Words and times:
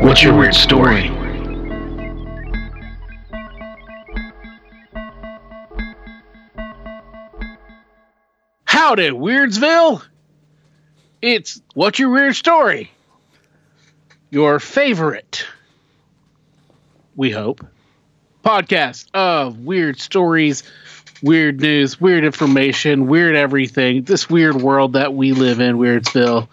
what's 0.00 0.22
your 0.22 0.36
weird 0.36 0.54
story? 0.54 1.08
Howdy, 8.64 9.10
Weirdsville! 9.10 10.02
It's 11.22 11.60
What's 11.74 11.98
Your 11.98 12.10
Weird 12.10 12.36
Story? 12.36 12.90
Your 14.30 14.60
favorite, 14.60 15.46
we 17.14 17.30
hope, 17.30 17.64
podcast 18.44 19.06
of 19.14 19.58
weird 19.60 19.98
stories, 19.98 20.62
weird 21.22 21.60
news, 21.60 22.00
weird 22.00 22.24
information, 22.24 23.06
weird 23.06 23.34
everything. 23.34 24.02
This 24.02 24.28
weird 24.28 24.56
world 24.56 24.92
that 24.92 25.14
we 25.14 25.32
live 25.32 25.60
in, 25.60 25.78
Weirdsville. 25.78 26.48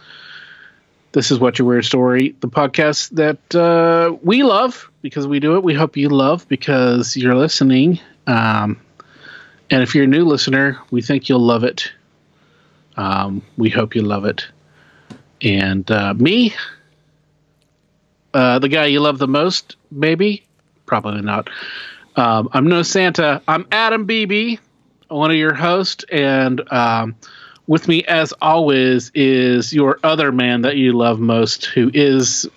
This 1.13 1.29
is 1.29 1.37
What's 1.37 1.59
Your 1.59 1.67
Weird 1.67 1.85
Story, 1.85 2.35
the 2.39 2.47
podcast 2.47 3.11
that 3.11 3.55
uh, 3.55 4.17
we 4.23 4.41
love 4.41 4.89
because 5.03 5.27
we 5.27 5.39
do 5.39 5.55
it. 5.55 5.63
We 5.63 5.75
hope 5.75 5.95
you 5.95 6.09
love 6.09 6.47
because 6.47 7.15
you're 7.15 7.35
listening. 7.35 7.99
Um, 8.25 8.81
and 9.69 9.83
if 9.83 9.93
you're 9.93 10.05
a 10.05 10.07
new 10.07 10.25
listener, 10.25 10.79
we 10.89 11.03
think 11.03 11.29
you'll 11.29 11.37
love 11.37 11.63
it. 11.63 11.91
Um, 12.97 13.43
we 13.57 13.69
hope 13.69 13.93
you 13.93 14.01
love 14.01 14.25
it. 14.25 14.47
And 15.43 15.89
uh, 15.91 16.15
me, 16.15 16.55
uh, 18.33 18.57
the 18.57 18.69
guy 18.69 18.85
you 18.85 18.99
love 18.99 19.19
the 19.19 19.27
most, 19.27 19.75
maybe, 19.91 20.43
probably 20.87 21.21
not. 21.21 21.47
Um, 22.15 22.49
I'm 22.53 22.65
no 22.65 22.81
Santa. 22.81 23.39
I'm 23.47 23.67
Adam 23.71 24.07
Beebe, 24.07 24.57
one 25.09 25.29
of 25.29 25.37
your 25.37 25.53
hosts, 25.53 26.05
and 26.11 26.59
um, 26.73 27.15
with 27.67 27.87
me, 27.87 28.03
as 28.05 28.33
always, 28.41 29.11
is 29.13 29.73
your 29.73 29.99
other 30.03 30.31
man 30.31 30.61
that 30.61 30.77
you 30.77 30.93
love 30.93 31.19
most, 31.19 31.65
who 31.65 31.89
is 31.93 32.47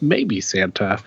maybe 0.00 0.40
Santa, 0.40 1.02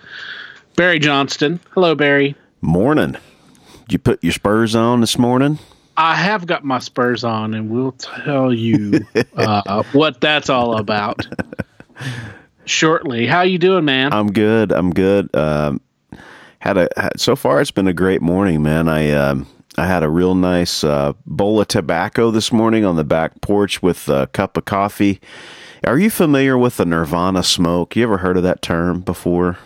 Barry 0.76 0.98
Johnston. 0.98 1.60
Hello, 1.70 1.94
Barry. 1.94 2.34
Morning. 2.60 3.12
Did 3.12 3.92
you 3.92 3.98
put 3.98 4.24
your 4.24 4.32
spurs 4.32 4.74
on 4.74 5.00
this 5.00 5.18
morning? 5.18 5.58
I 5.96 6.16
have 6.16 6.46
got 6.46 6.64
my 6.64 6.80
spurs 6.80 7.22
on, 7.22 7.54
and 7.54 7.70
we'll 7.70 7.92
tell 7.92 8.52
you 8.52 9.06
uh, 9.36 9.84
what 9.92 10.20
that's 10.20 10.50
all 10.50 10.76
about 10.78 11.26
shortly. 12.64 13.26
How 13.26 13.42
you 13.42 13.58
doing, 13.58 13.84
man? 13.84 14.12
I'm 14.12 14.32
good. 14.32 14.72
I'm 14.72 14.92
good. 14.92 15.34
Um, 15.36 15.80
had 16.58 16.78
a 16.78 16.88
had, 16.96 17.20
so 17.20 17.36
far 17.36 17.60
it's 17.60 17.70
been 17.70 17.86
a 17.86 17.92
great 17.92 18.22
morning, 18.22 18.62
man. 18.62 18.88
I 18.88 19.10
um, 19.10 19.46
I 19.76 19.86
had 19.86 20.02
a 20.02 20.08
real 20.08 20.34
nice 20.34 20.84
uh, 20.84 21.14
bowl 21.26 21.60
of 21.60 21.68
tobacco 21.68 22.30
this 22.30 22.52
morning 22.52 22.84
on 22.84 22.96
the 22.96 23.04
back 23.04 23.40
porch 23.40 23.82
with 23.82 24.08
a 24.08 24.28
cup 24.28 24.56
of 24.56 24.64
coffee. 24.64 25.20
Are 25.84 25.98
you 25.98 26.10
familiar 26.10 26.56
with 26.56 26.76
the 26.76 26.84
Nirvana 26.86 27.42
smoke? 27.42 27.96
You 27.96 28.04
ever 28.04 28.18
heard 28.18 28.36
of 28.36 28.42
that 28.44 28.62
term 28.62 29.00
before? 29.00 29.58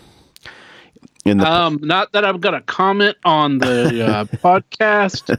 In 1.25 1.37
the 1.37 1.51
um, 1.51 1.79
not 1.81 2.11
that 2.13 2.25
I'm 2.25 2.39
gonna 2.39 2.61
comment 2.61 3.17
on 3.23 3.59
the 3.59 4.07
uh, 4.07 4.23
podcast. 4.37 5.37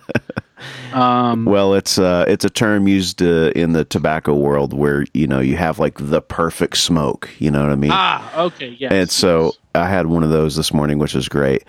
Um, 0.92 1.46
well, 1.46 1.74
it's 1.74 1.98
uh, 1.98 2.26
it's 2.28 2.44
a 2.44 2.50
term 2.50 2.86
used 2.86 3.22
uh, 3.22 3.50
in 3.56 3.72
the 3.72 3.84
tobacco 3.84 4.34
world 4.34 4.72
where 4.72 5.06
you 5.14 5.26
know 5.26 5.40
you 5.40 5.56
have 5.56 5.78
like 5.78 5.96
the 5.98 6.20
perfect 6.20 6.76
smoke. 6.76 7.30
You 7.38 7.50
know 7.50 7.62
what 7.62 7.72
I 7.72 7.76
mean? 7.76 7.90
Ah, 7.92 8.42
okay, 8.42 8.76
yes. 8.78 8.92
And 8.92 9.10
so 9.10 9.54
I 9.74 9.88
had 9.88 10.06
one 10.06 10.22
of 10.22 10.30
those 10.30 10.56
this 10.56 10.72
morning, 10.72 10.98
which 10.98 11.14
was 11.14 11.28
great. 11.28 11.64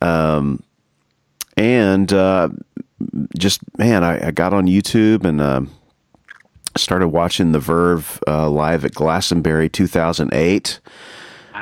Um, 0.00 0.62
and 1.56 2.12
uh, 2.12 2.48
just 3.38 3.60
man, 3.78 4.04
I, 4.04 4.28
I, 4.28 4.30
got 4.30 4.52
on 4.52 4.66
YouTube 4.66 5.24
and 5.24 5.40
uh, 5.40 5.62
started 6.76 7.08
watching 7.08 7.52
The 7.52 7.60
Verve 7.60 8.20
uh, 8.26 8.48
live 8.50 8.84
at 8.84 8.94
Glastonbury 8.94 9.68
2008. 9.68 10.80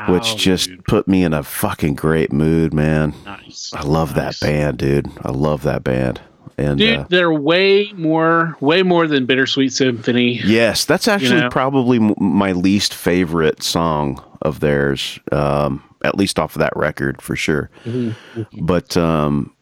which 0.09 0.37
just 0.37 0.69
dude. 0.69 0.85
put 0.87 1.07
me 1.07 1.23
in 1.23 1.33
a 1.33 1.43
fucking 1.43 1.95
great 1.95 2.33
mood, 2.33 2.75
man. 2.75 3.15
Nice. 3.25 3.73
I 3.73 3.83
love 3.83 4.17
nice. 4.17 4.41
that 4.41 4.47
band, 4.47 4.79
dude. 4.79 5.09
I 5.23 5.31
love 5.31 5.63
that 5.63 5.85
band. 5.85 6.21
And 6.59 6.79
dude, 6.79 6.99
uh, 6.99 7.07
they're 7.09 7.33
way 7.33 7.93
more, 7.95 8.57
way 8.61 8.83
more 8.83 9.07
than 9.07 9.27
Bittersweet 9.27 9.73
Symphony. 9.73 10.41
Yes, 10.45 10.85
that's 10.85 11.09
actually 11.09 11.37
you 11.37 11.43
know? 11.43 11.51
probably 11.51 11.99
m- 11.99 12.15
my 12.19 12.53
least 12.53 12.95
favorite 12.95 13.63
song 13.63 14.23
of 14.43 14.61
theirs. 14.61 15.19
Um, 15.33 15.83
at 16.05 16.17
least 16.17 16.39
off 16.39 16.55
of 16.55 16.61
that 16.61 16.77
record 16.77 17.23
for 17.23 17.35
sure. 17.35 17.71
Mm-hmm. 17.85 18.41
mm-hmm. 18.41 18.67
But 18.67 18.97
um, 18.97 19.54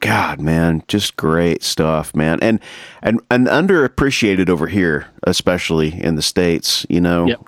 God, 0.00 0.40
man, 0.40 0.82
just 0.88 1.16
great 1.16 1.62
stuff, 1.62 2.14
man, 2.14 2.38
and 2.40 2.58
and 3.02 3.20
and 3.30 3.46
underappreciated 3.46 4.48
over 4.48 4.66
here, 4.66 5.06
especially 5.24 6.02
in 6.02 6.16
the 6.16 6.22
states. 6.22 6.86
You 6.88 7.02
know, 7.02 7.26
yep. 7.26 7.40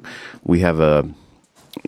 we 0.44 0.60
have 0.60 0.78
a 0.78 1.08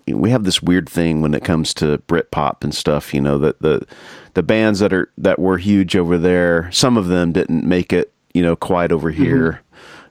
we 0.06 0.30
have 0.30 0.44
this 0.44 0.62
weird 0.62 0.88
thing 0.88 1.20
when 1.20 1.34
it 1.34 1.44
comes 1.44 1.74
to 1.74 1.98
Britpop 1.98 2.64
and 2.64 2.74
stuff. 2.74 3.12
You 3.12 3.20
know 3.20 3.38
that 3.38 3.60
the 3.60 3.86
the 4.32 4.42
bands 4.42 4.80
that 4.80 4.92
are 4.92 5.10
that 5.18 5.38
were 5.38 5.58
huge 5.58 5.96
over 5.96 6.16
there, 6.16 6.70
some 6.72 6.96
of 6.96 7.08
them 7.08 7.32
didn't 7.32 7.64
make 7.64 7.92
it, 7.92 8.12
you 8.32 8.42
know, 8.42 8.56
quite 8.56 8.92
over 8.92 9.12
mm-hmm. 9.12 9.22
here. 9.22 9.60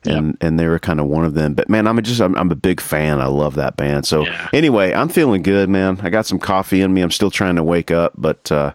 And 0.06 0.28
yep. 0.28 0.36
and 0.42 0.60
they 0.60 0.68
were 0.68 0.80
kind 0.80 1.00
of 1.00 1.08
one 1.08 1.24
of 1.24 1.34
them. 1.34 1.54
But 1.54 1.70
man, 1.70 1.88
I'm 1.88 2.02
just 2.04 2.20
I'm, 2.20 2.36
I'm 2.36 2.52
a 2.52 2.56
big 2.56 2.82
fan. 2.82 3.22
I 3.22 3.28
love 3.28 3.56
that 3.56 3.78
band. 3.78 4.06
So 4.06 4.26
yeah. 4.26 4.50
anyway, 4.52 4.94
I'm 4.94 5.08
feeling 5.08 5.42
good, 5.42 5.70
man. 5.70 5.98
I 6.04 6.10
got 6.10 6.26
some 6.26 6.40
coffee 6.40 6.82
in 6.82 6.94
me. 6.94 7.02
I'm 7.02 7.10
still 7.10 7.32
trying 7.32 7.56
to 7.56 7.64
wake 7.64 7.90
up, 7.90 8.12
but 8.18 8.52
uh, 8.52 8.74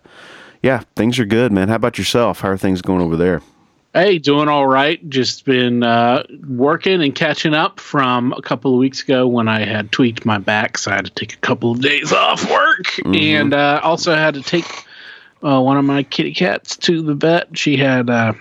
yeah, 0.63 0.83
things 0.97 1.19
are 1.19 1.25
good, 1.25 1.53
man. 1.53 1.69
How 1.69 1.77
about 1.77 1.99
yourself? 1.99 2.41
How 2.41 2.51
are 2.51 2.59
things 2.59 2.83
going 2.83 3.01
over 3.01 3.17
there? 3.17 3.43
Hey, 3.95 4.19
doing 4.19 4.49
all 4.49 4.67
right. 4.67 5.09
Just 5.09 5.45
been 5.45 5.83
uh, 5.83 6.25
working 6.47 7.03
and 7.03 7.15
catching 7.15 7.55
up 7.55 7.81
from 7.81 8.33
a 8.33 8.43
couple 8.43 8.75
of 8.75 8.79
weeks 8.79 9.03
ago 9.03 9.27
when 9.27 9.49
I 9.49 9.65
had 9.65 9.91
tweaked 9.91 10.27
my 10.27 10.39
back, 10.39 10.79
so 10.79 10.91
I 10.91 10.97
had 10.97 11.07
to 11.07 11.11
take 11.11 11.33
a 11.35 11.39
couple 11.39 11.73
of 11.73 11.81
days 11.81 12.13
off 12.13 12.49
work, 12.51 12.85
mm-hmm. 12.87 13.15
and 13.15 13.55
uh, 13.55 13.81
also 13.83 14.15
had 14.15 14.35
to 14.35 14.43
take 14.43 14.67
uh, 15.43 15.61
one 15.61 15.79
of 15.79 15.85
my 15.85 16.03
kitty 16.03 16.35
cats 16.35 16.77
to 16.79 17.03
the 17.03 17.15
vet. 17.15 17.57
She 17.57 17.77
had 17.77 18.11
uh, 18.11 18.35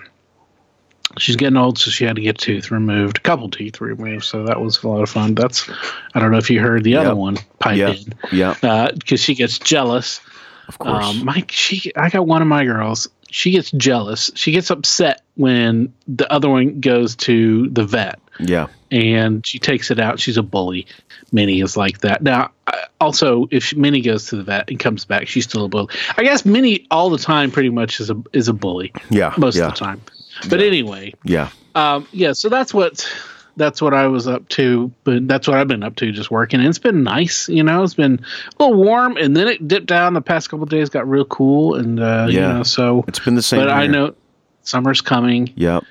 she's 1.16 1.36
getting 1.36 1.56
old, 1.56 1.78
so 1.78 1.90
she 1.90 2.04
had 2.04 2.16
to 2.16 2.22
get 2.22 2.38
tooth 2.38 2.70
removed, 2.70 3.18
a 3.18 3.20
couple 3.20 3.48
teeth 3.48 3.80
removed. 3.80 4.24
So 4.24 4.44
that 4.44 4.60
was 4.60 4.82
a 4.82 4.88
lot 4.88 5.02
of 5.02 5.08
fun. 5.10 5.34
That's 5.34 5.68
I 6.14 6.20
don't 6.20 6.30
know 6.30 6.38
if 6.38 6.50
you 6.50 6.60
heard 6.60 6.84
the 6.84 6.90
yep. 6.90 7.06
other 7.06 7.16
one 7.16 7.38
pipe 7.58 7.78
yep. 7.78 7.96
in, 7.96 8.14
yeah, 8.32 8.54
because 8.92 9.20
uh, 9.20 9.24
she 9.24 9.34
gets 9.34 9.58
jealous. 9.58 10.20
Of 10.68 10.78
course, 10.78 11.04
um, 11.04 11.24
my 11.24 11.44
she 11.48 11.92
I 11.96 12.10
got 12.10 12.26
one 12.26 12.42
of 12.42 12.48
my 12.48 12.64
girls. 12.64 13.08
She 13.30 13.50
gets 13.50 13.70
jealous. 13.70 14.30
She 14.34 14.52
gets 14.52 14.70
upset 14.70 15.22
when 15.34 15.92
the 16.06 16.30
other 16.32 16.48
one 16.48 16.80
goes 16.80 17.16
to 17.16 17.68
the 17.70 17.84
vet. 17.84 18.20
Yeah, 18.38 18.68
and 18.90 19.44
she 19.46 19.58
takes 19.58 19.90
it 19.90 19.98
out. 19.98 20.20
She's 20.20 20.36
a 20.36 20.42
bully. 20.42 20.86
Minnie 21.32 21.60
is 21.60 21.76
like 21.76 22.00
that. 22.00 22.22
Now, 22.22 22.52
also, 23.00 23.48
if 23.50 23.74
Minnie 23.74 24.00
goes 24.00 24.26
to 24.26 24.36
the 24.36 24.42
vet 24.42 24.70
and 24.70 24.78
comes 24.78 25.04
back, 25.04 25.26
she's 25.26 25.44
still 25.44 25.64
a 25.64 25.68
bully. 25.68 25.94
I 26.16 26.22
guess 26.22 26.44
Minnie 26.44 26.86
all 26.90 27.10
the 27.10 27.18
time 27.18 27.50
pretty 27.50 27.70
much 27.70 28.00
is 28.00 28.10
a 28.10 28.22
is 28.32 28.48
a 28.48 28.52
bully. 28.52 28.92
Yeah, 29.10 29.34
most 29.38 29.56
yeah. 29.56 29.66
of 29.66 29.74
the 29.74 29.78
time. 29.78 30.00
But 30.48 30.60
yeah. 30.60 30.66
anyway, 30.66 31.14
yeah, 31.24 31.50
um, 31.74 32.06
yeah. 32.12 32.32
So 32.32 32.48
that's 32.48 32.72
what 32.72 33.10
that's 33.58 33.82
what 33.82 33.92
I 33.92 34.06
was 34.06 34.26
up 34.26 34.48
to. 34.50 34.90
But 35.04 35.28
that's 35.28 35.46
what 35.46 35.58
I've 35.58 35.68
been 35.68 35.82
up 35.82 35.96
to, 35.96 36.10
just 36.12 36.30
working. 36.30 36.60
And 36.60 36.68
it's 36.68 36.78
been 36.78 37.02
nice, 37.02 37.48
you 37.48 37.62
know. 37.62 37.82
It's 37.82 37.94
been 37.94 38.24
a 38.58 38.62
little 38.62 38.82
warm, 38.82 39.16
and 39.16 39.36
then 39.36 39.48
it 39.48 39.68
dipped 39.68 39.86
down. 39.86 40.14
The 40.14 40.22
past 40.22 40.48
couple 40.48 40.64
days 40.66 40.88
got 40.88 41.08
real 41.08 41.26
cool, 41.26 41.74
and 41.74 42.00
uh, 42.00 42.28
yeah, 42.30 42.32
you 42.32 42.54
know, 42.58 42.62
so 42.62 43.04
it's 43.06 43.18
been 43.18 43.34
the 43.34 43.42
same. 43.42 43.60
But 43.60 43.68
here. 43.68 43.76
I 43.76 43.86
know 43.86 44.14
summer's 44.62 45.00
coming. 45.00 45.52
Yep 45.56 45.84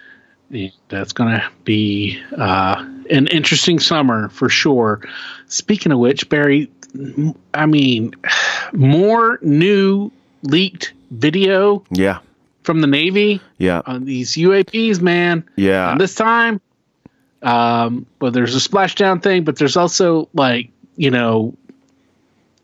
that's 0.90 1.14
going 1.14 1.32
to 1.32 1.50
be 1.64 2.20
uh, 2.38 2.86
an 3.10 3.28
interesting 3.28 3.80
summer 3.80 4.30
for 4.30 4.50
sure. 4.50 5.02
Speaking 5.48 5.92
of 5.92 6.00
which, 6.00 6.30
Barry, 6.30 6.72
I 7.54 7.66
mean, 7.66 8.14
more 8.74 9.40
new 9.42 10.12
leaked 10.44 10.94
video. 11.12 11.84
Yeah. 11.92 12.20
From 12.64 12.82
the 12.82 12.88
Navy. 12.88 13.42
Yeah. 13.58 13.82
On 13.86 14.06
these 14.06 14.36
UAPs, 14.36 15.02
man. 15.02 15.48
Yeah. 15.56 15.92
And 15.92 16.02
this 16.02 16.16
time, 16.16 16.60
um, 17.42 18.06
well, 18.20 18.32
there's 18.32 18.56
a 18.56 18.70
splashdown 18.70 19.22
thing, 19.22 19.44
but 19.44 19.58
there's 19.58 19.78
also 19.78 20.30
like, 20.34 20.70
you 20.96 21.12
know, 21.12 21.56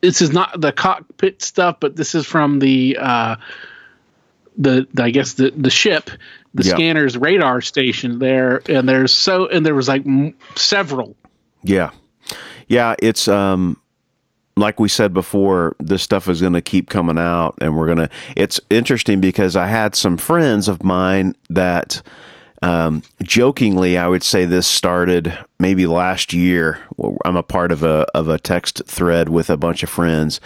this 0.01 0.21
is 0.21 0.31
not 0.31 0.59
the 0.59 0.71
cockpit 0.71 1.41
stuff, 1.41 1.77
but 1.79 1.95
this 1.95 2.15
is 2.15 2.25
from 2.25 2.59
the, 2.59 2.97
uh, 2.99 3.35
the, 4.57 4.87
the 4.93 5.03
I 5.03 5.09
guess 5.09 5.33
the 5.33 5.51
the 5.51 5.69
ship 5.69 6.11
the 6.53 6.63
scanner's 6.63 7.17
radar 7.17 7.61
station 7.61 8.19
there, 8.19 8.61
and 8.69 8.87
there's 8.87 9.11
so 9.11 9.47
and 9.47 9.65
there 9.65 9.75
was 9.75 9.87
like 9.87 10.05
m- 10.05 10.35
several. 10.55 11.15
Yeah, 11.63 11.91
yeah. 12.67 12.95
It's 12.99 13.27
um, 13.27 13.79
like 14.55 14.79
we 14.79 14.87
said 14.87 15.13
before, 15.13 15.75
this 15.79 16.03
stuff 16.03 16.27
is 16.27 16.41
going 16.41 16.53
to 16.53 16.61
keep 16.61 16.89
coming 16.89 17.17
out, 17.17 17.55
and 17.59 17.75
we're 17.75 17.87
going 17.87 17.97
to. 17.97 18.09
It's 18.35 18.59
interesting 18.69 19.19
because 19.19 19.55
I 19.55 19.67
had 19.67 19.95
some 19.95 20.17
friends 20.17 20.67
of 20.67 20.83
mine 20.83 21.35
that, 21.49 22.01
um, 22.63 23.03
jokingly, 23.21 23.97
I 23.97 24.07
would 24.07 24.23
say 24.23 24.45
this 24.45 24.65
started 24.65 25.37
maybe 25.59 25.85
last 25.85 26.31
year. 26.31 26.79
I'm 27.25 27.35
a 27.35 27.43
part 27.43 27.73
of 27.73 27.83
a 27.83 28.07
of 28.15 28.29
a 28.29 28.39
text 28.39 28.81
thread 28.85 29.27
with 29.27 29.49
a 29.49 29.57
bunch 29.57 29.83
of 29.83 29.89
friends, 29.89 30.39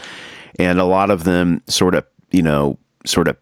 and 0.57 0.79
a 0.79 0.83
lot 0.83 1.11
of 1.11 1.25
them 1.25 1.61
sort 1.67 1.93
of, 1.93 2.05
you 2.31 2.41
know, 2.41 2.79
sort 3.05 3.27
of 3.27 3.37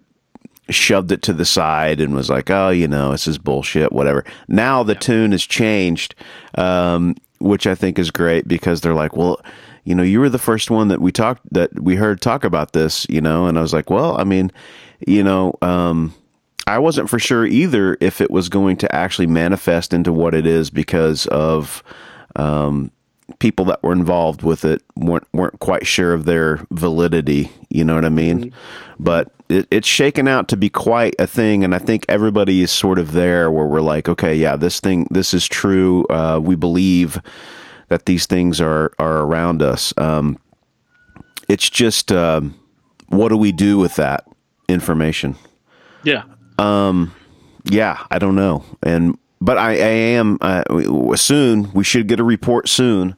shoved 0.70 1.14
it 1.14 1.22
to 1.22 1.32
the 1.32 1.46
side 1.46 2.02
and 2.02 2.14
was 2.14 2.30
like, 2.30 2.52
"Oh, 2.52 2.70
you 2.70 2.86
know, 2.86 3.12
this 3.12 3.30
is 3.30 3.38
bullshit." 3.38 3.94
Whatever. 3.94 4.26
Now 4.50 4.84
the 4.84 4.96
tune 4.96 5.32
has 5.32 5.46
changed, 5.46 6.14
um, 6.56 7.16
which 7.40 7.66
I 7.68 7.76
think 7.76 7.98
is 7.98 8.12
great 8.12 8.46
because 8.46 8.82
they're 8.82 8.94
like, 8.94 9.16
"Well." 9.16 9.40
You 9.88 9.94
know, 9.94 10.02
you 10.02 10.20
were 10.20 10.30
the 10.30 10.40
first 10.40 10.72
one 10.72 10.88
that 10.88 11.00
we 11.00 11.12
talked 11.12 11.44
that 11.54 11.80
we 11.80 11.96
heard 11.96 12.20
talk 12.20 12.44
about 12.44 12.74
this. 12.74 13.06
You 13.08 13.22
know, 13.22 13.46
and 13.46 13.56
I 13.56 13.62
was 13.62 13.72
like, 13.72 13.92
well, 13.92 14.20
I 14.20 14.24
mean, 14.24 14.52
you 15.06 15.22
know, 15.22 15.54
um, 15.62 16.12
I 16.68 16.80
wasn't 16.80 17.10
for 17.10 17.20
sure 17.20 17.46
either 17.46 17.98
if 18.02 18.22
it 18.22 18.32
was 18.32 18.50
going 18.50 18.78
to 18.78 18.96
actually 18.96 19.28
manifest 19.28 19.94
into 19.94 20.12
what 20.12 20.34
it 20.34 20.48
is 20.48 20.70
because 20.70 21.28
of 21.28 21.84
um, 22.36 22.92
people 23.40 23.66
that 23.66 23.82
were 23.84 23.92
involved 23.92 24.44
with 24.44 24.66
it 24.66 24.82
weren't 24.96 25.28
weren't 25.34 25.60
quite 25.60 25.86
sure 25.86 26.14
of 26.14 26.26
their 26.26 26.66
validity. 26.72 27.52
You 27.70 27.84
know 27.84 27.96
what 27.96 28.06
I 28.06 28.10
mean? 28.10 28.54
But 29.00 29.32
it, 29.50 29.68
it's 29.70 29.88
shaken 29.88 30.28
out 30.28 30.48
to 30.50 30.58
be 30.58 30.70
quite 30.70 31.16
a 31.20 31.28
thing, 31.28 31.64
and 31.64 31.76
I 31.76 31.80
think 31.80 32.06
everybody 32.10 32.62
is 32.62 32.72
sort 32.72 33.00
of 33.00 33.12
there 33.12 33.52
where 33.52 33.66
we're 33.66 33.82
like, 33.82 34.10
okay, 34.10 34.36
yeah, 34.36 34.56
this 34.56 34.80
thing, 34.80 35.08
this 35.12 35.34
is 35.34 35.48
true. 35.48 36.06
Uh, 36.10 36.40
we 36.42 36.56
believe 36.56 37.22
that 37.90 38.06
these 38.06 38.26
things 38.26 38.60
are 38.60 38.92
are 39.00 39.20
around 39.20 39.62
us. 39.62 39.94
Um, 39.98 40.40
it's 41.48 41.70
just 41.70 42.12
um, 42.12 42.60
what 43.10 43.30
do 43.30 43.38
we 43.38 43.52
do 43.52 43.78
with 43.78 43.96
that 43.98 44.28
information? 44.68 45.36
Yeah. 46.04 46.24
Yeah, 46.58 48.06
I 48.12 48.20
don't 48.20 48.36
know, 48.36 48.64
and 48.84 49.18
but 49.42 49.58
I, 49.58 49.72
I 49.72 49.76
am 50.18 50.38
uh, 50.42 51.16
soon. 51.16 51.72
We 51.74 51.84
should 51.84 52.08
get 52.08 52.20
a 52.20 52.24
report 52.24 52.70
soon, 52.70 53.16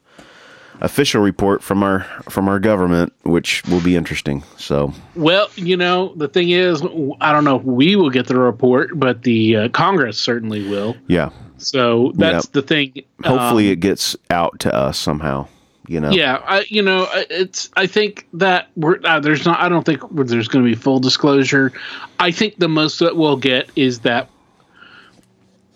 official 0.81 1.21
report 1.21 1.61
from 1.61 1.83
our 1.83 2.05
from 2.29 2.47
our 2.47 2.59
government, 2.59 3.11
which 3.23 3.63
will 3.65 3.81
be 3.81 3.95
interesting. 3.95 4.43
So 4.57 4.93
Well, 5.15 5.49
you 5.55 5.75
know, 5.75 6.13
the 6.15 6.27
thing 6.29 6.49
is, 6.51 6.81
I 7.21 7.31
don't 7.33 7.43
know 7.43 7.57
if 7.57 7.63
we 7.63 7.95
will 7.97 8.09
get 8.09 8.27
the 8.27 8.39
report, 8.39 8.97
but 8.97 9.23
the 9.23 9.55
uh, 9.55 9.69
Congress 9.69 10.17
certainly 10.17 10.67
will. 10.69 10.95
yeah, 11.07 11.29
So 11.57 12.13
that's 12.15 12.45
Yep. 12.45 12.53
the 12.53 12.61
thing. 12.61 12.93
hopefully 13.25 13.67
Um, 13.67 13.73
it 13.73 13.79
gets 13.81 14.15
out 14.29 14.59
to 14.61 14.73
us 14.73 14.97
somehow. 14.97 15.47
You 15.87 16.01
know, 16.01 16.11
yeah, 16.11 16.41
I, 16.45 16.65
you 16.67 16.81
know, 16.81 17.07
it's. 17.13 17.69
I 17.77 17.87
think 17.87 18.27
that 18.33 18.67
we're 18.75 18.99
uh, 19.05 19.21
there's 19.21 19.45
not. 19.45 19.59
I 19.59 19.69
don't 19.69 19.85
think 19.85 20.01
there's 20.11 20.49
going 20.49 20.65
to 20.65 20.69
be 20.69 20.75
full 20.75 20.99
disclosure. 20.99 21.71
I 22.19 22.31
think 22.31 22.57
the 22.57 22.67
most 22.67 22.99
that 22.99 23.15
we'll 23.15 23.37
get 23.37 23.69
is 23.77 23.99
that 23.99 24.29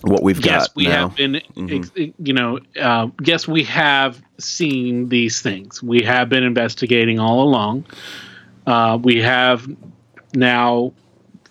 what 0.01 0.23
we've 0.23 0.43
yes, 0.43 0.67
got 0.67 0.75
we 0.75 0.85
now. 0.85 1.09
have 1.09 1.15
been, 1.15 1.35
ex- 1.69 1.91
you 1.95 2.33
know, 2.33 2.59
uh, 2.79 3.07
yes, 3.23 3.47
we 3.47 3.63
have 3.63 4.21
seen 4.37 5.09
these 5.09 5.41
things. 5.41 5.81
We 5.81 6.01
have 6.03 6.27
been 6.29 6.43
investigating 6.43 7.19
all 7.19 7.43
along. 7.43 7.85
Uh, 8.65 8.97
we 9.01 9.21
have 9.21 9.67
now 10.33 10.93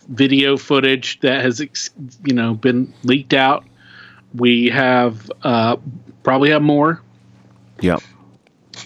video 0.08 0.56
footage 0.56 1.20
that 1.20 1.42
has, 1.42 1.60
ex- 1.60 1.90
you 2.24 2.34
know, 2.34 2.54
been 2.54 2.92
leaked 3.04 3.34
out. 3.34 3.64
We 4.34 4.68
have 4.68 5.30
uh, 5.42 5.76
probably 6.22 6.50
have 6.50 6.62
more, 6.62 7.00
yeah, 7.80 7.98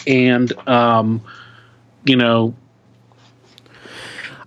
and 0.06 0.52
um, 0.68 1.22
you 2.04 2.16
know, 2.16 2.54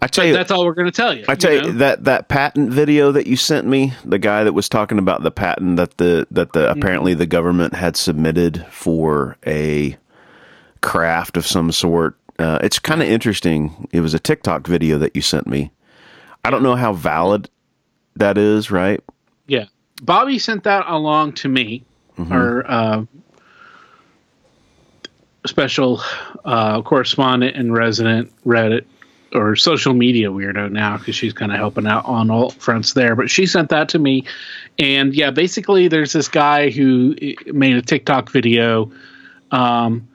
I 0.01 0.07
tell 0.07 0.25
you, 0.25 0.34
that's 0.34 0.51
all 0.51 0.66
we're 0.66 0.74
going 0.74 0.86
to 0.86 0.92
tell 0.92 1.16
you. 1.16 1.25
I 1.28 1.36
tell 1.36 1.54
you, 1.54 1.62
know? 1.62 1.72
that 1.74 2.04
that 2.04 2.28
patent 2.28 2.72
video 2.72 3.12
that 3.12 3.28
you 3.28 3.36
sent 3.36 3.66
me, 3.68 3.94
the 4.06 4.19
guy 4.19 4.44
that 4.44 4.54
was 4.54 4.69
talking 4.69 5.00
about 5.00 5.24
the 5.24 5.31
patent 5.31 5.78
that 5.78 5.98
the 5.98 6.28
that 6.31 6.54
the 6.54 6.68
Mm-hmm. 6.68 6.80
apparently 6.80 7.13
the 7.13 7.25
government 7.25 7.74
had 7.74 7.95
submitted 7.95 8.66
for 8.69 9.38
a 9.45 9.98
craft 10.81 11.38
of 11.38 11.45
some 11.45 11.72
sort. 11.72 12.18
Uh, 12.39 12.60
it's 12.62 12.78
kind 12.78 13.01
of 13.01 13.07
interesting. 13.07 13.88
It 13.92 14.01
was 14.01 14.13
a 14.13 14.19
TikTok 14.19 14.68
video 14.68 14.98
that 15.00 15.16
you 15.16 15.22
sent 15.22 15.48
me. 15.48 15.72
I 16.45 16.51
don't 16.51 16.62
know 16.62 16.75
how 16.75 16.94
valid 16.94 17.50
that 18.16 18.38
is, 18.38 18.69
right? 18.69 19.01
Yeah. 19.48 19.66
Bobby 20.04 20.38
sent 20.38 20.63
that 20.66 20.86
along 20.88 21.34
to 21.34 21.50
me, 21.50 21.84
our 22.30 22.69
uh, 22.69 23.06
special 25.48 26.02
uh, 26.46 26.82
correspondent 26.82 27.56
and 27.56 27.74
resident 27.74 28.32
Reddit 28.46 28.86
or 29.34 29.56
social 29.56 29.94
media 29.94 30.30
weirdo 30.30 30.72
now 30.72 30.98
because 30.98 31.16
she's 31.16 31.34
kind 31.34 31.52
of 31.52 31.58
helping 31.58 31.86
out 31.86 32.06
on 32.06 32.32
all 32.32 32.52
fronts 32.52 32.94
there. 32.94 33.16
But 33.16 33.30
she 33.30 33.46
sent 33.46 33.70
that 33.70 33.90
to 33.90 34.00
me. 34.00 34.26
And 34.80 35.14
yeah, 35.14 35.32
basically, 35.32 35.88
there's 35.88 36.14
this 36.14 36.28
guy 36.28 36.70
who 36.70 37.16
eh, 37.22 37.34
made 37.48 37.76
a 37.76 37.82
TikTok 37.82 38.32
video 38.32 38.92
um, 39.52 40.08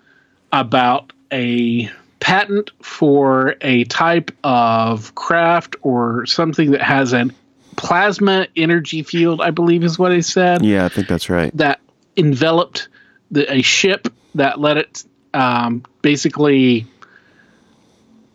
about 0.52 1.12
a 1.30 1.90
patent 2.20 2.70
for 2.80 3.56
a 3.60 3.84
type 3.84 4.30
of 4.44 5.14
craft 5.14 5.76
or 5.82 6.24
something 6.26 6.70
that 6.70 6.82
has 6.82 7.12
a 7.12 7.28
plasma 7.76 8.46
energy 8.56 9.02
field, 9.02 9.40
I 9.40 9.50
believe 9.50 9.82
is 9.82 9.98
what 9.98 10.12
he 10.12 10.22
said, 10.22 10.64
Yeah, 10.64 10.84
I 10.84 10.88
think 10.88 11.08
that's 11.08 11.28
right. 11.28 11.54
that 11.56 11.80
enveloped 12.16 12.88
the, 13.30 13.50
a 13.52 13.62
ship 13.62 14.08
that 14.34 14.60
let 14.60 14.76
it 14.76 15.04
um, 15.34 15.82
basically 16.02 16.86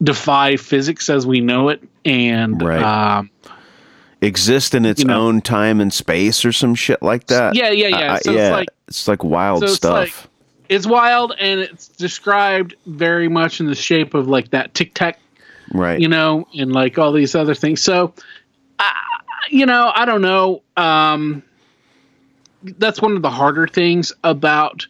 defy 0.01 0.55
physics 0.57 1.09
as 1.09 1.25
we 1.25 1.41
know 1.41 1.69
it. 1.69 1.81
And 2.05 2.61
Right. 2.61 2.81
um, 2.81 3.29
Exist 4.21 4.73
in 4.73 4.85
its 4.85 5.01
You 5.01 5.07
know. 5.07 5.21
own 5.27 5.41
time 5.41 5.79
and 5.79 5.93
space 5.93 6.43
or 6.43 6.51
some 6.51 6.73
shit 6.75 7.01
like 7.03 7.27
that. 7.27 7.55
yeah, 7.55 7.69
yeah, 7.69 7.87
yeah. 7.87 8.13
I- 8.13 8.19
so 8.19 8.31
it's 8.31 8.51
like 8.51 8.67
it's 8.87 9.07
like 9.07 9.23
wild 9.23 9.59
so 9.59 9.65
it's 9.65 9.75
stuff. 9.75 9.93
like- 9.93 10.13
it's 10.69 10.87
wild 10.87 11.33
and 11.39 11.59
it's 11.59 11.87
described 11.89 12.75
very 12.87 13.27
much 13.29 13.59
in 13.59 13.67
the 13.67 13.75
shape 13.75 14.13
of 14.15 14.27
like 14.27 14.49
that 14.51 14.73
tic 14.73 14.93
tac 14.95 15.19
right. 15.71 15.99
you 15.99 16.07
know, 16.07 16.47
and 16.57 16.73
like 16.73 16.97
all 16.97 17.11
these 17.13 17.35
other 17.35 17.53
things. 17.53 17.81
So, 17.81 18.13
uh, 18.79 18.83
you 19.49 19.65
know, 19.65 19.91
I 19.95 20.05
don't 20.05 20.21
know. 20.21 20.63
Um, 20.75 21.43
that's 22.63 23.01
one 23.01 23.15
of 23.15 23.21
the 23.21 23.29
harder 23.29 23.67
things 23.67 24.11
about 24.23 24.87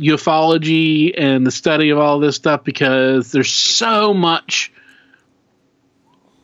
ufology 0.00 1.14
and 1.16 1.46
the 1.46 1.50
study 1.50 1.90
of 1.90 1.98
all 1.98 2.18
this 2.20 2.36
stuff 2.36 2.64
because 2.64 3.32
there's 3.32 3.52
so 3.52 4.12
much 4.12 4.70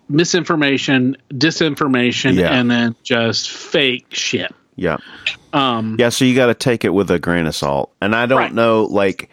misinformation, 0.09 1.17
disinformation, 1.33 2.35
Yeah. 2.35 2.53
and 2.53 2.71
then 2.71 2.95
just 3.03 3.51
fake 3.51 4.07
shit. 4.11 4.53
yeah. 4.77 4.97
Um, 5.53 5.97
Yeah, 5.99 6.09
so 6.09 6.25
you 6.25 6.35
got 6.35 6.47
to 6.47 6.55
take 6.55 6.85
it 6.85 6.91
with 6.95 7.11
a 7.11 7.19
grain 7.19 7.47
of 7.47 7.55
salt. 7.55 7.93
And 8.01 8.15
I 8.17 8.25
don't 8.27 8.39
Right. 8.39 8.55
know, 8.55 8.85
like, 8.85 9.31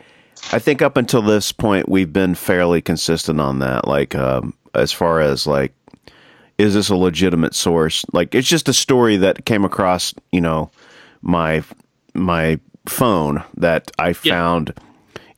I 0.52 0.60
think 0.60 0.82
up 0.82 0.98
until 0.98 1.22
this 1.22 1.52
point, 1.54 1.88
we've 1.90 2.12
been 2.12 2.36
fairly 2.36 2.82
consistent 2.82 3.40
on 3.40 3.60
that. 3.60 3.88
Like, 3.88 4.16
um, 4.16 4.54
as 4.74 4.92
far 4.92 5.22
as, 5.22 5.48
like, 5.48 5.74
is 6.58 6.74
this 6.74 6.90
a 6.90 6.96
legitimate 6.96 7.56
source? 7.56 8.06
Like, 8.12 8.36
it's 8.36 8.48
just 8.50 8.68
a 8.70 8.74
story 8.74 9.16
that 9.18 9.46
came 9.46 9.64
across, 9.64 10.14
you 10.32 10.42
know, 10.42 10.72
my 11.22 11.64
my 12.14 12.60
phone 12.90 13.44
that 13.58 13.92
I 13.98 14.10
Yeah. 14.10 14.14
found 14.34 14.74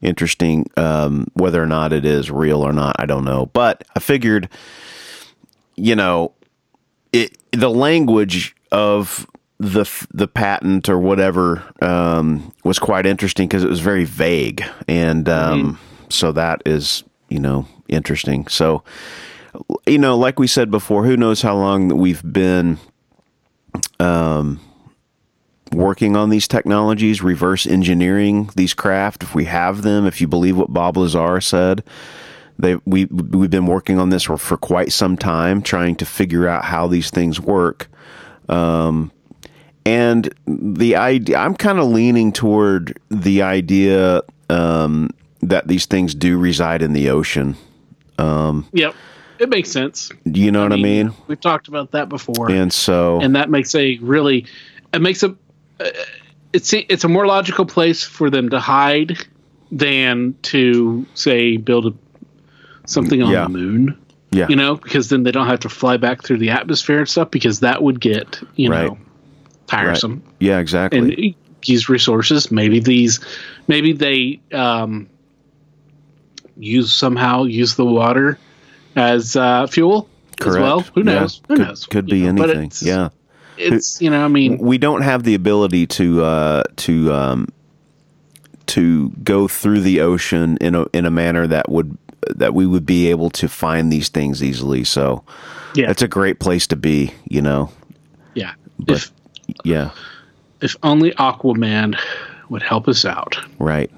interesting. 0.00 0.68
Um, 0.76 1.26
whether 1.34 1.62
or 1.62 1.66
not 1.66 1.92
it 1.92 2.04
is 2.04 2.30
real 2.30 2.60
or 2.62 2.72
not, 2.72 2.96
I 2.98 3.06
don't 3.06 3.24
know. 3.24 3.46
But 3.52 3.84
I 3.94 4.00
figured, 4.00 4.48
you 5.76 5.94
know, 5.94 6.32
it 7.12 7.36
the 7.52 7.70
language 7.70 8.56
of 8.72 9.26
the 9.58 9.84
the 10.12 10.26
patent 10.26 10.88
or 10.88 10.98
whatever 10.98 11.62
um, 11.80 12.52
was 12.64 12.78
quite 12.80 13.06
interesting 13.06 13.46
because 13.46 13.62
it 13.62 13.70
was 13.70 13.78
very 13.80 14.04
vague, 14.04 14.64
and 14.88 15.28
um, 15.28 15.78
so 16.08 16.32
that 16.32 16.62
is 16.66 17.04
you 17.28 17.38
know 17.38 17.66
interesting. 17.88 18.48
So 18.48 18.82
you 19.86 19.98
know, 19.98 20.16
like 20.16 20.38
we 20.40 20.46
said 20.48 20.70
before, 20.70 21.04
who 21.04 21.16
knows 21.16 21.42
how 21.42 21.54
long 21.54 21.88
that 21.88 21.96
we've 21.96 22.22
been 22.32 22.78
um, 24.00 24.58
working 25.72 26.16
on 26.16 26.30
these 26.30 26.48
technologies, 26.48 27.22
reverse 27.22 27.66
engineering 27.66 28.50
these 28.56 28.74
craft. 28.74 29.22
If 29.22 29.34
we 29.34 29.44
have 29.46 29.82
them, 29.82 30.06
if 30.06 30.20
you 30.20 30.28
believe 30.28 30.56
what 30.56 30.72
Bob 30.72 30.96
Lazar 30.96 31.40
said, 31.40 31.82
they 32.58 32.76
we 32.86 33.06
we've 33.06 33.50
been 33.50 33.66
working 33.66 33.98
on 33.98 34.10
this 34.10 34.24
for, 34.24 34.36
for 34.36 34.56
quite 34.56 34.92
some 34.92 35.16
time, 35.16 35.62
trying 35.62 35.96
to 35.96 36.06
figure 36.06 36.48
out 36.48 36.64
how 36.64 36.86
these 36.86 37.10
things 37.10 37.40
work. 37.40 37.88
Um, 38.48 39.10
and 39.84 40.32
the 40.46 40.96
idea, 40.96 41.38
I'm 41.38 41.56
kind 41.56 41.78
of 41.78 41.88
leaning 41.88 42.32
toward 42.32 42.98
the 43.08 43.42
idea 43.42 44.22
um, 44.48 45.10
that 45.40 45.66
these 45.66 45.86
things 45.86 46.14
do 46.14 46.38
reside 46.38 46.82
in 46.82 46.92
the 46.92 47.10
ocean. 47.10 47.56
yep, 48.72 48.94
it 49.38 49.48
makes 49.48 49.70
sense. 49.70 50.10
Do 50.30 50.40
you 50.40 50.52
know 50.52 50.62
what 50.62 50.72
I 50.72 50.76
mean? 50.76 51.12
We've 51.26 51.40
talked 51.40 51.66
about 51.66 51.90
that 51.92 52.08
before. 52.08 52.50
And 52.50 52.72
so, 52.72 53.20
and 53.20 53.34
that 53.34 53.50
makes 53.50 53.74
a 53.74 53.98
really 53.98 54.46
it 54.92 55.00
makes 55.00 55.22
a 55.22 55.30
it's 56.52 56.72
it's 56.72 57.04
a 57.04 57.08
more 57.08 57.26
logical 57.26 57.64
place 57.66 58.02
for 58.04 58.30
them 58.30 58.50
to 58.50 58.60
hide 58.60 59.18
than 59.70 60.34
to 60.42 61.06
say 61.14 61.56
build 61.56 61.86
a, 61.86 61.92
something 62.86 63.22
on 63.22 63.30
Yeah. 63.30 63.44
the 63.44 63.48
moon. 63.50 63.98
Yeah. 64.30 64.48
You 64.48 64.56
know, 64.56 64.76
because 64.76 65.08
then 65.10 65.22
they 65.24 65.30
don't 65.30 65.46
have 65.46 65.60
to 65.60 65.68
fly 65.68 65.96
back 65.98 66.22
through 66.24 66.38
the 66.38 66.50
atmosphere 66.50 66.98
and 67.00 67.08
stuff 67.08 67.30
because 67.30 67.60
that 67.60 67.82
would 67.82 68.00
get 68.00 68.40
you 68.56 68.70
Right. 68.70 68.86
know 68.88 68.98
tiresome 69.66 70.22
Yeah, 70.40 70.58
exactly. 70.58 70.98
and 70.98 71.34
use 71.64 71.88
resources. 71.88 72.50
Maybe 72.50 72.80
these, 72.80 73.20
maybe 73.68 73.92
they 73.92 74.40
um, 74.52 75.08
use 76.56 76.92
somehow 76.92 77.44
use 77.44 77.74
the 77.76 77.84
water 77.84 78.38
as 78.96 79.36
uh, 79.36 79.66
fuel 79.66 80.08
as 80.38 80.44
Correct. 80.44 80.62
well. 80.62 80.80
Who 80.94 81.00
Yeah. 81.00 81.04
knows? 81.20 81.40
Who 81.48 81.56
could, 81.56 81.66
knows? 81.66 81.86
Could 81.86 82.08
You 82.08 82.14
be 82.14 82.32
know, 82.32 82.44
anything. 82.44 82.70
Yeah. 82.86 83.08
It's 83.56 84.00
you 84.00 84.10
know, 84.10 84.24
I 84.24 84.28
mean, 84.28 84.58
we 84.58 84.78
don't 84.78 85.02
have 85.02 85.22
the 85.24 85.34
ability 85.34 85.86
to 85.88 86.24
uh, 86.24 86.62
to 86.76 87.12
um, 87.12 87.48
to 88.66 89.10
go 89.22 89.48
through 89.48 89.80
the 89.80 90.00
ocean 90.00 90.56
in 90.60 90.74
a 90.74 90.86
in 90.92 91.04
a 91.06 91.10
manner 91.10 91.46
that 91.46 91.68
would 91.70 91.96
that 92.28 92.54
we 92.54 92.66
would 92.66 92.86
be 92.86 93.08
able 93.10 93.30
to 93.30 93.48
find 93.48 93.92
these 93.92 94.08
things 94.08 94.42
easily. 94.42 94.84
So 94.84 95.24
yeah, 95.74 95.90
it's 95.90 96.02
a 96.02 96.08
great 96.08 96.38
place 96.38 96.66
to 96.68 96.76
be. 96.76 97.12
You 97.28 97.42
know. 97.42 97.70
yeah. 98.34 98.52
but- 98.78 98.96
if 98.96 99.12
Yeah. 99.64 99.90
if 100.60 100.76
only 100.82 101.10
Aquaman 101.12 101.98
would 102.48 102.62
help 102.62 102.88
us 102.88 103.04
out. 103.04 103.36
Right. 103.58 103.90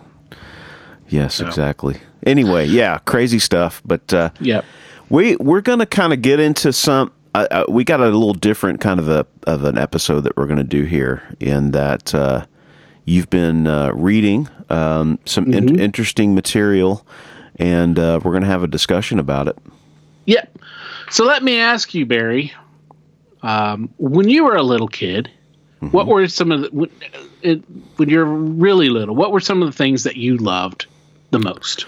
Yes. 1.09 1.41
Exactly. 1.41 1.97
Anyway, 2.27 2.67
yeah, 2.67 2.99
crazy 3.05 3.39
stuff. 3.39 3.83
But 3.85 4.13
uh, 4.13 4.31
Yep. 4.41 4.65
we 5.11 5.37
we're 5.37 5.61
gonna 5.61 5.87
kind 5.87 6.13
of 6.13 6.23
get 6.23 6.41
into 6.41 6.73
some. 6.73 7.13
Uh, 7.35 7.47
uh, 7.51 7.65
we 7.69 7.83
got 7.85 8.01
a 8.01 8.05
little 8.05 8.33
different 8.35 8.81
kind 8.81 9.01
of 9.01 9.09
a 9.09 9.27
of 9.47 9.65
an 9.65 9.77
episode 9.77 10.21
that 10.23 10.37
we're 10.37 10.47
gonna 10.47 10.65
do 10.65 10.85
here. 10.85 11.23
In 11.41 11.73
that 11.73 12.15
uh, 12.15 12.47
you've 13.05 13.29
been 13.31 13.67
uh, 13.67 13.93
reading 13.93 14.49
um, 14.71 15.19
some 15.25 15.53
in- 15.53 15.81
interesting 15.81 16.35
material, 16.35 17.07
and 17.57 17.99
uh, 17.99 18.21
we're 18.23 18.33
gonna 18.33 18.47
have 18.47 18.63
a 18.63 18.69
discussion 18.69 19.19
about 19.19 19.49
it. 19.49 19.59
Yep. 20.27 20.59
So 21.11 21.25
let 21.25 21.43
me 21.43 21.59
ask 21.59 21.93
you, 21.95 22.07
Barry. 22.07 22.53
Um, 23.43 23.91
when 23.99 24.29
you 24.29 24.45
were 24.45 24.57
a 24.57 24.63
little 24.63 24.89
kid, 24.89 25.31
Mm-hmm. 25.83 25.89
what 25.95 26.07
were 26.07 26.27
some 26.29 26.51
of 26.53 26.63
the 26.63 26.69
when, 26.71 26.91
it, 27.43 27.63
when 27.97 28.09
you're 28.09 28.25
really 28.25 28.89
little? 28.89 29.15
What 29.15 29.33
were 29.33 29.41
some 29.41 29.61
of 29.61 29.69
the 29.69 29.77
things 29.77 30.05
that 30.05 30.17
you 30.17 30.39
loved 30.39 30.87
the 31.31 31.39
most? 31.41 31.85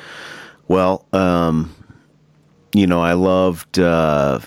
Well, 0.68 1.06
um, 1.14 1.74
you 2.74 2.86
know, 2.86 3.00
I 3.00 3.14
loved 3.14 3.78
uh, 3.78 4.40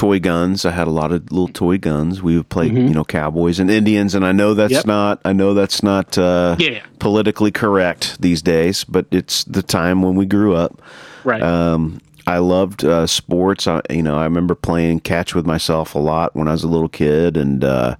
toy 0.00 0.18
guns. 0.18 0.64
I 0.64 0.70
had 0.70 0.86
a 0.88 0.90
lot 0.90 1.12
of 1.12 1.30
little 1.30 1.48
toy 1.48 1.76
guns. 1.76 2.22
We 2.22 2.38
would 2.38 2.48
play, 2.48 2.68
you 2.68 2.94
know, 2.94 3.04
cowboys 3.04 3.58
and 3.60 3.70
Indians, 3.70 4.14
and 4.14 4.24
I 4.24 4.32
know 4.32 4.54
that's 4.54 4.72
Yep. 4.72 4.86
not. 4.86 5.20
I 5.26 5.34
know 5.34 5.52
that's 5.52 5.82
not. 5.82 6.16
Uh, 6.16 6.56
Yeah. 6.58 6.80
politically 7.00 7.50
correct 7.50 8.16
these 8.20 8.40
days, 8.40 8.84
but 8.84 9.04
it's 9.10 9.44
the 9.44 9.62
time 9.62 10.00
when 10.00 10.14
we 10.14 10.24
grew 10.24 10.54
up. 10.54 10.80
Right. 11.24 11.42
Um, 11.42 12.00
I 12.26 12.38
loved 12.38 12.82
uh, 12.84 13.06
sports. 13.06 13.66
I, 13.68 13.82
you 13.90 14.02
know, 14.02 14.16
I 14.16 14.24
remember 14.24 14.54
playing 14.54 15.00
catch 15.00 15.34
with 15.34 15.44
myself 15.46 15.94
a 15.94 15.98
lot 15.98 16.34
when 16.34 16.48
I 16.48 16.52
was 16.52 16.64
a 16.64 16.68
little 16.68 16.88
kid, 16.88 17.36
and 17.36 17.62
uh, 17.62 17.96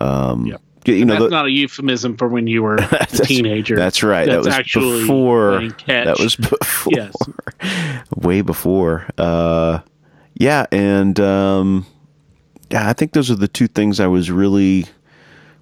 um, 0.00 0.46
Yep. 0.46 0.60
you 0.86 1.04
know, 1.04 1.12
That's 1.14 1.24
the- 1.24 1.30
not 1.30 1.46
a 1.46 1.50
euphemism 1.50 2.16
for 2.16 2.28
when 2.28 2.46
you 2.46 2.62
were 2.62 2.76
a 2.90 3.06
teenager. 3.06 3.76
that's 3.76 4.02
right. 4.02 4.24
That's 4.26 4.46
that 4.46 4.50
was 4.50 4.58
actually 4.58 5.00
before. 5.02 5.60
catch. 5.76 6.06
That 6.06 6.18
was 6.20 6.36
before. 6.50 6.92
Yes. 6.96 7.12
way 8.16 8.40
before. 8.40 9.06
Uh, 9.18 9.80
yeah, 10.38 10.64
and 10.72 11.18
um, 11.20 11.84
yeah, 12.70 12.88
I 12.88 12.92
think 12.94 13.12
those 13.12 13.30
are 13.30 13.34
the 13.36 13.48
two 13.48 13.66
things 13.68 14.00
I 14.00 14.06
was 14.06 14.30
really 14.30 14.86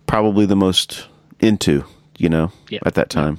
probably 0.06 0.46
the 0.46 0.56
most 0.56 1.08
into. 1.40 1.84
You 2.18 2.28
know, 2.30 2.50
Yeah. 2.70 2.78
at 2.86 2.94
that 2.94 3.10
time. 3.10 3.38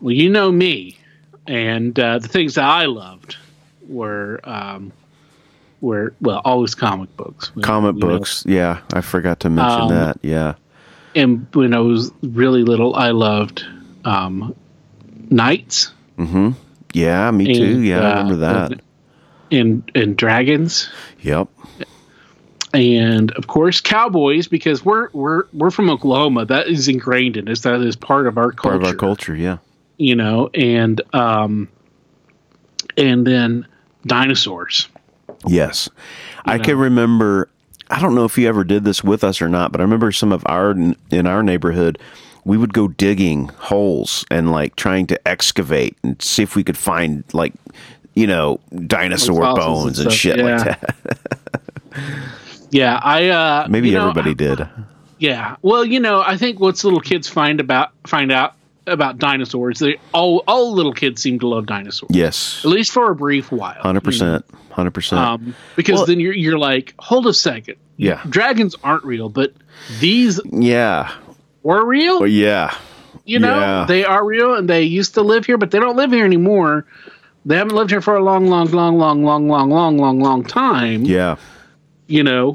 Well, 0.00 0.14
you 0.14 0.28
know 0.28 0.52
me, 0.52 0.98
and 1.46 1.98
uh, 1.98 2.18
the 2.18 2.28
things 2.28 2.54
that 2.56 2.64
I 2.64 2.84
loved 2.84 3.36
were 3.88 4.40
um, 4.44 4.92
were 5.80 6.12
well 6.20 6.42
always 6.44 6.74
comic 6.74 7.16
books. 7.16 7.50
Comic 7.62 7.94
You 7.94 8.00
know, 8.00 8.06
books. 8.18 8.44
Yeah, 8.46 8.80
I 8.92 9.00
forgot 9.00 9.40
to 9.40 9.50
mention 9.50 9.80
Um, 9.82 9.88
that. 9.88 10.18
Yeah. 10.22 10.54
and 11.14 11.46
when 11.54 11.72
I 11.74 11.78
was 11.80 12.12
really 12.22 12.62
little, 12.62 12.94
I 12.94 13.10
loved 13.10 13.64
um, 14.04 14.54
knights 15.30 15.92
Mm-hmm. 16.18 16.50
Yeah, 16.94 17.30
me 17.30 17.54
too. 17.54 17.64
and, 17.76 17.86
Yeah, 17.86 18.00
I 18.00 18.04
uh, 18.10 18.22
remember 18.22 18.36
that. 18.36 18.80
And 19.50 19.90
and 19.94 20.16
dragons, 20.16 20.88
Yep. 21.22 21.48
and 22.74 23.30
of 23.32 23.46
course 23.46 23.80
cowboys 23.80 24.46
because 24.48 24.84
we're 24.84 25.08
we're 25.12 25.44
we're 25.52 25.70
from 25.70 25.90
Oklahoma. 25.90 26.44
That 26.44 26.68
is 26.68 26.88
ingrained 26.88 27.36
in 27.36 27.48
us. 27.48 27.60
That 27.60 27.80
is 27.80 27.96
part 27.96 28.26
of 28.26 28.36
our 28.38 28.52
culture. 28.52 28.78
Part 28.78 28.82
of 28.82 28.88
our 28.88 28.94
culture. 28.94 29.34
Yeah. 29.34 29.58
You 29.96 30.14
know, 30.14 30.48
and 30.54 31.00
um, 31.14 31.68
and 32.96 33.26
then 33.26 33.66
dinosaurs. 34.06 34.88
Yes. 35.46 35.88
I 36.44 36.56
know. 36.56 36.64
can 36.64 36.78
remember. 36.78 37.48
I 37.90 38.00
don't 38.02 38.14
know 38.14 38.24
if 38.26 38.36
you 38.36 38.46
ever 38.48 38.64
did 38.64 38.84
this 38.84 39.02
with 39.02 39.24
us 39.24 39.40
or 39.40 39.48
not, 39.48 39.72
but 39.72 39.80
I 39.80 39.84
remember 39.84 40.12
some 40.12 40.30
of 40.32 40.42
our 40.46 40.72
in 41.10 41.26
our 41.26 41.42
neighborhood. 41.42 41.98
We 42.44 42.56
would 42.56 42.72
go 42.72 42.88
digging 42.88 43.48
holes 43.48 44.24
and 44.30 44.50
like 44.50 44.76
trying 44.76 45.06
to 45.08 45.28
excavate 45.28 45.98
and 46.02 46.20
see 46.22 46.42
if 46.42 46.56
we 46.56 46.64
could 46.64 46.78
find 46.78 47.22
like 47.34 47.52
you 48.18 48.26
know 48.26 48.60
dinosaur 48.86 49.40
Like 49.40 49.48
and 49.48 49.56
bones 49.56 49.98
and, 50.00 50.10
stuff, 50.10 50.12
shit 50.12 50.38
like 50.38 50.64
that. 50.64 50.94
Yeah, 52.70 53.00
I 53.02 53.28
uh, 53.28 53.66
Maybe 53.68 53.88
you 53.88 53.94
know, 53.94 54.08
everybody 54.10 54.34
did. 54.34 54.68
Yeah. 55.18 55.56
Well, 55.62 55.84
you 55.84 56.00
know, 56.00 56.20
I 56.20 56.36
think 56.36 56.60
what's 56.60 56.84
little 56.84 57.00
kids 57.00 57.28
find 57.28 57.60
about 57.60 57.92
find 58.06 58.30
out 58.30 58.54
about 58.86 59.18
dinosaurs, 59.18 59.78
they 59.78 59.96
all 60.12 60.44
all 60.46 60.72
little 60.72 60.92
kids 60.92 61.22
seem 61.22 61.38
to 61.40 61.48
love 61.48 61.66
dinosaurs. 61.66 62.10
Yes. 62.14 62.62
At 62.64 62.70
least 62.70 62.92
for 62.92 63.10
a 63.10 63.14
brief 63.14 63.50
while. 63.50 63.80
Hundred 63.80 64.04
percent. 64.04 64.44
Hundred 64.70 64.92
percent. 64.92 65.20
Um, 65.20 65.54
because 65.76 65.98
Well- 65.98 66.06
then 66.06 66.20
you're 66.20 66.34
you're 66.34 66.58
like, 66.58 66.94
hold 66.98 67.26
a 67.26 67.34
second. 67.34 67.76
Yeah. 67.96 68.22
Dragons 68.28 68.76
aren't 68.84 69.04
real, 69.04 69.28
but 69.28 69.52
these 69.98 70.40
Yeah. 70.44 71.10
were 71.62 71.84
real. 71.84 72.20
Well, 72.20 72.28
yeah. 72.28 72.74
you 73.24 73.38
know, 73.40 73.58
yeah. 73.58 73.84
they 73.88 74.04
are 74.04 74.24
real 74.24 74.54
and 74.54 74.68
they 74.68 74.82
used 74.82 75.14
to 75.14 75.22
live 75.22 75.46
here, 75.46 75.58
but 75.58 75.70
they 75.70 75.80
don't 75.80 75.96
live 75.96 76.12
here 76.12 76.24
anymore. 76.24 76.86
They 77.46 77.56
haven't 77.56 77.74
lived 77.74 77.90
here 77.90 78.00
for 78.00 78.16
a 78.16 78.22
long, 78.22 78.46
long, 78.48 78.70
long, 78.70 78.98
long, 78.98 79.22
long, 79.24 79.48
long, 79.48 79.70
long, 79.70 79.96
long, 79.98 80.20
long 80.20 80.44
time. 80.44 81.04
Yeah. 81.04 81.36
You 82.06 82.22
know, 82.22 82.54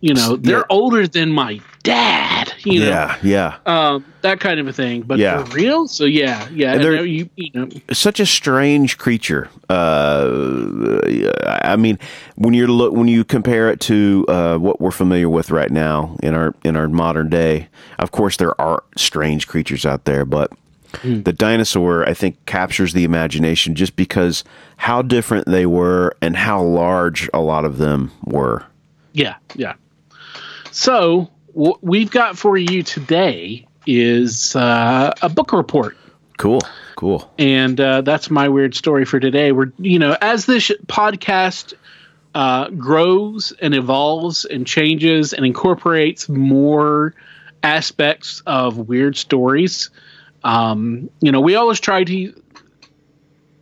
you 0.00 0.14
know, 0.14 0.36
they're 0.36 0.58
Yeah. 0.58 0.62
older 0.70 1.06
than 1.08 1.32
my 1.32 1.60
dad. 1.82 2.52
You 2.64 2.80
know, 2.80 2.86
Yeah. 2.86 3.16
Yeah. 3.22 3.54
um, 3.66 4.04
that 4.22 4.40
kind 4.40 4.60
of 4.60 4.68
a 4.68 4.72
thing. 4.72 5.02
But 5.02 5.18
Yeah. 5.18 5.42
for 5.44 5.56
real, 5.56 5.88
so 5.88 6.04
yeah, 6.04 6.46
yeah. 6.54 6.74
And 6.74 6.82
they're- 6.84 7.04
you, 7.04 7.28
you 7.36 7.50
know, 7.54 7.68
such 7.92 8.20
a 8.20 8.26
strange 8.26 8.96
creature. 8.98 9.48
Uh, 9.68 11.00
I 11.62 11.76
mean, 11.76 11.98
when 12.36 12.54
you 12.54 12.66
look 12.66 12.92
when 12.92 13.08
you 13.08 13.24
compare 13.24 13.70
it 13.70 13.80
to 13.80 14.24
uh, 14.28 14.56
what 14.58 14.80
we're 14.80 14.90
familiar 14.90 15.28
with 15.28 15.50
right 15.50 15.70
now 15.70 16.16
in 16.22 16.34
our 16.34 16.54
in 16.64 16.76
our 16.76 16.88
modern 16.88 17.28
day, 17.28 17.68
of 17.98 18.10
course 18.10 18.36
there 18.36 18.58
are 18.60 18.82
strange 18.96 19.46
creatures 19.48 19.84
out 19.86 20.04
there, 20.04 20.24
but 20.24 20.50
the 21.02 21.32
dinosaur 21.32 22.08
I 22.08 22.14
think 22.14 22.44
captures 22.46 22.92
the 22.92 23.04
imagination 23.04 23.74
just 23.74 23.96
because 23.96 24.44
how 24.76 25.02
different 25.02 25.46
they 25.46 25.66
were 25.66 26.16
and 26.22 26.36
how 26.36 26.62
large 26.62 27.28
a 27.34 27.40
lot 27.40 27.64
of 27.64 27.78
them 27.78 28.10
were. 28.24 28.64
yeah, 29.12 29.36
yeah. 29.54 29.74
So 30.70 31.30
what 31.52 31.82
we've 31.82 32.10
got 32.10 32.38
for 32.38 32.56
you 32.56 32.82
today 32.82 33.66
is 33.86 34.54
uh, 34.54 35.12
a 35.22 35.28
book 35.28 35.52
report. 35.52 35.96
Cool, 36.36 36.60
cool. 36.94 37.28
and 37.36 37.80
uh, 37.80 38.02
that's 38.02 38.30
my 38.30 38.48
weird 38.48 38.74
story 38.76 39.04
for 39.04 39.18
today. 39.18 39.50
We're 39.50 39.72
you 39.78 39.98
know 39.98 40.16
as 40.20 40.46
this 40.46 40.70
podcast 40.86 41.74
uh, 42.34 42.68
grows 42.70 43.52
and 43.60 43.74
evolves 43.74 44.44
and 44.44 44.66
changes 44.66 45.32
and 45.32 45.44
incorporates 45.44 46.28
more 46.28 47.14
aspects 47.62 48.42
of 48.46 48.78
weird 48.88 49.16
stories. 49.16 49.90
Um, 50.48 51.10
you 51.20 51.30
know, 51.30 51.42
we 51.42 51.56
always 51.56 51.78
try 51.78 52.04
to 52.04 52.42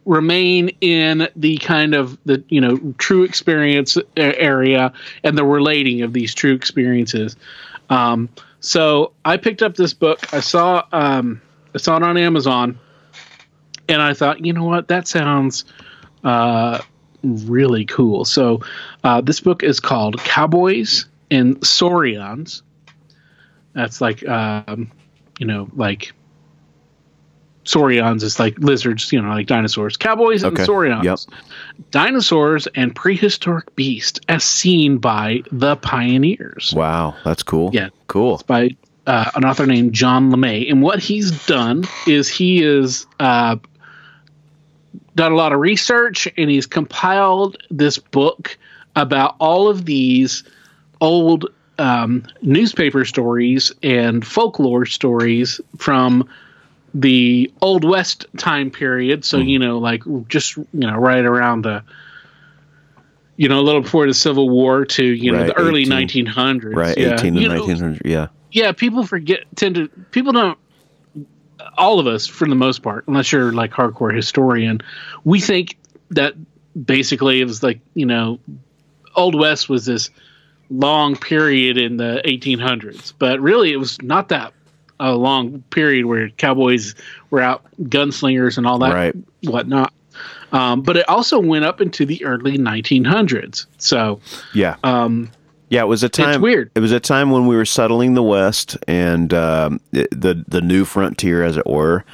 remain 0.05 0.69
in 0.81 1.29
the 1.35 1.59
kind 1.59 1.97
of 1.97 2.17
the 2.27 2.45
you 2.49 2.61
know 2.61 2.95
true 2.97 3.25
experience 3.25 3.99
area 4.17 4.93
and 5.25 5.37
the 5.37 5.45
relating 5.45 6.03
of 6.03 6.13
these 6.13 6.33
true 6.33 6.55
experiences. 6.55 7.35
Um, 7.91 8.29
so 8.61 9.13
I 9.25 9.37
picked 9.37 9.63
up 9.63 9.75
this 9.75 9.95
book. 9.95 10.33
I 10.33 10.39
saw 10.39 10.87
um, 10.93 11.43
I 11.75 11.79
saw 11.79 11.97
it 11.97 12.05
on 12.05 12.17
Amazon, 12.17 12.79
and 13.89 14.01
I 14.01 14.15
thought, 14.15 14.47
you 14.47 14.53
know 14.53 14.65
what, 14.65 14.87
that 14.87 15.09
sounds 15.09 15.65
uh, 16.23 16.81
really 17.25 17.85
cool. 17.85 18.25
So 18.25 18.61
uh, 19.03 19.23
this 19.23 19.41
book 19.41 19.65
is 19.65 19.81
called 19.81 20.19
Cowboys 20.19 21.07
and 21.33 21.67
Saurians. 21.67 22.63
That's 23.73 24.01
like 24.01 24.25
um, 24.29 24.93
you 25.41 25.49
know 25.49 25.69
like 25.75 26.13
Saurians 27.67 28.23
is 28.23 28.39
like 28.39 28.59
lizards, 28.59 29.13
you 29.13 29.21
know, 29.21 29.29
like 29.29 29.47
dinosaurs. 29.47 29.97
Cowboys 29.97 30.43
and 30.43 30.55
Okay. 30.55 30.65
Saurians. 30.65 31.05
Yep. 31.05 31.19
Dinosaurs 31.91 32.67
and 32.69 32.95
prehistoric 32.95 33.75
beasts 33.77 34.21
as 34.29 34.45
seen 34.45 34.99
by 34.99 35.43
the 35.53 35.77
pioneers. 35.77 36.73
Wow, 36.75 37.17
that's 37.25 37.43
cool. 37.43 37.71
Yeah. 37.73 37.89
cool. 38.07 38.41
By 38.47 38.77
uh, 39.07 39.31
an 39.35 39.45
author 39.45 39.67
named 39.67 39.93
John 39.93 40.31
LeMay, 40.31 40.71
and 40.71 40.81
what 40.81 41.01
he's 41.01 41.31
done 41.47 41.85
is 42.07 42.29
he 42.29 42.63
is 42.63 43.07
uh, 43.21 43.57
done 45.15 45.33
a 45.33 45.37
lot 45.37 45.53
of 45.53 45.61
research 45.61 46.29
and 46.37 46.51
he's 46.51 46.67
compiled 46.67 47.57
this 47.71 47.99
book 47.99 48.57
about 48.95 49.37
all 49.41 49.69
of 49.69 49.85
these 49.85 50.45
old 51.01 51.47
um, 51.79 52.25
newspaper 52.43 53.05
stories 53.05 53.73
and 53.83 54.27
folklore 54.27 54.87
stories 54.87 55.61
from 55.77 56.29
the 57.01 57.53
old 57.61 57.85
west 57.85 58.25
time 58.39 58.71
period 58.71 59.23
so 59.23 59.39
hmm. 59.39 59.47
you 59.47 59.59
know 59.59 59.79
like 59.79 60.03
just 60.29 60.57
you 60.57 60.67
know 60.73 60.97
right 60.97 61.27
around 61.27 61.63
the 61.63 61.83
you 63.37 63.51
know 63.51 63.61
a 63.61 63.63
little 63.63 63.83
before 63.83 64.07
the 64.07 64.15
civil 64.15 64.49
war 64.49 64.87
to 64.87 65.05
you 65.05 65.31
know 65.31 65.41
Right, 65.41 65.47
the 65.49 65.59
early 65.59 65.83
18 65.83 66.27
1900s 66.27 66.75
Right, 66.75 66.97
yeah. 66.97 67.15
eighteen 67.15 67.35
to 67.35 67.41
You 67.41 67.49
nineteen 67.49 67.77
hundred. 67.77 68.03
Yeah, 68.07 68.29
yeah 68.51 68.73
people 68.73 69.05
forget 69.05 69.41
tend 69.55 69.75
to 69.75 69.89
people 70.11 70.33
don't 70.33 70.59
all 71.77 72.01
of 72.01 72.07
us 72.07 72.27
for 72.27 72.49
the 72.49 72.55
most 72.55 72.83
part 72.83 73.07
unless 73.09 73.31
you're 73.31 73.53
like 73.53 73.73
hardcore 73.73 74.15
historian 74.15 74.81
we 75.23 75.39
think 75.39 75.77
that 76.11 76.33
basically 76.83 77.43
it 77.43 77.45
was 77.45 77.63
like 77.63 77.81
you 77.93 78.07
know 78.07 78.39
old 79.15 79.35
west 79.35 79.69
was 79.69 79.85
this 79.85 80.09
long 80.71 81.15
period 81.15 81.77
in 81.77 81.99
the 81.99 82.23
1800s 82.25 83.13
but 83.19 83.39
really 83.41 83.71
it 83.71 83.77
was 83.77 84.01
not 84.01 84.31
that 84.31 84.55
a 85.01 85.15
long 85.15 85.63
period 85.71 86.07
where 86.07 86.31
cowboys 86.31 86.95
were 87.31 87.41
out 87.41 87.65
gunslingers 87.83 88.59
and 88.59 88.67
all 88.67 88.79
that 88.79 88.93
Right. 88.95 89.15
whatnot 89.43 89.93
um, 90.53 90.83
but 90.83 90.97
it 90.97 91.09
also 91.09 91.39
went 91.39 91.65
up 91.65 91.81
into 91.81 92.07
the 92.07 92.25
early 92.25 92.57
1900s 92.59 93.67
so 93.79 94.21
yeah, 94.55 94.77
um, 94.85 95.31
yeah. 95.69 95.83
It 95.83 95.87
was 95.87 96.03
a 96.05 96.09
time. 96.09 96.41
weird. 96.41 96.71
It 96.75 96.81
was 96.81 96.93
a 96.93 97.01
time 97.01 97.31
when 97.31 97.47
we 97.47 97.57
were 97.57 97.65
settling 97.65 98.15
the 98.15 98.23
West 98.23 98.77
and 98.87 99.35
um, 99.35 99.81
the 99.91 100.45
the 100.47 100.61
new 100.61 100.85
frontier, 100.85 101.43
as 101.43 101.57
it 101.57 101.67
were. 101.67 102.05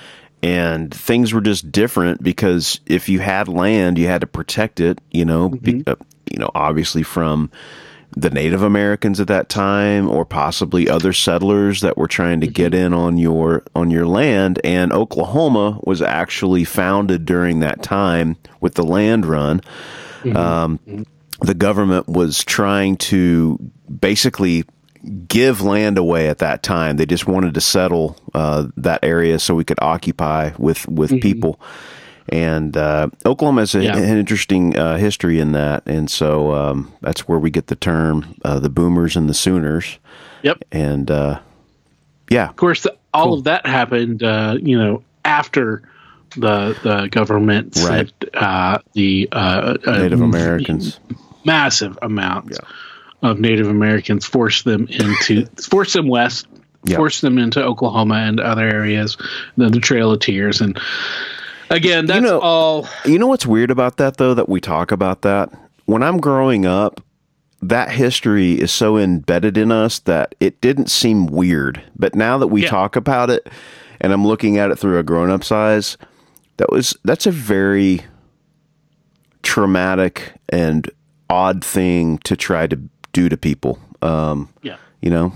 And 0.42 0.92
things 0.92 1.32
were 1.32 1.42
just 1.42 1.70
different 1.70 2.22
because 2.22 2.80
if 2.86 3.08
you 3.08 3.20
had 3.20 3.46
land, 3.48 3.98
you 3.98 4.06
had 4.08 4.22
to 4.22 4.26
protect 4.26 4.80
it. 4.80 5.00
You 5.10 5.24
know, 5.26 5.50
be, 5.50 5.84
uh, 5.86 5.96
you 6.30 6.38
know, 6.38 6.50
obviously 6.54 7.02
from 7.02 7.50
the 8.16 8.31
Native 8.31 8.62
Americans 8.62 9.21
at 9.21 9.28
that 9.28 9.49
time, 9.49 10.09
or 10.09 10.25
possibly 10.25 10.88
other 10.88 11.12
settlers 11.12 11.81
that 11.81 11.97
were 11.97 12.09
trying 12.09 12.40
to 12.40 12.47
get 12.47 12.75
in 12.75 12.92
on 12.92 13.19
your 13.19 13.62
on 13.75 13.90
your 13.90 14.07
land. 14.07 14.61
And 14.64 14.92
Oklahoma 14.92 15.81
was 15.83 16.02
actually 16.02 16.64
founded 16.64 17.25
during 17.25 17.61
that 17.61 17.83
time 17.83 18.37
with 18.61 18.75
the 18.75 18.85
land 18.85 19.26
run. 19.26 19.61
Um, 20.37 21.07
the 21.40 21.54
government 21.54 22.09
was 22.09 22.45
trying 22.45 22.97
to 22.97 23.59
basically 24.00 24.64
give 25.26 25.61
land 25.61 25.99
away 25.99 26.28
at 26.28 26.38
that 26.38 26.62
time. 26.62 26.97
They 26.97 27.07
just 27.07 27.26
wanted 27.26 27.54
to 27.54 27.61
settle 27.61 28.16
uh, 28.35 28.69
that 28.76 29.00
area 29.02 29.38
so 29.38 29.54
we 29.54 29.64
could 29.64 29.81
occupy 29.83 30.52
with 30.59 30.88
with 30.88 31.21
people. 31.21 31.61
And 32.28 32.76
uh, 32.76 33.08
Oklahoma 33.26 33.62
has 33.62 33.74
a, 33.74 33.82
Yeah. 33.82 33.96
an 33.96 34.18
interesting 34.18 34.76
uh, 34.76 34.96
history 34.96 35.40
in 35.40 35.52
that, 35.52 35.82
and 35.86 36.10
so 36.10 36.52
um, 36.54 36.92
that's 37.00 37.26
where 37.28 37.38
we 37.38 37.50
get 37.50 37.66
the 37.66 37.76
term 37.76 38.34
uh, 38.44 38.58
the 38.60 38.70
Boomers 38.70 39.16
and 39.16 39.28
the 39.28 39.34
Sooners. 39.34 39.98
yep 40.42 40.58
And 40.70 41.10
uh, 41.10 41.40
yeah, 42.30 42.48
Of 42.48 42.56
course, 42.56 42.82
the, 42.82 42.96
all 43.12 43.34
of 43.34 43.44
that 43.44 43.66
happened, 43.66 44.22
uh, 44.22 44.56
you 44.60 44.78
know, 44.78 45.02
after 45.24 45.82
the 46.36 46.74
the 46.82 47.08
government 47.10 47.76
Right. 47.84 48.10
sent 48.22 48.34
uh, 48.34 48.78
the 48.94 49.28
Native 49.86 50.20
Americans. 50.22 50.98
massive 51.44 51.98
amounts 52.02 52.58
of 53.22 53.38
Native 53.40 53.68
Americans, 53.68 54.24
forced 54.24 54.64
them 54.64 54.86
into 54.88 55.44
forced 55.70 55.92
them 55.94 56.08
west, 56.08 56.46
Yeah. 56.85 56.96
forced 56.96 57.20
them 57.20 57.37
into 57.38 57.62
Oklahoma 57.62 58.14
and 58.14 58.40
other 58.40 58.66
areas, 58.68 59.16
then 59.56 59.72
the 59.72 59.80
Trail 59.80 60.11
of 60.12 60.20
Tears, 60.20 60.61
and 60.61 60.78
again, 61.72 62.06
that's 62.06 62.22
know- 62.22 62.40
all. 62.40 62.88
You 63.04 63.18
know 63.18 63.26
what's 63.26 63.46
weird 63.46 63.70
about 63.70 63.96
that 63.96 64.16
though 64.18 64.35
that 64.35 64.48
we 64.48 64.61
talk 64.61 64.92
about 64.92 65.22
that? 65.22 65.50
When 65.87 66.02
I'm 66.02 66.18
growing 66.18 66.64
up, 66.66 67.00
that 67.61 67.90
history 67.90 68.61
is 68.61 68.70
so 68.72 68.96
embedded 68.98 69.56
in 69.56 69.70
us 69.72 69.98
that 70.00 70.35
it 70.40 70.61
didn't 70.61 70.90
seem 70.90 71.26
weird. 71.26 71.82
But 71.96 72.14
now 72.14 72.38
that 72.38 72.48
we 72.48 72.62
Yeah. 72.62 72.70
talk 72.70 72.96
about 72.96 73.30
it 73.30 73.48
and 74.00 74.12
I'm 74.12 74.26
looking 74.26 74.58
at 74.58 74.70
it 74.70 74.78
through 74.78 74.98
a 74.98 75.02
grown-up's 75.02 75.52
eyes, 75.52 75.96
that 76.56 76.70
was 76.70 76.96
that's 77.04 77.26
a 77.26 77.30
very 77.30 78.02
traumatic 79.42 80.35
and 80.48 80.88
odd 81.30 81.64
thing 81.64 82.18
to 82.18 82.37
try 82.37 82.66
to 82.66 82.78
do 83.12 83.28
to 83.28 83.37
people. 83.37 83.78
Um, 84.02 84.48
Yeah. 84.62 84.76
you 85.00 85.11
know? 85.11 85.32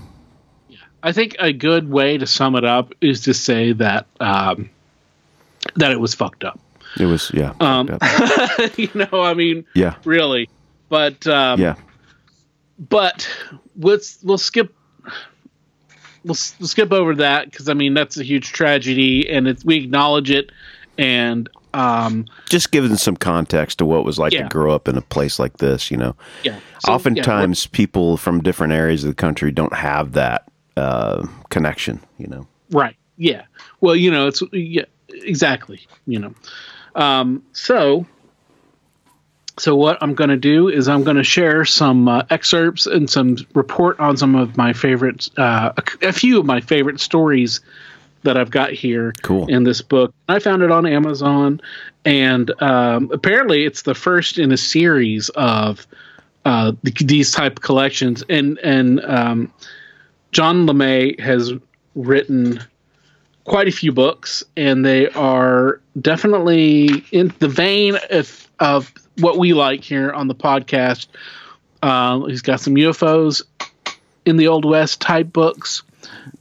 Yeah, 0.69 0.77
I 1.03 1.11
think 1.11 1.35
a 1.39 1.51
good 1.53 1.89
way 1.89 2.17
to 2.17 2.25
sum 2.27 2.55
it 2.55 2.63
up 2.65 2.93
is 3.01 3.21
to 3.21 3.33
say 3.33 3.73
that 3.73 4.05
um, 4.19 4.69
that 5.75 5.91
it 5.91 5.99
was 5.99 6.13
fucked 6.13 6.43
up. 6.43 6.59
It 6.99 7.05
was 7.05 7.31
yeah. 7.33 7.53
Um, 7.59 7.87
you 8.77 8.89
know, 8.95 9.21
I 9.21 9.33
mean, 9.33 9.65
yeah. 9.75 9.95
really. 10.05 10.49
But 10.89 11.25
um, 11.27 11.59
Yeah. 11.59 11.75
but 12.89 13.27
let's 13.77 14.19
we'll 14.23 14.37
skip 14.37 14.73
we'll, 16.23 16.35
we'll 16.59 16.67
skip 16.67 16.91
over 16.91 17.15
that 17.15 17.51
because 17.51 17.69
I 17.69 17.73
mean 17.73 17.93
that's 17.93 18.17
a 18.17 18.23
huge 18.23 18.51
tragedy 18.53 19.29
and 19.29 19.47
it's, 19.47 19.63
we 19.65 19.75
acknowledge 19.77 20.31
it 20.31 20.51
and 20.97 21.49
um 21.73 22.25
Just 22.49 22.71
giving 22.71 22.95
some 22.95 23.17
context 23.17 23.77
to 23.79 23.85
what 23.85 23.99
it 23.99 24.05
was 24.05 24.17
like 24.17 24.33
Yeah. 24.33 24.43
to 24.43 24.49
grow 24.49 24.73
up 24.73 24.87
in 24.87 24.97
a 24.97 25.01
place 25.01 25.39
like 25.39 25.57
this, 25.57 25.91
you 25.91 25.97
know. 25.97 26.15
yeah 26.43 26.59
So, 26.85 26.93
oftentimes 26.93 27.67
people 27.67 28.17
from 28.17 28.41
different 28.41 28.73
areas 28.73 29.03
of 29.03 29.09
the 29.09 29.15
country 29.15 29.51
don't 29.51 29.73
have 29.73 30.13
that 30.13 30.49
uh, 30.77 31.25
connection 31.49 31.99
you 32.17 32.27
know 32.27 32.47
right 32.71 32.95
yeah 33.17 33.43
well 33.81 33.95
you 33.95 34.11
know 34.11 34.27
it's 34.27 34.41
yeah 34.53 34.83
exactly 35.09 35.87
you 36.05 36.19
know 36.19 36.33
um 36.95 37.43
so 37.53 38.05
so 39.59 39.75
what 39.75 39.97
I'm 40.01 40.13
going 40.13 40.29
to 40.29 40.37
do 40.37 40.69
is 40.69 40.87
I'm 40.87 41.03
going 41.03 41.17
to 41.17 41.23
share 41.23 41.65
some 41.65 42.07
uh, 42.07 42.23
excerpts 42.29 42.85
and 42.85 43.09
some 43.09 43.37
report 43.55 43.99
on 43.99 44.15
some 44.15 44.35
of 44.35 44.55
my 44.55 44.73
favorite 44.73 45.29
uh, 45.37 45.73
a, 45.75 46.07
a 46.09 46.13
few 46.13 46.39
of 46.39 46.45
my 46.45 46.61
favorite 46.61 46.99
stories 46.99 47.61
that 48.23 48.37
I've 48.37 48.51
got 48.51 48.71
here 48.71 49.13
Cool. 49.21 49.47
in 49.47 49.63
this 49.63 49.81
book. 49.81 50.13
I 50.27 50.39
found 50.39 50.61
it 50.61 50.71
on 50.71 50.85
Amazon, 50.85 51.61
and 52.05 52.51
um, 52.61 53.09
apparently 53.11 53.65
it's 53.65 53.83
the 53.83 53.95
first 53.95 54.37
in 54.37 54.51
a 54.51 54.57
series 54.57 55.29
of 55.29 55.87
uh, 56.45 56.73
th- 56.83 56.99
these 56.99 57.31
type 57.31 57.53
of 57.53 57.61
collections. 57.61 58.23
And 58.29 58.59
and 58.59 58.99
um, 59.05 59.53
John 60.31 60.67
LeMay 60.67 61.19
has 61.19 61.53
written 61.95 62.59
quite 63.47 63.67
a 63.67 63.71
few 63.71 63.93
books, 63.93 64.43
and 64.57 64.85
they 64.85 65.09
are 65.09 65.79
definitely 65.99 67.03
in 67.11 67.33
the 67.39 67.47
vein 67.47 67.97
of, 68.11 68.47
of 68.59 68.93
what 69.19 69.37
we 69.37 69.53
like 69.53 69.83
here 69.83 70.11
on 70.11 70.27
the 70.27 70.35
podcast. 70.35 71.07
Uh, 71.81 72.25
he's 72.25 72.41
got 72.41 72.59
some 72.59 72.75
UFOs 72.75 73.41
in 74.25 74.35
the 74.35 74.49
Old 74.49 74.65
West 74.65 74.99
type 74.99 75.31
books. 75.31 75.83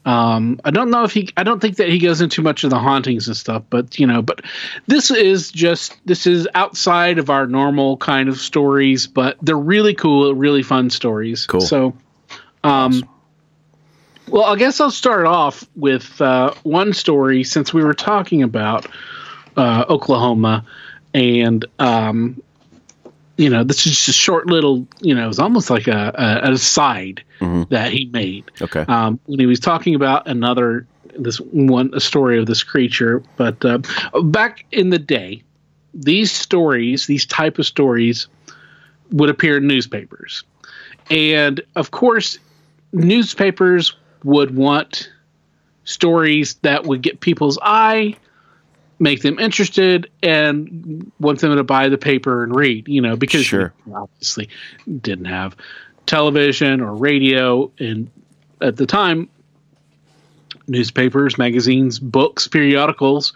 Um, 0.05 0.61
I 0.65 0.73
don't 0.73 0.91
know 0.91 1.05
if 1.05 1.13
he, 1.13 1.31
I 1.37 1.45
don't 1.45 1.61
think 1.61 1.77
that 1.77 1.89
he 1.89 1.99
goes 1.99 2.21
into 2.21 2.43
much 2.43 2.65
of 2.65 2.71
the 2.71 2.79
hauntings 2.79 3.29
and 3.29 3.37
stuff, 3.37 3.63
but 3.71 3.99
you 3.99 4.07
know, 4.07 4.21
but 4.21 4.41
this 4.89 5.11
is 5.11 5.53
just, 5.53 5.97
this 6.05 6.27
is 6.27 6.49
outside 6.55 7.19
of 7.19 7.31
our 7.31 7.47
normal 7.47 7.97
kind 7.99 8.29
of 8.29 8.39
stories, 8.39 9.07
but 9.07 9.37
they're 9.43 9.57
really 9.57 9.95
cool, 9.95 10.35
really 10.35 10.63
fun 10.63 10.91
stories. 10.91 11.47
Cool. 11.47 11.61
So, 11.61 11.97
um, 12.65 13.09
well, 14.29 14.45
I 14.45 14.57
guess 14.57 14.81
I'll 14.81 14.91
start 14.91 15.27
off 15.27 15.65
with 15.77 16.21
uh, 16.21 16.55
one 16.63 16.93
story 16.93 17.45
since 17.45 17.73
we 17.73 17.83
were 17.83 17.95
talking 17.95 18.43
about 18.43 18.87
uh, 19.57 19.85
Oklahoma, 19.89 20.65
and 21.15 21.65
um, 21.79 22.43
you 23.37 23.51
know, 23.51 23.65
this 23.65 23.87
is 23.87 23.93
just 23.93 24.09
a 24.09 24.13
short 24.13 24.47
little, 24.47 24.87
you 25.01 25.15
know, 25.15 25.29
it's 25.29 25.39
almost 25.39 25.71
like 25.71 25.87
a, 25.89 26.13
a, 26.15 26.47
an 26.47 26.53
aside 26.53 27.23
that 27.69 27.93
he 27.93 28.07
made. 28.07 28.51
Okay. 28.61 28.81
Um, 28.89 29.21
when 29.27 29.39
he 29.39 29.47
was 29.47 29.61
talking 29.61 29.95
about 29.95 30.27
another 30.27 30.87
this 31.19 31.39
one 31.39 31.91
a 31.95 32.01
story 32.01 32.39
of 32.39 32.47
this 32.47 32.63
creature. 32.63 33.23
But 33.37 33.65
uh, 33.65 33.79
back 34.23 34.65
in 34.73 34.91
the 34.91 34.99
day, 34.99 35.43
these 35.95 36.31
stories, 36.33 37.07
these 37.07 37.27
type 37.27 37.59
of 37.59 37.67
stories, 37.67 38.29
would 39.13 39.31
appear 39.31 39.59
in 39.59 39.67
newspapers, 39.67 40.43
and 41.11 41.61
of 41.77 41.91
course, 41.91 42.39
newspapers 42.93 43.95
would 44.25 44.55
want 44.55 45.11
stories 45.85 46.55
that 46.63 46.85
would 46.85 47.03
get 47.03 47.21
people's 47.21 47.59
eye 47.63 48.17
make 48.99 49.21
them 49.23 49.39
interested 49.39 50.11
and 50.23 51.11
want 51.21 51.39
them 51.41 51.55
to 51.55 51.63
buy 51.63 51.89
the 51.89 51.99
paper 51.99 52.43
and 52.43 52.57
read 52.57 52.89
you 52.89 53.01
know 53.01 53.15
because 53.15 53.45
Sure. 53.45 53.73
obviously 53.95 54.49
didn't 55.01 55.27
have 55.27 55.55
television 56.07 56.81
or 56.81 56.95
radio 56.95 57.71
and 57.79 58.11
at 58.61 58.77
the 58.77 58.87
time 58.87 59.29
newspapers 60.67 61.37
magazines 61.39 61.99
books 61.99 62.49
periodicals 62.49 63.33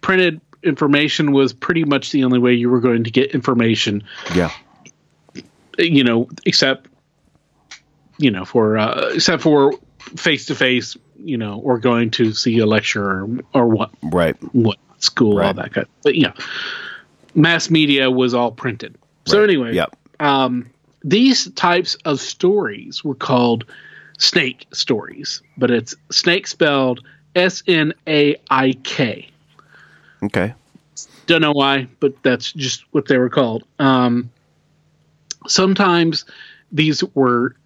printed 0.00 0.40
information 0.62 1.32
was 1.32 1.52
pretty 1.52 1.84
much 1.84 2.10
the 2.10 2.24
only 2.24 2.38
way 2.38 2.52
you 2.52 2.68
were 2.68 2.80
going 2.80 3.04
to 3.04 3.10
get 3.10 3.30
information 3.34 4.02
yeah 4.34 4.50
you 5.78 6.02
know 6.04 6.28
except 6.44 6.88
you 8.18 8.30
know 8.30 8.44
for 8.44 8.76
uh, 8.78 9.10
except 9.14 9.42
for 9.42 9.72
face 10.16 10.46
to 10.46 10.54
face 10.54 10.96
you 11.16 11.36
know, 11.38 11.60
or 11.60 11.78
going 11.78 12.10
to 12.10 12.32
see 12.32 12.58
a 12.58 12.66
lecture 12.66 13.08
or, 13.22 13.28
or 13.54 13.66
what 13.66 13.90
Right. 14.02 14.36
what 14.52 14.78
school, 14.98 15.40
All 15.40 15.54
that 15.54 15.72
kind. 15.72 15.86
But 16.02 16.16
yeah, 16.16 16.32
mass 17.34 17.70
media 17.70 18.10
was 18.10 18.34
all 18.34 18.52
printed. 18.52 18.96
So 19.26 19.38
Right. 19.38 19.44
anyway, 19.44 19.74
Yep. 19.74 19.96
um, 20.20 20.68
these 21.02 21.50
types 21.52 21.94
of 22.04 22.20
stories 22.20 23.02
were 23.04 23.14
called 23.14 23.64
snake 24.18 24.66
stories, 24.72 25.40
but 25.56 25.70
it's 25.70 25.94
snake 26.10 26.46
spelled 26.46 27.00
S 27.34 27.62
N 27.66 27.94
A 28.06 28.36
I 28.50 28.72
K. 28.84 29.28
Okay. 30.22 30.52
Don't 31.26 31.40
know 31.40 31.52
why, 31.52 31.86
but 32.00 32.14
that's 32.22 32.52
just 32.52 32.84
what 32.92 33.08
they 33.08 33.18
were 33.18 33.30
called. 33.30 33.64
Um, 33.78 34.30
sometimes 35.46 36.24
these 36.70 37.02
were 37.14 37.56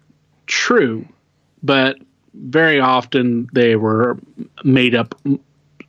true, 0.47 1.05
but 1.61 1.97
very 2.33 2.79
often 2.79 3.49
they 3.53 3.75
were 3.75 4.17
made 4.63 4.95
up 4.95 5.19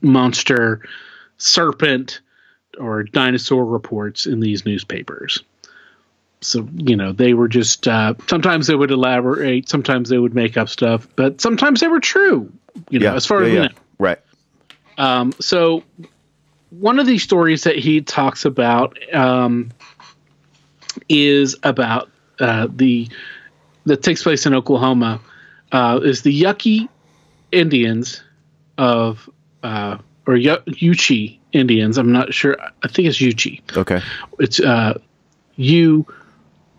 monster, 0.00 0.80
serpent, 1.38 2.20
or 2.78 3.02
dinosaur 3.02 3.64
reports 3.64 4.26
in 4.26 4.40
these 4.40 4.64
newspapers. 4.64 5.42
So, 6.40 6.66
you 6.74 6.96
know, 6.96 7.12
they 7.12 7.34
were 7.34 7.48
just, 7.48 7.86
uh, 7.86 8.14
sometimes 8.26 8.66
they 8.66 8.74
would 8.74 8.90
elaborate, 8.90 9.68
sometimes 9.68 10.08
they 10.08 10.18
would 10.18 10.34
make 10.34 10.56
up 10.56 10.70
stuff, 10.70 11.06
but 11.16 11.40
sometimes 11.40 11.80
they 11.80 11.88
were 11.88 12.00
true, 12.00 12.50
you 12.88 12.98
know, 12.98 13.10
Yeah. 13.10 13.14
as 13.14 13.26
far 13.26 13.42
yeah, 13.42 13.46
as 13.46 13.50
we 13.52 13.56
yeah. 13.58 13.62
know. 13.64 13.74
Right. 13.98 14.18
Um, 14.96 15.32
so 15.38 15.82
one 16.70 16.98
of 16.98 17.06
these 17.06 17.22
stories 17.22 17.64
that 17.64 17.76
he 17.76 18.00
talks 18.00 18.44
about 18.46 18.96
um, 19.14 19.70
is 21.08 21.56
about 21.62 22.08
uh, 22.38 22.68
the 22.74 23.08
that 23.86 24.02
takes 24.02 24.22
place 24.22 24.46
in 24.46 24.54
Oklahoma 24.54 25.20
uh, 25.72 26.00
is 26.02 26.22
the 26.22 26.42
Yucky 26.42 26.88
Indians 27.52 28.22
of 28.78 29.28
uh, 29.62 29.98
or 30.26 30.36
Yu- 30.36 30.56
Yuchi 30.68 31.38
Indians. 31.52 31.98
I'm 31.98 32.12
not 32.12 32.32
sure. 32.32 32.56
I 32.82 32.88
think 32.88 33.08
it's 33.08 33.18
Yuchi. 33.18 33.60
Okay. 33.76 34.00
It's 34.38 34.60
uh, 34.60 34.98
U 35.56 36.06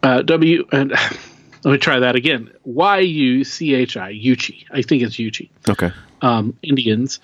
uh, 0.04 0.22
W 0.24 0.68
and 0.72 0.92
let 1.64 1.72
me 1.72 1.78
try 1.78 2.00
that 2.00 2.16
again. 2.16 2.50
Y 2.64 3.00
U 3.00 3.44
C 3.44 3.74
H 3.76 3.98
I 3.98 4.14
Yuchi. 4.14 4.66
I 4.72 4.82
think 4.82 5.04
it's 5.04 5.16
Yuchi 5.18 5.50
Okay. 5.70 5.92
um, 6.22 6.58
Indians 6.64 7.20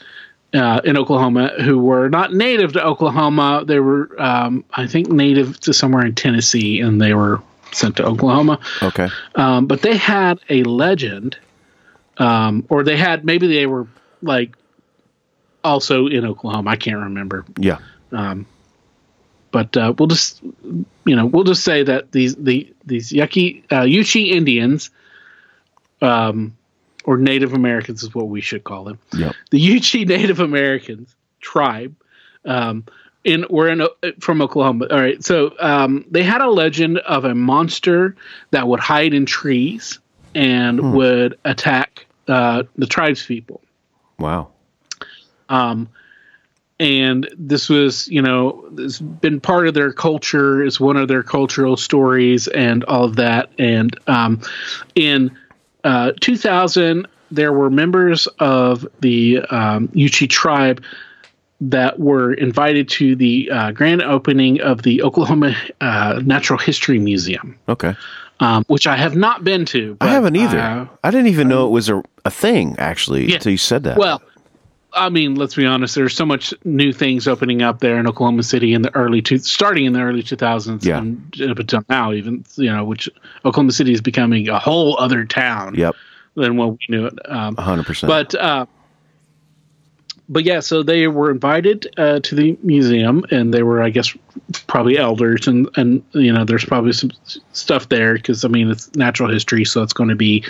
uh, 0.54 0.82
in 0.84 0.98
Oklahoma 0.98 1.50
who 1.62 1.78
were 1.80 2.10
not 2.10 2.34
native 2.34 2.74
to 2.74 2.84
Oklahoma. 2.84 3.64
They 3.66 3.80
were, 3.80 4.10
um, 4.22 4.64
I 4.74 4.88
think, 4.88 5.10
native 5.10 5.60
to 5.62 5.74
somewhere 5.74 6.06
in 6.06 6.16
Tennessee, 6.16 6.80
and 6.80 7.02
they 7.02 7.14
were 7.14 7.42
sent 7.74 7.98
to 7.98 8.06
Oklahoma. 8.06 8.60
Okay. 8.82 9.10
Um, 9.36 9.66
but 9.68 9.82
they 9.82 9.98
had 9.98 10.40
a 10.50 10.64
legend, 10.64 11.38
um, 12.20 12.66
or 12.70 12.84
they 12.84 12.98
had 12.98 13.26
maybe 13.26 13.48
they 13.48 13.66
were 13.66 13.88
like 14.22 14.56
also 15.64 16.08
in 16.08 16.26
Oklahoma. 16.26 16.70
I 16.70 16.76
can't 16.76 16.98
remember. 16.98 17.46
Yeah. 17.58 17.80
But 19.52 19.76
uh, 19.78 19.94
we'll 19.98 20.08
just, 20.08 20.42
you 20.44 21.16
know, 21.16 21.26
we'll 21.26 21.44
just 21.44 21.64
say 21.64 21.84
that 21.84 22.12
these 22.12 22.36
the 22.36 22.74
these 22.86 23.12
yucky 23.12 23.64
uh, 23.72 23.84
Yuchi 23.84 24.32
Indians, 24.32 24.90
um, 26.02 26.56
or 27.06 27.18
Native 27.18 27.54
Americans 27.54 28.04
is 28.04 28.14
what 28.14 28.28
we 28.28 28.42
should 28.42 28.64
call 28.64 28.84
them. 28.84 29.00
Yep. 29.14 29.36
the 29.52 29.60
Yuchi 29.60 30.06
Native 30.08 30.40
Americans 30.42 31.16
tribe 31.40 31.96
um, 32.46 32.86
in 33.24 33.46
were 33.50 33.70
in 33.70 33.82
uh, 33.82 33.88
from 34.20 34.42
Oklahoma. 34.42 34.88
All 34.92 35.00
right, 35.00 35.24
so 35.24 35.54
um, 35.60 36.06
they 36.12 36.24
had 36.24 36.42
a 36.42 36.50
legend 36.50 37.00
of 37.00 37.26
a 37.26 37.34
monster 37.34 38.16
that 38.52 38.68
would 38.68 38.82
hide 38.82 39.14
in 39.14 39.26
trees 39.26 40.00
and 40.36 40.94
would 40.94 41.40
attack 41.46 42.06
uh, 42.28 42.63
the 42.76 42.86
tribespeople. 42.86 43.60
Wow. 44.20 44.50
Um, 45.50 45.90
and 46.80 47.28
this 47.38 47.70
was, 47.70 48.08
you 48.08 48.22
know, 48.22 48.68
this 48.72 49.00
has 49.00 49.02
been 49.02 49.42
part 49.42 49.68
of 49.68 49.74
their 49.74 49.94
culture. 49.94 50.63
It's 50.63 50.80
one 50.80 50.98
of 50.98 51.08
their 51.08 51.24
cultural 51.24 51.76
stories 51.76 52.48
and 52.48 52.84
all 52.84 53.06
of 53.06 53.16
that. 53.16 53.50
And 53.58 53.98
um, 54.08 54.42
in 54.94 55.36
uh, 55.84 56.12
2000, 56.22 57.08
there 57.32 57.52
were 57.52 57.70
members 57.70 58.28
of 58.40 58.86
the 59.00 59.40
um, 59.50 59.88
Yuchi 59.90 60.30
tribe 60.30 60.84
that 61.60 62.00
were 62.00 62.34
invited 62.34 62.88
to 62.88 63.16
the 63.16 63.50
uh, 63.52 63.72
grand 63.72 64.04
opening 64.04 64.62
of 64.62 64.84
the 64.84 65.02
Oklahoma 65.02 65.56
uh, 65.82 66.22
Natural 66.24 66.60
History 66.60 67.00
Museum, 67.00 67.58
Okay. 67.68 67.96
Um, 68.39 68.63
which 68.67 68.88
I 68.88 68.95
have 68.95 69.15
not 69.15 69.43
been 69.43 69.65
to. 69.65 69.97
I 70.02 70.08
haven't 70.10 70.36
either. 70.36 70.60
uh, 70.60 70.88
I 71.04 71.12
didn't 71.12 71.28
even 71.28 71.47
know 71.47 71.65
it 71.67 71.71
was 71.71 71.89
a, 71.89 72.04
a 72.26 72.32
thing 72.32 72.76
actually 72.78 73.26
Yeah. 73.28 73.36
until 73.36 73.52
you 73.52 73.58
said 73.58 73.84
that. 73.86 73.97
Well, 73.97 74.21
I 74.93 75.10
mean, 75.10 75.36
let's 75.36 75.54
be 75.56 75.65
honest. 75.65 75.95
There's 75.95 76.15
so 76.15 76.26
much 76.26 76.54
new 76.63 76.91
things 76.91 77.28
opening 77.28 77.62
up 77.62 77.80
there 77.80 77.97
in 78.00 78.08
Oklahoma 78.08 78.41
City 78.43 78.73
in 78.73 78.82
the 78.82 78.93
early 78.95 79.21
two, 79.21 79.38
starting 79.39 79.86
in 79.86 79.93
the 79.93 80.00
early 80.02 80.23
2000s, 80.23 80.84
Yeah. 80.86 80.97
and 81.00 81.36
up 81.50 81.60
until 81.60 81.84
now, 81.89 82.13
even 82.13 82.43
you 82.56 82.71
know, 82.71 82.84
which 82.86 83.10
Oklahoma 83.45 83.71
City 83.73 83.91
is 83.91 84.02
becoming 84.02 84.47
a 84.50 84.58
whole 84.60 84.97
other 85.00 85.23
town 85.26 85.76
Yep. 85.76 85.95
than 86.36 86.58
what 86.58 86.71
we 86.71 86.78
knew 86.89 87.06
it. 87.06 87.13
Um, 87.30 87.56
hundred 87.58 87.86
percent. 87.86 88.08
but 88.10 88.34
uh, 88.36 88.65
but 90.30 90.44
yeah, 90.44 90.60
so 90.60 90.84
they 90.84 91.08
were 91.08 91.32
invited 91.32 91.88
uh, 91.98 92.20
to 92.22 92.36
the 92.36 92.58
museum, 92.63 93.24
and 93.32 93.54
they 93.54 93.63
were, 93.63 93.82
I 93.82 93.90
guess, 93.90 94.13
probably 94.68 94.98
elders, 94.98 95.48
and 95.48 95.70
and 95.78 96.04
you 96.13 96.32
know, 96.34 96.44
there's 96.46 96.66
probably 96.66 96.92
some 96.94 97.12
stuff 97.54 97.90
there 97.90 98.13
because 98.16 98.44
I 98.44 98.48
mean, 98.50 98.70
it's 98.70 98.94
natural 98.96 99.32
history, 99.32 99.63
so 99.66 99.84
it's 99.84 99.94
going 99.94 100.10
to 100.10 100.16
be 100.16 100.44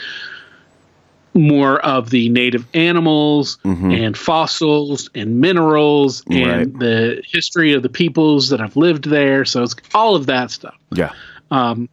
more 1.34 1.80
of 1.86 2.10
the 2.10 2.30
native 2.30 2.66
animals 2.74 3.60
and 3.64 4.18
fossils 4.18 5.08
and 5.14 5.40
minerals 5.40 6.24
and 6.32 6.74
Right. 6.74 6.80
the 6.80 7.22
history 7.32 7.74
of 7.74 7.84
the 7.84 7.90
peoples 7.90 8.50
that 8.50 8.60
have 8.60 8.76
lived 8.76 9.06
there. 9.10 9.46
So 9.46 9.62
it's 9.62 9.76
all 9.94 10.16
of 10.16 10.26
that 10.26 10.50
stuff. 10.50 10.76
yeah. 10.92 11.12
Um, 11.52 11.90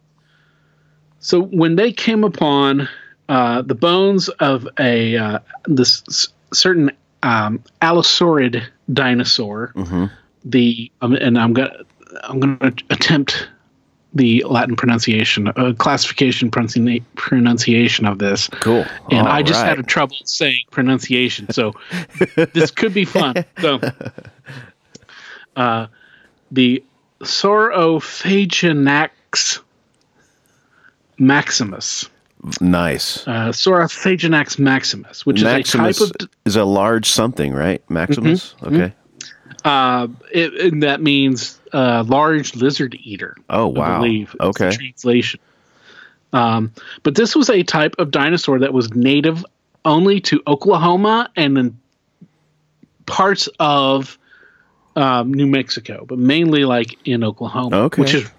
So 1.19 1.41
when 1.41 1.75
they 1.75 1.91
came 1.91 2.23
upon 2.23 2.87
uh, 3.29 3.61
the 3.61 3.75
bones 3.75 4.29
of 4.39 4.67
a 4.79 5.15
uh, 5.17 5.39
this 5.67 6.03
certain 6.53 6.91
um, 7.25 7.61
Allosaurid 7.81 8.63
dinosaur, 8.93 9.73
the 10.45 10.91
um, 11.01 11.13
and 11.13 11.39
I'm 11.39 11.53
gonna 11.53 11.83
I'm 12.23 12.39
gonna 12.39 12.73
attempt 12.89 13.49
the 14.13 14.43
Latin 14.47 14.75
pronunciation, 14.75 15.47
uh, 15.47 15.73
classification 15.77 16.51
pronunci- 16.51 17.03
pronunciation 17.15 18.05
of 18.05 18.19
this. 18.19 18.47
Cool. 18.47 18.85
And 19.11 19.27
I 19.27 19.41
just 19.41 19.61
right. 19.61 19.75
had 19.75 19.87
trouble 19.87 20.17
saying 20.23 20.61
pronunciation, 20.71 21.51
so 21.51 21.73
this 22.53 22.71
could 22.71 22.93
be 22.93 23.03
fun. 23.05 23.43
So, 23.59 23.81
uh, 25.55 25.87
the 26.51 26.83
Saurophaganax 27.21 29.59
maximus, 31.17 32.07
nice. 32.61 33.27
uh, 33.27 33.51
maximus, 34.59 35.25
which 35.25 35.41
Maximus 35.43 36.01
is 36.01 36.09
a 36.09 36.13
type 36.13 36.21
of 36.21 36.29
is 36.45 36.55
a 36.55 36.63
large 36.63 37.07
something, 37.09 37.53
right? 37.53 37.81
Maximus. 37.89 38.55
Mm-hmm. 38.61 38.75
Okay. 38.75 38.93
uh, 39.63 40.07
it, 40.31 40.53
and 40.73 40.83
that 40.83 41.01
means 41.01 41.59
uh, 41.73 42.03
large 42.07 42.55
lizard 42.55 42.95
eater. 43.03 43.35
Oh 43.49 43.73
I 43.75 43.79
wow. 43.79 43.97
believe 43.99 44.29
is 44.29 44.33
the 44.37 44.43
Okay. 44.45 44.71
translation. 44.71 45.39
Um, 46.33 46.71
but 47.03 47.15
this 47.15 47.35
was 47.35 47.49
a 47.49 47.63
type 47.63 47.95
of 47.97 48.11
dinosaur 48.11 48.59
that 48.59 48.73
was 48.73 48.93
native 48.93 49.45
only 49.85 50.19
to 50.19 50.41
Oklahoma 50.47 51.29
and 51.35 51.55
then 51.55 51.79
parts 53.05 53.47
of 53.59 54.17
um, 54.95 55.33
New 55.33 55.47
Mexico, 55.47 56.05
but 56.07 56.17
mainly 56.17 56.65
like 56.65 56.97
in 57.05 57.23
Oklahoma, 57.23 57.77
Okay. 57.83 58.01
which 58.01 58.13
is 58.13 58.29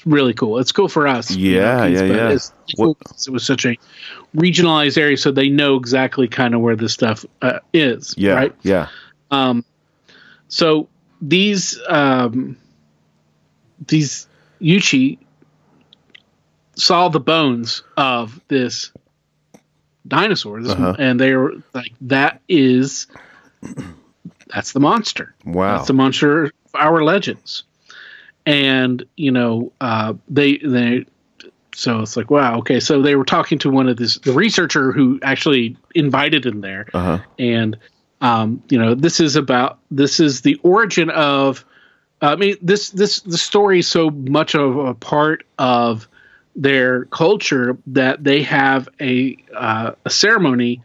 it's 0.00 0.06
really 0.06 0.32
cool. 0.32 0.58
It's 0.58 0.72
cool 0.72 0.88
for 0.88 1.06
us. 1.06 1.30
you 1.30 1.54
know, 1.56 1.60
Yeah, 1.60 1.84
yeah, 1.86 2.02
yeah. 2.04 2.28
It's 2.30 2.52
cool 2.76 2.96
it 3.26 3.30
was 3.30 3.44
such 3.44 3.66
a 3.66 3.76
regionalized 4.34 4.96
area, 4.96 5.16
so 5.18 5.30
they 5.30 5.48
know 5.50 5.76
exactly 5.76 6.26
kind 6.26 6.54
of 6.54 6.62
where 6.62 6.74
this 6.76 6.94
stuff 6.94 7.24
uh, 7.42 7.58
is. 7.74 8.14
Yeah. 8.16 8.32
Right. 8.34 8.54
Yeah. 8.62 8.88
Um, 9.30 9.62
so 10.48 10.88
these 11.20 11.78
um, 11.88 12.56
these 13.88 14.26
Yuchi 14.60 15.18
saw 16.76 17.08
the 17.08 17.20
bones 17.20 17.82
of 17.98 18.40
this 18.48 18.92
dinosaur, 20.08 20.62
this, 20.62 20.72
Uh-huh. 20.72 20.96
and 20.98 21.20
they 21.20 21.34
were 21.36 21.56
like, 21.74 21.92
"That 22.00 22.40
is, 22.48 23.06
that's 24.46 24.72
the 24.72 24.80
monster. 24.80 25.34
Wow. 25.44 25.76
That's 25.76 25.88
the 25.88 25.92
monster 25.94 26.44
of 26.44 26.52
our 26.74 27.04
legends." 27.04 27.64
And 28.46 29.04
you 29.16 29.30
know, 29.30 29.72
uh, 29.80 30.14
they 30.28 30.58
they. 30.58 31.06
So 31.72 32.00
it's 32.00 32.16
like, 32.16 32.30
wow, 32.30 32.58
okay. 32.58 32.80
So 32.80 33.00
they 33.00 33.14
were 33.14 33.24
talking 33.24 33.58
to 33.60 33.70
one 33.70 33.88
of 33.88 33.96
this 33.96 34.18
the 34.18 34.32
researcher 34.32 34.92
who 34.92 35.18
actually 35.22 35.76
invited 35.94 36.44
him 36.44 36.60
there, 36.62 36.86
Uh 36.92 37.02
huh. 37.02 37.18
and 37.38 37.76
um, 38.20 38.62
you 38.68 38.78
know 38.78 38.94
this 38.94 39.20
is 39.20 39.36
about 39.36 39.78
this 39.90 40.20
is 40.20 40.40
the 40.42 40.56
origin 40.62 41.08
of 41.10 41.64
i 42.20 42.36
mean 42.36 42.56
this 42.60 42.90
this 42.90 43.20
the 43.20 43.38
story 43.38 43.78
is 43.78 43.88
so 43.88 44.10
much 44.10 44.54
of 44.54 44.76
a 44.76 44.92
part 44.92 45.44
of 45.58 46.06
their 46.54 47.06
culture 47.06 47.78
that 47.86 48.22
they 48.24 48.42
have 48.42 48.88
a 49.00 49.36
uh, 49.54 49.92
a 50.04 50.10
ceremony 50.10 50.82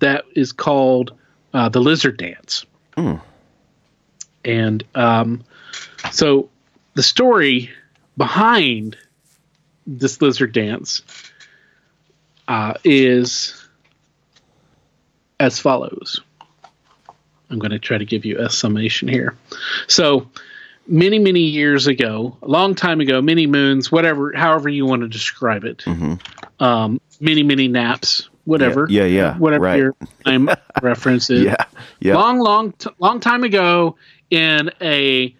that 0.00 0.24
is 0.36 0.52
called 0.52 1.14
uh, 1.54 1.68
the 1.70 1.80
Lizard 1.80 2.16
Dance. 2.18 2.66
And 4.44 4.84
um, 4.94 5.44
so 6.10 6.50
the 6.94 7.02
story 7.02 7.70
behind 8.16 8.96
this 9.86 10.20
lizard 10.20 10.52
dance 10.52 11.02
uh, 12.48 12.74
is 12.84 13.58
as 15.40 15.58
follows. 15.58 16.20
I'm 17.50 17.58
going 17.58 17.70
to 17.72 17.78
try 17.78 17.98
to 17.98 18.04
give 18.04 18.24
you 18.24 18.38
a 18.38 18.48
summation 18.48 19.08
here. 19.08 19.36
So, 19.86 20.30
many, 20.86 21.18
many 21.18 21.40
years 21.40 21.86
ago, 21.86 22.36
a 22.42 22.48
long 22.48 22.74
time 22.74 23.00
ago, 23.00 23.20
many 23.20 23.46
moons, 23.46 23.92
whatever, 23.92 24.32
however 24.34 24.68
you 24.68 24.86
want 24.86 25.02
to 25.02 25.08
describe 25.08 25.64
it, 25.64 25.84
um, 26.60 27.00
many, 27.20 27.42
many 27.42 27.68
naps, 27.68 28.28
whatever, 28.44 28.86
Yeah, 28.88 29.04
yeah, 29.04 29.06
yeah, 29.06 29.38
whatever 29.38 29.64
right. 29.64 29.78
your 29.78 29.94
time 30.24 30.48
reference 30.82 31.28
is 31.28 31.44
Yeah. 31.44 31.56
Yeah. 32.00 32.14
long, 32.16 32.38
long, 32.38 32.72
t- 32.72 32.90
long 32.98 33.20
time 33.20 33.44
ago 33.44 33.96
in 34.30 34.70
a 34.80 35.34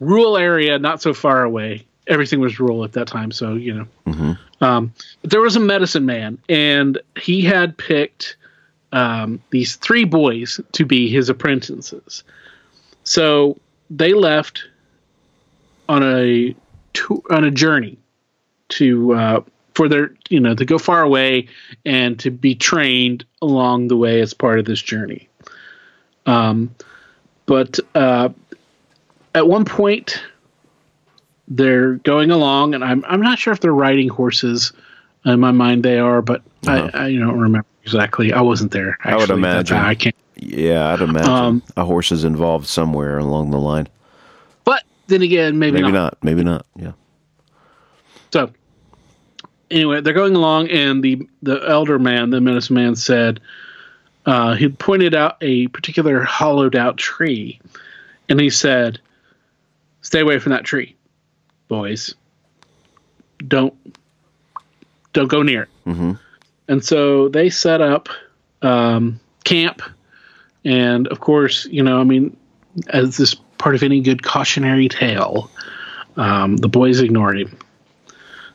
rural 0.00 0.36
area, 0.36 0.78
not 0.78 1.00
so 1.00 1.14
far 1.14 1.42
away. 1.44 1.86
Everything 2.06 2.40
was 2.40 2.58
rural 2.58 2.82
at 2.84 2.92
that 2.92 3.06
time, 3.06 3.30
so 3.30 3.54
you 3.54 3.74
know. 3.74 3.86
Um, 4.60 4.92
but 5.22 5.30
there 5.30 5.40
was 5.40 5.56
a 5.56 5.60
medicine 5.60 6.04
man, 6.06 6.38
and 6.48 7.00
he 7.18 7.40
had 7.42 7.78
picked 7.78 8.36
um, 8.92 9.40
these 9.50 9.76
three 9.76 10.04
boys 10.04 10.60
to 10.72 10.84
be 10.84 11.08
his 11.08 11.28
apprentices. 11.28 12.24
So 13.04 13.58
they 13.90 14.12
left 14.12 14.64
on 15.88 16.02
a 16.02 16.54
to- 16.94 17.22
on 17.30 17.44
a 17.44 17.50
journey 17.50 17.96
to 18.70 19.12
uh, 19.14 19.40
for 19.74 19.88
their 19.88 20.12
you 20.28 20.40
know 20.40 20.54
to 20.54 20.64
go 20.64 20.78
far 20.78 21.02
away 21.02 21.46
and 21.84 22.18
to 22.20 22.30
be 22.30 22.54
trained 22.54 23.24
along 23.40 23.88
the 23.88 23.96
way 23.96 24.20
as 24.20 24.34
part 24.34 24.58
of 24.58 24.64
this 24.64 24.82
journey. 24.82 25.28
Um, 26.26 26.74
but 27.46 27.78
uh, 27.94 28.30
at 29.34 29.46
one 29.48 29.64
point, 29.64 30.22
they're 31.48 31.94
going 31.94 32.30
along, 32.30 32.74
and 32.74 32.84
I'm 32.84 33.04
I'm 33.06 33.20
not 33.20 33.38
sure 33.38 33.52
if 33.52 33.60
they're 33.60 33.72
riding 33.74 34.08
horses. 34.08 34.72
In 35.24 35.38
my 35.40 35.50
mind, 35.50 35.82
they 35.82 35.98
are, 35.98 36.22
but 36.22 36.42
I, 36.66 36.90
I 36.94 37.12
don't 37.14 37.38
remember 37.38 37.66
exactly. 37.84 38.32
I 38.32 38.40
wasn't 38.40 38.72
there. 38.72 38.96
Actually, 39.00 39.12
Uh-huh. 39.12 39.16
I 39.16 39.20
would 39.20 39.30
imagine. 39.30 39.76
I 39.76 39.94
can't. 39.94 40.14
Yeah, 40.36 40.88
I'd 40.92 41.00
imagine 41.02 41.30
Um, 41.30 41.62
a 41.76 41.84
horse 41.84 42.10
is 42.12 42.24
involved 42.24 42.66
somewhere 42.66 43.18
along 43.18 43.50
the 43.50 43.58
line. 43.58 43.86
But 44.64 44.84
then 45.08 45.20
again, 45.20 45.58
maybe, 45.58 45.82
Maybe 45.82 45.92
not. 45.92 46.14
not. 46.14 46.18
Maybe 46.24 46.42
not. 46.42 46.64
Yeah. 46.76 46.92
So 48.32 48.50
anyway, 49.70 50.00
they're 50.00 50.14
going 50.14 50.34
along, 50.36 50.68
and 50.70 51.02
the 51.02 51.28
the 51.42 51.56
elder 51.68 51.98
man, 51.98 52.30
the 52.30 52.40
medicine 52.40 52.76
man, 52.76 52.96
said 52.96 53.40
uh, 54.24 54.54
he 54.54 54.68
pointed 54.68 55.14
out 55.14 55.36
a 55.42 55.66
particular 55.68 56.22
hollowed 56.22 56.74
out 56.76 56.96
tree, 56.96 57.60
and 58.30 58.40
he 58.40 58.48
said, 58.48 58.98
"Stay 60.10 60.18
away 60.18 60.40
from 60.40 60.50
that 60.50 60.64
tree, 60.64 60.96
boys. 61.68 62.16
Don't 63.46 63.74
don't 65.12 65.28
go 65.28 65.42
near 65.42 65.62
it." 65.62 65.68
Mhm. 65.86 66.18
And 66.66 66.84
so 66.84 67.28
they 67.28 67.48
set 67.48 67.80
up 67.80 68.08
um, 68.60 69.20
camp, 69.44 69.82
and 70.64 71.06
of 71.06 71.20
course, 71.20 71.64
you 71.66 71.84
know, 71.84 72.00
I 72.00 72.04
mean, 72.04 72.36
as 72.88 73.16
this 73.18 73.34
part 73.58 73.76
of 73.76 73.84
any 73.84 74.00
good 74.00 74.24
cautionary 74.24 74.88
tale, 74.88 75.48
um, 76.16 76.56
the 76.56 76.68
boys 76.68 77.00
ignored 77.00 77.38
him. 77.38 77.56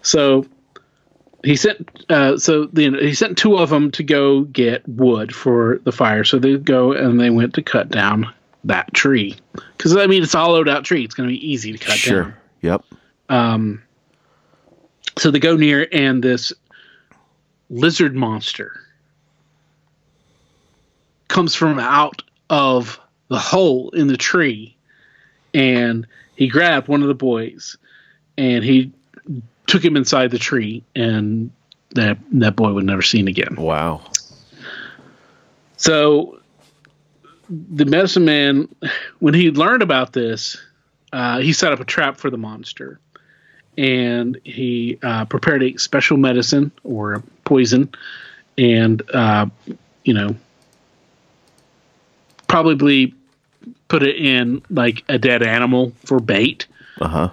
So 0.02 0.46
he 1.46 1.56
sent 1.56 1.90
uh, 2.10 2.38
so 2.38 2.66
the, 2.66 2.92
he 3.00 3.14
sent 3.14 3.38
two 3.38 3.58
of 3.58 3.70
them 3.70 3.92
to 3.92 4.04
go 4.04 4.42
get 4.42 4.86
wood 4.90 5.34
for 5.34 5.80
the 5.86 5.94
fire. 5.94 6.26
So 6.26 6.38
they 6.38 6.58
go 6.58 6.92
and 6.92 7.18
they 7.18 7.30
went 7.30 7.54
to 7.54 7.62
cut 7.62 7.90
down 7.90 8.34
that 8.66 8.94
tree 8.94 9.36
because 9.78 9.96
I 9.96 10.08
mean 10.08 10.24
it's 10.24 10.34
a 10.34 10.38
hollowed 10.40 10.68
out 10.68 10.84
tree. 10.84 11.04
It's 11.04 11.14
going 11.16 11.30
to 11.30 11.34
be 11.34 11.48
easy 11.52 11.72
to 11.72 11.78
cut 11.78 11.96
Sure. 11.96 12.22
down. 12.24 12.32
Sure. 12.32 12.38
Yep. 12.62 12.84
Um, 13.30 13.82
so 15.18 15.32
they 15.32 15.40
go 15.40 15.56
near 15.56 15.88
and 15.92 16.24
this 16.24 16.52
lizard 17.70 18.16
monster 18.16 18.80
comes 21.28 21.56
from 21.56 21.80
out 21.80 22.22
of 22.50 23.00
the 23.30 23.40
hole 23.40 23.90
in 23.92 24.08
the 24.08 24.18
tree 24.18 24.76
and 25.54 26.06
he 26.36 26.48
grabbed 26.48 26.88
one 26.88 27.02
of 27.02 27.08
the 27.08 27.14
boys 27.16 27.76
and 28.38 28.64
he 28.64 28.92
took 29.68 29.84
him 29.84 29.96
inside 29.98 30.30
the 30.32 30.38
tree 30.38 30.84
and 30.96 31.50
that 31.92 32.18
that 32.32 32.56
boy 32.56 32.72
was 32.74 32.84
never 32.86 33.02
seen 33.02 33.28
again 33.28 33.56
Wow. 33.58 34.02
so 35.78 36.40
the 37.50 37.86
medicine 37.86 38.26
man 38.26 38.68
when 39.20 39.34
he 39.34 39.52
learned 39.52 39.82
about 39.82 40.14
this 40.14 40.58
uh, 41.16 41.40
he 41.40 41.54
set 41.54 41.72
up 41.72 41.80
a 41.80 41.86
trap 41.86 42.18
for 42.18 42.30
the 42.30 42.38
monster. 42.38 43.00
And 43.78 44.40
he 44.44 45.00
uh, 45.02 45.26
prepared 45.26 45.64
a 45.64 45.78
special 45.78 46.18
medicine 46.18 46.72
or 46.84 47.14
a 47.14 47.24
poison 47.46 47.90
and 48.58 49.02
uh, 49.14 49.48
you 50.04 50.14
know 50.14 50.36
probably 52.48 53.14
put 53.88 54.04
it 54.04 54.16
in 54.16 54.62
like 54.70 55.04
a 55.10 55.18
dead 55.18 55.44
animal 55.44 55.92
for 56.06 56.20
bait. 56.20 56.68
Uh 57.02 57.08
huh. 57.08 57.30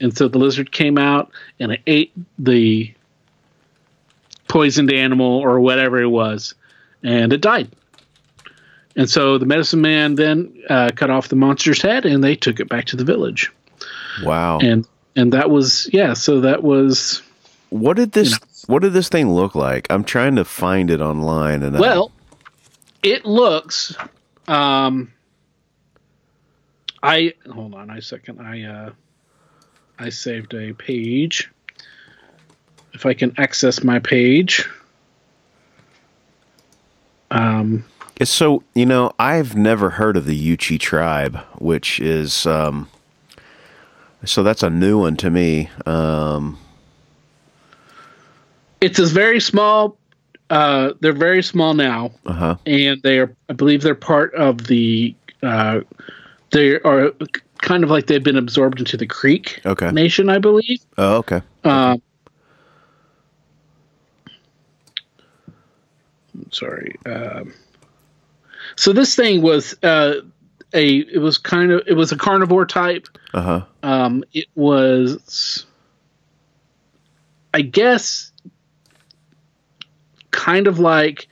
and 0.00 0.16
so 0.16 0.28
the 0.28 0.38
lizard 0.38 0.72
came 0.72 0.96
out 0.96 1.30
and 1.60 1.72
it 1.72 1.82
ate 1.86 2.12
the 2.38 2.90
poisoned 4.48 4.90
animal 4.90 5.38
or 5.38 5.60
whatever 5.60 6.00
it 6.00 6.08
was 6.08 6.54
and 7.02 7.34
it 7.34 7.42
died 7.42 7.68
and 8.96 9.08
so 9.08 9.38
the 9.38 9.46
medicine 9.46 9.80
man 9.80 10.14
then 10.16 10.52
uh, 10.68 10.90
cut 10.94 11.10
off 11.10 11.28
the 11.28 11.36
monster's 11.36 11.80
head 11.82 12.04
and 12.06 12.22
they 12.22 12.34
took 12.36 12.60
it 12.60 12.68
back 12.68 12.84
to 12.86 12.96
the 12.96 13.04
village 13.04 13.50
Wow. 14.24 14.58
and 14.60 14.86
and 15.16 15.32
that 15.32 15.50
was 15.50 15.88
yeah 15.92 16.12
so 16.14 16.40
that 16.42 16.62
was 16.62 17.22
what 17.70 17.96
did 17.96 18.12
this? 18.12 18.30
you 18.30 18.36
know. 18.36 18.38
What 18.66 18.82
did 18.82 18.92
this 18.92 19.08
thing 19.08 19.28
look 19.32 19.54
like? 19.56 19.88
I'm 19.90 20.04
trying 20.04 20.36
to 20.36 20.44
find 20.44 20.88
it 20.90 21.00
online, 21.00 21.62
and 21.64 21.76
I- 21.76 21.80
well 21.80 22.12
it 23.02 23.24
looks 23.24 23.96
um 24.48 25.12
i 27.02 27.32
hold 27.52 27.74
on 27.74 27.90
a 27.90 28.00
second 28.02 28.40
i 28.40 28.62
uh 28.62 28.90
i 29.98 30.08
saved 30.08 30.54
a 30.54 30.72
page 30.74 31.50
if 32.92 33.04
i 33.06 33.14
can 33.14 33.32
access 33.38 33.82
my 33.82 33.98
page 33.98 34.68
um 37.30 37.84
so 38.22 38.62
you 38.74 38.86
know 38.86 39.12
I've 39.18 39.56
never 39.56 39.90
heard 39.90 40.16
of 40.16 40.26
the 40.26 40.38
Yuchi 40.56 40.78
tribe, 40.78 41.36
which 41.58 42.00
is 42.00 42.46
um, 42.46 42.88
so 44.24 44.42
that's 44.42 44.62
a 44.62 44.70
new 44.70 44.98
one 45.00 45.16
to 45.16 45.30
me. 45.30 45.70
Um, 45.86 46.58
it's 48.80 48.98
a 48.98 49.06
very 49.06 49.40
small 49.40 49.96
uh 50.50 50.92
they're 51.00 51.12
very 51.12 51.42
small 51.42 51.72
now 51.72 52.10
uh 52.26 52.32
huh. 52.32 52.56
and 52.66 53.00
they 53.02 53.18
are 53.18 53.32
i 53.48 53.52
believe 53.52 53.80
they're 53.80 53.94
part 53.94 54.34
of 54.34 54.66
the 54.66 55.14
uh 55.44 55.80
they 56.50 56.78
are 56.80 57.12
kind 57.58 57.84
of 57.84 57.90
like 57.90 58.06
they've 58.08 58.24
been 58.24 58.36
absorbed 58.36 58.80
into 58.80 58.96
the 58.96 59.06
creek 59.06 59.60
Okay. 59.64 59.90
nation 59.92 60.28
i 60.28 60.38
believe 60.38 60.80
Oh, 60.98 61.14
okay. 61.18 61.40
um 61.64 62.02
sorry 66.50 66.96
um 67.06 67.52
so 68.76 68.92
this 68.92 69.14
thing 69.14 69.42
was 69.42 69.74
uh 69.82 70.14
a 70.74 70.98
it 70.98 71.18
was 71.20 71.38
kind 71.38 71.70
of 71.72 71.82
it 71.86 71.94
was 71.94 72.12
a 72.12 72.16
carnivore 72.16 72.66
type 72.66 73.06
Uh 73.34 73.42
huh. 73.42 73.62
um 73.82 74.24
it 74.32 74.46
was 74.54 75.66
i 77.54 77.60
guess 77.62 78.32
kind 80.30 80.66
of 80.66 80.78
like 80.78 81.28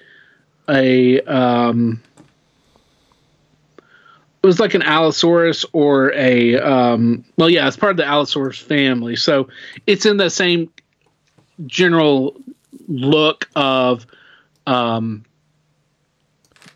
a 0.69 1.21
um 1.23 2.03
it 4.43 4.47
was 4.47 4.59
like 4.61 4.75
an 4.75 4.83
allosaurus 4.83 5.65
or 5.73 6.13
a 6.15 6.57
um 6.59 7.25
well 7.37 7.51
yeah 7.51 7.67
it's 7.67 7.77
part 7.77 7.91
of 7.91 7.97
the 7.97 8.05
allosaurus 8.07 8.59
family 8.59 9.17
so 9.17 9.49
it's 9.87 10.07
in 10.07 10.17
the 10.19 10.31
same 10.31 10.71
general 11.67 12.37
look 12.89 13.49
of 13.57 14.07
um 14.67 15.25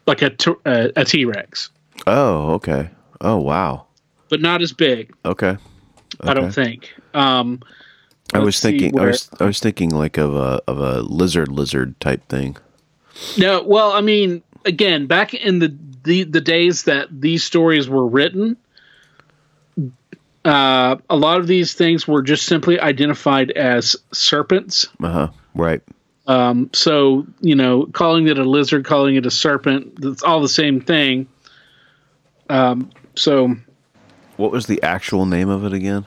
like 0.07 0.23
a 0.23 0.31
t- 0.31 0.53
a, 0.64 0.90
a 0.97 1.05
t-rex 1.05 1.71
Oh, 2.07 2.53
okay. 2.55 2.90
Oh, 3.21 3.38
wow. 3.38 3.87
but 4.29 4.40
not 4.40 4.62
as 4.62 4.73
big 4.73 5.12
Okay. 5.25 5.57
i 6.21 6.35
don't 6.35 6.53
think 6.53 6.93
um 7.14 7.61
I 8.33 8.38
was 8.38 8.59
thinking. 8.59 8.99
I 8.99 9.05
was. 9.07 9.29
I 9.38 9.45
was 9.45 9.61
thinking 9.61 9.90
like 9.90 10.17
of 10.19 10.35
a 10.35 10.61
of 10.67 10.79
a 10.79 11.03
lizard 11.03 11.49
lizard 11.53 12.01
type 12.01 12.27
thing. 12.29 12.57
No, 13.38 13.62
well, 13.62 13.93
I 13.93 14.01
mean, 14.01 14.43
again, 14.64 15.07
back 15.07 15.35
in 15.35 15.59
the 15.61 15.77
the, 16.03 16.25
the 16.25 16.40
days 16.40 16.85
that 16.85 17.09
these 17.12 17.45
stories 17.45 17.88
were 17.88 18.07
written, 18.07 18.57
uh, 20.45 20.97
a 21.09 21.17
lot 21.17 21.38
of 21.38 21.47
these 21.47 21.75
things 21.75 22.09
were 22.09 22.23
just 22.23 22.47
simply 22.47 22.81
identified 22.81 23.51
as 23.53 23.95
serpents. 24.12 24.88
Uh 25.03 25.11
huh. 25.11 25.29
Right. 25.55 25.83
Um, 26.27 26.71
so 26.73 27.27
you 27.41 27.55
know, 27.55 27.87
calling 27.87 28.29
it 28.29 28.39
a 28.39 28.45
lizard, 28.45 28.85
calling 28.85 29.17
it 29.17 29.27
a 29.27 29.31
serpent, 29.31 29.99
it's 30.03 30.23
all 30.23 30.41
the 30.41 30.49
same 30.49 30.81
thing. 30.81 31.29
Um, 32.49 32.91
so 33.15 33.55
What 34.37 34.51
was 34.51 34.67
the 34.67 34.83
actual 34.83 35.27
name 35.27 35.49
of 35.49 35.65
it 35.65 35.73
again? 35.73 36.07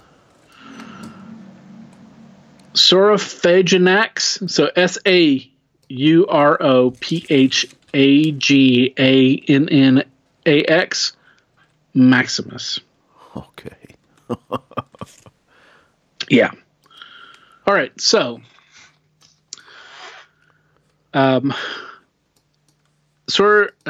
Saurophaganax. 2.74 4.50
So 4.50 4.70
S 4.76 4.98
A 5.06 5.50
U 5.90 6.28
R 6.28 6.58
O 6.62 6.92
P 6.92 7.26
H 7.30 7.68
A 7.94 8.32
G 8.32 8.94
A 8.98 9.38
N 9.48 9.70
N 9.70 10.04
A 10.46 10.64
X 10.64 11.14
Maximus. 11.94 12.80
Okay. 13.36 13.96
Yeah. 16.30 16.52
All 17.66 17.74
right. 17.74 18.00
So, 18.02 18.42
um, 21.18 21.54
Sor, 23.28 23.72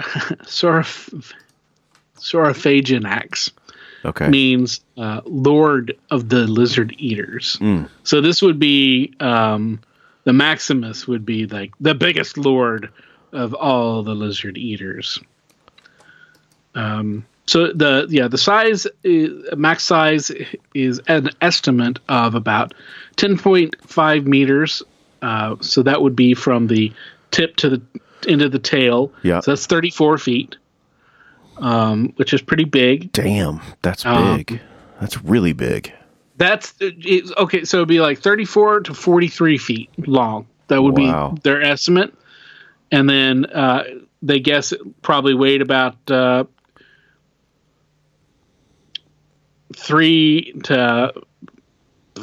Saurophaganax 2.17 3.51
Okay. 4.05 4.29
means 4.29 4.79
uh, 4.97 5.21
Lord 5.25 5.97
of 6.11 6.29
the 6.29 6.47
Lizard 6.47 6.95
Eaters. 6.97 7.57
So 8.03 8.21
this 8.21 8.41
would 8.41 8.59
be 8.59 9.13
um, 9.19 9.81
the 10.23 10.33
Maximus 10.33 11.07
would 11.07 11.25
be 11.25 11.45
like 11.47 11.71
the 11.81 11.95
biggest 11.95 12.37
lord 12.37 12.89
of 13.33 13.53
all 13.53 14.03
the 14.03 14.13
lizard 14.15 14.57
eaters. 14.57 15.19
Um, 16.75 17.25
so 17.47 17.73
the 17.73 18.07
yeah 18.09 18.27
the 18.27 18.37
size 18.37 18.87
is, 19.03 19.45
max 19.57 19.83
size 19.83 20.31
is 20.73 20.99
an 21.07 21.29
estimate 21.41 21.99
of 22.07 22.35
about 22.35 22.73
10.5 23.17 24.25
meters. 24.25 24.83
Uh, 25.21 25.55
so 25.61 25.81
that 25.83 26.01
would 26.01 26.15
be 26.15 26.33
from 26.33 26.67
the 26.67 26.93
tip 27.31 27.55
to 27.57 27.69
the 27.69 27.81
end 28.27 28.41
of 28.41 28.51
the 28.51 28.59
tail. 28.59 29.11
Yeah. 29.23 29.39
So 29.41 29.51
that's 29.51 29.65
34 29.65 30.17
feet, 30.17 30.55
um, 31.57 32.13
which 32.17 32.33
is 32.33 32.41
pretty 32.41 32.65
big. 32.65 33.11
Damn, 33.11 33.61
that's 33.81 34.05
Um, 34.05 34.37
big. 34.37 34.59
That's 34.99 35.23
really 35.23 35.53
big. 35.53 35.93
That's 36.37 36.73
it, 36.79 37.31
okay. 37.37 37.63
So 37.65 37.77
it'd 37.77 37.87
be 37.87 37.99
like 37.99 38.19
34 38.19 38.81
to 38.81 38.93
43 38.93 39.57
feet 39.57 39.89
long. 40.07 40.47
That 40.67 40.81
would 40.83 40.97
Wow. 40.97 41.31
be 41.35 41.41
their 41.43 41.61
estimate. 41.61 42.13
And 42.91 43.09
then 43.09 43.45
uh, 43.45 43.83
they 44.21 44.39
guess 44.39 44.71
it 44.71 44.81
probably 45.01 45.33
weighed 45.33 45.61
about 45.61 45.95
uh, 46.11 46.45
three 49.75 50.53
to 50.63 51.13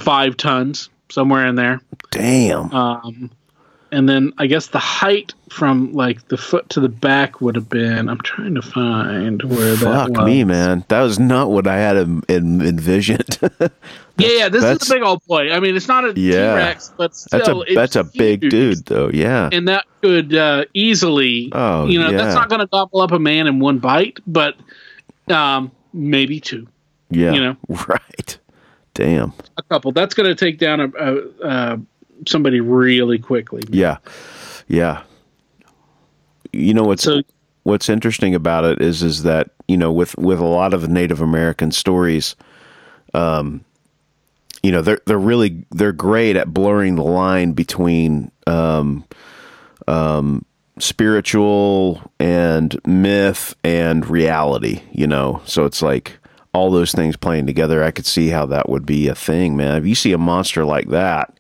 five 0.01 0.37
tons, 0.37 0.91
somewhere 1.11 1.47
in 1.47 1.55
there. 1.55 1.81
Damn. 2.11 2.73
Um, 2.73 3.31
and 3.95 4.09
then 4.09 4.33
I 4.39 4.47
guess 4.47 4.69
the 4.69 4.79
height 4.79 5.33
from 5.49 5.93
like 5.93 6.29
the 6.29 6.37
foot 6.37 6.69
to 6.71 6.81
the 6.81 6.89
back 6.89 7.41
would 7.41 7.55
have 7.55 7.69
been. 7.69 8.09
I'm 8.09 8.21
trying 8.23 8.55
to 8.57 8.63
find 8.63 9.43
where 9.45 9.77
that 9.77 9.79
Fuck 9.79 10.11
was. 10.19 10.27
me, 10.27 10.45
man. 10.45 10.85
That 10.89 11.03
was 11.03 11.19
not 11.19 11.51
what 11.51 11.67
I 11.67 11.77
had 11.77 11.97
en- 11.97 12.23
en- 12.29 12.61
envisioned. 12.61 13.39
Yeah, 14.17 14.29
yeah. 14.29 14.49
This 14.49 14.63
is 14.63 14.89
a 14.89 14.95
big 14.95 15.03
old 15.03 15.25
boy. 15.27 15.51
I 15.51 15.59
mean, 15.59 15.75
it's 15.75 15.89
not 15.89 16.05
a 16.05 16.13
Yeah. 16.15 16.55
Rex, 16.55 16.93
but 16.97 17.17
still, 17.17 17.39
that's 17.39 17.49
a 17.49 17.61
it's 17.63 17.75
that's 17.75 17.97
a 17.97 18.05
big 18.05 18.43
huge. 18.43 18.51
dude, 18.53 18.87
though. 18.87 19.11
Yeah. 19.13 19.49
and 19.51 19.67
that 19.67 19.87
could 20.03 20.33
uh, 20.33 20.67
easily. 20.73 21.51
Oh, 21.53 21.87
you 21.87 21.99
know, 21.99 22.11
yeah. 22.11 22.19
that's 22.19 22.35
not 22.37 22.49
going 22.49 22.61
to 22.61 22.69
gobble 22.69 23.01
up 23.01 23.11
a 23.11 23.19
man 23.19 23.49
in 23.49 23.59
one 23.59 23.79
bite, 23.81 24.21
but 24.25 24.55
um, 25.29 25.73
maybe 25.93 26.39
two, 26.39 26.69
yeah. 27.11 27.33
you 27.33 27.41
know. 27.41 27.57
Right. 27.89 28.39
Damn. 28.95 29.33
a 29.57 29.63
couple. 29.65 29.91
That's 29.91 30.15
going 30.15 30.29
to 30.29 30.37
take 30.37 30.59
down 30.59 30.79
a, 30.81 30.89
a, 30.97 31.45
uh 31.45 31.77
somebody 32.27 32.61
really 32.61 33.19
quickly. 33.19 33.63
Yeah. 33.71 33.99
Yeah. 34.69 35.03
You 36.53 36.75
know 36.75 36.85
what's 36.85 37.05
So- 37.05 37.23
what's 37.65 37.89
interesting 37.89 38.35
about 38.35 38.65
it 38.65 38.81
is 38.81 39.03
is 39.03 39.23
that, 39.25 39.51
you 39.69 39.77
know, 39.77 39.93
with 39.93 40.17
with 40.19 40.39
a 40.41 40.45
lot 40.45 40.75
of 40.75 40.89
Native 40.89 41.21
American 41.21 41.73
stories, 41.73 42.37
um 43.15 43.65
you 44.63 44.73
know, 44.73 44.81
they're 44.83 45.01
they're 45.07 45.19
really 45.19 45.65
they're 45.71 45.93
great 45.93 46.37
at 46.37 46.53
blurring 46.55 46.95
the 46.97 47.03
line 47.03 47.53
between 47.53 48.31
um 48.47 49.05
um 49.89 50.45
spiritual 50.79 52.01
and 52.19 52.79
myth 52.87 53.55
and 53.63 54.09
reality, 54.09 54.81
you 54.93 55.07
know. 55.07 55.43
So 55.45 55.65
it's 55.67 55.83
like 55.83 56.19
all 56.53 56.71
those 56.71 56.93
things 56.93 57.17
playing 57.17 57.47
together. 57.47 57.83
I 57.83 57.91
could 57.91 58.07
see 58.07 58.29
how 58.29 58.47
that 58.47 58.69
would 58.69 58.87
be 58.87 59.09
a 59.09 59.15
thing, 59.15 59.57
man. 59.57 59.77
If 59.77 59.87
you 59.87 59.95
see 59.95 60.13
a 60.13 60.19
monster 60.19 60.65
like 60.65 60.89
that, 60.91 61.39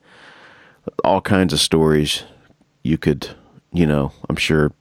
all 1.03 1.20
kinds 1.20 1.53
of 1.53 1.61
stories 1.61 2.25
you 2.83 2.99
could, 2.99 3.29
you 3.73 3.87
know, 3.87 4.12
I'm 4.29 4.37
sure 4.37 4.73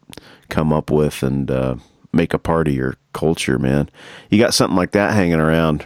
come 0.50 0.74
up 0.74 0.92
with 0.92 1.24
and 1.24 1.50
uh, 1.50 1.76
make 2.12 2.34
a 2.34 2.40
part 2.40 2.68
of 2.68 2.74
your 2.74 2.96
culture, 3.14 3.58
man. 3.58 3.90
You 4.30 4.40
got 4.40 4.54
something 4.54 4.76
like 4.76 4.92
that 4.92 5.14
hanging 5.14 5.40
around, 5.40 5.86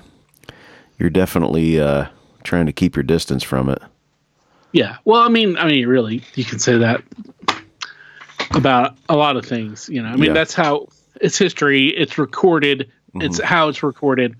you're 0.99 1.09
definitely 1.09 1.79
uh, 1.79 2.07
trying 2.43 2.65
to 2.65 2.73
keep 2.73 2.95
your 2.95 3.03
distance 3.03 3.43
from 3.43 3.69
it. 3.69 3.79
Yeah. 4.73 4.97
Well, 5.05 5.21
I 5.21 5.29
mean, 5.29 5.57
I 5.57 5.67
mean, 5.67 5.87
really, 5.87 6.23
you 6.35 6.43
can 6.43 6.59
say 6.59 6.77
that 6.79 7.03
about 8.51 8.97
a 9.09 9.15
lot 9.15 9.37
of 9.37 9.45
things. 9.45 9.87
You 9.89 10.01
know, 10.01 10.09
I 10.09 10.15
mean, 10.15 10.25
Yeah. 10.25 10.33
that's 10.33 10.53
how 10.53 10.87
it's 11.21 11.37
history. 11.37 11.87
It's 11.87 12.17
recorded. 12.17 12.91
It's 13.15 13.41
how 13.41 13.69
it's 13.69 13.81
recorded. 13.81 14.39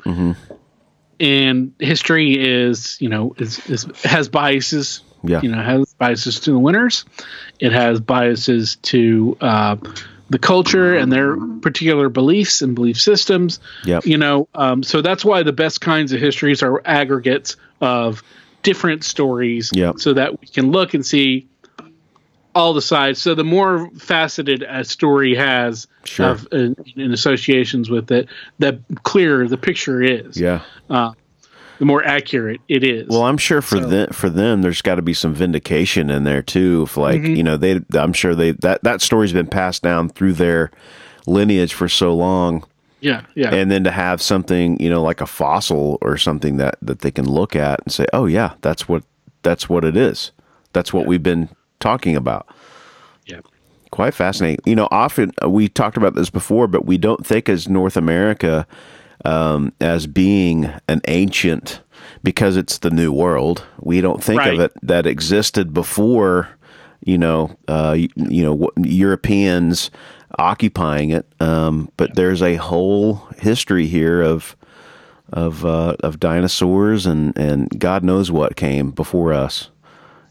And 1.20 1.74
history 1.80 2.38
is, 2.38 2.98
you 3.02 3.10
know, 3.10 3.34
is, 3.38 3.60
is 3.68 3.88
has 4.04 4.30
biases. 4.30 5.02
Yeah. 5.24 5.42
You 5.42 5.52
know, 5.52 5.62
has 5.62 5.94
biases 5.96 6.40
to 6.42 6.52
the 6.52 6.60
winners. 6.60 7.06
It 7.60 7.72
has 7.72 8.00
biases 8.00 8.76
to 8.84 9.38
uh, 9.42 9.76
the 10.30 10.40
culture 10.40 10.96
and 10.96 11.12
their 11.12 11.38
particular 11.62 12.10
beliefs 12.10 12.62
and 12.62 12.76
belief 12.76 13.00
systems. 13.00 13.60
Yeah. 13.86 14.02
You 14.04 14.18
know, 14.18 14.48
um, 14.54 14.84
so 14.84 15.02
that's 15.02 15.26
why 15.26 15.44
the 15.44 15.54
best 15.54 15.82
kinds 15.82 16.14
of 16.14 16.20
histories 16.20 16.62
are 16.64 16.82
aggregates 16.86 17.56
of 17.82 18.24
different 18.64 19.04
stories. 19.04 19.72
Yep. 19.74 20.00
So 20.00 20.14
that 20.14 20.40
we 20.40 20.48
can 20.48 20.72
look 20.72 20.94
and 20.94 21.06
see 21.06 21.48
all 22.54 22.74
the 22.74 22.82
sides. 22.82 23.22
So 23.22 23.36
the 23.36 23.44
more 23.44 23.90
faceted 23.92 24.64
a 24.64 24.84
story 24.84 25.36
has 25.36 25.88
Sure. 26.06 26.30
of 26.30 26.48
in, 26.52 26.76
in 26.96 27.12
associations 27.12 27.90
with 27.90 28.12
it, 28.12 28.30
the 28.60 28.80
clearer 29.04 29.48
the 29.48 29.58
picture 29.58 30.02
is. 30.02 30.40
Yeah. 30.40 30.62
The 31.80 31.86
more 31.86 32.04
accurate 32.04 32.60
it 32.68 32.84
is. 32.84 33.08
Well, 33.08 33.24
I'm 33.24 33.38
sure 33.38 33.62
for 33.62 33.78
So- 33.78 33.88
them, 33.88 34.10
for 34.12 34.30
them, 34.30 34.62
there's 34.62 34.82
got 34.82 34.96
to 34.96 35.02
be 35.02 35.14
some 35.14 35.34
vindication 35.34 36.10
in 36.10 36.24
there 36.24 36.42
too. 36.42 36.84
If 36.88 36.98
like 36.98 37.22
Mm-hmm. 37.22 37.36
you 37.36 37.44
know, 37.44 37.58
they, 37.58 37.80
I'm 37.94 38.14
sure 38.14 38.34
they 38.36 38.52
that 38.52 38.84
that 38.84 39.02
story's 39.02 39.34
been 39.34 39.48
passed 39.48 39.84
down 39.84 40.10
through 40.10 40.34
their 40.34 40.72
lineage 41.28 41.74
for 41.74 41.88
so 41.90 42.16
long, 42.16 42.64
yeah, 43.02 43.22
yeah. 43.36 43.54
and 43.54 43.70
then 43.70 43.84
to 43.84 43.92
have 43.92 44.22
something 44.22 44.80
you 44.82 44.90
know 44.90 45.04
like 45.04 45.22
a 45.22 45.28
fossil 45.28 45.98
or 46.02 46.18
something 46.18 46.58
that 46.58 46.78
that 46.82 47.00
they 47.02 47.12
can 47.12 47.30
look 47.30 47.56
at 47.56 47.80
and 47.84 47.92
say, 47.94 48.06
oh 48.14 48.26
yeah, 48.26 48.54
that's 48.62 48.88
what 48.90 49.04
that's 49.44 49.70
what 49.70 49.84
it 49.86 49.96
is. 49.96 50.32
That's 50.74 50.92
what 50.94 51.06
we've 51.06 51.24
been 51.24 51.50
talking 51.80 52.16
about. 52.16 52.48
yeah. 53.26 53.40
Quite 53.92 54.14
fascinating. 54.14 54.60
You 54.66 54.76
know, 54.76 54.88
often 54.92 55.32
uh, 55.42 55.50
we 55.50 55.70
talked 55.70 55.96
about 55.96 56.14
this 56.16 56.30
before, 56.30 56.68
but 56.68 56.86
we 56.86 56.98
don't 56.98 57.26
think 57.26 57.48
as 57.48 57.70
North 57.70 57.96
America 57.96 58.68
um, 59.26 59.74
as 59.82 60.08
being 60.08 60.72
an 60.88 61.02
ancient 61.08 61.82
because 62.24 62.58
it's 62.58 62.80
the 62.80 62.90
new 62.90 63.12
world. 63.12 63.64
We 63.80 64.02
don't 64.02 64.24
think 64.24 64.40
Right. 64.40 64.54
of 64.54 64.60
it 64.60 64.74
that 64.84 65.06
existed 65.06 65.74
before. 65.74 66.50
You 67.06 67.18
know, 67.18 67.56
uh, 67.68 67.96
you, 67.98 68.10
you 68.16 68.44
know, 68.44 68.70
Europeans 68.78 69.92
occupying 70.38 71.12
it. 71.12 71.26
Um, 71.40 71.90
but 71.98 72.16
there's 72.16 72.42
a 72.42 72.56
whole 72.56 73.22
history 73.38 73.88
here 73.88 74.22
of 74.22 74.56
of 75.34 75.66
uh, 75.66 75.96
of 76.02 76.20
dinosaurs 76.20 77.06
and 77.06 77.38
and 77.38 77.70
God 77.80 78.04
knows 78.04 78.32
what 78.32 78.56
came 78.56 78.92
before 78.92 79.34
us. 79.34 79.70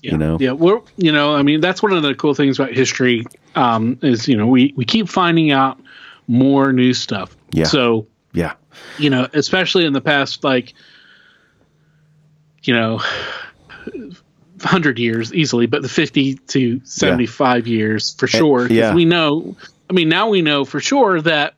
Yeah. 0.03 0.13
You 0.13 0.19
know? 0.19 0.37
yeah. 0.41 0.53
We're, 0.53 0.81
you 0.97 1.11
know, 1.11 1.35
I 1.35 1.43
mean, 1.43 1.61
that's 1.61 1.83
one 1.83 1.93
of 1.93 2.03
the 2.03 2.15
cool 2.15 2.35
things 2.35 2.59
about 2.59 2.73
history 2.73 3.25
um, 3.55 3.99
is 4.03 4.29
you 4.29 4.37
know 4.37 4.47
we 4.47 4.73
we 4.77 4.85
keep 4.85 5.09
finding 5.09 5.51
out 5.53 5.81
more 6.29 6.73
new 6.73 6.93
stuff. 6.93 7.37
Yeah. 7.53 7.65
So 7.65 8.07
Yeah, 8.37 8.53
you 8.99 9.11
know, 9.11 9.27
especially 9.33 9.85
in 9.87 9.93
the 9.93 10.01
past, 10.01 10.45
like, 10.45 10.75
you 12.63 12.75
know, 12.75 13.01
100 14.63 14.99
years 14.99 15.35
easily, 15.35 15.67
but 15.67 15.83
the 15.83 15.89
50 15.89 16.35
to 16.35 16.81
75 16.85 17.67
years 17.67 18.15
for 18.15 18.27
eh, 18.27 18.39
sure. 18.39 18.61
'Cause 18.63 18.71
yeah. 18.71 18.95
We 18.95 19.05
know, 19.05 19.57
I 19.91 19.93
mean, 19.93 20.09
now 20.09 20.29
we 20.29 20.43
know 20.43 20.65
for 20.65 20.81
sure 20.81 21.21
that 21.23 21.55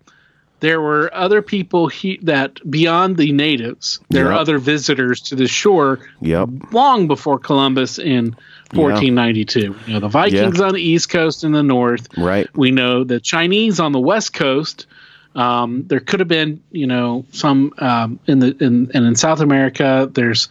there 0.61 0.81
were 0.81 1.09
other 1.15 1.41
people 1.41 1.87
he, 1.87 2.19
that 2.23 2.59
beyond 2.69 3.17
the 3.17 3.31
natives, 3.31 4.01
there 4.11 4.27
are 4.27 4.33
other 4.33 4.59
visitors 4.59 5.21
to 5.21 5.37
the 5.37 5.47
shore 5.47 6.01
yep, 6.21 6.49
long 6.73 7.07
before 7.07 7.39
Columbus 7.39 7.99
in 8.01 8.35
1492. 8.75 9.77
You 9.87 9.93
know, 9.95 10.01
the 10.01 10.09
Vikings 10.09 10.61
on 10.61 10.75
the 10.75 10.83
East 10.83 11.11
Coast 11.11 11.45
and 11.45 11.55
the 11.55 11.63
North. 11.63 12.09
right. 12.19 12.49
We 12.57 12.73
know 12.73 13.05
the 13.05 13.21
Chinese 13.21 13.79
on 13.79 13.93
the 13.93 14.01
West 14.01 14.33
Coast. 14.33 14.87
Um, 15.35 15.85
there 15.87 16.01
could 16.01 16.21
have 16.21 16.29
been, 16.29 16.63
you 16.73 16.87
know, 16.87 17.25
some 17.33 17.73
um, 17.79 18.19
in 18.27 18.39
the 18.41 18.57
in 18.61 18.91
and 18.95 19.07
in 19.07 19.15
South 19.15 19.41
America. 19.41 20.11
There's 20.13 20.49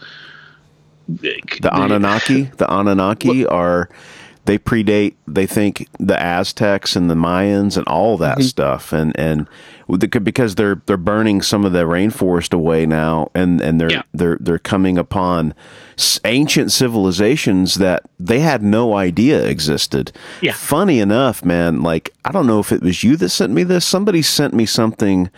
The 1.62 1.74
Anunnaki, 1.74 2.44
the 2.44 2.72
Anunnaki 2.72 3.46
are 3.46 3.90
they 4.48 4.58
predate 4.58 5.14
they 5.28 5.46
think 5.46 5.88
the 6.00 6.20
Aztecs 6.22 6.96
and 6.96 7.10
the 7.10 7.16
Mayans 7.16 7.78
and 7.78 7.88
all 7.88 8.18
that 8.18 8.42
stuff 8.42 8.92
and 8.92 9.18
and 9.20 9.48
because 10.24 10.56
they're 10.56 10.82
they're 10.86 10.98
burning 10.98 11.42
some 11.42 11.64
of 11.66 11.72
the 11.74 11.84
rainforest 11.84 12.54
away 12.54 12.86
now 12.86 13.30
and 13.36 13.62
and 13.62 13.80
they're 13.80 13.92
Yeah. 13.92 14.02
they're 14.14 14.38
they're 14.40 14.60
coming 14.60 14.98
upon 14.98 15.54
ancient 16.26 16.72
civilizations 16.72 17.76
that 17.76 18.04
they 18.20 18.40
had 18.40 18.62
no 18.64 18.96
idea 18.96 19.46
existed. 19.46 20.12
Yeah. 20.42 20.54
Funny 20.54 21.00
enough, 21.00 21.44
man, 21.46 21.82
like 21.82 22.10
I 22.26 22.32
don't 22.32 22.48
know 22.48 22.60
if 22.60 22.72
it 22.72 22.82
was 22.82 23.04
you 23.04 23.16
that 23.18 23.30
sent 23.30 23.54
me 23.54 23.64
this. 23.64 23.86
Somebody 23.86 24.22
sent 24.22 24.54
me 24.54 24.66
something. 24.66 25.30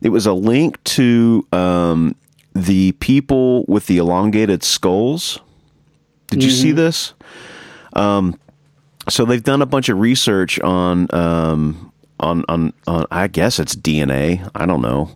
It 0.00 0.08
was 0.10 0.26
a 0.26 0.32
link 0.34 0.82
to 0.84 1.46
um, 1.52 2.14
the 2.54 2.92
people 2.92 3.64
with 3.68 3.86
the 3.86 3.98
elongated 3.98 4.62
skulls. 4.64 5.38
Did 6.28 6.42
you 6.42 6.50
see 6.50 6.72
this? 6.72 7.14
Um, 7.94 8.38
so 9.08 9.24
they've 9.24 9.42
done 9.42 9.62
a 9.62 9.66
bunch 9.66 9.88
of 9.88 9.98
research 9.98 10.60
on 10.60 11.06
um, 11.14 11.92
on, 12.20 12.44
on 12.48 12.72
on 12.86 13.06
I 13.10 13.26
guess 13.28 13.58
it's 13.58 13.74
DNA. 13.74 14.48
I 14.54 14.66
don't 14.66 14.82
know, 14.82 15.10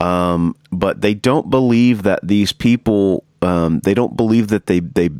um, 0.00 0.56
but 0.72 1.00
they 1.00 1.14
don't 1.14 1.50
believe 1.50 2.02
that 2.02 2.20
these 2.22 2.52
people. 2.52 3.24
Um, 3.42 3.80
they 3.80 3.94
don't 3.94 4.16
believe 4.16 4.48
that 4.48 4.66
they 4.66 4.80
they. 4.80 5.10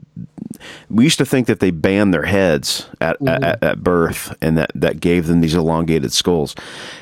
We 0.89 1.05
used 1.05 1.19
to 1.19 1.27
think 1.27 1.47
that 1.47 1.61
they 1.61 1.71
banned 1.71 2.13
their 2.15 2.25
heads 2.25 2.89
at, 3.01 3.17
at, 3.27 3.63
at 3.63 3.83
birth, 3.83 4.37
and 4.41 4.57
that 4.59 4.71
that 4.75 5.01
gave 5.01 5.27
them 5.27 5.41
these 5.41 5.55
elongated 5.55 6.13
skulls. 6.13 6.55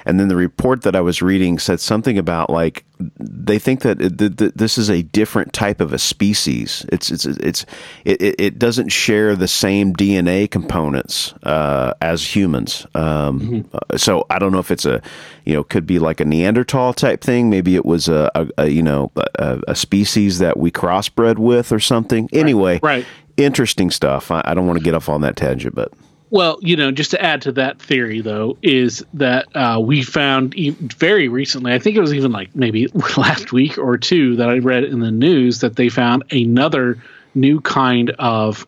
And 0.05 0.19
then 0.19 0.29
the 0.29 0.37
report 0.37 0.83
that 0.83 0.97
I 0.97 1.01
was 1.01 1.23
reading 1.23 1.59
said 1.59 1.81
something 1.81 2.19
about 2.19 2.51
like 2.51 2.85
they 3.19 3.59
think 3.59 3.81
that 3.83 4.01
it, 4.01 4.19
th- 4.19 4.37
th- 4.37 4.55
this 4.55 4.77
is 4.77 4.91
a 4.91 5.03
different 5.03 5.53
type 5.53 5.81
of 5.81 5.93
a 5.93 5.99
species. 5.99 6.85
It's 6.91 7.11
it's 7.11 7.25
it's 7.25 7.65
it, 8.05 8.41
it, 8.41 8.59
doesn't 8.59 8.89
share 8.89 9.37
the 9.37 9.47
same 9.47 9.95
DNA 9.95 10.51
components 10.51 11.33
uh, 11.45 11.95
as 12.01 12.35
humans. 12.35 12.87
Um, 12.95 13.69
uh, 13.73 13.97
so 13.97 14.27
I 14.31 14.39
don't 14.39 14.53
know 14.53 14.59
if 14.59 14.71
it's 14.71 14.85
a 14.85 15.01
you 15.45 15.55
know 15.55 15.63
could 15.63 15.87
be 15.87 15.99
like 15.99 16.21
a 16.21 16.25
Neanderthal 16.25 16.93
type 16.93 17.23
thing. 17.23 17.51
Maybe 17.51 17.77
it 17.77 17.85
was 17.85 18.09
a, 18.09 18.31
a, 18.35 18.49
a 18.59 18.69
you 18.69 18.83
know 18.83 19.13
a, 19.17 19.61
a 19.69 19.75
species 19.77 20.39
that 20.41 20.57
we 20.57 20.71
crossbred 20.71 21.39
with 21.39 21.73
or 21.73 21.81
something. 21.81 22.29
Anyway, 22.33 22.81
right. 22.83 23.07
Interesting 23.39 23.91
stuff. 23.91 24.30
I, 24.30 24.43
I 24.45 24.53
don't 24.55 24.66
want 24.66 24.78
to 24.78 24.84
get 24.84 24.95
off 24.95 25.09
on 25.09 25.22
that 25.22 25.36
tangent, 25.36 25.74
but 25.74 25.93
Well, 26.30 26.59
you 26.61 26.76
know, 26.76 26.91
just 26.91 27.11
to 27.12 27.22
add 27.22 27.41
to 27.43 27.53
that 27.53 27.80
theory, 27.80 28.20
though, 28.20 28.59
is 28.62 29.03
that 29.14 29.47
uh, 29.57 29.80
we 29.80 30.03
found 30.03 30.55
e- 30.59 30.70
very 30.70 31.28
recently, 31.28 31.72
I 31.72 31.78
think 31.78 31.97
it 31.97 32.01
was 32.01 32.12
even 32.12 32.32
like 32.32 32.55
maybe 32.55 32.86
last 33.16 33.53
week 33.53 33.78
or 33.78 33.97
two 33.97 34.36
that 34.36 34.51
I 34.51 34.59
read 34.59 34.84
in 34.84 35.01
the 35.01 35.11
news 35.11 35.61
that 35.61 35.76
they 35.76 35.89
found 35.89 36.24
another 36.32 37.03
new 37.34 37.61
kind 37.61 38.11
of 38.18 38.66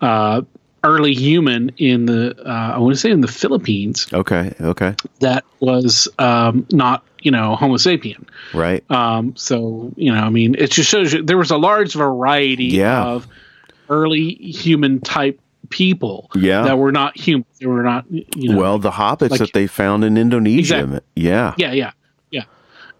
uh, 0.00 0.42
early 0.84 1.12
human 1.12 1.70
in 1.76 2.06
the, 2.06 2.34
uh, 2.46 2.72
I 2.74 2.78
want 2.78 2.94
to 2.94 2.98
say 3.00 3.10
in 3.10 3.20
the 3.20 3.28
Philippines 3.28 4.06
okay, 4.12 4.54
okay, 4.60 4.94
that 5.20 5.44
was 5.60 6.08
um, 6.18 6.66
not, 6.72 7.04
you 7.20 7.30
know, 7.32 7.56
Homo 7.56 7.74
sapien. 7.76 8.24
right. 8.54 8.88
Um, 8.90 9.34
so, 9.36 9.92
you 9.96 10.12
know, 10.12 10.20
I 10.20 10.30
mean, 10.30 10.54
it 10.56 10.70
just 10.70 10.88
shows 10.88 11.12
you 11.12 11.22
there 11.22 11.36
was 11.36 11.50
a 11.50 11.58
large 11.58 11.94
variety 11.94 12.66
Yeah. 12.66 13.04
of 13.04 13.26
early 13.88 14.34
human 14.34 15.00
type 15.00 15.40
people 15.70 16.30
Yeah. 16.34 16.62
that 16.62 16.78
were 16.78 16.92
not 16.92 17.16
human. 17.18 17.44
They 17.60 17.66
were 17.66 17.82
not, 17.82 18.04
you 18.10 18.24
know. 18.52 18.56
well, 18.58 18.78
the 18.78 18.90
hobbits 18.90 19.30
like- 19.30 19.40
that 19.40 19.52
they 19.52 19.66
found 19.66 20.04
in 20.04 20.16
Indonesia. 20.16 20.58
Exactly. 20.80 21.00
Yeah. 21.16 21.54
yeah, 21.58 21.72
yeah, 21.72 21.90
yeah. 22.30 22.44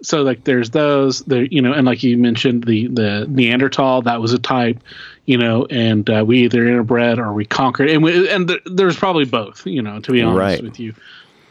So 0.02 0.22
like, 0.22 0.44
there's 0.44 0.70
those 0.70 1.22
there, 1.22 1.44
you 1.44 1.62
know, 1.62 1.72
and 1.72 1.86
like 1.86 2.02
you 2.02 2.16
mentioned, 2.18 2.64
the 2.64 2.88
the 2.88 3.26
Neanderthal 3.28 4.02
that 4.02 4.20
was 4.20 4.32
a 4.32 4.38
type, 4.38 4.78
you 5.24 5.38
know, 5.38 5.66
and 5.70 6.08
uh, 6.10 6.24
we 6.26 6.44
either 6.44 6.62
interbred 6.64 7.18
or 7.18 7.32
we 7.32 7.44
conquered, 7.46 7.88
and 7.90 8.02
we, 8.02 8.28
and 8.28 8.48
th- 8.48 8.60
there's 8.66 8.96
probably 8.96 9.24
both, 9.24 9.66
you 9.66 9.80
know, 9.82 10.00
to 10.00 10.12
be 10.12 10.20
honest 10.22 10.38
Right. 10.38 10.62
with 10.62 10.78
you, 10.78 10.94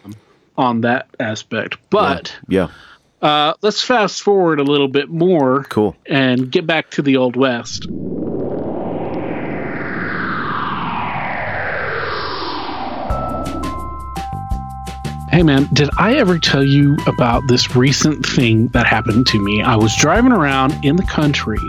um, 0.05 0.13
on 0.57 0.81
that 0.81 1.07
aspect. 1.19 1.77
But 1.89 2.35
Yeah. 2.47 2.67
uh, 3.21 3.53
let's 3.61 3.81
fast 3.81 4.21
forward 4.21 4.59
a 4.59 4.63
little 4.63 4.88
bit 4.88 5.09
more, 5.09 5.63
Cool. 5.69 5.95
and 6.05 6.51
get 6.51 6.67
back 6.67 6.91
to 6.91 7.01
the 7.01 7.17
old 7.17 7.35
west. 7.35 7.88
Hey 15.38 15.43
man, 15.43 15.69
did 15.71 15.91
I 15.99 16.15
ever 16.15 16.39
tell 16.39 16.63
you 16.63 16.97
about 17.05 17.47
this 17.47 17.75
recent 17.75 18.25
thing 18.25 18.69
that 18.69 18.88
happened 18.88 19.27
to 19.27 19.39
me? 19.39 19.61
I 19.61 19.75
was 19.75 19.95
driving 19.95 20.31
around 20.31 20.73
in 20.83 20.95
the 20.95 21.03
country 21.03 21.59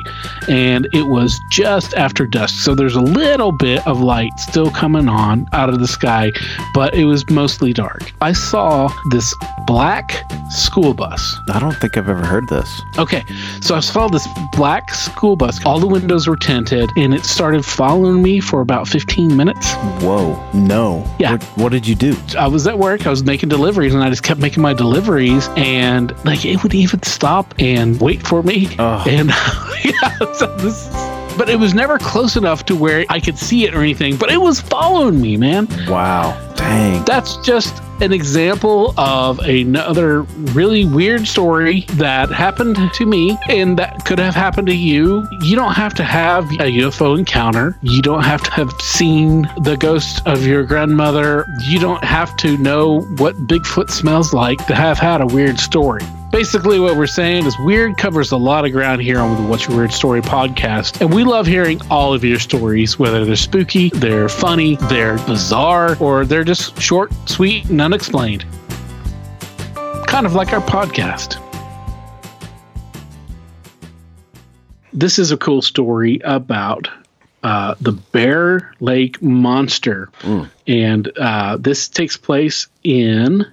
and 0.49 0.89
it 0.95 1.03
was 1.03 1.39
just 1.51 1.93
after 1.93 2.27
dusk. 2.27 2.64
So 2.64 2.75
there's 2.75 2.97
a 2.97 3.03
little 3.03 3.53
bit 3.53 3.87
of 3.87 4.01
light 4.01 4.33
still 4.39 4.71
coming 4.71 5.07
on 5.07 5.47
out 5.53 5.69
of 5.69 5.81
the 5.81 5.87
sky, 5.87 6.33
but 6.73 6.95
it 6.95 7.05
was 7.05 7.29
mostly 7.29 7.75
dark. 7.75 8.11
I 8.23 8.33
saw 8.33 8.91
this 9.11 9.35
black 9.66 10.25
school 10.51 10.95
bus. 10.95 11.39
I 11.51 11.59
don't 11.59 11.77
think 11.77 11.97
I've 11.97 12.09
ever 12.09 12.25
heard 12.25 12.49
this. 12.49 12.81
Okay, 12.97 13.23
so 13.61 13.75
I 13.75 13.81
saw 13.81 14.09
this 14.09 14.27
black 14.53 14.95
school 14.95 15.37
bus. 15.37 15.62
All 15.66 15.79
the 15.79 15.87
windows 15.87 16.27
were 16.27 16.37
tinted, 16.37 16.91
and 16.97 17.12
it 17.12 17.25
started 17.25 17.64
following 17.64 18.23
me 18.23 18.41
for 18.41 18.61
about 18.61 18.89
15 18.89 19.37
minutes. 19.37 19.75
Whoa. 20.01 20.43
No. 20.55 21.07
Yeah. 21.19 21.33
What, 21.33 21.43
what 21.59 21.73
did 21.73 21.87
you 21.87 21.95
do? 21.95 22.16
I 22.39 22.47
was 22.47 22.66
at 22.66 22.79
work, 22.79 23.07
I 23.07 23.11
was 23.11 23.23
making 23.23 23.51
deliveries, 23.59 23.93
and 23.93 24.05
I 24.05 24.09
just 24.09 24.23
kept 24.23 24.39
making 24.39 24.63
my 24.63 24.73
deliveries, 24.73 25.49
and 25.57 26.13
like 26.25 26.45
it 26.45 26.63
would 26.63 26.75
even 26.75 27.03
stop 27.03 27.55
and 27.59 28.01
wait 28.01 28.25
for 28.25 28.43
me. 28.43 28.69
Oh. 28.79 29.05
And 29.07 29.29
yeah, 29.85 30.33
so 30.33 30.47
this. 30.59 31.08
But 31.39 31.49
it 31.49 31.57
was 31.59 31.72
never 31.72 31.99
close 31.99 32.36
enough 32.36 32.66
to 32.66 32.74
where 32.74 33.05
I 33.09 33.20
could 33.20 33.39
see 33.39 33.64
it 33.64 33.72
or 33.74 33.80
anything. 33.80 34.16
But 34.16 34.30
it 34.30 34.41
was 34.41 34.61
following 34.61 35.20
me, 35.20 35.36
man. 35.36 35.68
Wow. 35.86 36.36
Dang. 36.57 37.05
that's 37.05 37.36
just 37.39 37.80
an 38.01 38.12
example 38.12 38.93
of 38.99 39.39
another 39.41 40.22
really 40.53 40.84
weird 40.84 41.26
story 41.26 41.82
that 41.93 42.30
happened 42.30 42.76
to 42.95 43.07
me 43.07 43.39
and 43.49 43.78
that 43.78 44.05
could 44.05 44.18
have 44.18 44.34
happened 44.34 44.66
to 44.66 44.74
you. 44.74 45.26
You 45.43 45.55
don't 45.55 45.74
have 45.74 45.95
to 45.95 46.05
have 46.05 46.45
a 46.53 46.70
UFO 46.82 47.16
encounter. 47.16 47.78
You 47.82 48.03
don't 48.03 48.24
have 48.24 48.43
to 48.43 48.51
have 48.53 48.72
seen 48.80 49.43
the 49.62 49.76
ghost 49.76 50.20
of 50.26 50.45
your 50.45 50.64
grandmother. 50.64 51.47
You 51.68 51.78
don't 51.78 52.03
have 52.03 52.36
to 52.39 52.59
know 52.59 53.01
what 53.18 53.36
Bigfoot 53.47 53.91
smells 53.91 54.34
like 54.34 54.64
to 54.66 54.74
have 54.74 54.99
had 54.99 55.20
a 55.20 55.26
weird 55.26 55.61
story. 55.61 56.03
Basically, 56.31 56.79
what 56.79 56.95
we're 56.97 57.07
saying 57.07 57.47
is 57.47 57.59
Weird 57.61 57.97
covers 57.97 58.33
a 58.33 58.37
lot 58.37 58.66
of 58.66 58.72
ground 58.72 59.01
here 59.01 59.18
on 59.18 59.43
the 59.43 59.49
What's 59.49 59.66
Your 59.66 59.79
Weird 59.79 59.93
Story 59.93 60.20
podcast. 60.20 61.01
And 61.01 61.12
we 61.12 61.24
love 61.24 61.47
hearing 61.47 61.81
all 61.91 62.12
of 62.12 62.22
your 62.22 62.39
stories, 62.39 62.99
whether 62.99 63.24
they're 63.24 63.35
spooky, 63.35 63.89
they're 63.95 64.29
funny, 64.29 64.76
they're 64.91 65.16
bizarre, 65.26 65.97
or 66.01 66.26
they're 66.26 66.45
just 66.45 66.79
short, 66.81 67.12
sweet, 67.26 67.64
and 67.70 67.81
unexplained. 67.81 68.45
Kind 70.07 70.26
of 70.26 70.35
like 70.35 70.53
our 70.53 70.61
podcast. 70.61 71.43
This 74.93 75.18
is 75.18 75.33
a 75.33 75.37
cool 75.39 75.62
story 75.62 76.20
about 76.24 76.89
uh, 77.43 77.74
the 77.81 77.93
Bear 77.93 78.74
Lake 78.81 79.22
Monster. 79.22 80.11
And 80.66 81.11
uh, 81.16 81.57
this 81.57 81.89
takes 81.89 82.18
place 82.18 82.66
in 82.85 83.47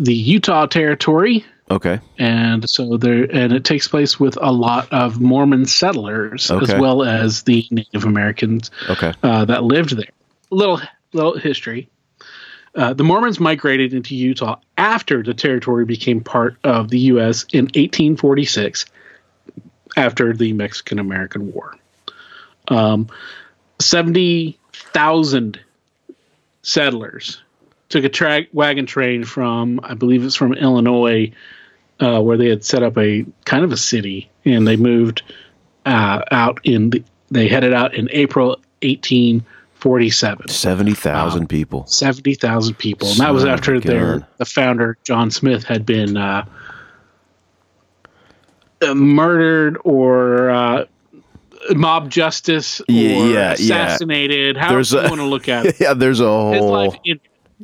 the 0.00 0.14
Utah 0.14 0.66
Territory, 0.66 1.44
Okay. 1.70 2.00
and 2.18 2.68
so 2.68 2.96
there, 2.96 3.24
and 3.30 3.52
it 3.52 3.64
takes 3.64 3.86
place 3.86 4.18
with 4.18 4.36
a 4.40 4.50
lot 4.50 4.92
of 4.92 5.20
Mormon 5.20 5.66
settlers 5.66 6.50
Okay. 6.50 6.72
as 6.74 6.80
well 6.80 7.02
as 7.04 7.42
the 7.44 7.66
Native 7.70 8.04
Americans 8.04 8.70
Okay. 8.88 9.12
uh, 9.22 9.44
that 9.44 9.62
lived 9.64 9.96
there. 9.96 10.10
Little 10.50 10.80
little 11.12 11.36
history. 11.36 11.88
Uh, 12.74 12.92
the 12.94 13.02
Mormons 13.04 13.40
migrated 13.40 13.92
into 13.94 14.14
Utah 14.16 14.56
after 14.78 15.22
the 15.22 15.34
territory 15.34 15.84
became 15.84 16.20
part 16.20 16.56
of 16.64 16.88
the 16.88 16.98
U.S. 17.12 17.44
in 17.52 17.64
1846, 17.64 18.86
after 19.96 20.32
the 20.32 20.52
Mexican 20.52 20.98
American 21.00 21.52
War. 21.52 21.74
Um, 22.68 23.08
70,000 23.80 25.58
settlers 26.62 27.42
took 27.90 28.04
a 28.04 28.08
track 28.08 28.46
wagon 28.52 28.86
train 28.86 29.24
from, 29.24 29.80
I 29.82 29.92
believe 29.94 30.24
it's 30.24 30.34
from 30.36 30.54
Illinois, 30.54 31.30
uh, 32.00 32.20
where 32.22 32.38
they 32.38 32.48
had 32.48 32.64
set 32.64 32.82
up 32.82 32.96
a 32.96 33.26
kind 33.44 33.62
of 33.64 33.72
a 33.72 33.76
city, 33.76 34.30
and 34.46 34.66
they 34.66 34.76
moved 34.76 35.22
uh, 35.84 36.22
out 36.30 36.60
in 36.64 36.90
the. 36.90 37.04
They 37.32 37.46
headed 37.46 37.72
out 37.72 37.94
in 37.94 38.08
April 38.10 38.56
1847. 38.82 40.48
70,000 40.48 41.46
people. 41.48 41.86
70,000 41.86 42.74
people. 42.74 43.06
And 43.08 43.18
that 43.18 43.32
was 43.32 43.44
after 43.44 43.74
a 43.76 43.80
their 43.80 44.26
the 44.38 44.44
founder 44.44 44.96
John 45.04 45.30
Smith 45.30 45.62
had 45.62 45.86
been 45.86 46.16
uh, 46.16 46.44
murdered 48.94 49.78
or 49.84 50.50
uh, 50.50 50.84
mob 51.70 52.10
justice 52.10 52.80
or 52.80 52.84
Yeah, 52.88 53.16
yeah, 53.18 53.32
yeah. 53.32 53.52
assassinated. 53.52 54.56
However 54.56 54.74
There's 54.76 54.92
you 54.92 54.98
a- 55.00 55.08
want 55.08 55.20
to 55.20 55.24
look 55.26 55.48
at 55.48 55.66
it. 55.66 55.80
Yeah, 55.80 55.94
there's 55.94 56.20
a 56.20 56.24
His 56.52 56.60
whole 56.60 56.70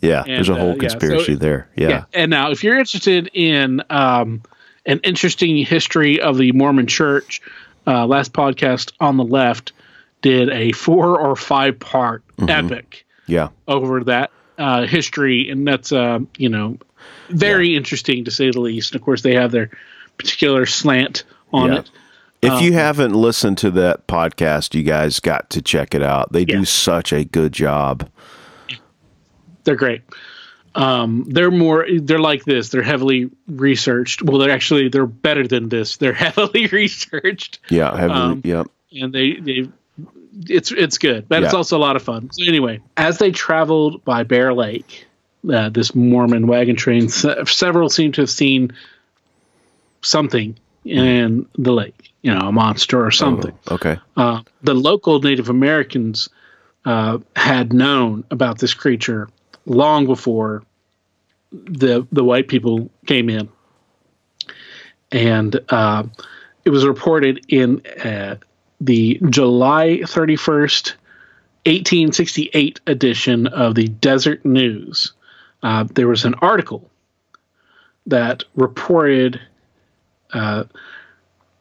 Yeah, 0.01 0.25
there's 0.27 0.49
a 0.49 0.55
whole 0.55 0.73
uh, 0.73 0.75
yeah, 0.75 0.89
so- 0.89 0.99
conspiracy 0.99 1.35
there. 1.35 1.69
Yeah. 1.77 2.05
And 2.13 2.31
now, 2.31 2.51
if 2.51 2.63
you're 2.63 2.79
interested 2.79 3.31
in 3.33 3.83
um, 3.91 4.43
an 4.85 5.01
interesting 5.05 5.57
history 5.65 6.21
of 6.21 6.37
the 6.39 6.53
Mormon 6.53 6.87
Church, 6.87 7.41
uh, 7.87 8.07
last 8.07 8.33
podcast 8.33 8.93
on 9.01 9.17
the 9.17 9.25
left 9.25 9.73
did 10.23 10.51
a 10.51 10.73
four 10.73 11.21
or 11.21 11.37
five 11.37 11.79
part 11.79 12.23
epic 12.49 13.07
Yeah. 13.27 13.49
over 13.69 14.05
that 14.05 14.31
uh, 14.59 14.87
history, 14.87 15.49
and 15.51 15.67
that's 15.67 15.93
uh, 15.93 16.19
you 16.37 16.49
know 16.49 16.79
very 17.31 17.75
interesting 17.77 18.25
to 18.25 18.31
say 18.31 18.51
the 18.51 18.61
least. 18.61 18.93
And 18.93 19.01
of 19.01 19.05
course, 19.05 19.23
they 19.23 19.35
have 19.35 19.51
their 19.53 19.71
particular 20.19 20.67
slant 20.67 21.25
on 21.53 21.73
Yeah. 21.73 21.79
it. 21.81 21.91
If 22.43 22.61
you 22.63 22.75
haven't 22.75 23.13
listened 23.15 23.59
to 23.59 23.71
that 23.73 24.07
podcast, 24.07 24.75
you 24.75 24.83
guys 24.83 25.21
got 25.21 25.51
to 25.51 25.63
check 25.63 25.95
it 25.95 26.03
out. 26.03 26.33
They 26.33 26.41
Yeah. 26.41 26.59
do 26.59 26.65
such 26.65 27.13
a 27.13 27.25
good 27.25 27.53
job. 27.53 28.09
They're 29.67 29.77
great. 29.77 30.03
Um, 30.75 31.25
they're 31.29 31.51
more. 31.51 31.87
They're 32.01 32.19
like 32.19 32.45
this. 32.45 32.69
They're 32.69 32.83
heavily 32.83 33.31
researched. 33.49 34.23
Well, 34.23 34.39
they're 34.39 34.51
actually 34.51 34.89
they're 34.89 35.07
better 35.07 35.47
than 35.47 35.69
this. 35.69 35.97
They're 36.01 36.13
heavily 36.13 36.67
researched, 36.67 37.61
Yeah, 37.71 37.97
heavily. 37.97 38.21
Um, 38.21 38.43
yep. 38.45 38.67
and 38.93 39.13
they 39.13 39.35
they 39.35 39.69
it's 40.49 40.71
it's 40.73 40.99
good, 40.99 41.29
but 41.29 41.43
it's 41.43 41.55
also 41.55 41.79
a 41.79 41.81
lot 41.81 41.97
of 41.97 42.03
fun. 42.03 42.31
So 42.31 42.45
anyway, 42.47 42.81
as 42.97 43.19
they 43.19 43.31
traveled 43.31 44.05
by 44.05 44.23
Bear 44.23 44.53
Lake, 44.53 45.07
uh, 45.51 45.71
this 45.71 45.95
Mormon 45.95 46.47
wagon 46.47 46.77
train, 46.77 47.09
several 47.09 47.89
seem 47.89 48.13
to 48.13 48.21
have 48.23 48.31
seen 48.31 48.73
something 50.03 50.59
in 50.85 51.47
the 51.57 51.73
lake. 51.73 52.13
You 52.23 52.35
know, 52.35 52.49
a 52.49 52.53
monster 52.53 53.05
or 53.05 53.11
something. 53.13 53.57
Okay. 53.71 53.97
uh, 54.17 54.43
the 54.63 54.75
local 54.75 55.21
Native 55.21 55.49
Americans 55.49 56.29
uh, 56.85 57.19
had 57.35 57.73
known 57.73 58.25
about 58.31 58.59
this 58.59 58.75
creature 58.75 59.29
long 59.67 60.07
before 60.07 60.63
the 61.53 62.07
the 62.11 62.25
white 62.25 62.49
people 62.49 62.91
came 63.07 63.29
in, 63.29 63.49
and 65.13 65.61
uh, 65.69 66.05
it 66.65 66.71
was 66.71 66.87
reported 66.87 67.45
in 67.49 67.85
uh, 68.05 68.37
the 68.81 69.21
July 69.31 70.03
thirty 70.07 70.37
first, 70.37 70.97
eighteen 71.65 72.13
sixty 72.13 72.51
eight 72.55 72.81
edition 72.87 73.47
of 73.47 73.75
the 73.75 73.89
Deseret 73.89 74.45
News. 74.45 75.13
Uh, 75.63 75.85
there 75.95 76.09
was 76.09 76.25
an 76.25 76.35
article 76.35 76.91
that 78.07 78.45
reported 78.55 79.41
uh, 80.33 80.65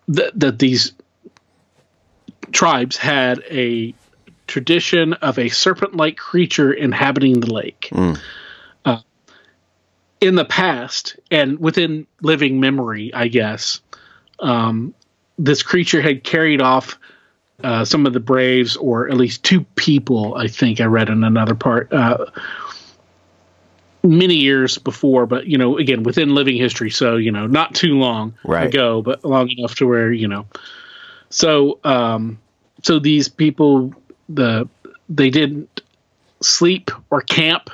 that 0.07 0.39
that 0.39 0.59
these 0.59 0.93
tribes 2.51 2.97
had 2.97 3.43
a 3.49 3.93
tradition 4.47 5.13
of 5.13 5.37
a 5.39 5.49
serpent-like 5.49 6.17
creature 6.17 6.71
inhabiting 6.71 7.39
the 7.39 7.51
lake. 7.53 7.89
Uh, 8.85 8.99
in 10.21 10.35
the 10.35 10.45
past, 10.45 11.17
and 11.31 11.59
within 11.59 12.07
living 12.21 12.59
memory, 12.59 13.13
I 13.13 13.27
guess, 13.27 13.81
um, 14.39 14.93
this 15.37 15.61
creature 15.63 16.01
had 16.01 16.23
carried 16.23 16.61
off 16.61 16.97
uh, 17.63 17.85
some 17.85 18.05
of 18.05 18.13
the 18.13 18.19
braves, 18.19 18.75
or 18.77 19.09
at 19.09 19.17
least 19.17 19.43
two 19.43 19.61
people. 19.75 20.35
I 20.35 20.47
think 20.47 20.79
I 20.81 20.85
read 20.85 21.09
in 21.09 21.23
another 21.23 21.55
part. 21.55 21.91
Uh, 21.91 22.25
many 24.03 24.35
years 24.35 24.77
before 24.77 25.25
but 25.25 25.47
you 25.47 25.57
know 25.57 25.79
again 25.79 26.03
within 26.03 26.35
living 26.35 26.55
history 26.57 26.91
so 26.91 27.15
you 27.17 27.31
know 27.31 27.47
not 27.47 27.73
too 27.73 27.97
long 27.97 28.35
Right. 28.43 28.67
ago 28.67 29.01
but 29.01 29.25
long 29.25 29.49
enough 29.49 29.73
to 29.77 29.87
where 29.87 30.11
you 30.11 30.27
know 30.27 30.45
so 31.31 31.79
um 31.83 32.37
so 32.83 32.99
these 32.99 33.27
people 33.27 33.95
the 34.29 34.67
they 35.09 35.29
didn't 35.29 35.81
sleep 36.41 36.91
or 37.09 37.21
camp 37.21 37.69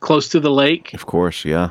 close 0.00 0.28
to 0.30 0.40
the 0.40 0.50
lake 0.50 0.92
Of 0.94 1.06
course. 1.06 1.44
Yeah. 1.44 1.70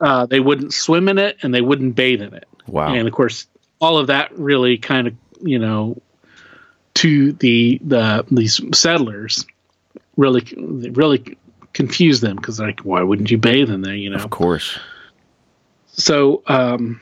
uh, 0.00 0.26
they 0.26 0.40
wouldn't 0.40 0.72
swim 0.74 1.08
in 1.08 1.18
it 1.18 1.38
and 1.42 1.52
they 1.54 1.60
wouldn't 1.62 1.94
bathe 1.96 2.22
in 2.22 2.34
it 2.34 2.46
Wow. 2.66 2.94
and 2.94 3.06
of 3.08 3.12
course 3.14 3.46
all 3.80 3.98
of 3.98 4.06
that 4.08 4.36
really 4.38 4.78
kind 4.78 5.06
of 5.08 5.14
you 5.42 5.58
know 5.58 6.00
to 6.94 7.32
the 7.32 7.80
the 7.84 8.24
these 8.30 8.60
settlers 8.78 9.44
really 10.16 10.42
really 10.92 11.36
confused 11.72 12.22
them 12.22 12.36
because 12.36 12.60
like 12.60 12.80
why 12.80 13.02
wouldn't 13.02 13.30
you 13.30 13.38
bathe 13.38 13.68
in 13.70 13.80
there 13.82 13.94
you 13.96 14.10
know 14.10 14.16
Of 14.18 14.30
course. 14.30 14.78
so 15.88 16.42
um, 16.46 17.00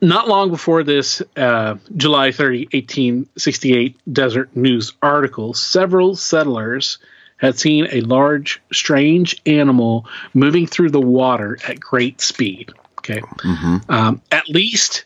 not 0.00 0.28
long 0.28 0.50
before 0.50 0.82
this 0.82 1.22
uh, 1.36 1.76
July 1.96 2.32
30, 2.32 2.68
1868 2.72 3.96
Deseret 4.12 4.56
News 4.56 4.92
article, 5.02 5.54
several 5.54 6.14
settlers 6.14 6.98
had 7.36 7.58
seen 7.58 7.86
a 7.90 8.00
large, 8.00 8.60
strange 8.72 9.40
animal 9.46 10.06
moving 10.34 10.66
through 10.66 10.90
the 10.90 11.00
water 11.00 11.58
at 11.66 11.78
great 11.78 12.20
speed. 12.20 12.70
Okay. 12.98 13.22
Um, 13.88 14.20
at 14.32 14.48
least, 14.48 15.04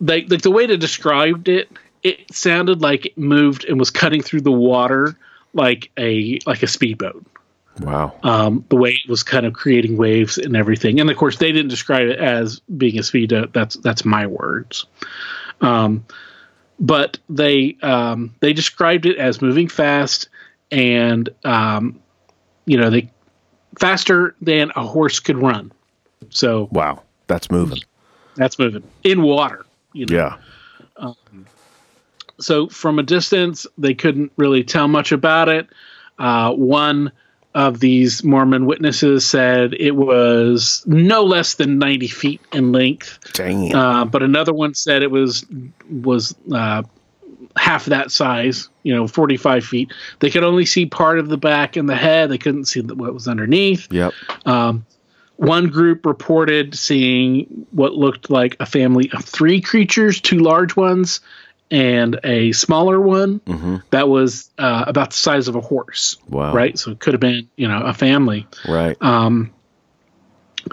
they, 0.00 0.24
like 0.24 0.42
the 0.42 0.50
way 0.50 0.66
they 0.66 0.76
described 0.76 1.48
it, 1.48 1.68
it 2.02 2.32
sounded 2.32 2.80
like 2.80 3.06
it 3.06 3.18
moved 3.18 3.64
and 3.64 3.78
was 3.78 3.90
cutting 3.90 4.22
through 4.22 4.42
the 4.42 4.52
water 4.52 5.16
like 5.52 5.90
a 5.96 6.38
like 6.46 6.62
a 6.62 6.66
speedboat 6.66 7.24
Wow. 7.80 8.14
um, 8.22 8.64
the 8.68 8.76
way 8.76 8.90
it 8.90 9.10
was 9.10 9.22
kind 9.22 9.46
of 9.46 9.52
creating 9.52 9.96
waves 9.96 10.38
and 10.38 10.56
everything. 10.56 11.00
And 11.00 11.10
of 11.10 11.16
course, 11.16 11.38
they 11.38 11.50
didn't 11.50 11.70
describe 11.70 12.08
it 12.08 12.18
as 12.18 12.60
being 12.76 12.98
a 12.98 13.02
speedo. 13.02 13.52
That's 13.52 13.74
that's 13.76 14.04
my 14.04 14.26
words. 14.26 14.86
Um, 15.60 16.04
but 16.78 17.18
they 17.28 17.76
um, 17.82 18.34
they 18.40 18.52
described 18.52 19.06
it 19.06 19.16
as 19.18 19.42
moving 19.42 19.68
fast 19.68 20.28
and 20.70 21.28
um, 21.44 22.00
you 22.66 22.76
know 22.76 22.90
they 22.90 23.10
faster 23.78 24.34
than 24.40 24.70
a 24.76 24.86
horse 24.86 25.20
could 25.20 25.38
run. 25.38 25.72
So 26.30 26.68
wow. 26.72 27.02
That's 27.26 27.50
moving. 27.50 27.78
that's 28.36 28.58
moving 28.58 28.82
in 29.02 29.22
water. 29.22 29.64
You 29.92 30.06
know? 30.06 30.36
Yeah. 30.98 31.12
so 32.38 32.68
from 32.68 32.98
a 32.98 33.02
distance, 33.02 33.66
they 33.78 33.94
couldn't 33.94 34.32
really 34.36 34.64
tell 34.64 34.88
much 34.88 35.12
about 35.12 35.48
it. 35.48 35.68
Uh, 36.18 36.52
one 36.52 37.12
of 37.54 37.80
these 37.80 38.24
Mormon 38.24 38.66
witnesses 38.66 39.24
said 39.24 39.74
it 39.74 39.92
was 39.92 40.82
no 40.86 41.22
less 41.22 41.54
than 41.54 41.78
90 41.78 42.08
feet 42.08 42.40
in 42.52 42.72
length, 42.72 43.18
Dang. 43.32 43.74
uh, 43.74 44.04
but 44.04 44.22
another 44.22 44.52
one 44.52 44.74
said 44.74 45.02
it 45.02 45.10
was 45.10 45.46
was 45.88 46.34
uh, 46.52 46.82
half 47.56 47.84
that 47.86 48.10
size, 48.10 48.68
you 48.82 48.94
know, 48.94 49.06
45 49.06 49.64
feet. 49.64 49.92
They 50.18 50.30
could 50.30 50.44
only 50.44 50.66
see 50.66 50.86
part 50.86 51.18
of 51.18 51.28
the 51.28 51.38
back 51.38 51.76
and 51.76 51.88
the 51.88 51.96
head. 51.96 52.30
They 52.30 52.38
couldn't 52.38 52.64
see 52.64 52.80
what 52.80 53.14
was 53.14 53.28
underneath. 53.28 53.92
yep. 53.92 54.12
Um, 54.44 54.84
one 55.36 55.66
group 55.68 56.06
reported 56.06 56.76
seeing 56.76 57.66
what 57.72 57.94
looked 57.94 58.30
like 58.30 58.56
a 58.60 58.66
family 58.66 59.10
of 59.12 59.24
three 59.24 59.60
creatures, 59.60 60.20
two 60.20 60.38
large 60.38 60.76
ones 60.76 61.20
and 61.74 62.20
a 62.22 62.52
smaller 62.52 63.00
one 63.00 63.40
hmm 63.46 63.76
that 63.90 64.08
was 64.08 64.50
uh, 64.58 64.84
about 64.86 65.10
the 65.10 65.16
size 65.16 65.48
of 65.48 65.56
a 65.56 65.60
horse. 65.60 66.16
Wow. 66.28 66.54
Right. 66.54 66.78
So 66.78 66.92
it 66.92 67.00
could 67.00 67.14
have 67.14 67.20
been, 67.20 67.48
you 67.56 67.68
know, 67.68 67.82
a 67.82 67.92
family. 67.92 68.46
Right. 68.66 68.96
Um, 69.00 69.52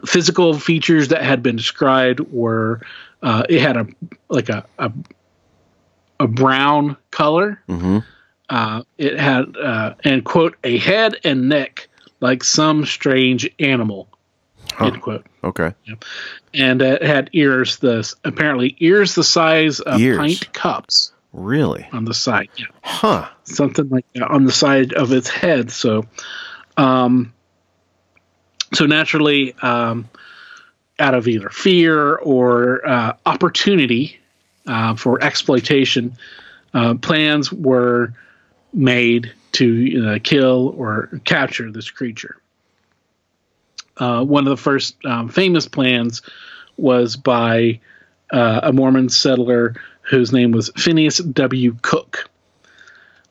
physical 0.06 0.58
features 0.58 1.10
that 1.10 1.24
had 1.24 1.41
been 1.41 1.56
described 1.56 2.20
were 2.20 2.82
uh, 3.24 3.43
it 3.49 3.62
had 3.62 3.78
a 3.78 3.88
like 4.30 4.49
a 4.49 4.66
a, 4.78 4.91
a 6.20 6.28
brown 6.28 6.97
color. 7.10 7.62
hmm 7.68 7.99
Uh, 8.49 8.84
it 8.97 9.18
had 9.18 9.58
uh, 9.58 9.95
and 10.04 10.24
quote 10.24 10.56
a 10.64 10.78
head 10.78 11.16
and 11.24 11.49
neck 11.49 11.89
like 12.20 12.43
some 12.43 12.86
strange 12.86 13.49
animal. 13.60 14.08
End 14.88 15.01
quote. 15.01 15.25
Okay. 15.43 15.73
And 16.53 16.82
it 16.82 17.03
had 17.03 17.29
ears. 17.34 17.77
The 17.77 18.11
apparently 18.23 18.75
ears 18.79 19.15
the 19.15 19.23
size 19.23 19.79
of 19.79 19.99
Ears. 19.99 20.17
pint 20.17 20.53
cups 20.53 21.11
Really? 21.34 21.88
on 21.91 22.05
the 22.05 22.13
side. 22.13 22.49
Yeah. 22.57 22.65
Huh. 22.84 23.29
something 23.43 23.89
like 23.89 24.05
that 24.13 24.29
on 24.29 24.45
the 24.45 24.51
side 24.51 24.93
of 24.93 25.11
its 25.11 25.29
head. 25.29 25.71
So, 25.71 26.05
um, 26.77 27.34
so 28.73 28.86
naturally, 28.86 29.53
um, 29.61 30.09
out 30.99 31.13
of 31.13 31.27
either 31.27 31.49
fear 31.49 32.15
or 32.15 32.88
uh, 32.88 33.13
opportunity 33.25 34.19
uh, 34.67 34.95
for 34.95 35.21
exploitation, 35.23 36.15
uh, 36.73 36.93
plans 36.95 37.51
were 37.51 38.13
made 38.73 39.34
to 39.53 40.05
uh, 40.15 40.19
kill 40.23 40.73
or 40.77 41.19
capture 41.25 41.71
this 41.71 41.89
creature. 41.89 42.38
Uh, 43.98 44.24
one 44.24 44.46
of 44.46 44.50
the 44.50 44.62
first 44.62 44.96
um, 45.06 45.30
famous 45.30 45.68
plans 45.68 46.22
was 46.78 47.16
by 47.16 47.80
uh, 48.32 48.62
a 48.64 48.74
Mormon 48.74 49.10
settler 49.10 49.76
whose 50.02 50.32
name 50.32 50.52
was 50.52 50.72
Phineas 50.76 51.18
W. 51.18 51.76
Cook. 51.82 52.30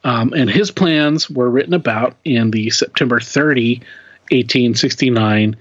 Um, 0.04 0.32
and 0.32 0.48
his 0.48 0.70
plans 0.70 1.28
were 1.28 1.50
written 1.50 1.74
about 1.74 2.16
in 2.24 2.52
the 2.52 2.70
September 2.70 3.20
30, 3.20 3.82
1869 4.30 5.56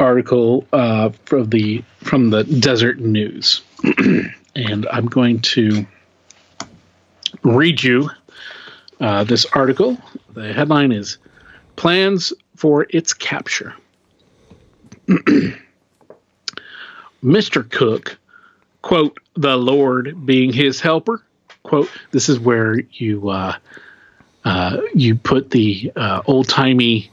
article 0.00 0.66
uh, 0.72 1.10
from 1.26 1.50
the 1.50 1.84
from 2.02 2.30
the 2.30 2.44
Deseret 2.44 2.98
News, 2.98 3.60
and 4.56 4.86
I'm 4.90 5.06
going 5.06 5.40
to 5.40 5.86
read 7.42 7.82
you 7.82 8.10
uh, 9.00 9.24
this 9.24 9.44
article. 9.52 9.98
The 10.32 10.52
headline 10.52 10.90
is 10.90 11.18
"Plans 11.76 12.32
for 12.56 12.86
Its 12.90 13.12
Capture." 13.12 13.74
Mr. 17.24 17.68
Cook, 17.68 18.18
quote, 18.82 19.18
the 19.34 19.56
Lord 19.56 20.24
being 20.24 20.52
his 20.52 20.80
helper, 20.80 21.22
quote. 21.62 21.90
This 22.12 22.28
is 22.28 22.38
where 22.38 22.78
you 22.78 23.30
uh, 23.30 23.56
uh, 24.44 24.78
you 24.94 25.16
put 25.16 25.50
the 25.50 25.92
uh, 25.96 26.22
old 26.26 26.48
timey 26.48 27.10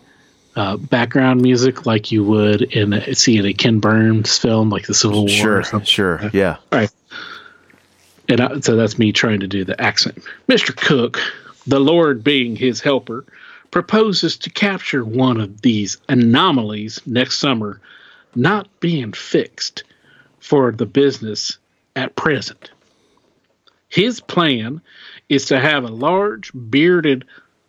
uh, 0.55 0.77
background 0.77 1.41
music 1.41 1.85
like 1.85 2.11
you 2.11 2.23
would 2.23 2.61
in 2.61 2.93
a, 2.93 3.15
see 3.15 3.37
in 3.37 3.45
a 3.45 3.53
Ken 3.53 3.79
Burns 3.79 4.37
film, 4.37 4.69
like 4.69 4.87
the 4.87 4.93
Civil 4.93 5.25
War. 5.25 5.63
Sure, 5.63 5.63
sure, 5.83 6.29
yeah. 6.33 6.57
All 6.71 6.79
right. 6.79 6.91
And 8.29 8.41
I, 8.41 8.59
so 8.59 8.75
that's 8.75 8.97
me 8.99 9.11
trying 9.11 9.39
to 9.39 9.47
do 9.47 9.63
the 9.63 9.79
accent. 9.79 10.23
Mr. 10.47 10.75
Cook, 10.75 11.19
the 11.65 11.79
Lord 11.79 12.23
being 12.23 12.55
his 12.55 12.81
helper, 12.81 13.25
proposes 13.71 14.37
to 14.37 14.49
capture 14.49 15.03
one 15.03 15.39
of 15.39 15.61
these 15.61 15.97
anomalies 16.09 17.01
next 17.05 17.37
summer, 17.37 17.81
not 18.35 18.67
being 18.79 19.13
fixed 19.13 19.83
for 20.39 20.71
the 20.71 20.85
business 20.85 21.57
at 21.95 22.15
present. 22.15 22.71
His 23.89 24.19
plan 24.19 24.81
is 25.29 25.45
to 25.45 25.59
have 25.59 25.83
a 25.83 25.87
large 25.87 26.51
bearded 26.53 27.25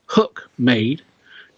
hook 0.07 0.49
made 0.59 1.03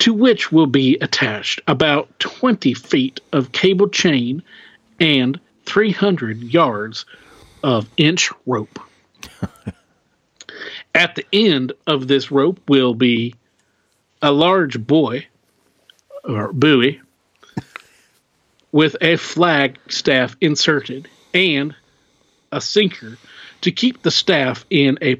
to 0.01 0.15
which 0.15 0.51
will 0.51 0.67
be 0.67 0.97
attached 1.01 1.61
about 1.67 2.19
20 2.21 2.75
feet 2.75 3.21
of 3.33 3.53
cable 3.53 3.89
chain 3.89 4.43
and 4.99 5.39
300 5.67 6.43
yards 6.43 7.05
of 7.63 7.89
inch 7.97 8.31
rope. 8.47 8.81
At 10.95 11.15
the 11.15 11.27
end 11.33 11.73
of 11.87 12.09
this 12.09 12.31
rope 12.31 12.61
will 12.69 12.95
be 12.95 13.35
a 14.23 14.33
large 14.33 14.85
buoy 14.87 15.27
or 16.25 16.53
buoy 16.53 17.01
with 18.73 18.97
a 19.01 19.17
flag 19.17 19.79
staff 19.89 20.37
inserted 20.41 21.09
and 21.35 21.75
a 22.53 22.61
sinker 22.61 23.17
to 23.63 23.73
keep 23.73 24.03
the 24.03 24.11
staff 24.11 24.65
in 24.71 24.99
a 25.03 25.17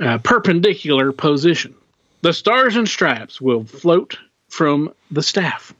uh, 0.00 0.18
perpendicular 0.18 1.12
position. 1.12 1.74
The 2.22 2.32
stars 2.32 2.76
and 2.76 2.88
stripes 2.88 3.40
will 3.40 3.64
float 3.64 4.18
from 4.48 4.92
the 5.10 5.22
staff. 5.22 5.74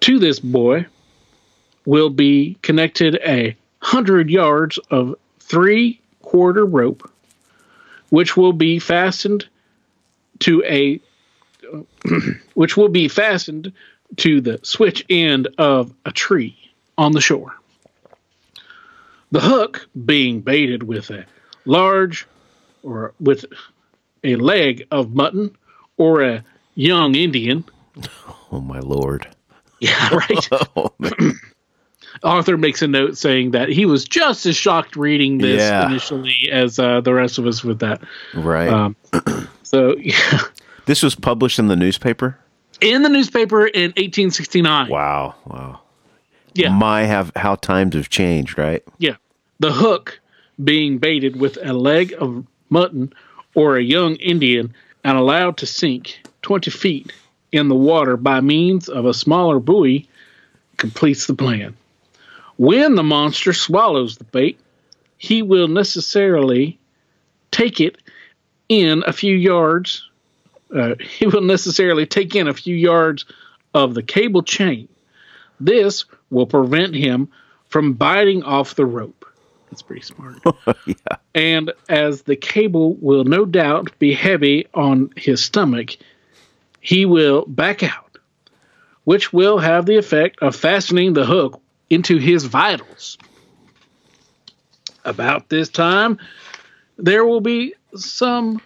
To 0.00 0.18
this 0.18 0.40
buoy 0.40 0.86
will 1.84 2.10
be 2.10 2.56
connected 2.62 3.16
a 3.16 3.56
hundred 3.80 4.30
yards 4.30 4.78
of 4.90 5.16
three 5.40 6.00
quarter 6.22 6.64
rope, 6.64 7.10
which 8.08 8.36
will 8.36 8.52
be 8.52 8.78
fastened 8.78 9.46
to 10.40 10.62
a 10.64 11.00
which 12.54 12.76
will 12.76 12.88
be 12.88 13.08
fastened 13.08 13.72
to 14.16 14.40
the 14.40 14.60
switch 14.62 15.04
end 15.08 15.48
of 15.58 15.92
a 16.04 16.12
tree 16.12 16.56
on 16.98 17.12
the 17.12 17.20
shore. 17.20 17.54
The 19.30 19.40
hook 19.40 19.88
being 20.04 20.40
baited 20.40 20.82
with 20.82 21.10
a 21.10 21.24
large 21.64 22.26
or 22.82 23.14
with 23.20 23.44
a 24.24 24.36
leg 24.36 24.86
of 24.90 25.14
mutton 25.14 25.56
or 25.96 26.22
a 26.22 26.44
young 26.74 27.14
Indian. 27.14 27.64
Oh 28.52 28.60
my 28.60 28.80
lord. 28.80 29.28
Yeah, 29.78 30.12
right. 30.12 30.48
Oh. 30.76 30.92
Arthur 32.22 32.56
makes 32.56 32.82
a 32.82 32.86
note 32.86 33.16
saying 33.16 33.52
that 33.52 33.68
he 33.68 33.86
was 33.86 34.04
just 34.04 34.46
as 34.46 34.56
shocked 34.56 34.96
reading 34.96 35.38
this 35.38 35.60
Yeah. 35.60 35.86
initially 35.86 36.48
as 36.50 36.78
uh, 36.78 37.00
the 37.00 37.14
rest 37.14 37.38
of 37.38 37.46
us 37.46 37.62
with 37.64 37.78
that. 37.80 38.02
right. 38.34 38.68
Um, 38.68 38.96
so, 39.62 39.96
yeah. 39.96 40.40
this 40.86 41.02
was 41.02 41.14
published 41.14 41.58
in 41.58 41.68
the 41.68 41.76
newspaper. 41.76 42.38
in 42.80 43.02
the 43.02 43.08
newspaper 43.08 43.66
in 43.66 43.90
1869. 43.92 44.88
Wow. 44.88 45.34
Wow. 45.46 45.80
Yeah. 46.54 46.70
My 46.70 47.02
have 47.02 47.30
how 47.36 47.54
times 47.56 47.94
have 47.94 48.08
changed, 48.08 48.58
right? 48.58 48.82
Yeah. 48.98 49.16
The 49.60 49.72
hook 49.72 50.20
being 50.62 50.98
baited 50.98 51.40
with 51.40 51.58
a 51.62 51.72
leg 51.72 52.12
of 52.18 52.44
mutton 52.70 53.12
or 53.54 53.76
a 53.76 53.82
young 53.82 54.16
Indian 54.16 54.74
and 55.04 55.16
allowed 55.16 55.56
to 55.58 55.66
sink 55.66 56.20
20 56.42 56.70
feet 56.70 57.12
in 57.52 57.68
the 57.68 57.74
water 57.74 58.16
by 58.16 58.40
means 58.40 58.88
of 58.88 59.06
a 59.06 59.14
smaller 59.14 59.58
buoy 59.60 60.08
completes 60.76 61.26
the 61.26 61.34
plan. 61.34 61.76
When 62.60 62.94
the 62.94 63.02
monster 63.02 63.54
swallows 63.54 64.18
the 64.18 64.24
bait, 64.24 64.60
he 65.16 65.40
will 65.40 65.66
necessarily 65.66 66.78
take 67.50 67.80
it 67.80 67.96
in 68.68 69.02
a 69.06 69.14
few 69.14 69.34
yards. 69.34 70.06
Uh, 70.70 70.96
he 71.00 71.26
will 71.26 71.40
necessarily 71.40 72.04
take 72.04 72.36
in 72.36 72.48
a 72.48 72.52
few 72.52 72.76
yards 72.76 73.24
of 73.72 73.94
the 73.94 74.02
cable 74.02 74.42
chain. 74.42 74.88
This 75.58 76.04
will 76.28 76.44
prevent 76.44 76.94
him 76.94 77.30
from 77.68 77.94
biting 77.94 78.42
off 78.42 78.74
the 78.74 78.84
rope. 78.84 79.24
That's 79.70 79.80
pretty 79.80 80.02
smart. 80.02 80.36
yeah. 80.86 81.16
And 81.34 81.72
as 81.88 82.24
the 82.24 82.36
cable 82.36 82.92
will 82.96 83.24
no 83.24 83.46
doubt 83.46 83.98
be 83.98 84.12
heavy 84.12 84.66
on 84.74 85.14
his 85.16 85.42
stomach, 85.42 85.96
he 86.82 87.06
will 87.06 87.46
back 87.46 87.82
out, 87.82 88.18
which 89.04 89.32
will 89.32 89.56
have 89.56 89.86
the 89.86 89.96
effect 89.96 90.40
of 90.42 90.54
fastening 90.54 91.14
the 91.14 91.24
hook 91.24 91.62
into 91.90 92.16
his 92.18 92.44
vitals. 92.44 93.18
About 95.04 95.48
this 95.48 95.68
time, 95.68 96.18
there 96.96 97.24
will 97.24 97.40
be 97.40 97.74
some 97.96 98.60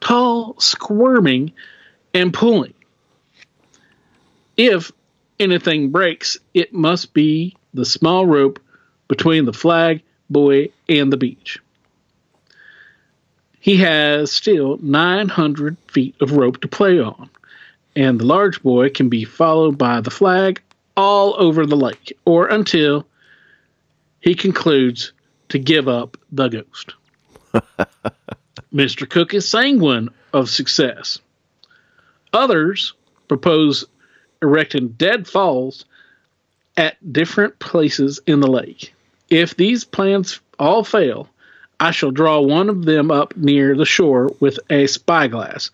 tall 0.00 0.58
squirming 0.58 1.52
and 2.14 2.32
pulling. 2.32 2.74
If 4.56 4.92
anything 5.38 5.90
breaks, 5.90 6.38
it 6.54 6.72
must 6.72 7.12
be 7.12 7.56
the 7.74 7.84
small 7.84 8.26
rope 8.26 8.60
between 9.08 9.44
the 9.44 9.52
flag, 9.52 10.02
buoy, 10.30 10.72
and 10.88 11.12
the 11.12 11.16
beach. 11.16 11.58
He 13.58 13.76
has 13.78 14.30
still 14.30 14.78
900 14.82 15.76
feet 15.88 16.14
of 16.20 16.32
rope 16.32 16.60
to 16.60 16.68
play 16.68 17.00
on, 17.00 17.30
and 17.96 18.20
the 18.20 18.26
large 18.26 18.62
buoy 18.62 18.90
can 18.90 19.08
be 19.08 19.24
followed 19.24 19.76
by 19.76 20.00
the 20.00 20.10
flag 20.10 20.62
all 20.96 21.34
over 21.38 21.66
the 21.66 21.76
lake, 21.76 22.16
or 22.24 22.48
until 22.48 23.06
he 24.20 24.34
concludes 24.34 25.12
to 25.48 25.58
give 25.58 25.88
up 25.88 26.16
the 26.32 26.48
ghost. 26.48 26.94
Mr. 28.74 29.08
Cook 29.08 29.34
is 29.34 29.48
sanguine 29.48 30.08
of 30.32 30.50
success. 30.50 31.18
Others 32.32 32.94
propose 33.28 33.84
erecting 34.42 34.88
deadfalls 34.88 35.84
at 36.76 37.12
different 37.12 37.58
places 37.58 38.20
in 38.26 38.40
the 38.40 38.50
lake. 38.50 38.94
If 39.30 39.56
these 39.56 39.84
plans 39.84 40.40
all 40.58 40.84
fail, 40.84 41.28
I 41.78 41.90
shall 41.90 42.10
draw 42.10 42.40
one 42.40 42.68
of 42.68 42.84
them 42.84 43.10
up 43.10 43.36
near 43.36 43.76
the 43.76 43.86
shore 43.86 44.30
with 44.40 44.58
a 44.70 44.86
spyglass 44.86 45.70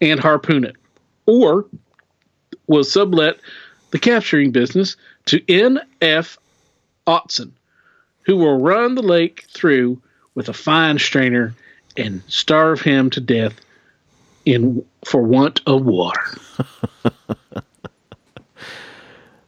and 0.00 0.20
harpoon 0.20 0.64
it, 0.64 0.76
or 1.24 1.66
will 2.66 2.84
sublet 2.84 3.38
the 3.90 3.98
capturing 3.98 4.50
business 4.52 4.96
to 5.26 5.40
N.F. 5.52 6.38
Otson, 7.06 7.52
who 8.22 8.36
will 8.36 8.58
run 8.60 8.94
the 8.94 9.02
lake 9.02 9.44
through 9.50 10.00
with 10.34 10.48
a 10.48 10.52
fine 10.52 10.98
strainer 10.98 11.54
and 11.96 12.22
starve 12.26 12.80
him 12.80 13.10
to 13.10 13.20
death 13.20 13.54
in 14.44 14.84
for 15.04 15.22
want 15.22 15.60
of 15.66 15.84
water. 15.84 16.38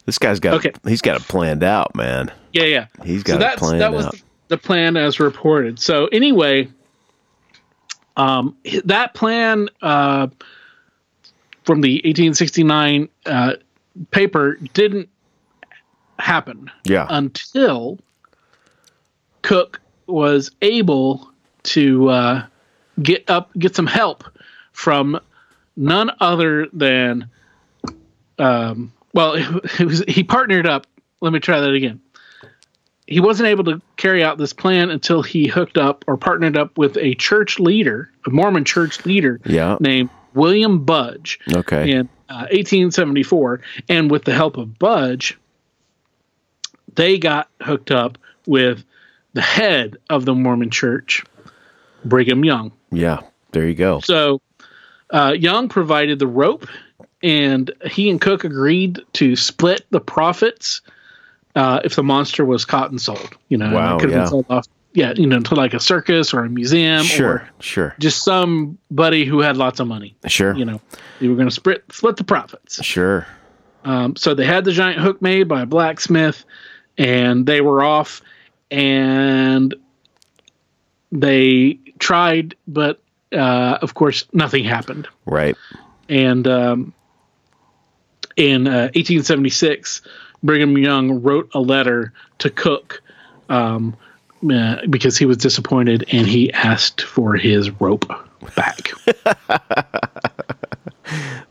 This 0.07 0.16
guy's 0.16 0.41
got 0.41 0.55
Okay. 0.55 0.72
he's 0.86 1.03
got 1.03 1.20
it 1.20 1.28
planned 1.28 1.62
out, 1.62 1.95
man. 1.95 2.32
Yeah, 2.55 2.62
yeah. 2.64 2.86
He's 3.05 3.22
got 3.22 3.34
it 3.36 3.41
that's, 3.41 3.59
planned 3.59 3.82
that 3.82 3.93
was 3.93 4.07
out. 4.07 4.12
the, 4.12 4.22
the 4.49 4.57
plan 4.57 4.97
as 4.97 5.20
reported. 5.20 5.78
So 5.78 6.07
anyway, 6.07 6.68
um, 8.16 8.57
that 8.86 9.12
plan 9.12 9.68
uh, 9.82 10.28
from 11.64 11.82
the 11.82 11.97
1869 11.97 13.11
uh, 13.26 13.53
paper 14.11 14.57
didn't 14.74 15.09
happen 16.18 16.70
Yeah. 16.84 17.07
until 17.11 17.99
Cook 19.42 19.80
was 20.07 20.51
able 20.62 21.30
to 21.64 22.09
uh, 22.09 22.46
get 23.03 23.28
up, 23.30 23.51
get 23.59 23.76
some 23.76 23.86
help 23.86 24.24
from 24.72 25.20
none 25.76 26.11
other 26.20 26.66
than, 26.72 27.28
um, 28.38 28.92
well, 29.12 29.34
it 29.78 29.80
was, 29.84 30.03
he 30.09 30.22
partnered 30.24 30.66
up. 30.66 30.86
Let 31.20 31.32
me 31.32 31.40
try 31.40 31.61
that 31.61 31.72
again. 31.72 32.01
He 33.07 33.20
wasn't 33.20 33.49
able 33.49 33.64
to 33.64 33.80
carry 33.96 34.22
out 34.22 34.36
this 34.38 34.53
plan 34.53 34.90
until 34.90 35.22
he 35.22 35.46
hooked 35.46 35.78
up 35.78 36.05
or 36.07 36.16
partnered 36.18 36.57
up 36.59 36.76
with 36.76 36.96
a 36.99 37.14
church 37.14 37.59
leader, 37.59 38.11
a 38.26 38.30
Mormon 38.30 38.64
church 38.64 39.05
leader 39.07 39.40
Yeah. 39.46 39.78
named 39.80 40.11
William 40.34 40.84
Budge 40.84 41.38
Okay. 41.53 41.90
in 41.92 42.09
uh, 42.29 42.49
1874. 42.51 43.61
And 43.89 44.11
with 44.11 44.24
the 44.24 44.35
help 44.35 44.57
of 44.57 44.79
Budge, 44.79 45.39
they 46.95 47.18
got 47.18 47.49
hooked 47.61 47.91
up 47.91 48.18
with 48.47 48.85
the 49.35 49.43
head 49.43 49.99
of 50.11 50.24
the 50.24 50.35
Mormon 50.35 50.70
church, 50.70 51.24
Brigham 52.05 52.45
Young. 52.45 52.72
Yeah. 52.91 53.20
There 53.53 53.66
you 53.66 53.74
go. 53.74 54.01
So 54.01 54.41
uh, 55.11 55.35
Young 55.39 55.68
provided 55.68 56.18
the 56.18 56.26
rope, 56.26 56.66
and 57.22 57.70
he 57.87 58.11
and 58.11 58.20
Cook 58.20 58.45
agreed 58.45 59.01
to 59.14 59.37
split 59.37 59.87
the 59.91 60.01
profits 60.01 60.83
uh, 61.55 61.81
if 61.85 61.97
the 61.97 62.03
monster 62.03 62.45
was 62.45 62.64
caught 62.64 62.91
and 62.91 63.01
sold. 63.01 63.37
You 63.49 63.59
know, 63.59 63.72
Wow, 63.72 63.97
it 63.97 64.01
could 64.01 64.11
have 64.11 64.16
yeah. 64.16 64.22
been 64.24 64.29
sold 64.29 64.47
off. 64.51 64.66
Yeah, 64.99 65.12
you 65.16 65.26
know, 65.28 65.40
to 65.40 65.55
like 65.55 65.74
a 65.74 65.80
circus 65.80 66.34
or 66.34 66.40
a 66.44 66.49
museum 66.49 67.05
Sure, 67.05 67.28
or 67.28 67.49
sure, 67.61 67.94
just 68.01 68.24
somebody 68.24 69.24
who 69.24 69.38
had 69.40 69.57
lots 69.57 69.78
of 69.80 69.86
money. 69.86 70.16
sure, 70.26 70.55
You 70.57 70.64
know, 70.64 70.80
they 71.20 71.28
were 71.28 71.36
going 71.36 71.49
to 71.49 71.55
split 71.55 71.84
split 71.92 72.16
the 72.16 72.24
profits. 72.24 72.82
sure. 72.84 73.26
Um, 73.84 74.16
so 74.16 74.34
they 74.34 74.44
had 74.44 74.64
the 74.64 74.72
giant 74.72 75.01
hook 75.01 75.22
made 75.22 75.46
by 75.49 75.62
a 75.62 75.66
blacksmith, 75.66 76.44
and 76.99 77.46
they 77.46 77.61
were 77.61 77.82
off, 77.82 78.20
and 78.72 79.72
they 81.12 81.78
tried, 82.01 82.57
but 82.66 83.01
uh, 83.32 83.78
of 83.80 83.94
course 83.94 84.24
nothing 84.32 84.64
happened. 84.64 85.07
Right. 85.26 85.57
And 86.09 86.46
um, 86.49 86.92
in 88.36 88.66
uh, 88.66 88.90
1876, 88.94 90.03
Brigham 90.42 90.76
Young 90.76 91.22
wrote 91.22 91.51
a 91.55 91.61
letter 91.61 92.12
to 92.38 92.51
Cook 92.51 93.01
um, 93.49 93.96
uh, 94.51 94.86
because 94.89 95.16
he 95.18 95.24
was 95.26 95.36
disappointed, 95.36 96.05
and 96.12 96.26
he 96.26 96.53
asked 96.53 97.03
for 97.03 97.34
his 97.34 97.70
rope 97.80 98.07
back. 98.57 98.91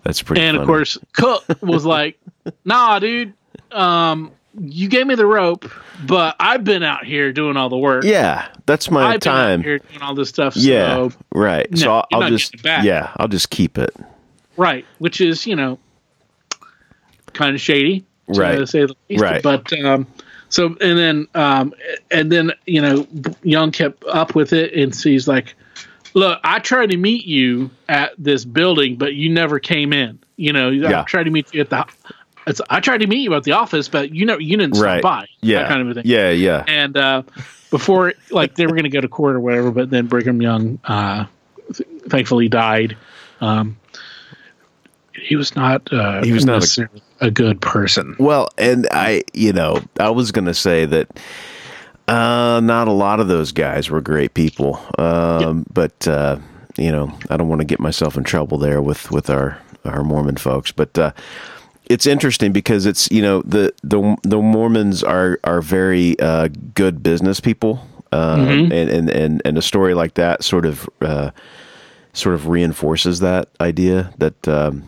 That's 0.04 0.22
pretty. 0.22 0.42
And 0.42 0.58
of 0.58 0.66
course, 0.66 0.98
Cook 1.14 1.44
was 1.62 1.86
like, 1.86 2.18
"Nah, 2.66 3.00
dude, 3.00 3.34
um, 3.72 4.32
you 4.60 4.88
gave 4.88 5.08
me 5.08 5.16
the 5.16 5.26
rope, 5.26 5.70
but 6.06 6.36
I've 6.40 6.64
been 6.64 6.84
out 6.84 7.04
here 7.06 7.34
doing 7.34 7.58
all 7.58 7.70
the 7.70 7.78
work. 7.78 8.04
yeah, 8.04 8.48
that's 8.66 8.90
my 8.92 9.04
I've 9.06 9.12
been 9.14 9.20
time. 9.32 9.60
out 9.60 9.66
here 9.66 9.80
doing 9.80 10.02
all 10.02 10.16
this 10.16 10.30
stuff. 10.30 10.56
Yeah, 10.56 11.10
So, 11.10 11.12
right. 11.34 11.78
so 11.78 11.92
I'll, 11.94 12.08
I'll 12.24 12.30
just 12.30 12.56
yeah, 12.64 13.12
I'll 13.18 13.28
just 13.28 13.50
keep 13.50 13.78
it. 13.78 13.96
right, 14.56 14.86
which 15.00 15.20
is 15.22 15.46
you 15.46 15.56
know, 15.56 15.80
kind 17.34 17.54
of 17.56 17.62
shady, 17.62 18.02
to 18.32 18.40
Right. 18.40 18.70
say 18.70 18.86
the 18.86 18.96
least. 19.10 19.22
Right. 19.24 19.42
But 19.44 19.72
um, 19.84 20.08
so 20.50 20.68
and 20.80 20.98
then 20.98 21.28
um, 21.36 21.74
and 22.12 22.32
then 22.32 22.52
you 22.66 22.82
know, 22.82 23.08
Young 23.44 23.72
kept 23.72 24.04
up 24.06 24.36
with 24.36 24.54
it, 24.54 24.74
and 24.74 24.94
so 24.96 25.10
like, 25.28 25.56
"Look, 26.14 26.40
I 26.44 26.60
tried 26.60 26.92
to 26.92 26.98
meet 26.98 27.26
you 27.26 27.70
at 27.90 28.12
this 28.18 28.46
building, 28.46 28.96
but 28.98 29.14
you 29.14 29.30
never 29.30 29.60
came 29.60 29.94
in. 29.94 30.20
You 30.38 30.54
know, 30.54 30.70
Yeah. 30.70 31.02
I 31.02 31.04
tried 31.04 31.24
to 31.24 31.32
meet 31.32 31.54
you 31.54 31.62
at 31.62 31.70
the." 31.70 31.86
It's, 32.46 32.62
I 32.70 32.80
tried 32.80 33.00
to 33.02 33.08
meet 33.08 33.20
you 33.24 33.34
at 33.36 33.44
the 33.44 33.52
office, 33.52 33.90
but 33.90 34.14
you 34.16 34.26
know 34.26 34.38
you 34.38 34.56
didn't 34.56 34.78
Right. 34.78 35.00
stop 35.00 35.20
by. 35.22 35.28
Yeah, 35.42 35.64
that 35.64 35.68
kind 35.68 35.82
of 35.82 35.90
a 35.90 35.94
thing. 35.96 36.04
Yeah, 36.06 36.30
yeah. 36.32 36.64
and 36.66 36.96
uh, 36.96 37.24
before 37.72 38.14
like 38.32 38.56
they 38.56 38.66
were 38.66 38.72
going 38.72 38.84
to 38.84 38.90
go 38.90 39.02
to 39.02 39.10
court 39.10 39.36
or 39.36 39.42
whatever 39.42 39.72
but 39.72 39.90
then 39.90 40.08
brigham 40.08 40.42
young 40.42 40.80
uh, 40.86 41.26
th- 41.74 41.90
thankfully 42.08 42.48
died 42.48 42.96
um, 43.42 43.76
he 45.14 45.36
was 45.36 45.54
not 45.58 45.92
uh, 45.92 46.24
He 46.24 46.32
was 46.32 46.46
not 46.46 46.64
a- 46.64 46.90
a, 47.20 47.32
good 47.32 47.62
person. 47.62 48.16
Well, 48.20 48.50
and 48.58 48.88
I, 48.92 49.24
you 49.34 49.54
know, 49.54 49.82
I 50.00 50.10
was 50.10 50.32
going 50.32 50.46
to 50.46 50.54
say 50.54 50.86
that 50.86 51.20
uh, 52.08 52.60
not 52.64 52.88
a 52.88 52.92
lot 52.92 53.20
of 53.20 53.28
those 53.28 53.52
guys 53.52 53.90
were 53.90 54.02
great 54.02 54.34
people, 54.34 54.80
um, 54.98 55.66
but 55.74 56.08
uh, 56.08 56.38
you 56.78 56.92
know, 56.92 57.18
I 57.30 57.38
don't 57.38 57.50
want 57.50 57.62
to 57.62 57.66
get 57.66 57.80
myself 57.80 58.18
in 58.18 58.24
trouble 58.24 58.58
there 58.58 58.82
with 58.82 59.12
with 59.12 59.30
our 59.30 59.62
our 59.86 60.04
Mormon 60.04 60.38
folks, 60.38 60.72
but. 60.72 60.98
Uh, 60.98 61.12
it's 61.90 62.06
interesting 62.06 62.52
because 62.52 62.86
it's 62.86 63.10
you 63.12 63.22
know 63.22 63.42
the 63.44 63.74
the 63.82 64.18
the 64.24 64.42
Mormons 64.42 65.04
are 65.04 65.40
are 65.46 65.62
very 65.62 66.20
uh, 66.20 66.50
good 66.74 67.02
business 67.02 67.40
people, 67.40 67.80
um, 68.12 68.72
and, 68.72 68.90
and 68.90 69.10
and 69.10 69.42
and 69.46 69.58
a 69.58 69.62
story 69.62 69.94
like 69.94 70.16
that 70.16 70.44
sort 70.44 70.66
of 70.66 70.90
uh, 71.02 71.32
sort 72.14 72.36
of 72.36 72.48
reinforces 72.48 73.20
that 73.20 73.50
idea 73.62 74.14
that 74.18 74.48
um, 74.48 74.84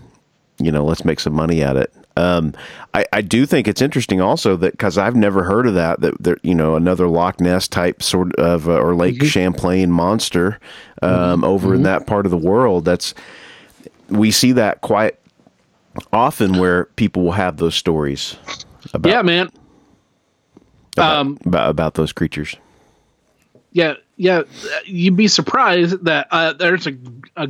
you 0.60 0.72
know 0.72 0.84
let's 0.84 1.06
make 1.06 1.20
some 1.20 1.34
money 1.34 1.64
at 1.64 1.78
it. 1.78 1.94
Um, 2.20 2.54
I, 2.94 3.06
I 3.14 3.22
do 3.22 3.46
think 3.46 3.68
it's 3.68 3.82
interesting 3.82 4.20
also 4.20 4.56
that 4.58 4.74
because 4.74 4.98
I've 4.98 5.16
never 5.16 5.44
heard 5.44 5.68
of 5.68 5.76
that 5.76 6.02
that 6.02 6.22
there 6.22 6.38
you 6.44 6.54
know 6.54 6.76
another 6.76 7.08
Loch 7.08 7.40
Ness 7.40 7.68
type 7.68 8.04
sort 8.04 8.36
of 8.36 8.68
uh, 8.68 8.80
or 8.80 8.96
Lake 8.96 9.24
Champlain 9.24 9.92
monster 9.92 10.60
um, 11.02 11.44
over 11.44 11.74
in 11.74 11.84
that 11.84 12.08
part 12.08 12.26
of 12.26 12.32
the 12.32 12.38
world. 12.38 12.84
That's 12.86 13.14
we 14.10 14.32
see 14.32 14.52
that 14.54 14.82
quite 14.82 15.18
often 16.12 16.58
where 16.58 16.86
people 16.96 17.24
will 17.24 17.32
have 17.32 17.58
those 17.58 17.76
stories 17.76 18.36
about 18.94 19.10
yeah 19.10 19.22
man 19.22 19.50
about, 20.94 21.18
um, 21.18 21.38
about, 21.46 21.70
about 21.70 21.94
those 21.94 22.12
creatures. 22.12 22.56
yeah 23.72 23.94
yeah 24.18 24.44
you'd 24.86 25.16
be 25.16 25.28
surprised 25.28 26.04
that 26.04 26.28
uh, 26.32 26.54
there's 26.54 26.88
a, 26.88 26.96
a 27.38 27.50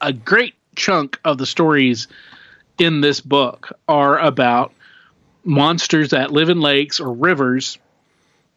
a 0.00 0.12
great 0.12 0.54
chunk 0.74 1.18
of 1.24 1.38
the 1.38 1.46
stories 1.46 2.08
in 2.82 3.00
this 3.00 3.20
book 3.20 3.72
are 3.88 4.18
about 4.18 4.72
monsters 5.44 6.10
that 6.10 6.32
live 6.32 6.48
in 6.48 6.60
lakes 6.60 6.98
or 7.00 7.12
rivers 7.12 7.78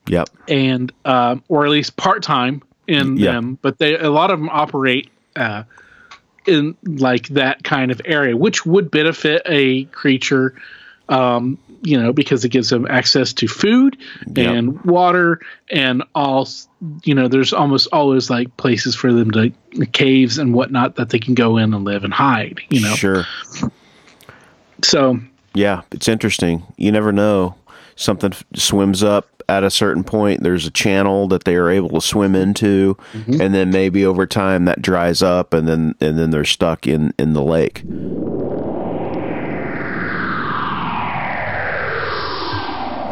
Yep. 0.07 0.29
and 0.47 0.91
um, 1.05 1.43
or 1.47 1.65
at 1.65 1.71
least 1.71 1.95
part 1.95 2.21
time 2.23 2.61
in 2.87 3.17
Yeah. 3.17 3.33
them, 3.33 3.57
but 3.61 3.77
they 3.79 3.97
a 3.97 4.09
lot 4.09 4.29
of 4.31 4.39
them 4.39 4.49
operate 4.49 5.09
uh, 5.35 5.63
in 6.45 6.75
like 6.83 7.27
that 7.29 7.63
kind 7.63 7.91
of 7.91 8.01
area, 8.05 8.35
which 8.37 8.65
would 8.65 8.91
benefit 8.91 9.41
a 9.47 9.85
creature, 9.85 10.53
um, 11.09 11.57
you 11.81 11.99
know, 11.99 12.13
because 12.13 12.45
it 12.45 12.49
gives 12.49 12.69
them 12.69 12.85
access 12.87 13.33
to 13.33 13.47
food 13.47 13.97
Yep. 14.35 14.47
and 14.55 14.83
water 14.83 15.39
and 15.71 16.03
all. 16.13 16.47
You 17.03 17.15
know, 17.15 17.27
there's 17.27 17.51
almost 17.51 17.87
always 17.91 18.29
like 18.29 18.55
places 18.57 18.93
for 18.95 19.11
them 19.11 19.31
to 19.31 19.51
caves 19.91 20.37
and 20.37 20.53
whatnot 20.53 20.95
that 20.97 21.09
they 21.09 21.17
can 21.19 21.33
go 21.33 21.57
in 21.57 21.73
and 21.73 21.83
live 21.83 22.03
and 22.03 22.13
hide. 22.13 22.61
You 22.69 22.81
know, 22.81 22.93
Sure. 22.93 23.25
So 24.85 25.19
Yeah, 25.53 25.81
it's 25.91 26.07
interesting. 26.07 26.63
You 26.77 26.91
never 26.91 27.11
know. 27.11 27.55
Something 27.95 28.33
f- 28.33 28.43
swims 28.55 29.03
up 29.03 29.43
at 29.47 29.63
a 29.63 29.69
certain 29.69 30.03
point. 30.03 30.43
There's 30.43 30.65
a 30.65 30.71
channel 30.71 31.27
that 31.29 31.45
they 31.45 31.55
are 31.55 31.69
able 31.69 31.89
to 31.89 32.01
swim 32.01 32.35
into, 32.35 32.97
mm-hmm. 33.13 33.41
and 33.41 33.53
then 33.53 33.69
maybe 33.71 34.05
over 34.05 34.25
time 34.25 34.65
that 34.65 34.81
dries 34.81 35.21
up, 35.21 35.53
and 35.53 35.67
then 35.67 35.95
and 36.01 36.19
then 36.19 36.31
they're 36.31 36.43
stuck 36.43 36.87
in 36.87 37.13
in 37.17 37.33
the 37.33 37.43
lake. 37.43 37.83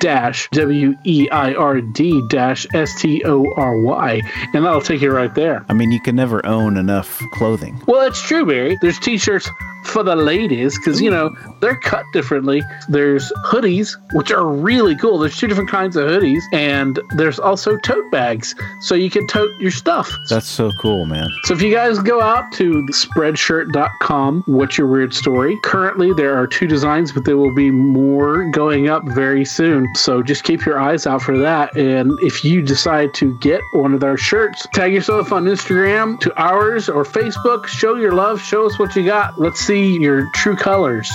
dash 0.00 0.48
W 0.50 0.94
E 1.04 1.28
I 1.30 1.54
R 1.54 1.80
D 1.80 2.22
dash 2.28 2.66
S 2.74 3.00
T 3.00 3.22
O 3.24 3.44
R 3.56 3.80
Y. 3.80 4.20
And 4.52 4.64
that'll 4.64 4.80
take 4.80 5.00
you 5.00 5.10
right 5.10 5.34
there. 5.34 5.64
I 5.68 5.72
mean, 5.74 5.92
you 5.92 6.00
can 6.00 6.16
never 6.16 6.44
own 6.46 6.76
enough 6.76 7.20
clothing. 7.32 7.80
Well, 7.86 8.06
it's 8.06 8.20
true, 8.20 8.46
Barry. 8.46 8.78
There's 8.80 8.98
t-shirts 8.98 9.48
for 9.84 10.02
the 10.02 10.16
ladies 10.16 10.76
because 10.78 11.00
you 11.00 11.10
know 11.10 11.34
they're 11.60 11.76
cut 11.76 12.04
differently. 12.12 12.62
There's 12.88 13.32
hoodies, 13.44 13.96
which 14.14 14.30
are 14.30 14.46
really 14.46 14.96
cool. 14.96 15.18
There's 15.18 15.36
two 15.36 15.46
different 15.46 15.70
kinds 15.70 15.96
of 15.96 16.08
hoodies, 16.08 16.42
and 16.52 16.98
there's 17.16 17.38
also 17.38 17.76
tote 17.78 18.10
bags, 18.10 18.54
so 18.80 18.94
you 18.94 19.10
can 19.10 19.26
tote 19.26 19.50
your 19.60 19.70
stuff. 19.70 20.10
That's 20.28 20.48
so 20.48 20.70
cool, 20.80 21.06
man. 21.06 21.28
So 21.44 21.54
if 21.54 21.62
you 21.62 21.72
guys 21.72 21.98
go 21.98 22.20
out 22.20 22.52
to 22.54 22.86
spreadshirt.com, 22.90 24.44
what's 24.46 24.78
your 24.78 24.86
weird 24.86 25.14
story? 25.14 25.58
Currently, 25.62 26.12
there 26.14 26.36
are 26.36 26.46
two 26.46 26.66
designs, 26.66 27.12
but 27.12 27.24
there 27.24 27.36
will 27.36 27.54
be 27.54 27.70
more 27.70 28.50
going 28.50 28.88
up 28.88 29.04
very 29.04 29.44
soon. 29.44 29.86
So 29.94 30.22
just 30.22 30.44
keep 30.44 30.64
your 30.64 30.78
eyes 30.78 31.06
out 31.06 31.22
for 31.22 31.38
that. 31.38 31.76
And 31.76 32.12
if 32.22 32.44
you 32.44 32.62
decide 32.62 33.14
to 33.14 33.36
get 33.38 33.60
one 33.72 33.94
of 33.94 34.00
their 34.00 34.16
shirts, 34.16 34.66
tag 34.72 34.92
yourself 34.92 35.32
on 35.32 35.44
Instagram 35.44 36.18
to 36.20 36.34
ours 36.40 36.88
or 36.88 37.04
Facebook. 37.04 37.66
Show 37.66 37.96
your 37.96 38.12
love. 38.12 38.40
Show 38.40 38.66
us 38.66 38.78
what 38.78 38.94
you 38.96 39.04
got. 39.04 39.40
Let's 39.40 39.60
see 39.60 39.73
your 39.80 40.30
true 40.34 40.56
colors. 40.56 41.10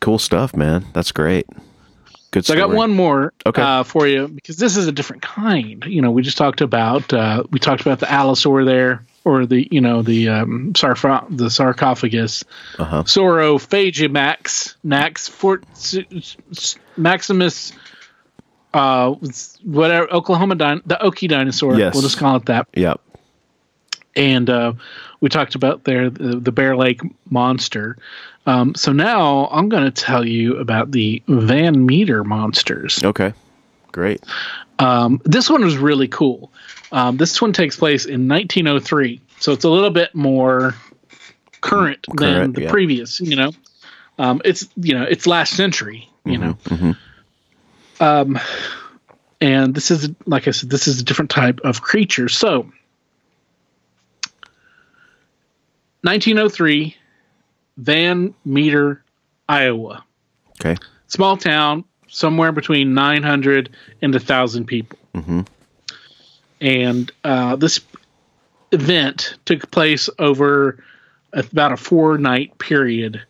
Cool 0.00 0.18
stuff, 0.18 0.54
man. 0.54 0.84
That's 0.92 1.12
great. 1.12 1.46
Good 2.30 2.44
So 2.44 2.54
I 2.54 2.56
got 2.56 2.70
one 2.70 2.90
more 2.92 3.32
Okay. 3.46 3.62
uh, 3.62 3.82
for 3.82 4.06
you 4.06 4.28
because 4.28 4.56
this 4.56 4.76
is 4.76 4.86
a 4.86 4.92
different 4.92 5.22
kind. 5.22 5.84
You 5.86 6.02
know, 6.02 6.10
we 6.10 6.22
just 6.22 6.36
talked 6.36 6.60
about 6.60 7.12
uh, 7.12 7.44
we 7.50 7.58
talked 7.58 7.80
about 7.80 7.98
the 8.00 8.06
allosaur 8.06 8.64
there, 8.64 9.04
or 9.24 9.46
the 9.46 9.66
you 9.70 9.80
know 9.80 10.02
the 10.02 10.28
um, 10.28 10.72
sarpho- 10.74 11.24
the 11.34 11.50
sarcophagus, 11.50 12.44
Uh-huh. 12.78 13.04
Saurophagimax, 13.04 14.76
Nax, 14.84 15.30
Fort, 15.30 15.64
Maximus, 16.96 17.72
uh, 18.74 19.12
whatever 19.64 20.12
Oklahoma 20.12 20.56
din- 20.56 20.82
the 20.84 20.96
Okie 20.96 21.28
dinosaur. 21.28 21.76
Yes. 21.78 21.94
We'll 21.94 22.02
just 22.02 22.18
call 22.18 22.36
it 22.36 22.46
that. 22.46 22.68
Yep. 22.74 23.00
And 24.14 24.48
uh, 24.50 24.72
we 25.20 25.28
talked 25.28 25.54
about 25.54 25.84
there 25.84 26.10
the, 26.10 26.36
the 26.36 26.52
Bear 26.52 26.76
Lake 26.76 27.00
monster. 27.30 27.96
Um, 28.46 28.74
so 28.74 28.92
now 28.92 29.48
I'm 29.50 29.68
going 29.68 29.84
to 29.84 29.90
tell 29.90 30.24
you 30.24 30.58
about 30.58 30.92
the 30.92 31.22
Van 31.26 31.84
Meter 31.84 32.22
monsters. 32.22 33.02
Okay. 33.02 33.32
Great. 33.92 34.22
Um, 34.78 35.20
this 35.24 35.48
one 35.48 35.64
was 35.64 35.76
really 35.76 36.08
cool. 36.08 36.52
Um, 36.92 37.16
this 37.16 37.40
one 37.40 37.52
takes 37.52 37.76
place 37.76 38.04
in 38.04 38.28
1903, 38.28 39.20
so 39.40 39.52
it's 39.52 39.64
a 39.64 39.70
little 39.70 39.90
bit 39.90 40.14
more 40.14 40.74
current, 41.60 42.04
than 42.14 42.52
the 42.52 42.62
yeah. 42.62 42.70
previous. 42.70 43.20
You 43.20 43.36
know, 43.36 43.52
um, 44.18 44.42
it's 44.44 44.68
you 44.76 44.94
know 44.94 45.04
it's 45.04 45.26
last 45.26 45.54
century. 45.54 46.08
You 46.24 46.38
know, 46.38 46.54
mhm. 46.64 46.96
um, 48.00 48.38
and 49.40 49.74
this 49.74 49.90
is 49.90 50.10
like 50.26 50.48
I 50.48 50.50
said, 50.50 50.70
this 50.70 50.88
is 50.88 51.00
a 51.00 51.04
different 51.04 51.30
type 51.30 51.60
of 51.64 51.80
creature. 51.80 52.28
So, 52.28 52.70
1903, 56.06 56.96
Van 57.78 58.34
Meter, 58.44 59.02
Iowa 59.48 60.04
Okay. 60.60 60.76
small 61.08 61.36
town, 61.36 61.84
somewhere 62.08 62.52
between 62.52 62.94
900 62.94 63.70
and 64.00 64.14
1,000 64.14 64.64
people. 64.66 64.98
And 66.60 67.12
uh, 67.24 67.56
this 67.56 67.80
event 68.72 69.34
took 69.44 69.70
place 69.70 70.08
over 70.18 70.82
about 71.32 71.72
a 71.72 71.76
four 71.76 72.16
night 72.18 72.56
period 72.58 73.20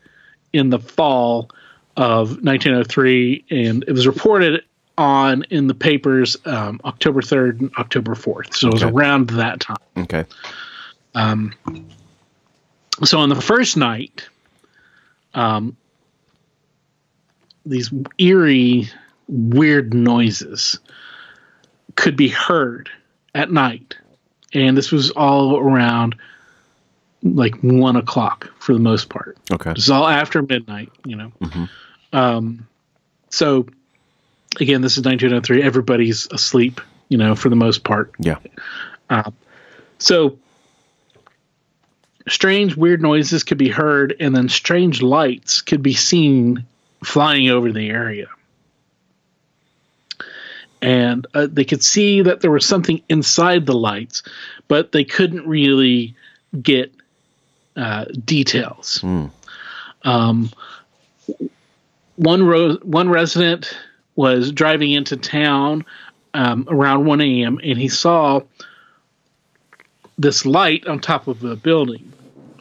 in 0.53 0.71
the 0.71 0.79
fall 0.79 1.51
of 1.97 2.29
1903. 2.45 3.45
And 3.51 3.85
it 3.89 3.93
was 3.93 4.07
reported 4.07 4.63
on 4.97 5.43
in 5.51 5.67
the 5.67 5.75
papers 5.75 6.37
um, 6.45 6.81
October 6.85 7.21
3rd 7.21 7.61
and 7.61 7.71
October 7.79 8.15
4th. 8.15 8.55
So 8.55 8.69
it 8.69 8.75
was 8.75 8.83
around 8.85 9.31
that 9.31 9.61
time. 9.61 9.77
Okay. 9.97 10.25
So 13.05 13.19
on 13.19 13.29
the 13.29 13.41
first 13.41 13.77
night, 13.77 14.29
um, 15.35 15.77
these 17.65 17.93
eerie, 18.19 18.89
weird 19.29 19.93
noises 19.93 20.79
could 21.95 22.17
be 22.17 22.29
heard 22.29 22.89
at 23.35 23.51
night, 23.51 23.97
and 24.55 24.77
this 24.77 24.93
was 24.93 25.11
all 25.11 25.59
around 25.59 26.15
like 27.23 27.57
one 27.61 27.97
o'clock 27.97 28.51
for 28.61 28.73
the 28.73 28.79
most 28.79 29.09
part. 29.09 29.37
Okay. 29.51 29.73
This 29.73 29.85
is 29.85 29.91
all 29.91 30.07
after 30.07 30.43
midnight, 30.43 30.93
you 31.05 31.17
know. 31.17 31.33
Um, 32.13 32.67
so 33.31 33.67
again, 34.61 34.81
this 34.81 34.97
is 34.97 35.05
1903. 35.05 35.63
Everybody's 35.63 36.29
asleep, 36.31 36.81
you 37.09 37.19
know, 37.19 37.35
for 37.35 37.49
the 37.49 37.57
most 37.57 37.85
part. 37.85 38.13
Yeah. 38.19 38.39
So 39.99 40.39
strange, 42.29 42.77
weird 42.77 43.03
noises 43.03 43.45
could 43.45 43.59
be 43.59 43.69
heard, 43.69 44.15
and 44.21 44.35
then 44.35 44.49
strange 44.49 45.03
lights 45.03 45.61
could 45.61 45.83
be 45.83 45.95
seen 45.95 46.65
flying 47.05 47.49
over 47.49 47.73
the 47.73 47.89
area. 47.89 48.27
And 50.83 51.27
uh, 51.35 51.47
they 51.51 51.65
could 51.65 51.83
see 51.83 52.23
that 52.23 52.41
there 52.41 52.51
was 52.51 52.67
something 52.67 53.03
inside 53.09 53.67
the 53.67 53.75
lights, 53.75 54.23
but 54.69 54.93
they 54.93 55.05
couldn't 55.05 55.47
really 55.47 56.15
get 56.61 56.93
uh, 57.77 58.05
details. 58.25 59.01
Um, 60.03 60.51
one 62.17 62.45
ro- 62.45 62.79
one 62.83 63.09
resident 63.09 63.77
was 64.15 64.53
driving 64.53 64.93
into 64.93 65.17
town 65.17 65.85
um, 66.35 66.67
around 66.71 67.07
1 67.07 67.21
a.m. 67.21 67.61
and 67.63 67.79
he 67.79 67.89
saw 67.89 68.41
this 70.19 70.47
light 70.47 70.87
on 70.87 71.01
top 71.01 71.29
of 71.29 71.45
a 71.45 71.57
building 71.57 72.13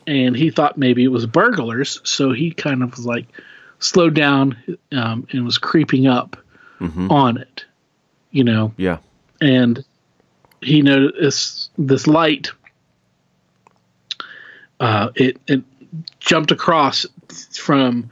and 0.07 0.35
he 0.35 0.49
thought 0.51 0.77
maybe 0.77 1.03
it 1.03 1.09
was 1.09 1.25
burglars 1.25 1.99
so 2.03 2.31
he 2.31 2.51
kind 2.51 2.83
of 2.83 2.91
was 2.91 3.05
like 3.05 3.25
slowed 3.79 4.13
down 4.13 4.55
um, 4.91 5.27
and 5.31 5.45
was 5.45 5.57
creeping 5.57 6.07
up 6.07 6.37
on 7.11 7.37
it 7.37 7.65
you 8.31 8.43
know 8.43 8.73
Yeah. 8.77 8.97
and 9.41 9.83
he 10.61 10.81
noticed 10.81 11.17
this, 11.19 11.69
this 11.77 12.07
light 12.07 12.49
uh, 14.79 15.09
it, 15.15 15.37
it 15.47 15.61
jumped 16.19 16.51
across 16.51 17.05
from 17.53 18.09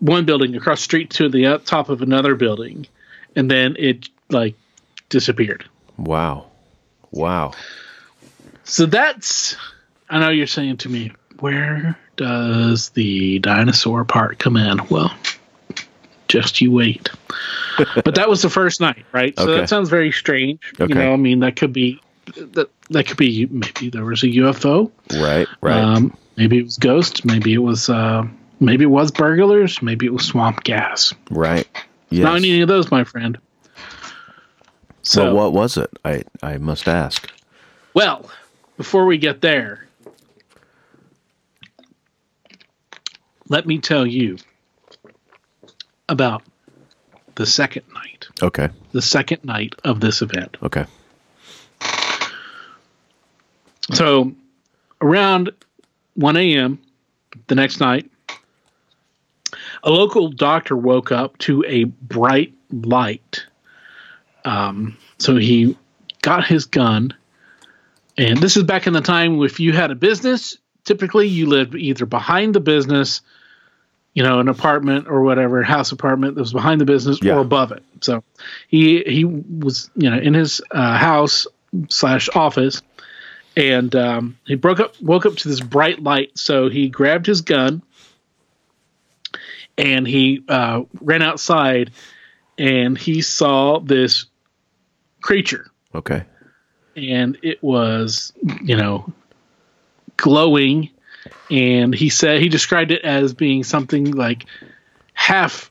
one 0.00 0.24
building 0.24 0.54
across 0.56 0.80
the 0.80 0.84
street 0.84 1.10
to 1.10 1.28
the 1.28 1.60
top 1.64 1.88
of 1.88 2.02
another 2.02 2.34
building 2.34 2.86
and 3.36 3.50
then 3.50 3.76
it 3.78 4.08
like 4.30 4.54
disappeared 5.08 5.64
Wow. 5.96 6.46
Wow. 7.10 7.52
So 8.62 8.86
that's, 8.86 9.56
I 10.10 10.18
know 10.20 10.30
you're 10.30 10.46
saying 10.46 10.78
to 10.78 10.88
me, 10.88 11.12
where 11.40 11.96
does 12.16 12.90
the 12.90 13.38
dinosaur 13.40 14.04
part 14.04 14.38
come 14.38 14.56
in? 14.56 14.80
Well, 14.88 15.14
just 16.28 16.60
you 16.60 16.72
wait. 16.72 17.10
but 18.04 18.14
that 18.16 18.28
was 18.28 18.42
the 18.42 18.50
first 18.50 18.80
night, 18.80 19.04
right? 19.12 19.36
So 19.38 19.44
Okay. 19.44 19.60
that 19.60 19.68
sounds 19.68 19.88
very 19.88 20.10
strange. 20.12 20.60
Okay. 20.80 20.92
You 20.92 20.94
know, 20.98 21.12
I 21.12 21.16
mean, 21.16 21.40
that 21.40 21.56
could 21.56 21.72
be 21.72 22.00
that 22.36 22.68
that 22.90 23.06
could 23.06 23.16
be 23.16 23.46
maybe 23.46 23.90
there 23.90 24.04
was 24.04 24.22
a 24.22 24.26
UFO. 24.26 24.90
Right. 25.14 25.46
Right. 25.60 25.76
Um, 25.76 26.16
maybe 26.36 26.58
it 26.58 26.64
was 26.64 26.76
ghosts. 26.76 27.24
Maybe 27.24 27.54
it 27.54 27.58
was 27.58 27.88
uh, 27.88 28.26
maybe 28.60 28.84
it 28.84 28.88
was 28.88 29.10
burglars. 29.10 29.80
Maybe 29.80 30.06
it 30.06 30.12
was 30.12 30.26
swamp 30.26 30.64
gas. 30.64 31.14
right. 31.30 31.66
Yes. 32.10 32.24
Not 32.24 32.36
any 32.36 32.62
of 32.62 32.68
those, 32.68 32.90
my 32.90 33.04
friend. 33.04 33.36
So 35.02 35.24
well, 35.24 35.34
what 35.34 35.52
was 35.52 35.76
it? 35.76 35.90
I 36.04 36.22
I 36.42 36.58
must 36.58 36.88
ask. 36.88 37.30
Well, 37.94 38.30
before 38.76 39.06
we 39.06 39.18
get 39.18 39.40
there, 39.40 39.86
let 43.48 43.66
me 43.66 43.78
tell 43.78 44.06
you 44.06 44.36
about 46.08 46.42
the 47.34 47.46
second 47.46 47.84
night, 47.94 48.26
Okay. 48.42 48.68
the 48.92 49.02
second 49.02 49.44
night 49.44 49.74
of 49.84 50.00
this 50.00 50.22
event. 50.22 50.56
Okay. 50.62 50.84
So, 53.92 54.32
around 55.00 55.50
1 56.14 56.36
a.m. 56.36 56.78
the 57.46 57.54
next 57.54 57.80
night, 57.80 58.10
a 59.82 59.90
local 59.90 60.28
doctor 60.30 60.76
woke 60.76 61.10
up 61.12 61.38
to 61.38 61.64
a 61.66 61.84
bright 61.84 62.52
light. 62.70 63.46
Um, 64.44 64.96
so 65.18 65.36
he 65.36 65.76
got 66.22 66.44
his 66.44 66.66
gun, 66.66 67.14
and 68.18 68.38
this 68.38 68.56
is 68.56 68.64
back 68.64 68.86
in 68.86 68.92
the 68.92 69.00
time 69.00 69.42
if 69.42 69.58
you 69.60 69.72
had 69.72 69.90
a 69.90 69.94
business, 69.94 70.58
typically 70.84 71.28
you 71.28 71.46
lived 71.46 71.74
either 71.74 72.04
behind 72.04 72.54
the 72.54 72.60
business, 72.60 73.20
you 74.18 74.24
know, 74.24 74.40
an 74.40 74.48
apartment 74.48 75.06
or 75.06 75.22
whatever, 75.22 75.62
house 75.62 75.92
apartment 75.92 76.34
that 76.34 76.40
was 76.40 76.52
behind 76.52 76.80
the 76.80 76.84
business 76.84 77.20
Yeah. 77.22 77.34
or 77.36 77.38
above 77.38 77.70
it. 77.70 77.84
So 78.00 78.24
he 78.66 79.04
he 79.04 79.24
was 79.24 79.90
you 79.94 80.10
know 80.10 80.18
in 80.18 80.34
his 80.34 80.60
uh, 80.72 80.96
house 80.98 81.46
slash 81.88 82.28
office 82.34 82.82
and 83.56 83.94
um, 83.94 84.36
he 84.44 84.56
broke 84.56 84.80
up 84.80 85.00
woke 85.00 85.24
up 85.24 85.36
to 85.36 85.48
this 85.48 85.60
bright 85.60 86.02
light 86.02 86.36
so 86.36 86.68
he 86.68 86.88
grabbed 86.88 87.26
his 87.26 87.42
gun 87.42 87.80
and 89.76 90.04
he 90.08 90.42
uh, 90.48 90.82
ran 91.00 91.22
outside 91.22 91.92
and 92.58 92.98
he 92.98 93.22
saw 93.22 93.78
this 93.78 94.26
creature 95.20 95.70
Okay. 95.94 96.24
and 96.96 97.38
it 97.42 97.62
was 97.62 98.32
you 98.64 98.76
know 98.76 99.12
glowing 100.16 100.90
and 101.50 101.94
he 101.94 102.08
said 102.10 102.40
he 102.40 102.48
described 102.48 102.90
it 102.90 103.02
as 103.04 103.32
being 103.34 103.64
something 103.64 104.10
like 104.12 104.44
half 105.14 105.70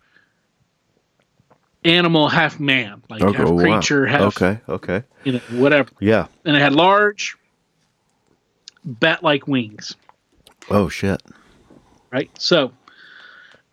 animal 1.85 2.27
half 2.27 2.59
man 2.59 3.01
like 3.09 3.21
Okay. 3.21 3.37
half 3.37 3.49
wow. 3.49 3.57
creature 3.61 4.05
half 4.05 4.21
Okay. 4.41 4.59
Okay. 4.67 5.03
you 5.23 5.33
know 5.33 5.39
whatever 5.51 5.89
Yeah. 5.99 6.27
and 6.45 6.55
it 6.55 6.59
had 6.61 6.73
large 6.73 7.37
bat-like 8.83 9.47
wings 9.47 9.95
Oh 10.69 10.89
shit. 10.89 11.21
right 12.11 12.29
so 12.39 12.71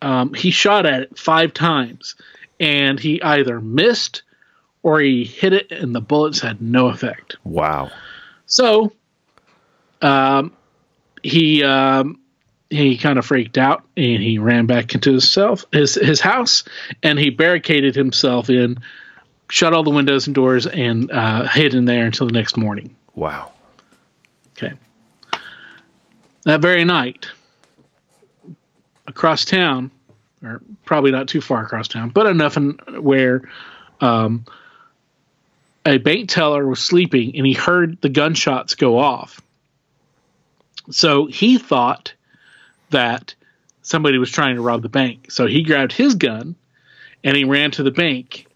um, 0.01 0.33
he 0.33 0.51
shot 0.51 0.85
at 0.85 1.01
it 1.01 1.17
five 1.17 1.53
times 1.53 2.15
and 2.59 2.99
he 2.99 3.21
either 3.21 3.59
missed 3.59 4.21
or 4.83 4.99
he 4.99 5.23
hit 5.23 5.51
it 5.53 5.71
and 5.71 5.95
the 5.95 6.01
bullets 6.01 6.39
had 6.39 6.61
no 6.61 6.87
effect 6.87 7.35
Wow. 7.43 7.91
so 8.45 8.93
um, 10.01 10.53
he 11.25 11.63
um, 11.63 12.19
he 12.69 12.97
kind 12.97 13.19
of 13.19 13.25
freaked 13.25 13.57
out 13.57 13.83
and 13.95 14.21
he 14.21 14.39
ran 14.39 14.65
back 14.65 14.93
into 14.93 15.13
his 15.13 15.29
self 15.29 15.65
his 15.71 15.95
his 15.95 16.19
house 16.19 16.63
and 17.03 17.19
he 17.19 17.29
barricaded 17.29 17.95
himself 17.95 18.49
in 18.49 18.79
shut 19.49 19.73
all 19.73 19.83
the 19.83 19.91
windows 19.91 20.25
and 20.27 20.35
doors 20.35 20.65
and 20.65 21.11
uh, 21.11 21.47
hid 21.47 21.73
in 21.73 21.85
there 21.85 22.05
until 22.05 22.27
the 22.27 22.33
next 22.33 22.57
morning 22.57 22.95
Wow. 23.15 23.53
Okay. 24.57 24.73
That 26.43 26.61
very 26.61 26.83
night, 26.83 27.27
across 29.07 29.45
town, 29.45 29.89
or 30.43 30.61
probably 30.83 31.11
not 31.11 31.27
too 31.27 31.41
far 31.41 31.63
across 31.63 31.87
town, 31.87 32.09
but 32.09 32.27
enough 32.27 32.57
in, 32.57 32.77
where 32.99 33.49
um, 34.01 34.45
a 35.85 35.97
bank 35.97 36.29
teller 36.29 36.67
was 36.67 36.79
sleeping 36.79 37.35
and 37.35 37.45
he 37.45 37.53
heard 37.53 37.99
the 38.01 38.09
gunshots 38.09 38.75
go 38.75 38.99
off. 38.99 39.41
So 40.89 41.25
he 41.25 41.57
thought 41.57 42.13
that 42.91 43.35
somebody 43.81 44.17
was 44.17 44.31
trying 44.31 44.55
to 44.55 44.61
rob 44.61 44.81
the 44.81 44.89
bank. 44.89 45.31
So 45.31 45.45
he 45.45 45.63
grabbed 45.63 45.91
his 45.91 46.15
gun 46.15 46.55
and 47.23 47.35
he 47.35 47.43
ran 47.43 47.71
to 47.71 47.83
the 47.83 47.91
bank 47.91 48.47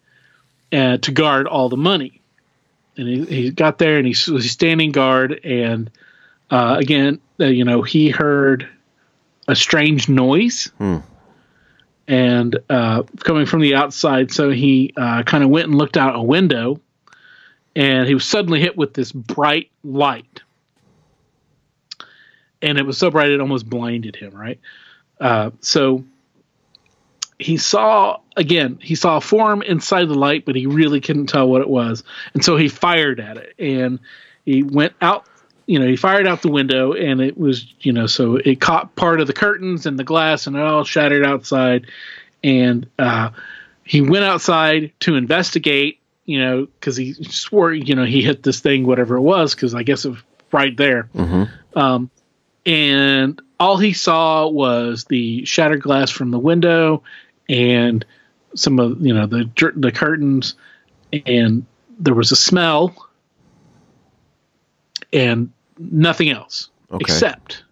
uh, 0.72 0.98
to 0.98 1.12
guard 1.12 1.48
all 1.48 1.70
the 1.70 1.78
money. 1.78 2.22
And 2.98 3.08
he, 3.08 3.26
he 3.26 3.52
got 3.52 3.78
there 3.78 3.98
and 3.98 4.06
he 4.06 4.16
was 4.32 4.50
standing 4.50 4.92
guard. 4.92 5.40
And 5.44 5.90
uh, 6.50 6.78
again, 6.80 7.20
uh, 7.40 7.46
you 7.46 7.64
know, 7.64 7.82
he 7.82 8.10
heard 8.10 8.68
a 9.48 9.56
strange 9.56 10.10
noise 10.10 10.72
and 12.08 12.60
uh, 12.70 13.04
coming 13.20 13.46
from 13.46 13.62
the 13.62 13.76
outside. 13.76 14.32
So 14.32 14.50
he 14.50 14.94
uh, 14.98 15.24
kind 15.24 15.44
of 15.44 15.50
went 15.50 15.68
and 15.68 15.78
looked 15.78 15.98
out 15.98 16.16
a 16.16 16.22
window 16.22 16.80
and 17.76 18.08
he 18.08 18.14
was 18.14 18.26
suddenly 18.26 18.60
hit 18.60 18.76
with 18.78 18.94
this 18.94 19.12
bright 19.12 19.70
light. 19.84 20.42
And 22.62 22.78
it 22.78 22.86
was 22.86 22.98
so 22.98 23.10
bright 23.10 23.32
it 23.32 23.42
almost 23.42 23.70
blinded 23.70 24.16
him, 24.16 24.36
right? 24.36 24.60
Uh, 25.20 25.52
so 25.62 26.04
he 27.38 27.56
saw 27.56 28.18
again 28.36 28.78
he 28.82 28.96
saw 28.96 29.18
a 29.18 29.22
form 29.22 29.62
inside 29.62 30.10
the 30.10 30.14
light 30.14 30.44
but 30.46 30.58
he 30.58 30.66
really 30.66 31.00
couldn't 31.00 31.28
tell 31.28 31.48
what 31.48 31.62
it 31.62 31.70
was. 31.70 32.04
And 32.34 32.44
so 32.44 32.58
he 32.58 32.68
fired 32.68 33.20
at 33.20 33.38
it 33.38 33.54
and 33.58 34.00
he 34.46 34.64
went 34.64 34.94
out 35.02 35.26
you 35.66 35.80
know 35.80 35.88
he 35.88 35.96
fired 35.96 36.28
out 36.28 36.42
the 36.42 36.52
window 36.52 36.94
and 36.94 37.22
it 37.22 37.38
was 37.38 37.74
you 37.82 37.94
know 37.94 38.08
so 38.08 38.36
it 38.36 38.60
caught 38.60 38.96
part 38.96 39.22
of 39.22 39.28
the 39.28 39.34
curtains 39.34 39.86
and 39.86 39.98
the 39.98 40.04
glass 40.04 40.48
and 40.48 40.56
it 40.56 40.62
all 40.62 40.84
shattered 40.84 41.26
outside. 41.26 41.88
And 42.44 42.88
uh, 42.98 43.32
he 43.84 44.02
went 44.02 44.26
outside 44.26 44.92
to 45.02 45.16
investigate 45.16 46.00
you 46.26 46.40
know 46.40 46.66
because 46.66 46.98
he 46.98 47.14
swore 47.14 47.74
you 47.74 47.96
know 47.96 48.06
he 48.06 48.22
hit 48.22 48.44
this 48.44 48.60
thing 48.60 48.86
whatever 48.86 49.16
it 49.16 49.22
was 49.22 49.56
because 49.56 49.74
i 49.74 49.84
guess 49.84 50.06
it 50.06 50.10
was 50.10 50.20
right 50.52 50.76
there. 50.76 51.10
Um, 51.76 52.10
and 52.70 53.42
all 53.60 53.78
he 53.78 53.92
saw 53.94 54.48
was 54.48 55.06
the 55.06 55.44
shattered 55.44 55.82
glass 55.82 56.12
from 56.12 56.30
the 56.32 56.40
window 56.40 57.02
and 57.50 58.06
some 58.56 58.80
of 58.80 59.02
you 59.06 59.14
know 59.14 59.26
the 59.26 59.50
the 59.76 59.92
curtains 59.92 60.56
and 61.26 61.66
there 62.00 62.14
was 62.14 62.32
a 62.32 62.36
smell 62.36 62.96
and 65.12 65.52
nothing 65.80 66.30
else 66.30 66.70
Okay. 66.92 67.02
except 67.02 67.64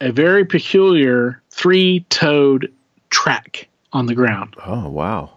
a 0.00 0.12
very 0.12 0.44
peculiar 0.46 1.42
three-toed 1.50 2.72
track 3.10 3.68
on 3.92 4.06
the 4.06 4.14
ground 4.14 4.54
Oh 4.66 4.88
wow. 4.88 5.30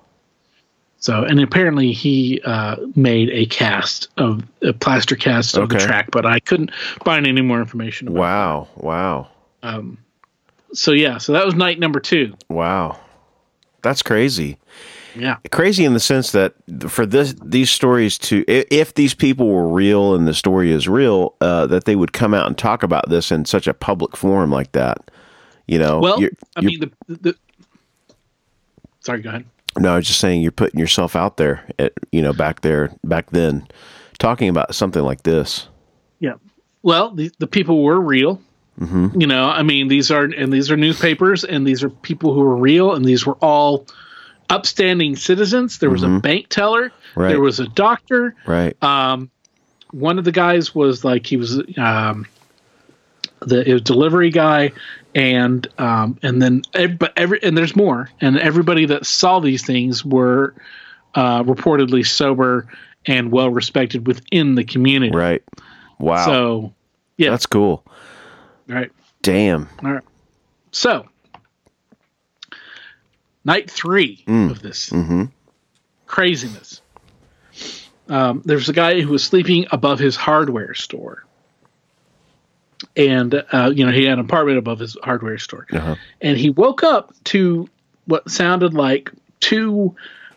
So 1.04 1.24
and 1.24 1.40
apparently 1.42 1.92
he 1.92 2.40
uh, 2.46 2.78
made 2.96 3.30
a 3.32 3.46
cast 3.48 4.08
of 4.18 4.42
a 4.62 4.72
plaster 4.72 5.16
cast 5.18 5.58
of 5.58 5.68
the 5.70 5.78
track 5.78 6.10
but 6.12 6.26
i 6.26 6.40
couldn't 6.40 6.72
find 7.04 7.28
any 7.28 7.42
more 7.42 7.60
information 7.60 8.08
about 8.08 8.20
Wow. 8.20 8.68
Wow. 8.78 9.28
um, 9.64 9.98
so 10.74 10.92
yeah, 10.92 11.18
so 11.20 11.34
that 11.34 11.46
was 11.46 11.54
night 11.56 11.78
number 11.80 12.00
two. 12.00 12.34
Wow. 12.50 13.00
That's 13.84 14.02
crazy. 14.02 14.58
Yeah, 15.16 15.36
Crazy 15.52 15.86
in 15.86 15.94
the 15.94 16.00
sense 16.00 16.32
that 16.32 16.56
for 16.90 17.06
this 17.06 17.36
these 17.44 17.70
stories 17.70 18.18
to 18.20 18.44
if 18.48 18.96
these 18.96 19.14
people 19.14 19.48
were 19.50 19.68
real 19.68 20.16
and 20.16 20.28
the 20.28 20.34
story 20.34 20.72
is 20.72 20.88
real, 20.88 21.36
uh, 21.42 21.68
that 21.68 21.84
they 21.86 21.96
would 21.96 22.12
come 22.14 22.34
out 22.34 22.48
and 22.48 22.58
talk 22.58 22.82
about 22.82 23.08
this 23.10 23.32
in 23.32 23.46
such 23.46 23.68
a 23.68 23.74
public 23.76 24.18
forum 24.18 24.50
like 24.50 24.72
that. 24.72 25.12
You 25.68 25.78
know. 25.78 26.00
well, 26.00 26.20
you're- 26.20 26.36
I 26.56 26.62
you're- 26.62 26.72
mean 26.80 26.92
the, 27.08 27.16
the. 27.18 27.36
Sorry, 29.02 29.22
go 29.22 29.30
ahead. 29.30 29.46
No, 29.78 29.94
I 29.94 29.96
was 29.98 30.08
just 30.08 30.20
saying 30.20 30.42
you're 30.42 30.52
putting 30.52 30.80
yourself 30.80 31.16
out 31.16 31.38
there 31.38 31.66
at 31.80 31.94
you 32.12 32.22
know 32.22 32.34
back 32.34 32.62
there 32.62 32.92
back 33.04 33.30
then, 33.32 33.68
talking 34.20 34.50
about 34.50 34.76
something 34.76 35.04
like 35.04 35.24
this. 35.24 35.68
Yeah. 36.20 36.36
Well, 36.82 37.12
the 37.12 37.32
the 37.40 37.48
people 37.48 37.84
were 37.84 38.00
real. 38.00 38.42
Mm-hmm. 38.80 39.22
You 39.22 39.28
know, 39.28 39.46
I 39.46 39.64
mean, 39.64 39.88
these 39.88 40.12
are 40.12 40.24
and 40.24 40.52
these 40.52 40.72
are 40.72 40.78
newspapers, 40.78 41.44
and 41.44 41.66
these 41.66 41.84
are 41.84 41.90
people 41.90 42.34
who 42.34 42.42
are 42.42 42.56
real, 42.56 42.94
and 42.94 43.06
these 43.06 43.26
were 43.26 43.36
all 43.36 43.86
upstanding 44.50 45.16
citizens. 45.16 45.80
There 45.80 45.90
was 45.90 46.04
a 46.04 46.20
bank 46.20 46.50
teller. 46.50 46.90
Mm-hmm. 46.90 47.20
Right. 47.20 47.30
There 47.30 47.42
was 47.42 47.60
a 47.60 47.68
doctor. 47.68 48.36
Right. 48.46 48.82
Um, 48.84 49.30
one 49.92 50.18
of 50.18 50.26
the 50.26 50.32
guys 50.32 50.74
was 50.74 51.04
like 51.06 51.26
he 51.26 51.38
was 51.38 51.62
um, 51.78 52.26
the 53.46 53.80
delivery 53.80 54.30
guy, 54.30 54.72
and 55.16 55.68
um, 55.78 56.18
and 56.24 56.42
then 56.42 56.62
but 56.98 57.14
every 57.18 57.42
and 57.44 57.58
there's 57.58 57.76
more, 57.76 58.10
and 58.22 58.38
everybody 58.40 58.86
that 58.88 59.06
saw 59.06 59.40
these 59.40 59.66
things 59.66 60.04
were 60.04 60.56
uh, 61.16 61.44
reportedly 61.44 62.06
sober 62.06 62.68
and 63.06 63.32
well 63.32 63.50
respected 63.50 64.08
within 64.08 64.56
the 64.56 64.64
community. 64.64 65.16
right. 65.16 65.44
Wow. 66.00 66.26
So 66.26 66.74
yeah, 67.18 67.30
That's 67.30 67.46
cool. 67.46 67.86
right. 68.68 68.92
Damn. 69.22 69.70
All 69.84 69.92
right. 69.94 70.04
So, 70.72 71.06
night 73.46 73.70
three 73.70 74.24
of 74.28 74.62
this 74.62 74.92
craziness. 76.08 76.82
Um, 78.10 78.42
there's 78.44 78.68
a 78.68 78.74
guy 78.74 79.00
who 79.02 79.10
was 79.10 79.24
sleeping 79.24 79.66
above 79.72 80.00
his 80.00 80.16
hardware 80.16 80.74
store. 80.74 81.24
And, 82.96 83.44
uh, 83.52 83.72
you 83.74 83.86
know, 83.86 83.92
he 83.92 84.04
had 84.06 84.14
an 84.14 84.26
apartment 84.26 84.58
above 84.58 84.80
his 84.80 84.98
hardware 85.04 85.38
store. 85.38 85.66
And 86.22 86.38
he 86.38 86.50
woke 86.50 86.84
up 86.84 87.14
to 87.26 87.68
what 88.06 88.30
sounded 88.30 88.74
like 88.74 89.12
two 89.40 89.96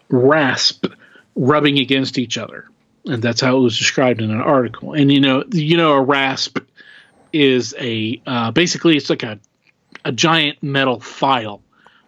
rasp 0.08 0.86
rubbing 1.34 1.78
against 1.78 2.18
each 2.18 2.38
other. 2.38 2.66
And 3.06 3.22
that's 3.22 3.40
how 3.40 3.56
it 3.56 3.60
was 3.60 3.78
described 3.78 4.20
in 4.20 4.30
an 4.30 4.40
article. 4.40 4.92
And, 4.92 5.12
you 5.12 5.20
know, 5.20 5.44
you 5.52 5.76
know, 5.76 5.92
a 5.92 6.02
rasp 6.02 6.58
is 7.32 7.74
a 7.78 8.20
uh, 8.26 8.50
basically 8.50 8.96
it's 8.96 9.10
like 9.10 9.22
a 9.22 9.38
a 10.04 10.12
giant 10.12 10.62
metal 10.62 11.00
file 11.00 11.60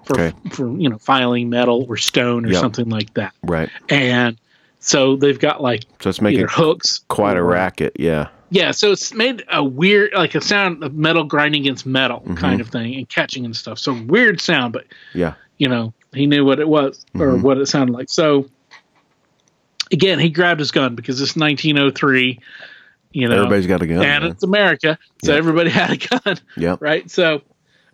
for 0.05 0.15
Okay. 0.21 0.33
for 0.53 0.75
you 0.79 0.89
know 0.89 0.97
filing 0.99 1.51
metal 1.51 1.85
or 1.89 1.97
stone 1.97 2.47
or 2.47 2.51
Yep. 2.53 2.61
something 2.61 2.89
like 2.89 3.13
that. 3.15 3.35
Right. 3.43 3.69
And 3.91 4.39
so 4.81 5.17
they've 5.17 5.39
got 5.39 5.61
like 5.61 5.83
So 6.01 6.09
it's 6.09 6.21
making 6.21 6.47
hooks, 6.49 7.01
quite 7.09 7.37
a 7.37 7.43
racket. 7.43 7.97
Yeah. 7.99 8.29
Yeah, 8.51 8.71
so 8.71 8.93
it's 8.93 9.13
made 9.13 9.45
a 9.53 9.63
weird 9.63 10.13
like 10.15 10.35
a 10.35 10.41
sound 10.41 10.83
of 10.83 10.95
metal 10.95 11.25
grinding 11.25 11.63
against 11.63 11.85
metal 11.87 12.21
Mm-hmm. 12.21 12.35
kind 12.35 12.61
of 12.61 12.69
thing 12.69 12.95
and 12.95 13.09
catching 13.09 13.45
and 13.45 13.55
stuff. 13.55 13.79
So 13.79 13.93
weird 13.93 14.41
sound, 14.41 14.73
but 14.73 14.87
Yeah. 15.15 15.35
you 15.59 15.69
know 15.69 15.93
he 16.15 16.27
knew 16.27 16.45
what 16.45 16.59
it 16.61 16.69
was 16.69 17.05
or 17.15 17.27
Mm-hmm. 17.29 17.43
what 17.43 17.59
it 17.59 17.67
sounded 17.67 17.93
like. 17.93 18.09
So 18.09 18.49
again, 19.93 20.19
he 20.19 20.31
grabbed 20.31 20.61
his 20.61 20.71
gun 20.71 20.95
because 20.95 21.21
it's 21.21 21.37
1903. 21.37 22.41
You 23.13 23.29
know, 23.29 23.37
Everybody's 23.37 23.67
got 23.67 23.83
a 23.83 23.87
gun. 23.87 24.03
and 24.03 24.23
man. 24.25 24.33
it's 24.33 24.43
America, 24.43 24.99
so 25.25 25.33
Yeah. 25.33 25.39
everybody 25.39 25.71
had 25.81 25.91
a 25.91 25.97
gun, 25.97 26.37
Yeah, 26.57 26.77
right? 26.81 27.11
So 27.11 27.43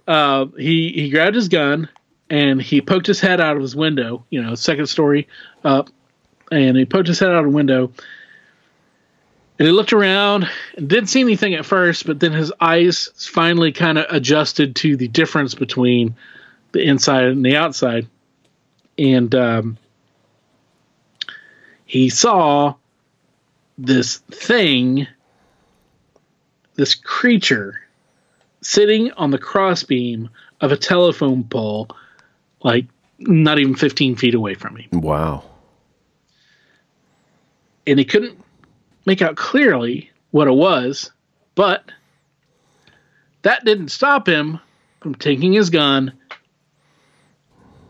uh, 0.06 0.46
he 0.58 0.90
he 0.92 1.10
grabbed 1.10 1.36
his 1.36 1.48
gun 1.48 1.88
and 2.30 2.60
he 2.60 2.80
poked 2.80 3.06
his 3.06 3.20
head 3.20 3.40
out 3.40 3.56
of 3.56 3.62
his 3.62 3.76
window, 3.76 4.24
you 4.30 4.42
know, 4.42 4.54
second 4.54 4.86
story 4.86 5.28
up, 5.64 5.88
and 6.50 6.76
he 6.76 6.84
poked 6.84 7.06
his 7.08 7.18
head 7.18 7.30
out 7.30 7.44
of 7.44 7.50
the 7.50 7.56
window. 7.56 7.92
And 9.58 9.66
he 9.66 9.72
looked 9.72 9.92
around 9.92 10.48
and 10.76 10.88
didn't 10.88 11.08
see 11.08 11.20
anything 11.20 11.54
at 11.54 11.64
first, 11.64 12.06
but 12.06 12.18
then 12.18 12.32
his 12.32 12.52
eyes 12.60 13.10
finally 13.16 13.70
kind 13.70 13.98
of 13.98 14.06
adjusted 14.10 14.74
to 14.76 14.96
the 14.96 15.08
difference 15.08 15.54
between 15.54 16.16
the 16.72 16.82
inside 16.82 17.24
and 17.24 17.44
the 17.44 17.56
outside. 17.56 18.08
And 18.98 19.32
um, 19.34 19.78
he 21.86 22.10
saw 22.10 22.74
this 23.78 24.18
thing, 24.18 25.06
this 26.74 26.96
creature, 26.96 27.80
sitting 28.60 29.12
on 29.12 29.30
the 29.30 29.38
crossbeam 29.38 30.30
of 30.60 30.72
a 30.72 30.76
telephone 30.76 31.44
pole, 31.44 31.88
like 32.62 32.86
not 33.18 33.60
even 33.60 33.76
15 33.76 34.16
feet 34.16 34.34
away 34.34 34.54
from 34.54 34.76
him. 34.76 35.00
Wow. 35.00 35.44
And 37.86 38.00
he 38.00 38.04
couldn't 38.04 38.43
make 39.06 39.22
out 39.22 39.36
clearly 39.36 40.10
what 40.30 40.48
it 40.48 40.52
was, 40.52 41.10
but 41.54 41.90
that 43.42 43.64
didn't 43.64 43.88
stop 43.88 44.28
him 44.28 44.58
from 45.00 45.14
taking 45.14 45.52
his 45.52 45.70
gun 45.70 46.12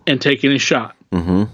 and 0.07 0.21
taking 0.21 0.53
a 0.53 0.59
shot. 0.59 0.97
Mm-hmm. 1.13 1.45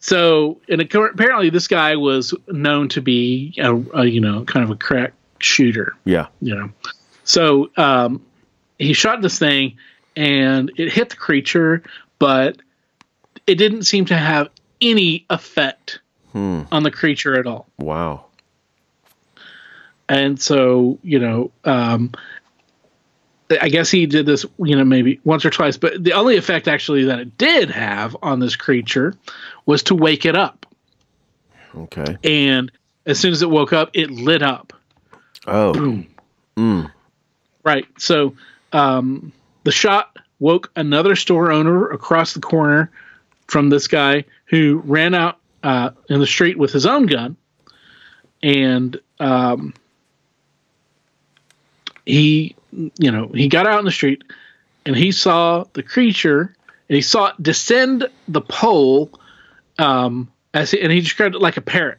So, 0.00 0.60
and 0.68 0.80
apparently, 0.80 1.50
this 1.50 1.66
guy 1.66 1.96
was 1.96 2.32
known 2.46 2.88
to 2.90 3.02
be, 3.02 3.54
a, 3.58 3.74
a, 3.94 4.04
you 4.06 4.20
know, 4.20 4.44
kind 4.44 4.62
of 4.62 4.70
a 4.70 4.76
crack 4.76 5.12
shooter. 5.40 5.94
Yeah. 6.04 6.28
you 6.40 6.54
know. 6.54 6.70
So 7.24 7.70
um, 7.76 8.24
he 8.78 8.92
shot 8.92 9.22
this 9.22 9.38
thing, 9.38 9.76
and 10.16 10.70
it 10.76 10.92
hit 10.92 11.10
the 11.10 11.16
creature, 11.16 11.82
but 12.18 12.58
it 13.46 13.56
didn't 13.56 13.82
seem 13.84 14.04
to 14.06 14.16
have 14.16 14.48
any 14.80 15.26
effect 15.30 16.00
on 16.34 16.84
the 16.84 16.90
creature 16.90 17.36
at 17.36 17.48
all. 17.48 17.66
Wow. 17.78 18.26
And 20.08 20.40
so, 20.40 20.98
you 21.02 21.18
know, 21.18 21.50
um, 21.64 22.12
I 23.60 23.68
guess 23.68 23.90
he 23.90 24.06
did 24.06 24.26
this, 24.26 24.44
you 24.58 24.76
know, 24.76 24.84
maybe 24.84 25.20
once 25.24 25.44
or 25.44 25.50
twice, 25.50 25.76
but 25.76 26.02
the 26.02 26.12
only 26.12 26.36
effect 26.36 26.68
actually 26.68 27.04
that 27.04 27.18
it 27.18 27.36
did 27.38 27.70
have 27.70 28.16
on 28.22 28.40
this 28.40 28.56
creature 28.56 29.14
was 29.66 29.82
to 29.84 29.94
wake 29.94 30.24
it 30.24 30.36
up. 30.36 30.66
Okay. 31.74 32.16
And 32.24 32.72
as 33.06 33.18
soon 33.18 33.32
as 33.32 33.42
it 33.42 33.50
woke 33.50 33.72
up, 33.72 33.90
it 33.94 34.10
lit 34.10 34.42
up. 34.42 34.72
Oh. 35.46 35.72
Boom. 35.72 36.06
Right. 37.62 37.86
So 37.98 38.34
um, 38.72 39.32
the 39.64 39.72
shot 39.72 40.16
woke 40.40 40.70
another 40.76 41.16
store 41.16 41.52
owner 41.52 41.88
across 41.88 42.32
the 42.34 42.40
corner 42.40 42.90
from 43.46 43.70
this 43.70 43.88
guy 43.88 44.24
who 44.46 44.82
ran 44.84 45.14
out 45.14 45.38
uh, 45.62 45.90
in 46.08 46.20
the 46.20 46.26
street 46.26 46.58
with 46.58 46.72
his 46.72 46.86
own 46.86 47.06
gun, 47.06 47.36
and 48.42 49.00
um, 49.18 49.74
he, 52.08 52.56
you 52.98 53.10
know, 53.10 53.28
he 53.34 53.48
got 53.48 53.66
out 53.66 53.78
in 53.78 53.84
the 53.84 53.92
street 53.92 54.24
and 54.86 54.96
he 54.96 55.12
saw 55.12 55.64
the 55.74 55.82
creature 55.82 56.54
and 56.88 56.96
he 56.96 57.02
saw 57.02 57.26
it 57.28 57.42
descend 57.42 58.08
the 58.26 58.40
pole, 58.40 59.10
um, 59.78 60.28
as 60.54 60.70
he, 60.70 60.80
and 60.80 60.90
he 60.90 61.00
described 61.00 61.34
it 61.34 61.40
like 61.42 61.56
a 61.58 61.60
parrot. 61.60 61.98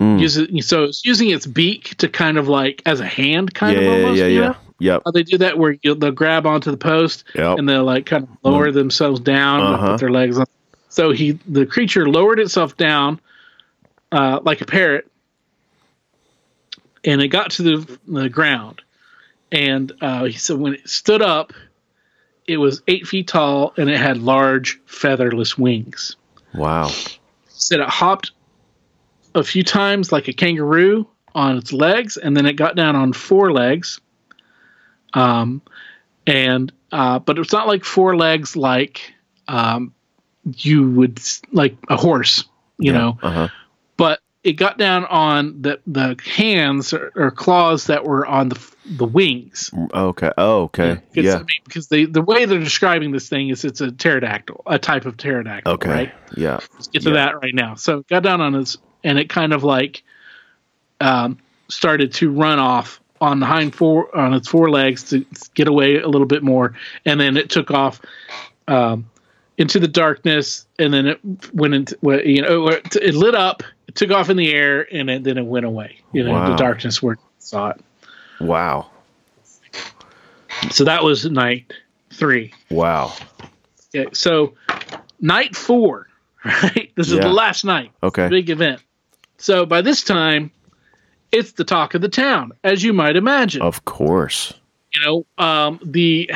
Using, 0.00 0.60
so 0.60 0.84
it's 0.84 1.04
using 1.04 1.30
its 1.30 1.46
beak 1.46 1.96
to 1.98 2.08
kind 2.08 2.36
of 2.36 2.48
like 2.48 2.82
as 2.84 2.98
a 3.00 3.06
hand, 3.06 3.54
kind 3.54 3.76
Yeah, 3.76 3.82
of 3.82 3.92
almost. 3.92 4.18
yeah, 4.18 4.26
you 4.26 4.40
yeah. 4.42 4.54
Yep. 4.80 5.02
How 5.04 5.10
they 5.12 5.22
do 5.22 5.38
that 5.38 5.56
where 5.56 5.76
you, 5.82 5.94
they'll 5.94 6.10
grab 6.10 6.46
onto 6.46 6.70
the 6.72 6.76
post 6.76 7.24
Yep. 7.34 7.58
and 7.58 7.68
they'll 7.68 7.84
like 7.84 8.06
kind 8.06 8.24
of 8.24 8.30
lower 8.42 8.72
themselves 8.72 9.20
down, 9.20 9.62
and 9.62 9.74
Uh-huh. 9.74 9.86
put 9.92 10.00
their 10.00 10.10
legs 10.10 10.38
on. 10.38 10.46
So 10.88 11.12
he, 11.12 11.32
the 11.46 11.64
creature, 11.64 12.08
lowered 12.08 12.40
itself 12.40 12.76
down 12.76 13.20
uh, 14.10 14.40
like 14.42 14.60
a 14.62 14.66
parrot, 14.66 15.06
and 17.04 17.20
it 17.22 17.28
got 17.28 17.52
to 17.52 17.62
the, 17.62 17.98
the 18.06 18.28
ground. 18.28 18.80
And 19.54 19.92
uh, 20.00 20.24
he 20.24 20.32
said 20.32 20.56
when 20.56 20.74
it 20.74 20.88
stood 20.88 21.22
up, 21.22 21.52
it 22.46 22.56
was 22.56 22.82
eight 22.88 23.06
feet 23.06 23.28
tall 23.28 23.72
and 23.76 23.88
it 23.88 23.96
had 23.98 24.18
large 24.18 24.80
featherless 24.84 25.56
wings. 25.56 26.16
Wow. 26.52 26.88
He 26.88 27.18
said 27.46 27.78
it 27.78 27.88
hopped 27.88 28.32
a 29.34 29.44
few 29.44 29.62
times 29.62 30.10
like 30.10 30.26
a 30.26 30.32
kangaroo 30.32 31.06
on 31.36 31.56
its 31.56 31.72
legs, 31.72 32.16
and 32.16 32.36
then 32.36 32.46
it 32.46 32.54
got 32.54 32.76
down 32.76 32.96
on 32.96 33.12
four 33.12 33.52
legs. 33.52 34.00
Um, 35.14 35.62
and 36.26 36.72
uh, 36.92 37.20
but 37.20 37.38
it's 37.38 37.52
not 37.52 37.66
like 37.68 37.84
four 37.84 38.16
legs 38.16 38.56
like 38.56 39.14
um, 39.46 39.94
you 40.56 40.90
would 40.90 41.20
like 41.52 41.76
a 41.88 41.96
horse, 41.96 42.44
you 42.78 42.92
know. 42.92 43.18
Uh 43.22 43.30
huh. 43.30 43.48
But 43.48 43.63
it 44.44 44.52
got 44.52 44.78
down 44.78 45.04
on 45.06 45.62
the 45.62 45.80
the 45.86 46.16
hands 46.24 46.92
or, 46.92 47.10
or 47.16 47.30
claws 47.30 47.86
that 47.86 48.04
were 48.04 48.26
on 48.26 48.50
the 48.50 48.70
the 48.86 49.06
wings. 49.06 49.70
Okay. 49.94 50.30
Oh, 50.36 50.64
okay. 50.64 51.00
Because, 51.12 51.24
Yeah. 51.24 51.36
I 51.36 51.38
mean, 51.38 51.60
because 51.64 51.88
they 51.88 52.04
the 52.04 52.20
way 52.22 52.44
they're 52.44 52.58
describing 52.58 53.10
this 53.12 53.28
thing 53.28 53.48
is 53.48 53.64
it's 53.64 53.80
a 53.80 53.90
pterodactyl, 53.90 54.62
a 54.66 54.78
type 54.78 55.06
of 55.06 55.16
pterodactyl. 55.16 55.72
Okay. 55.72 55.90
Right. 55.90 56.12
Yeah. 56.36 56.60
Let's 56.74 56.88
get 56.88 57.02
to 57.02 57.08
Yeah. 57.08 57.14
that 57.14 57.40
right 57.40 57.54
now. 57.54 57.74
So 57.76 58.00
it 58.00 58.08
got 58.08 58.22
down 58.22 58.42
on 58.42 58.54
its 58.54 58.76
and 59.02 59.18
it 59.18 59.28
kind 59.30 59.52
of 59.54 59.64
like 59.64 60.02
um, 61.00 61.38
started 61.68 62.12
to 62.14 62.30
run 62.30 62.58
off 62.58 63.00
on 63.20 63.40
the 63.40 63.46
hind 63.46 63.74
four 63.74 64.14
on 64.14 64.34
its 64.34 64.48
four 64.48 64.70
legs 64.70 65.04
to 65.04 65.24
get 65.54 65.66
away 65.68 65.98
a 65.98 66.08
little 66.08 66.26
bit 66.26 66.42
more, 66.42 66.74
and 67.06 67.18
then 67.18 67.36
it 67.38 67.48
took 67.48 67.70
off 67.70 68.00
um, 68.68 69.08
into 69.58 69.78
the 69.78 69.88
darkness, 69.88 70.66
and 70.78 70.92
then 70.92 71.06
it 71.06 71.20
went 71.54 71.74
into 71.74 71.96
you 72.24 72.42
know 72.42 72.68
it, 72.68 72.96
it 72.96 73.14
lit 73.14 73.34
up, 73.34 73.62
it 73.88 73.94
took 73.94 74.10
off 74.10 74.28
in 74.30 74.36
the 74.36 74.52
air, 74.52 74.86
and 74.92 75.08
it, 75.10 75.24
then 75.24 75.38
it 75.38 75.46
went 75.46 75.64
away. 75.66 75.98
You 76.12 76.24
know, 76.24 76.32
Wow. 76.32 76.50
the 76.50 76.56
darkness 76.56 77.02
where 77.02 77.14
it 77.14 77.20
saw 77.38 77.70
it. 77.70 77.80
Wow. 78.40 78.90
So 80.70 80.84
that 80.84 81.02
was 81.04 81.24
night 81.30 81.72
three. 82.10 82.52
Wow. 82.70 83.12
Okay, 83.94 84.08
so 84.12 84.54
night 85.20 85.54
four, 85.54 86.08
right? 86.44 86.90
This 86.96 87.08
is 87.08 87.14
Yeah. 87.14 87.22
the 87.22 87.32
last 87.32 87.64
night. 87.64 87.92
Okay. 88.02 88.28
Big 88.28 88.50
event. 88.50 88.80
So 89.38 89.66
by 89.66 89.82
this 89.82 90.02
time, 90.02 90.50
it's 91.32 91.52
the 91.52 91.64
talk 91.64 91.94
of 91.94 92.00
the 92.02 92.08
town, 92.08 92.52
as 92.62 92.82
you 92.82 92.92
might 92.92 93.16
imagine. 93.16 93.62
Of 93.62 93.84
course. 93.84 94.52
You 94.94 95.00
know, 95.38 95.44
um, 95.44 95.80
the 95.84 96.30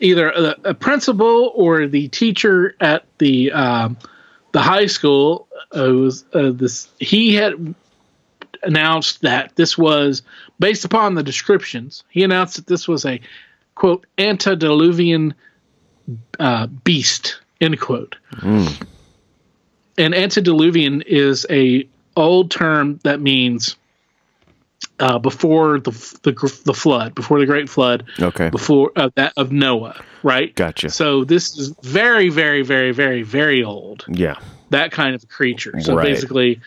either 0.00 0.30
a, 0.30 0.56
a 0.64 0.74
principal 0.74 1.52
or 1.54 1.86
the 1.86 2.08
teacher 2.08 2.74
at 2.80 3.04
the 3.18 3.52
um, 3.52 3.96
the 4.52 4.60
high 4.60 4.86
school 4.86 5.46
uh, 5.76 5.92
was 5.92 6.24
uh, 6.34 6.50
this. 6.52 6.88
He 6.98 7.34
had 7.34 7.74
announced 8.62 9.22
that 9.22 9.54
this 9.56 9.78
was 9.78 10.22
based 10.58 10.84
upon 10.84 11.14
the 11.14 11.22
descriptions. 11.22 12.04
He 12.10 12.22
announced 12.22 12.56
that 12.56 12.66
this 12.66 12.88
was 12.88 13.04
a 13.06 13.20
quote 13.74 14.06
antediluvian 14.18 15.34
uh, 16.38 16.66
beast 16.66 17.40
end 17.60 17.80
quote. 17.80 18.16
And 19.98 20.14
antediluvian 20.14 21.02
is 21.02 21.46
a 21.50 21.86
old 22.16 22.50
term 22.50 23.00
that 23.04 23.20
means 23.20 23.76
uh, 25.00 25.18
before 25.18 25.80
the, 25.80 25.90
the 26.22 26.32
the 26.64 26.74
flood, 26.74 27.14
before 27.14 27.40
the 27.40 27.46
great 27.46 27.68
flood, 27.68 28.04
Okay. 28.20 28.50
before 28.50 28.92
uh, 28.96 29.10
that 29.16 29.32
of 29.36 29.50
Noah, 29.50 30.00
right? 30.22 30.54
Gotcha. 30.54 30.90
So 30.90 31.24
this 31.24 31.56
is 31.58 31.74
very, 31.82 32.28
very, 32.28 32.62
very, 32.62 32.92
very, 32.92 33.22
very 33.22 33.64
old. 33.64 34.04
Yeah. 34.08 34.36
That 34.70 34.92
kind 34.92 35.14
of 35.14 35.28
creature. 35.28 35.80
So 35.80 35.94
Right. 35.96 36.04
basically, 36.04 36.60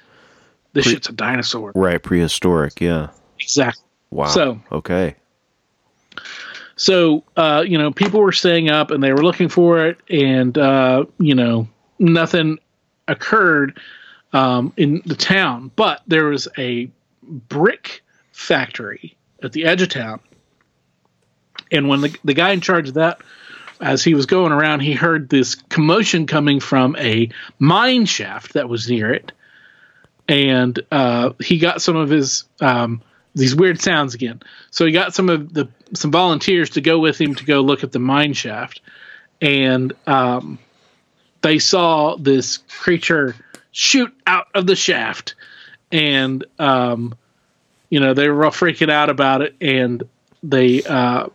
this 0.74 0.86
shit's 0.86 1.08
a 1.10 1.14
dinosaur. 1.14 1.72
Right. 1.76 2.02
Prehistoric. 2.02 2.82
Yeah. 2.82 3.10
Exactly. 3.40 3.84
Wow. 4.10 4.26
So- 4.28 4.60
Okay. 4.72 5.16
So, 6.76 7.24
uh, 7.38 7.64
you 7.66 7.78
know, 7.78 7.92
people 7.92 8.20
were 8.20 8.32
staying 8.32 8.70
up 8.70 8.92
and 8.92 9.04
they 9.04 9.12
were 9.14 9.24
looking 9.24 9.48
for 9.50 9.86
it, 9.86 9.98
and 10.10 10.58
uh, 10.58 11.06
you 11.20 11.36
know, 11.36 11.68
nothing 12.00 12.58
occurred 13.08 13.80
um, 14.34 14.74
in 14.78 15.02
the 15.06 15.16
town. 15.16 15.72
But 15.76 16.02
there 16.08 16.26
was 16.26 16.48
a 16.58 16.90
brick 17.24 18.03
factory 18.34 19.16
at 19.42 19.54
the 19.54 19.66
edge 19.66 19.82
of 19.82 19.90
town, 19.90 20.20
and 21.72 21.88
when 21.88 22.02
the 22.02 22.18
the 22.24 22.34
guy 22.34 22.52
in 22.52 22.62
charge 22.62 22.90
of 22.90 22.96
that, 22.96 23.22
as 23.80 24.04
he 24.04 24.14
was 24.14 24.26
going 24.26 24.52
around, 24.52 24.82
he 24.82 24.94
heard 24.94 25.30
this 25.30 25.56
commotion 25.56 26.28
coming 26.28 26.60
from 26.60 26.96
a 26.98 27.30
mine 27.60 28.06
shaft 28.06 28.54
that 28.54 28.70
was 28.70 28.90
near 28.90 29.14
it, 29.14 29.32
and 30.28 30.80
uh, 30.92 31.32
he 31.40 31.58
got 31.58 31.82
some 31.82 31.96
of 31.96 32.10
his 32.10 32.46
um, 32.60 33.02
these 33.36 33.56
weird 33.56 33.82
sounds 33.82 34.14
again. 34.14 34.42
So 34.72 34.86
he 34.86 34.92
got 34.92 35.14
some 35.14 35.30
of 35.30 35.54
the 35.54 35.70
some 35.94 36.12
volunteers 36.12 36.72
to 36.72 36.82
go 36.82 37.00
with 37.00 37.20
him 37.20 37.36
to 37.36 37.46
go 37.46 37.62
look 37.62 37.84
at 37.84 37.92
the 37.92 38.00
mine 38.00 38.34
shaft, 38.34 38.82
and 39.42 39.94
um, 40.08 40.60
they 41.42 41.60
saw 41.60 42.16
this 42.16 42.58
creature 42.70 43.36
shoot 43.72 44.14
out 44.26 44.48
of 44.54 44.68
the 44.68 44.76
shaft, 44.76 45.36
and 45.92 46.46
um, 46.60 47.16
you 47.94 48.00
know 48.00 48.16
they 48.16 48.28
were 48.28 48.44
all 48.44 48.50
freaking 48.50 48.90
out 48.90 49.12
about 49.12 49.44
it, 49.44 49.56
and 49.62 50.02
they 50.42 50.82
uh, 50.82 51.28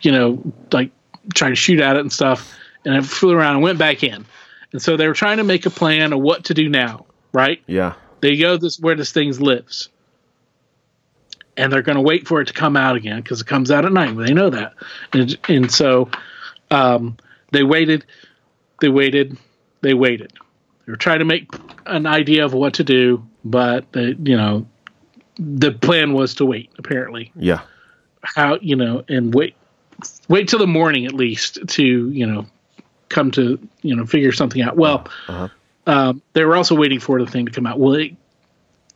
you 0.00 0.10
know 0.12 0.42
like 0.72 0.90
tried 1.34 1.50
to 1.50 1.56
shoot 1.56 1.78
at 1.78 1.96
it 1.96 2.00
and 2.00 2.10
stuff, 2.10 2.56
and 2.86 2.96
it 2.96 3.04
flew 3.04 3.32
around 3.32 3.56
and 3.56 3.62
went 3.62 3.78
back 3.78 4.02
in, 4.02 4.24
and 4.72 4.80
so 4.80 4.96
they 4.96 5.06
were 5.06 5.12
trying 5.12 5.36
to 5.36 5.44
make 5.44 5.66
a 5.66 5.70
plan 5.70 6.14
of 6.14 6.20
what 6.20 6.46
to 6.46 6.54
do 6.54 6.70
now, 6.70 7.04
right? 7.32 7.60
Yeah. 7.66 7.92
they 8.22 8.38
go 8.38 8.56
this 8.56 8.80
where 8.80 8.94
this 8.94 9.12
thing 9.12 9.30
lives 9.36 9.90
and 11.58 11.70
they're 11.70 11.82
going 11.82 11.96
to 11.96 12.02
wait 12.02 12.26
for 12.26 12.40
it 12.40 12.46
to 12.46 12.54
come 12.54 12.74
out 12.74 12.96
again 12.96 13.20
because 13.20 13.42
it 13.42 13.46
comes 13.46 13.70
out 13.70 13.84
at 13.84 13.92
night 13.92 14.16
they 14.16 14.32
know 14.32 14.48
that 14.48 14.72
and, 15.12 15.36
and 15.48 15.70
so 15.70 16.08
um, 16.70 17.18
they 17.52 17.62
waited 17.62 18.06
they 18.80 18.88
waited 18.88 19.36
they 19.82 19.92
waited 19.92 20.32
they 20.86 20.92
were 20.92 20.96
trying 20.96 21.18
to 21.18 21.24
make 21.26 21.52
an 21.84 22.06
idea 22.06 22.44
of 22.44 22.54
what 22.54 22.74
to 22.74 22.84
do 22.84 23.22
but 23.44 23.90
they, 23.92 24.14
you 24.22 24.36
know 24.36 24.66
the 25.38 25.72
plan 25.72 26.12
was 26.12 26.34
to 26.36 26.44
wait 26.46 26.70
apparently. 26.78 27.32
Yeah. 27.36 27.60
how 28.22 28.58
you 28.60 28.76
know 28.76 29.04
and 29.08 29.32
wait 29.34 29.54
wait 30.28 30.48
till 30.48 30.58
the 30.58 30.66
morning 30.66 31.06
at 31.06 31.12
least 31.12 31.58
to 31.68 32.10
you 32.10 32.26
know 32.26 32.46
come 33.08 33.30
to 33.32 33.58
you 33.82 33.96
know 33.96 34.04
figure 34.06 34.32
something 34.32 34.62
out. 34.62 34.76
Well 34.76 35.06
um, 35.86 36.22
they 36.34 36.44
were 36.44 36.56
also 36.56 36.74
waiting 36.74 37.00
for 37.00 37.22
the 37.24 37.30
thing 37.30 37.46
to 37.46 37.52
come 37.52 37.66
out. 37.66 37.78
Well 37.78 37.94
it, 37.94 38.12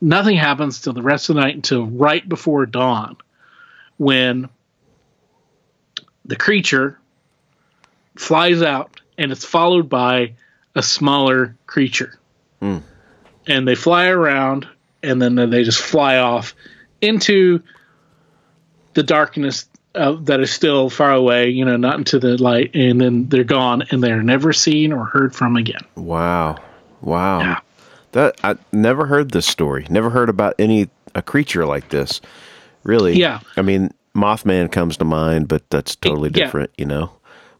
nothing 0.00 0.36
happens 0.36 0.80
till 0.80 0.92
the 0.92 1.02
rest 1.02 1.28
of 1.30 1.36
the 1.36 1.42
night 1.42 1.54
until 1.54 1.86
right 1.86 2.28
before 2.28 2.66
dawn 2.66 3.16
when 3.96 4.48
the 6.24 6.36
creature 6.36 6.98
flies 8.16 8.62
out 8.62 9.00
and 9.16 9.32
it's 9.32 9.44
followed 9.44 9.88
by 9.88 10.34
a 10.74 10.82
smaller 10.82 11.56
creature. 11.66 12.18
And 13.46 13.66
they 13.66 13.74
fly 13.74 14.06
around 14.06 14.68
and 15.02 15.20
then 15.20 15.34
they 15.50 15.64
just 15.64 15.80
fly 15.80 16.18
off 16.18 16.54
into 17.00 17.62
the 18.94 19.02
darkness 19.02 19.68
uh, 19.94 20.12
that 20.22 20.40
is 20.40 20.50
still 20.50 20.88
far 20.88 21.12
away, 21.12 21.48
you 21.50 21.64
know, 21.64 21.76
not 21.76 21.96
into 21.98 22.18
the 22.18 22.40
light, 22.42 22.74
and 22.74 23.00
then 23.00 23.28
they're 23.28 23.44
gone 23.44 23.82
and 23.90 24.02
they're 24.02 24.22
never 24.22 24.52
seen 24.52 24.92
or 24.92 25.04
heard 25.04 25.34
from 25.34 25.56
again. 25.56 25.82
Wow. 25.96 26.56
Wow. 27.00 27.40
Yeah. 27.40 27.60
That 28.12 28.38
I 28.44 28.56
never 28.72 29.06
heard 29.06 29.30
this 29.30 29.46
story. 29.46 29.86
Never 29.90 30.10
heard 30.10 30.28
about 30.28 30.54
any 30.58 30.88
a 31.14 31.22
creature 31.22 31.66
like 31.66 31.88
this. 31.90 32.20
Really. 32.84 33.18
Yeah. 33.18 33.40
I 33.56 33.62
mean, 33.62 33.92
Mothman 34.14 34.70
comes 34.70 34.96
to 34.98 35.04
mind, 35.04 35.48
but 35.48 35.68
that's 35.70 35.96
totally 35.96 36.30
Yeah. 36.34 36.44
different, 36.44 36.70
you 36.76 36.84
know. 36.84 37.12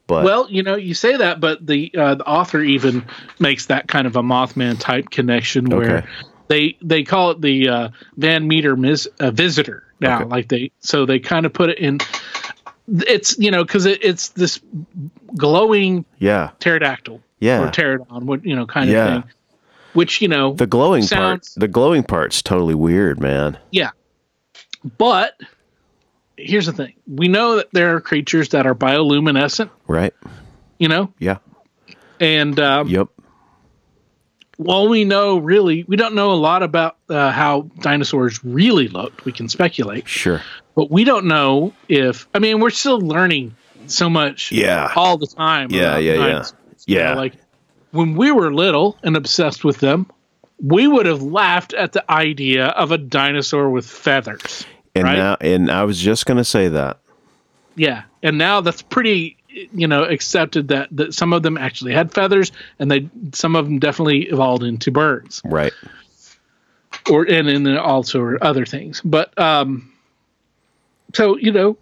But 0.06 0.24
Well, 0.24 0.47
you 0.51 0.62
know, 0.62 0.74
you 0.74 0.94
say 0.94 1.16
that, 1.16 1.40
but 1.40 1.66
the 1.66 1.93
uh, 1.97 2.16
the 2.16 2.27
author 2.27 2.60
even 2.60 3.05
makes 3.40 3.66
that 3.66 3.89
kind 3.89 4.06
of 4.06 4.16
a 4.16 4.23
Mothman 4.23 4.78
type 4.78 5.10
connection 5.10 5.66
where 5.66 5.98
Okay. 5.98 6.06
They 6.52 6.76
they 6.82 7.02
call 7.02 7.30
it 7.32 7.40
the 7.40 7.68
uh, 7.68 7.88
Van 8.16 8.46
Meter 8.46 8.76
mis- 8.76 9.08
uh, 9.20 9.30
visitor 9.30 9.84
now. 10.00 10.16
Okay. 10.20 10.24
Like 10.26 10.48
they 10.48 10.70
so 10.80 11.06
they 11.06 11.18
kind 11.18 11.46
of 11.46 11.52
put 11.52 11.70
it 11.70 11.78
in. 11.78 11.98
It's 12.88 13.38
you 13.38 13.50
know 13.50 13.64
because 13.64 13.86
it, 13.86 14.04
it's 14.04 14.30
this 14.30 14.60
glowing 15.36 16.04
yeah. 16.18 16.50
pterodactyl. 16.60 17.20
Yeah. 17.40 17.62
or 17.62 17.70
pterodon, 17.72 18.22
what 18.22 18.44
you 18.44 18.54
know, 18.54 18.66
kind 18.66 18.88
of 18.88 18.92
Yeah. 18.94 19.20
thing. 19.22 19.30
Which 19.94 20.22
you 20.22 20.28
know, 20.28 20.52
The 20.54 20.66
glowing 20.66 21.02
sounds- 21.02 21.54
part. 21.54 21.60
The 21.60 21.68
glowing 21.68 22.02
part's 22.02 22.40
totally 22.42 22.74
weird, 22.74 23.18
man. 23.20 23.58
yeah. 23.70 23.90
But 24.98 25.34
here's 26.36 26.66
the 26.66 26.72
thing: 26.72 26.94
we 27.06 27.28
know 27.28 27.56
that 27.56 27.68
there 27.72 27.94
are 27.96 28.00
creatures 28.00 28.50
that 28.50 28.66
are 28.66 28.74
bioluminescent. 28.74 29.70
Right? 29.86 30.14
You 30.78 30.88
know, 30.88 31.12
Yeah. 31.18 31.38
and 32.20 32.58
um, 32.58 32.88
Yep. 32.88 33.08
While 34.64 34.89
we 34.89 35.05
know 35.05 35.39
really, 35.39 35.84
we 35.89 35.97
don't 35.97 36.14
know 36.14 36.30
a 36.32 36.34
lot 36.40 36.62
about 36.62 36.97
uh, 37.09 37.30
how 37.30 37.62
dinosaurs 37.80 38.43
really 38.44 38.89
looked. 38.89 39.24
We 39.24 39.32
can 39.32 39.48
speculate, 39.48 40.09
Sure. 40.09 40.40
but 40.74 40.90
we 40.90 41.05
don't 41.05 41.26
know 41.26 41.72
if. 41.89 42.26
I 42.34 42.39
mean, 42.39 42.60
we're 42.60 42.70
still 42.70 43.01
learning 43.01 43.55
so 43.86 44.09
much. 44.09 44.52
Yeah. 44.52 44.93
all 44.97 45.16
the 45.18 45.26
time. 45.26 45.70
Yeah, 45.70 45.98
yeah, 45.98 46.14
yeah. 46.14 46.44
You 46.86 46.97
Yeah. 46.98 47.14
know, 47.14 47.20
like 47.20 47.34
when 47.90 48.14
we 48.16 48.30
were 48.32 48.52
little 48.55 48.97
and 49.02 49.16
obsessed 49.16 49.64
with 49.64 49.78
them, 49.80 50.06
we 50.64 50.86
would 50.89 51.06
have 51.06 51.22
laughed 51.22 51.74
at 51.74 51.93
the 51.93 52.09
idea 52.10 52.66
of 52.66 52.93
a 52.93 52.98
dinosaur 52.98 53.68
with 53.70 53.86
feathers. 53.86 54.64
And 54.94 55.05
right? 55.05 55.16
now, 55.16 55.36
and 55.40 55.70
I 55.70 55.84
was 55.84 55.98
just 55.98 56.26
gonna 56.26 56.44
say 56.44 56.68
that. 56.68 56.98
Yeah, 57.74 58.02
and 58.22 58.36
now 58.39 58.60
that's 58.60 58.82
pretty, 58.82 59.36
you 59.72 59.86
know, 59.86 60.04
accepted 60.04 60.68
that 60.68 60.88
that 60.92 61.14
some 61.14 61.32
of 61.32 61.42
them 61.42 61.56
actually 61.58 61.92
had 61.92 62.12
feathers, 62.12 62.52
and 62.78 62.90
they 62.90 63.08
some 63.32 63.56
of 63.56 63.64
them 63.66 63.78
definitely 63.78 64.22
evolved 64.24 64.62
into 64.62 64.90
birds, 64.90 65.40
Right. 65.44 65.72
or 67.10 67.24
and 67.24 67.48
and 67.48 67.66
then 67.66 67.76
also 67.76 68.36
other 68.40 68.64
things. 68.66 69.00
But 69.04 69.36
um, 69.38 69.92
so 71.14 71.36
you 71.36 71.52
know, 71.52 71.76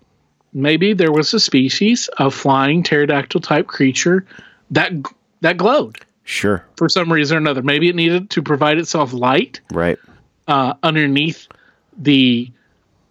maybe 0.53 0.93
there 0.93 1.13
was 1.13 1.33
a 1.35 1.41
species 1.41 2.09
of 2.19 2.35
flying 2.35 2.83
pterodactyl 2.83 3.41
type 3.41 3.67
creature 3.67 4.25
that 4.71 4.93
that 5.41 5.57
glowed 5.57 5.99
Sure. 6.25 6.65
for 6.77 6.89
some 6.89 7.13
reason 7.13 7.37
or 7.37 7.41
another. 7.41 7.63
Maybe 7.63 7.89
it 7.89 7.97
needed 7.97 8.31
to 8.31 8.43
provide 8.43 8.79
itself 8.79 9.13
light 9.13 9.61
Right. 9.73 9.99
uh, 10.47 10.75
underneath 10.83 11.49
the, 11.97 12.51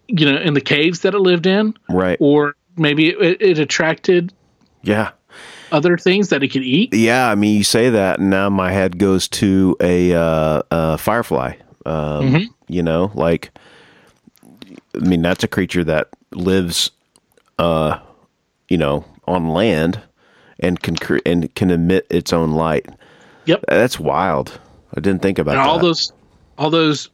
you 0.08 0.26
know, 0.32 0.38
in 0.40 0.54
the 0.54 0.60
caves 0.60 1.00
that 1.00 1.14
it 1.14 1.18
lived 1.18 1.46
in, 1.46 1.74
Right. 1.90 2.16
or 2.20 2.54
maybe 2.78 3.08
it, 3.08 3.42
it 3.42 3.58
attracted 3.58 4.32
Yeah. 4.82 5.10
other 5.72 5.96
things 5.96 6.28
that 6.30 6.42
it 6.42 6.48
could 6.48 6.62
eat. 6.64 6.92
Yeah, 6.94 7.30
I 7.30 7.34
mean, 7.34 7.56
you 7.56 7.64
say 7.64 7.90
that, 7.90 8.18
and 8.18 8.30
now 8.30 8.48
my 8.50 8.72
head 8.72 8.98
goes 8.98 9.28
to 9.28 9.76
a 9.80 10.12
uh, 10.14 10.62
uh, 10.70 10.96
firefly. 10.96 11.54
Um, 11.86 11.94
Mm-hmm. 12.32 12.52
You 12.68 12.82
know, 12.84 13.10
like, 13.14 13.50
I 14.94 14.98
mean, 14.98 15.22
that's 15.22 15.42
a 15.42 15.48
creature 15.48 15.82
that 15.84 16.08
lives, 16.32 16.90
uh, 17.58 17.98
you 18.68 18.78
know, 18.78 19.04
on 19.26 19.48
land 19.48 20.00
and 20.60 20.80
can 20.80 20.94
cre- 20.96 21.18
and 21.26 21.52
can 21.56 21.70
emit 21.72 22.06
its 22.10 22.32
own 22.32 22.52
light. 22.52 22.86
Yep. 23.46 23.64
That's 23.68 23.98
wild. 23.98 24.60
I 24.96 25.00
didn't 25.00 25.20
think 25.22 25.38
about 25.40 25.56
And 25.56 25.64
that. 25.64 25.68
all 25.68 25.78
those, 25.80 26.12
all 26.58 26.70
those 26.70 27.08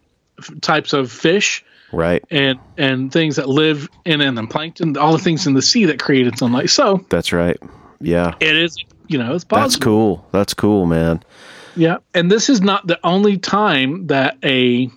types 0.61 0.93
of 0.93 1.11
fish 1.11 1.65
right. 1.93 2.25
and 2.31 2.59
and 2.77 3.13
things 3.13 3.37
that 3.37 3.49
live 3.49 3.89
in 4.05 4.21
and 4.21 4.37
the 4.37 4.47
plankton, 4.47 4.97
all 4.97 5.13
the 5.13 5.19
things 5.19 5.47
in 5.47 5.55
the 5.55 5.63
sea 5.63 5.87
that 5.87 6.01
create 6.01 6.27
its 6.27 6.43
own 6.43 6.53
light. 6.53 6.71
So 6.71 7.05
That's 7.09 7.33
right. 7.33 7.59
Yeah. 8.01 8.35
it 8.41 8.57
is, 8.57 8.77
you 9.07 9.19
know, 9.19 9.35
it's 9.35 9.45
possible. 9.45 9.69
That's 9.69 9.77
cool. 9.77 10.27
That's 10.33 10.55
cool, 10.55 10.87
man. 10.87 11.23
Yeah, 11.77 11.99
and 12.15 12.31
this 12.31 12.49
is 12.49 12.63
not 12.63 12.87
the 12.87 12.99
only 13.05 13.37
time 13.37 14.07
that 14.07 14.39
a 14.43 14.91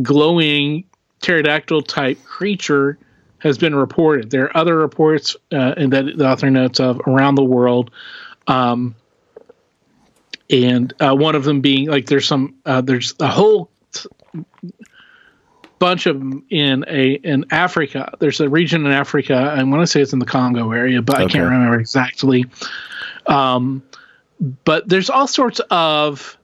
glowing 0.00 0.84
pterodactyl 1.20 1.82
type 1.82 2.22
creature 2.24 2.98
has 3.38 3.58
been 3.58 3.74
reported. 3.74 4.30
There 4.30 4.44
are 4.44 4.56
other 4.56 4.76
reports, 4.76 5.36
uh, 5.52 5.74
and 5.76 5.92
that 5.92 6.16
the 6.16 6.28
author 6.28 6.50
notes 6.50 6.78
of 6.78 7.00
around 7.06 7.34
the 7.34 7.44
world, 7.44 7.90
um, 8.46 8.94
and 10.48 10.92
uh, 11.00 11.14
one 11.14 11.34
of 11.34 11.44
them 11.44 11.60
being 11.60 11.88
like 11.88 12.06
there's 12.06 12.26
some 12.26 12.54
uh, 12.64 12.80
there's 12.80 13.14
a 13.18 13.28
whole 13.28 13.70
bunch 15.80 16.06
of 16.06 16.18
them 16.18 16.44
in 16.50 16.84
a 16.86 17.14
in 17.14 17.44
Africa. 17.50 18.14
There's 18.20 18.40
a 18.40 18.48
region 18.48 18.86
in 18.86 18.92
Africa. 18.92 19.34
I 19.34 19.62
want 19.64 19.82
to 19.82 19.86
say 19.88 20.00
it's 20.00 20.12
in 20.12 20.20
the 20.20 20.26
Congo 20.26 20.70
area, 20.70 21.02
but 21.02 21.16
I 21.16 21.26
can't 21.26 21.44
remember 21.50 21.80
exactly. 21.80 22.44
Um, 23.26 23.82
but 24.64 24.88
there's 24.88 25.10
all 25.10 25.26
sorts 25.26 25.60
of 25.70 26.38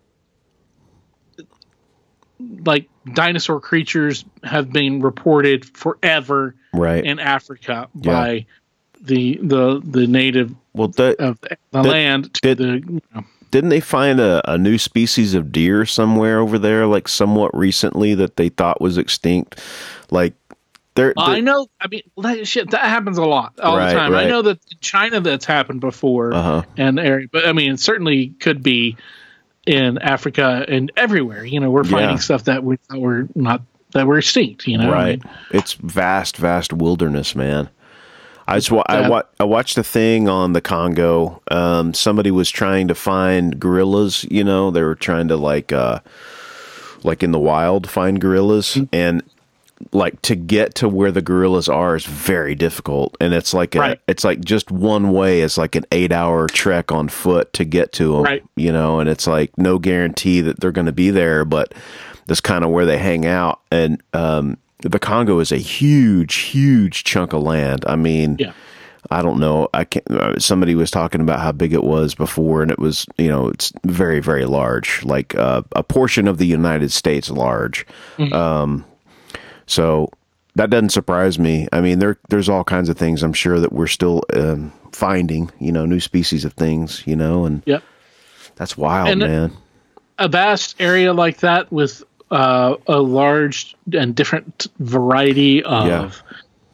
like 2.65 2.89
dinosaur 3.15 3.61
creatures 3.61 4.25
have 4.43 4.73
been 4.73 5.01
reported 5.01 5.65
forever 5.65 6.55
Right. 6.75 7.05
in 7.05 7.19
Africa 7.19 7.89
Yeah. 7.95 8.13
by 8.13 8.47
the 9.01 9.39
the 9.43 9.81
the 9.85 10.07
native 10.07 10.55
well, 10.75 10.89
that, 10.89 11.17
of 11.17 11.39
the, 11.41 11.83
land 11.83 12.35
to 12.43 12.55
the 12.55 12.83
you 12.87 13.03
know, 13.15 13.25
didn't 13.57 13.71
they 13.71 13.81
find 13.81 14.21
a, 14.21 14.43
a 14.53 14.59
new 14.59 14.77
species 14.77 15.33
of 15.33 15.51
deer 15.51 15.87
somewhere 15.87 16.41
over 16.41 16.59
there, 16.59 16.87
like 16.87 17.09
somewhat 17.09 17.57
recently, 17.57 18.15
that 18.15 18.37
they 18.37 18.51
thought 18.51 18.83
was 18.83 18.99
extinct? 18.99 19.59
Like, 20.11 20.35
they're, 20.95 21.15
I 21.17 21.35
they're 21.37 21.43
know. 21.43 21.67
I 21.81 21.89
mean, 21.89 22.03
that 22.19 22.47
shit 22.47 22.71
that 22.73 22.83
happens 22.83 23.17
a 23.17 23.25
lot 23.25 23.59
all 23.61 23.79
Right, 23.79 23.95
the 23.95 23.99
time. 23.99 24.13
right. 24.13 24.27
I 24.27 24.29
know 24.29 24.43
that 24.43 24.59
in 24.71 24.77
China 24.83 25.21
that's 25.21 25.47
happened 25.47 25.81
before, 25.81 26.35
Uh-huh. 26.35 26.63
and 26.77 26.99
area, 27.01 27.29
but 27.33 27.47
I 27.49 27.55
mean, 27.55 27.73
it 27.73 27.81
certainly 27.81 28.29
could 28.41 28.63
be 28.63 28.95
in 29.67 29.97
Africa 29.99 30.67
and 30.69 30.93
everywhere. 30.99 31.43
You 31.47 31.59
know, 31.61 31.71
we're 31.71 31.85
finding 31.85 32.11
Yeah. 32.17 32.17
stuff 32.17 32.45
that 32.45 32.63
we 32.63 32.77
thought 32.77 33.01
were 33.01 33.27
not 33.35 33.63
that 33.93 34.07
were 34.07 34.19
extinct. 34.19 34.67
You 34.69 34.77
know, 34.77 34.91
I 34.91 34.93
right. 34.93 35.25
mean, 35.25 35.33
It's 35.51 35.73
vast, 35.73 36.37
vast 36.37 36.75
wilderness, 36.75 37.35
man. 37.35 37.71
I 38.49 38.57
just 38.59 38.71
wa- 38.71 38.85
I, 38.87 39.09
wa- 39.09 39.23
I 39.41 39.45
watched 39.45 39.77
a 39.79 39.83
thing 39.83 40.29
on 40.29 40.53
the 40.53 40.61
Congo. 40.61 41.43
Um, 41.51 41.93
somebody 41.95 42.31
was 42.31 42.51
trying 42.51 42.89
to 42.89 42.95
find 42.95 43.59
gorillas. 43.59 44.25
You 44.31 44.45
know, 44.45 44.71
they 44.71 44.83
were 44.83 44.95
trying 44.95 45.29
to 45.29 45.37
like, 45.37 45.73
uh, 45.73 46.01
like 47.03 47.23
in 47.23 47.33
the 47.33 47.39
wild, 47.41 47.89
find 47.89 48.21
gorillas, 48.21 48.75
Mm-hmm. 48.75 48.95
and 48.95 49.23
like 49.93 50.23
to 50.23 50.35
get 50.35 50.75
to 50.77 50.89
where 50.89 51.13
the 51.13 51.21
gorillas 51.21 51.69
are 51.69 51.97
is 51.97 52.07
very 52.07 52.55
difficult. 52.55 53.15
And 53.21 53.35
it's 53.35 53.53
like 53.53 53.75
a, 53.75 53.79
Right. 53.79 54.01
it's 54.09 54.25
like 54.25 54.41
just 54.43 54.71
one 54.71 55.13
way. 55.13 55.43
It's 55.43 55.59
like 55.59 55.75
an 55.75 55.85
eight 55.93 56.13
hour 56.13 56.47
trek 56.47 56.91
on 56.93 57.09
foot 57.09 57.53
to 57.55 57.65
get 57.67 57.93
to 57.95 58.13
them. 58.15 58.23
Right. 58.23 58.43
You 58.57 58.73
know, 58.73 59.01
and 59.01 59.09
it's 59.11 59.27
like 59.27 59.57
no 59.59 59.79
guarantee 59.79 60.41
that 60.41 60.61
they're 60.61 60.73
going 60.73 60.87
to 60.87 60.93
be 60.93 61.11
there, 61.11 61.45
but 61.45 61.75
that's 62.27 62.41
kind 62.41 62.65
of 62.65 62.71
where 62.71 62.87
they 62.87 62.97
hang 62.97 63.27
out. 63.27 63.61
And 63.71 64.03
um, 64.15 64.57
the 64.81 64.99
Congo 64.99 65.39
is 65.41 65.53
a 65.53 65.57
huge, 65.59 66.35
huge 66.35 67.05
chunk 67.05 67.33
of 67.33 67.43
land. 67.43 67.85
I 67.87 67.97
mean, 67.97 68.37
Yeah. 68.39 68.53
I 69.11 69.23
don't 69.23 69.39
know. 69.39 69.69
I 69.73 69.85
can't. 69.85 70.11
uh, 70.11 70.37
Somebody 70.41 70.75
was 70.75 70.91
talking 70.91 71.21
about 71.21 71.39
how 71.39 71.53
big 71.53 71.73
it 71.73 71.85
was 71.85 72.15
before, 72.17 72.61
and 72.63 72.73
it 72.73 72.79
was, 72.81 73.07
you 73.17 73.29
know, 73.29 73.47
it's 73.49 73.73
very, 73.85 74.19
very 74.19 74.45
large, 74.47 75.05
like 75.05 75.33
uh, 75.37 75.63
a 75.77 75.85
portion 75.85 76.27
of 76.27 76.39
the 76.39 76.47
United 76.47 76.91
States 76.91 77.31
large. 77.31 77.87
Um, 78.33 78.85
so 79.67 80.11
that 80.57 80.71
doesn't 80.71 80.91
surprise 80.91 81.39
me. 81.39 81.69
I 81.73 81.81
mean, 81.81 81.99
there, 82.01 82.19
there's 82.31 82.49
all 82.49 82.65
kinds 82.65 82.89
of 82.89 82.99
things 82.99 83.23
I'm 83.23 83.33
sure 83.33 83.61
that 83.61 83.73
we're 83.73 83.87
still 83.87 84.23
um, 84.35 84.73
finding, 84.93 85.51
you 85.61 85.71
know, 85.71 85.87
new 85.87 86.01
species 86.01 86.45
of 86.45 86.55
things, 86.55 87.03
you 87.07 87.15
know, 87.15 87.45
and 87.45 87.63
Yep. 87.67 87.83
that's 88.57 88.77
wild, 88.77 89.09
And- 89.09 89.21
man. 89.21 89.53
a 90.19 90.27
vast 90.29 90.75
area 90.81 91.13
like 91.13 91.39
that 91.39 91.71
with 91.71 92.03
uh, 92.31 92.77
a 92.87 93.01
large 93.01 93.77
and 93.93 94.15
different 94.15 94.67
variety 94.79 95.63
of 95.63 95.87
Yeah. 95.87 96.11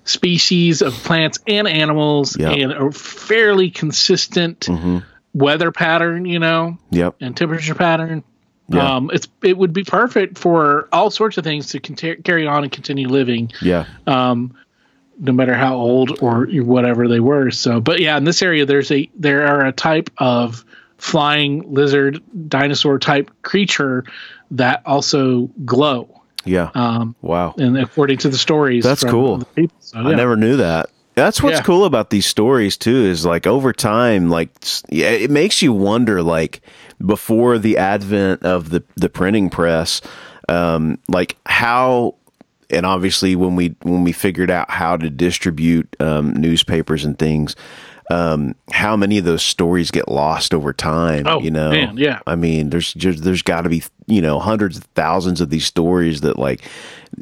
species 0.04 0.82
of 0.82 0.92
plants 0.94 1.38
and 1.46 1.68
animals 1.68 2.36
Yeah. 2.38 2.50
and 2.50 2.72
a 2.72 2.90
fairly 2.92 3.70
consistent 3.70 4.68
weather 5.34 5.70
pattern, 5.72 6.24
you 6.24 6.38
know, 6.38 6.78
Yep. 6.90 7.16
and 7.20 7.36
temperature 7.36 7.74
pattern. 7.74 8.22
Yeah. 8.68 8.96
Um, 8.96 9.10
it's 9.12 9.28
it 9.42 9.56
would 9.58 9.72
be 9.72 9.84
perfect 9.84 10.38
for 10.38 10.88
all 10.92 11.10
sorts 11.10 11.36
of 11.36 11.44
things 11.44 11.68
to 11.70 11.80
conti- 11.80 12.16
carry 12.16 12.46
on 12.46 12.62
and 12.62 12.72
continue 12.72 13.08
living, 13.08 13.50
Yeah. 13.60 13.84
Um, 14.06 14.54
no 15.20 15.32
matter 15.32 15.52
how 15.54 15.76
old 15.76 16.18
or 16.22 16.46
whatever 16.46 17.06
they 17.06 17.20
were. 17.20 17.50
So, 17.50 17.80
but 17.80 18.00
yeah, 18.00 18.16
in 18.16 18.24
this 18.24 18.40
area, 18.42 18.64
there's 18.64 18.90
a 18.90 19.10
there 19.18 19.46
are 19.46 19.66
a 19.66 19.72
type 19.72 20.10
of 20.18 20.64
flying 21.02 21.74
lizard 21.74 22.22
dinosaur 22.48 22.96
type 22.96 23.28
creature 23.42 24.04
that 24.52 24.82
also 24.86 25.50
glow. 25.64 26.22
Yeah. 26.44 26.70
Um, 26.74 27.16
wow. 27.20 27.54
and 27.58 27.76
according 27.76 28.18
to 28.18 28.28
the 28.28 28.38
stories, 28.38 28.84
That's 28.84 29.02
cool. 29.02 29.44
people. 29.56 29.76
So, 29.80 29.98
I 29.98 30.14
never 30.14 30.36
knew 30.36 30.58
that. 30.58 30.90
That's 31.16 31.42
what's 31.42 31.58
Yeah. 31.58 31.64
cool 31.64 31.84
about 31.86 32.10
these 32.10 32.24
stories 32.26 32.76
too. 32.76 33.04
Is 33.04 33.26
like 33.26 33.48
over 33.48 33.72
time, 33.72 34.30
like 34.30 34.50
yeah, 34.88 35.10
it 35.10 35.30
makes 35.30 35.60
you 35.60 35.72
wonder. 35.72 36.22
Like 36.22 36.60
before 37.04 37.58
the 37.58 37.78
advent 37.78 38.44
of 38.44 38.70
the 38.70 38.82
the 38.94 39.08
printing 39.08 39.50
press, 39.50 40.00
um, 40.48 40.98
like 41.08 41.36
how, 41.44 42.14
and 42.70 42.86
obviously 42.86 43.34
when 43.36 43.56
we 43.56 43.74
when 43.82 44.04
we 44.04 44.12
figured 44.12 44.50
out 44.50 44.70
how 44.70 44.96
to 44.96 45.10
distribute 45.10 45.94
um, 46.00 46.32
newspapers 46.32 47.04
and 47.04 47.18
things, 47.18 47.56
um, 48.10 48.54
how 48.70 48.96
many 48.96 49.18
of 49.18 49.24
those 49.24 49.42
stories 49.42 49.90
get 49.90 50.08
lost 50.08 50.52
over 50.54 50.72
time? 50.72 51.26
Oh, 51.26 51.40
you 51.40 51.50
know, 51.50 51.70
man, 51.70 51.96
yeah. 51.96 52.20
I 52.26 52.36
mean, 52.36 52.70
there's 52.70 52.92
just 52.94 53.24
there's 53.24 53.42
got 53.42 53.62
to 53.62 53.68
be 53.68 53.82
you 54.06 54.20
know 54.20 54.38
hundreds 54.38 54.76
of 54.76 54.84
thousands 54.94 55.40
of 55.40 55.50
these 55.50 55.64
stories 55.64 56.22
that 56.22 56.38
like 56.38 56.62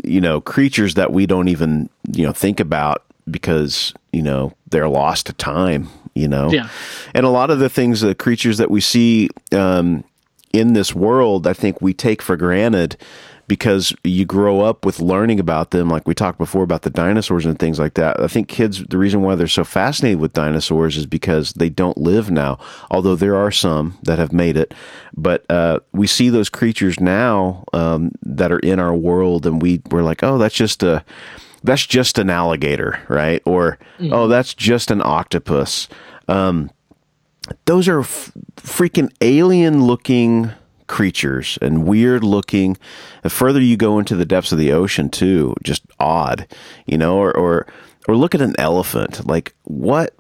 you 0.05 0.21
know 0.21 0.41
creatures 0.41 0.95
that 0.95 1.13
we 1.13 1.27
don't 1.27 1.49
even 1.49 1.89
you 2.13 2.25
know 2.27 2.33
think 2.33 2.61
about 2.61 3.05
because 3.31 3.95
you 4.13 4.23
know 4.23 4.53
they're 4.71 4.89
lost 4.89 5.27
to 5.27 5.33
time 5.35 5.89
you 6.15 6.29
know. 6.29 6.51
Yeah. 6.51 6.69
And 7.15 7.25
a 7.27 7.31
lot 7.31 7.51
of 7.51 7.59
the 7.59 7.69
things, 7.69 8.01
the 8.01 8.15
creatures 8.15 8.59
that 8.59 8.71
we 8.71 8.81
see 8.81 9.31
um, 9.53 10.05
in 10.53 10.73
this 10.73 10.95
world, 10.95 11.47
I 11.47 11.53
think 11.53 11.81
we 11.81 11.95
take 11.95 12.23
for 12.23 12.37
granted 12.37 12.97
because 13.51 13.93
you 14.05 14.25
grow 14.25 14.61
up 14.61 14.87
with 14.87 15.01
learning 15.01 15.41
about 15.41 15.73
them 15.73 15.91
like 15.91 16.07
we 16.07 16.15
talked 16.15 16.39
before 16.39 16.63
about 16.63 16.83
the 16.83 16.89
dinosaurs 16.89 17.45
and 17.45 17.59
things 17.59 17.81
like 17.81 17.95
that. 17.95 18.21
I 18.21 18.29
think 18.29 18.47
kids 18.47 18.85
the 18.85 18.97
reason 18.97 19.23
why 19.23 19.35
they're 19.35 19.49
so 19.49 19.65
fascinated 19.65 20.21
with 20.21 20.35
dinosaurs 20.35 20.97
is 20.97 21.05
because 21.05 21.53
they 21.55 21.69
don't 21.69 21.99
live 21.99 22.31
now 22.31 22.61
although 22.93 23.17
there 23.17 23.35
are 23.35 23.51
some 23.51 23.99
that 24.05 24.21
have 24.21 24.33
made 24.33 24.57
it. 24.57 24.73
But 25.17 25.45
uh, 25.51 25.81
we 25.91 26.07
see 26.07 26.29
those 26.29 26.49
creatures 26.49 27.01
now 27.01 27.65
um, 27.73 28.13
that 28.23 28.53
are 28.53 28.61
in 28.61 28.79
our 28.79 28.95
world 28.95 29.47
and 29.47 29.61
we 29.61 29.83
we're 29.91 30.05
like 30.05 30.23
oh 30.23 30.39
that's 30.39 30.55
just 30.55 30.85
a 30.85 31.05
that's 31.65 31.85
just 31.85 32.21
an 32.21 32.31
alligator 32.31 33.03
right? 33.09 33.43
Or 33.45 33.81
oh 34.13 34.29
that's 34.29 34.55
just 34.55 34.93
an 34.93 35.03
octopus. 35.05 35.89
Um, 36.29 36.71
those 37.65 37.89
are 37.89 37.99
f- 37.99 38.31
freaking 38.59 39.13
alien 39.21 39.83
looking 39.87 40.53
creatures 40.91 41.59
and 41.63 41.87
weird 41.87 42.23
looking. 42.23 42.77
The 43.23 43.31
further 43.31 43.61
you 43.63 43.79
go 43.79 43.99
into 43.99 44.17
the 44.17 44.27
depths 44.27 44.53
of 44.53 44.59
the 44.59 44.73
ocean, 44.73 45.09
too, 45.09 45.55
just 45.63 45.83
odd, 45.99 46.47
you 46.85 46.99
know, 46.99 47.17
or, 47.17 47.35
or, 47.35 47.67
or 48.09 48.17
look 48.17 48.35
at 48.35 48.43
an 48.43 48.55
elephant. 48.59 49.27
Like, 49.27 49.55
what? 49.65 50.15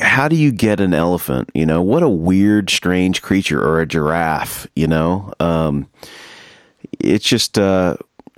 How 0.00 0.28
do 0.28 0.36
you 0.36 0.52
get 0.52 0.78
an 0.78 0.94
elephant? 0.94 1.50
You 1.54 1.66
know, 1.66 1.82
what 1.82 2.04
a 2.04 2.08
weird, 2.08 2.70
strange 2.70 3.20
creature, 3.20 3.60
or 3.60 3.80
a 3.80 3.86
giraffe, 3.86 4.68
you 4.76 4.86
know? 4.86 5.32
Um, 5.40 5.88
it's 7.00 7.26
just, 7.26 7.58
uh, 7.58 7.96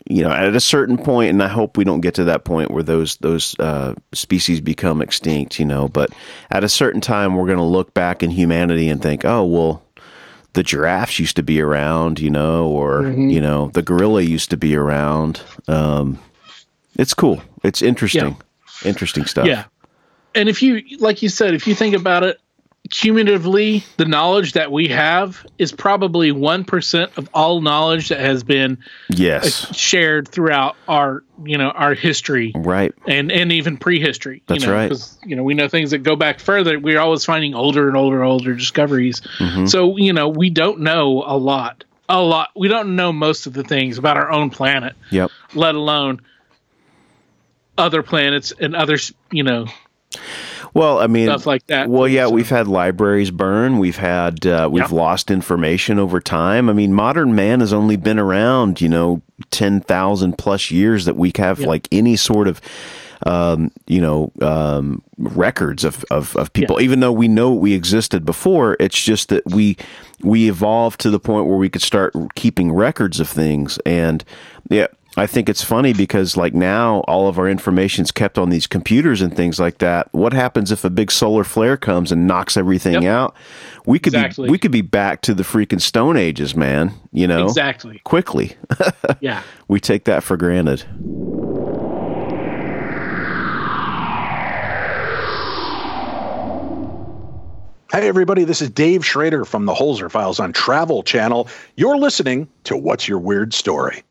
you 0.08 0.22
know, 0.22 0.30
at 0.30 0.56
a 0.56 0.60
certain 0.60 0.96
point, 0.96 1.30
and 1.30 1.42
I 1.42 1.48
hope 1.48 1.76
we 1.76 1.84
don't 1.84 2.00
get 2.00 2.14
to 2.14 2.24
that 2.24 2.44
point 2.44 2.70
where 2.70 2.82
those 2.82 3.16
those 3.16 3.54
uh, 3.58 3.94
species 4.14 4.62
become 4.62 5.02
extinct. 5.02 5.60
You 5.60 5.66
know, 5.66 5.88
but 5.88 6.08
at 6.50 6.64
a 6.64 6.68
certain 6.68 7.02
time, 7.02 7.34
we're 7.34 7.44
going 7.46 7.58
to 7.58 7.64
look 7.64 7.92
back 7.92 8.22
in 8.22 8.30
humanity 8.30 8.88
and 8.88 9.02
think, 9.02 9.26
oh 9.26 9.44
well, 9.44 9.82
the 10.54 10.62
giraffes 10.62 11.18
used 11.18 11.36
to 11.36 11.42
be 11.42 11.60
around, 11.60 12.18
you 12.20 12.30
know, 12.30 12.68
or 12.68 13.10
you 13.10 13.40
know, 13.40 13.70
the 13.74 13.82
gorilla 13.82 14.22
used 14.22 14.50
to 14.50 14.56
be 14.56 14.74
around. 14.74 15.40
Um, 15.66 16.18
it's 16.96 17.14
cool. 17.14 17.42
It's 17.62 17.82
interesting. 17.82 18.36
Interesting 18.84 19.24
stuff. 19.24 19.46
Yeah. 19.46 19.64
And 20.34 20.48
if 20.48 20.62
you, 20.62 20.82
like 20.98 21.22
you 21.22 21.28
said, 21.28 21.54
if 21.54 21.66
you 21.66 21.74
think 21.74 21.94
about 21.94 22.22
it, 22.22 22.40
cumulatively, 22.90 23.84
the 23.96 24.04
knowledge 24.04 24.52
that 24.52 24.72
we 24.72 24.88
have 24.88 25.44
is 25.58 25.72
probably 25.72 26.32
1% 26.32 27.16
of 27.18 27.28
all 27.34 27.60
knowledge 27.60 28.08
that 28.08 28.20
has 28.20 28.42
been 28.44 28.78
Yes. 29.10 29.76
shared 29.76 30.28
throughout 30.28 30.76
our, 30.86 31.22
you 31.44 31.58
know, 31.58 31.70
our 31.70 31.94
history 31.94 32.52
Right. 32.54 32.92
and, 33.06 33.30
and 33.30 33.52
even 33.52 33.76
prehistory. 33.76 34.42
That's 34.46 34.62
you 34.62 34.66
know, 34.68 34.74
right. 34.74 34.88
'cause, 34.88 35.18
you 35.24 35.36
know, 35.36 35.42
we 35.42 35.54
know 35.54 35.68
things 35.68 35.90
that 35.90 35.98
go 36.02 36.16
back 36.16 36.40
further. 36.40 36.78
We're 36.78 37.00
always 37.00 37.24
finding 37.24 37.54
older 37.54 37.88
and 37.88 37.96
older, 37.96 38.22
and 38.22 38.30
older 38.30 38.54
discoveries. 38.54 39.20
Mm-hmm. 39.38 39.66
So, 39.66 39.96
you 39.96 40.12
know, 40.12 40.28
we 40.28 40.50
don't 40.50 40.80
know 40.80 41.22
a 41.26 41.36
lot. 41.36 41.84
A 42.08 42.20
lot. 42.22 42.48
We 42.56 42.68
don't 42.68 42.96
know 42.96 43.12
most 43.12 43.46
of 43.46 43.52
the 43.52 43.62
things 43.64 43.98
about 43.98 44.16
our 44.16 44.30
own 44.30 44.48
planet, 44.50 44.94
Yep. 45.10 45.30
let 45.54 45.74
alone 45.74 46.22
other 47.76 48.02
planets 48.02 48.52
and 48.58 48.74
others, 48.74 49.12
you 49.30 49.42
know, 49.42 49.66
Well, 50.74 50.98
I 50.98 51.06
mean, 51.06 51.26
Stuff 51.28 51.46
like 51.46 51.66
that. 51.68 51.88
Well, 51.88 52.06
yeah, 52.08 52.26
So- 52.26 52.32
we've 52.32 52.48
had 52.48 52.68
libraries 52.68 53.30
burn. 53.30 53.78
We've 53.78 53.96
had 53.96 54.46
uh, 54.46 54.68
we've 54.70 54.82
Yep. 54.84 54.92
lost 54.92 55.30
information 55.30 55.98
over 55.98 56.20
time. 56.20 56.68
I 56.68 56.72
mean, 56.72 56.92
modern 56.92 57.34
man 57.34 57.60
has 57.60 57.72
only 57.72 57.96
been 57.96 58.18
around, 58.18 58.80
you 58.80 58.88
know, 58.88 59.22
ten 59.50 59.80
thousand 59.80 60.38
plus 60.38 60.70
years 60.70 61.04
that 61.06 61.16
we 61.16 61.32
have 61.36 61.60
like 61.60 61.88
any 61.92 62.16
sort 62.16 62.48
of. 62.48 62.60
Um, 63.26 63.72
you 63.88 64.00
know, 64.00 64.30
um, 64.42 65.02
records 65.18 65.82
of, 65.82 66.04
of, 66.08 66.36
of 66.36 66.52
people. 66.52 66.78
Yeah. 66.78 66.84
Even 66.84 67.00
though 67.00 67.10
we 67.10 67.26
know 67.26 67.52
we 67.52 67.72
existed 67.74 68.24
before, 68.24 68.76
it's 68.78 69.02
just 69.02 69.28
that 69.30 69.42
we 69.46 69.76
we 70.22 70.48
evolved 70.48 71.00
to 71.00 71.10
the 71.10 71.18
point 71.18 71.46
where 71.46 71.56
we 71.56 71.68
could 71.68 71.82
start 71.82 72.14
keeping 72.36 72.70
records 72.70 73.18
of 73.18 73.28
things. 73.28 73.76
And 73.84 74.22
yeah, 74.70 74.86
I 75.16 75.26
think 75.26 75.48
it's 75.48 75.64
funny 75.64 75.92
because 75.92 76.36
like 76.36 76.54
now 76.54 77.00
all 77.08 77.28
of 77.28 77.38
our 77.38 77.48
information's 77.48 78.12
kept 78.12 78.38
on 78.38 78.50
these 78.50 78.66
computers 78.68 79.20
and 79.20 79.34
things 79.34 79.58
like 79.58 79.78
that. 79.78 80.08
What 80.12 80.32
happens 80.32 80.70
if 80.70 80.84
a 80.84 80.90
big 80.90 81.10
solar 81.10 81.42
flare 81.44 81.76
comes 81.76 82.12
and 82.12 82.26
knocks 82.28 82.56
everything 82.56 83.02
Yep. 83.02 83.04
out? 83.04 83.34
We 83.86 83.98
could 83.98 84.14
Exactly. 84.14 84.46
be 84.46 84.50
we 84.52 84.58
could 84.58 84.70
be 84.70 84.82
back 84.82 85.22
to 85.22 85.34
the 85.34 85.42
freaking 85.42 85.80
stone 85.80 86.16
ages, 86.16 86.54
man, 86.54 86.92
you 87.10 87.26
know. 87.26 87.46
Exactly. 87.46 88.00
Quickly. 88.04 88.56
Yeah. 89.20 89.42
we 89.66 89.80
take 89.80 90.04
that 90.04 90.22
for 90.22 90.36
granted. 90.36 90.84
Hey, 97.90 98.06
everybody, 98.06 98.44
this 98.44 98.60
is 98.60 98.68
Dave 98.68 99.04
Schrader 99.04 99.46
from 99.46 99.64
the 99.64 99.72
Holzer 99.72 100.10
Files 100.10 100.38
on 100.38 100.52
Travel 100.52 101.02
Channel. 101.02 101.48
You're 101.76 101.96
listening 101.96 102.46
to 102.64 102.76
What's 102.76 103.08
Your 103.08 103.18
Weird 103.18 103.54
Story? 103.54 104.02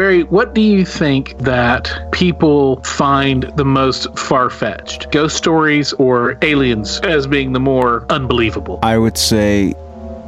Barry, 0.00 0.22
what 0.22 0.54
do 0.54 0.62
you 0.62 0.86
think 0.86 1.36
that 1.40 2.08
people 2.10 2.82
find 2.84 3.42
the 3.56 3.66
most 3.66 4.18
far 4.18 4.48
fetched? 4.48 5.10
Ghost 5.10 5.36
stories 5.36 5.92
or 5.92 6.38
aliens 6.40 7.00
as 7.00 7.26
being 7.26 7.52
the 7.52 7.60
more 7.60 8.06
unbelievable? 8.08 8.78
I 8.82 8.96
would 8.96 9.18
say 9.18 9.74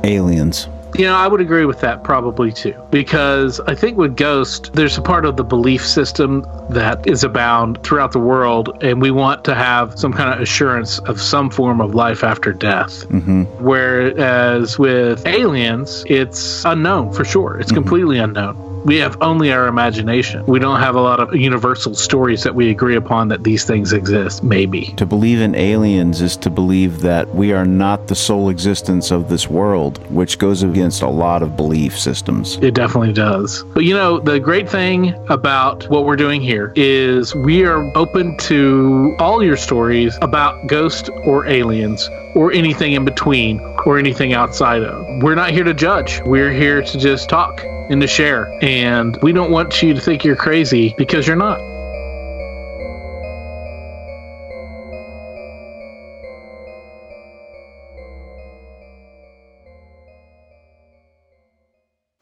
aliens. 0.04 0.68
You 0.94 1.06
know, 1.06 1.14
I 1.14 1.26
would 1.26 1.40
agree 1.40 1.64
with 1.64 1.80
that 1.80 2.04
probably 2.04 2.52
too. 2.52 2.74
Because 2.90 3.60
I 3.60 3.74
think 3.74 3.96
with 3.96 4.14
Ghost, 4.14 4.74
there's 4.74 4.98
a 4.98 5.00
part 5.00 5.24
of 5.24 5.38
the 5.38 5.44
belief 5.44 5.86
system 5.86 6.44
that 6.68 7.06
is 7.06 7.24
abound 7.24 7.82
throughout 7.82 8.12
the 8.12 8.18
world, 8.18 8.76
and 8.82 9.00
we 9.00 9.10
want 9.10 9.42
to 9.44 9.54
have 9.54 9.98
some 9.98 10.12
kind 10.12 10.34
of 10.34 10.40
assurance 10.42 10.98
of 10.98 11.18
some 11.18 11.48
form 11.48 11.80
of 11.80 11.94
life 11.94 12.22
after 12.22 12.52
death. 12.52 13.08
Mm-hmm. 13.08 13.44
Whereas 13.64 14.78
with 14.78 15.26
aliens, 15.26 16.04
it's 16.08 16.62
unknown 16.66 17.14
for 17.14 17.24
sure. 17.24 17.58
It's 17.58 17.68
mm-hmm. 17.68 17.76
completely 17.76 18.18
unknown. 18.18 18.71
We 18.84 18.96
have 18.98 19.16
only 19.20 19.52
our 19.52 19.68
imagination. 19.68 20.44
We 20.46 20.59
don't 20.59 20.80
have 20.80 20.94
a 20.94 21.00
lot 21.00 21.20
of 21.20 21.34
universal 21.34 21.94
stories 21.94 22.42
that 22.42 22.54
we 22.54 22.70
agree 22.70 22.96
upon 22.96 23.28
that 23.28 23.44
these 23.44 23.64
things 23.64 23.92
exist, 23.92 24.42
maybe. 24.42 24.86
To 24.96 25.06
believe 25.06 25.40
in 25.40 25.54
aliens 25.54 26.20
is 26.20 26.36
to 26.38 26.50
believe 26.50 27.00
that 27.00 27.32
we 27.34 27.52
are 27.52 27.64
not 27.64 28.09
the 28.09 28.14
sole 28.14 28.48
existence 28.48 29.10
of 29.10 29.28
this 29.28 29.48
world, 29.48 29.98
which 30.10 30.38
goes 30.38 30.62
against 30.62 31.02
a 31.02 31.09
lot 31.09 31.42
of 31.42 31.56
belief 31.56 31.98
systems. 31.98 32.56
It 32.56 32.74
definitely 32.74 33.12
does. 33.12 33.62
But 33.74 33.84
you 33.84 33.94
know, 33.94 34.18
the 34.18 34.40
great 34.40 34.68
thing 34.68 35.14
about 35.28 35.88
what 35.88 36.04
we're 36.04 36.16
doing 36.16 36.40
here 36.40 36.72
is 36.74 37.34
we 37.34 37.64
are 37.64 37.90
open 37.96 38.36
to 38.38 39.14
all 39.18 39.42
your 39.42 39.56
stories 39.56 40.18
about 40.22 40.66
ghosts 40.66 41.09
or 41.24 41.46
aliens 41.46 42.09
or 42.34 42.52
anything 42.52 42.92
in 42.92 43.04
between 43.04 43.60
or 43.86 43.98
anything 43.98 44.32
outside 44.32 44.82
of. 44.82 45.22
We're 45.22 45.34
not 45.34 45.50
here 45.50 45.64
to 45.64 45.74
judge. 45.74 46.20
We're 46.24 46.52
here 46.52 46.82
to 46.82 46.98
just 46.98 47.28
talk 47.28 47.62
and 47.64 48.00
to 48.00 48.06
share. 48.06 48.52
And 48.62 49.18
we 49.22 49.32
don't 49.32 49.50
want 49.50 49.82
you 49.82 49.94
to 49.94 50.00
think 50.00 50.24
you're 50.24 50.36
crazy 50.36 50.94
because 50.96 51.26
you're 51.26 51.36
not. 51.36 51.59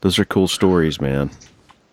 Those 0.00 0.18
are 0.18 0.24
cool 0.24 0.48
stories, 0.48 1.00
man. 1.00 1.30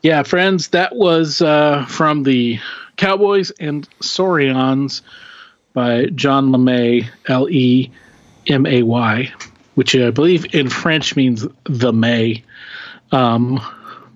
Yeah, 0.01 0.23
friends, 0.23 0.69
that 0.69 0.95
was 0.95 1.41
uh, 1.41 1.85
from 1.87 2.23
the 2.23 2.59
Cowboys 2.95 3.51
and 3.59 3.87
Saurians 4.01 5.01
by 5.73 6.05
John 6.07 6.49
LeMay, 6.49 7.07
L 7.27 7.49
E 7.49 7.91
M 8.47 8.65
A 8.65 8.83
Y, 8.83 9.33
which 9.77 9.95
I 9.95 10.09
believe 10.09 10.55
in 10.55 10.69
French 10.69 11.15
means 11.15 11.45
the 11.65 11.93
May. 11.93 12.43
Um, 13.11 13.61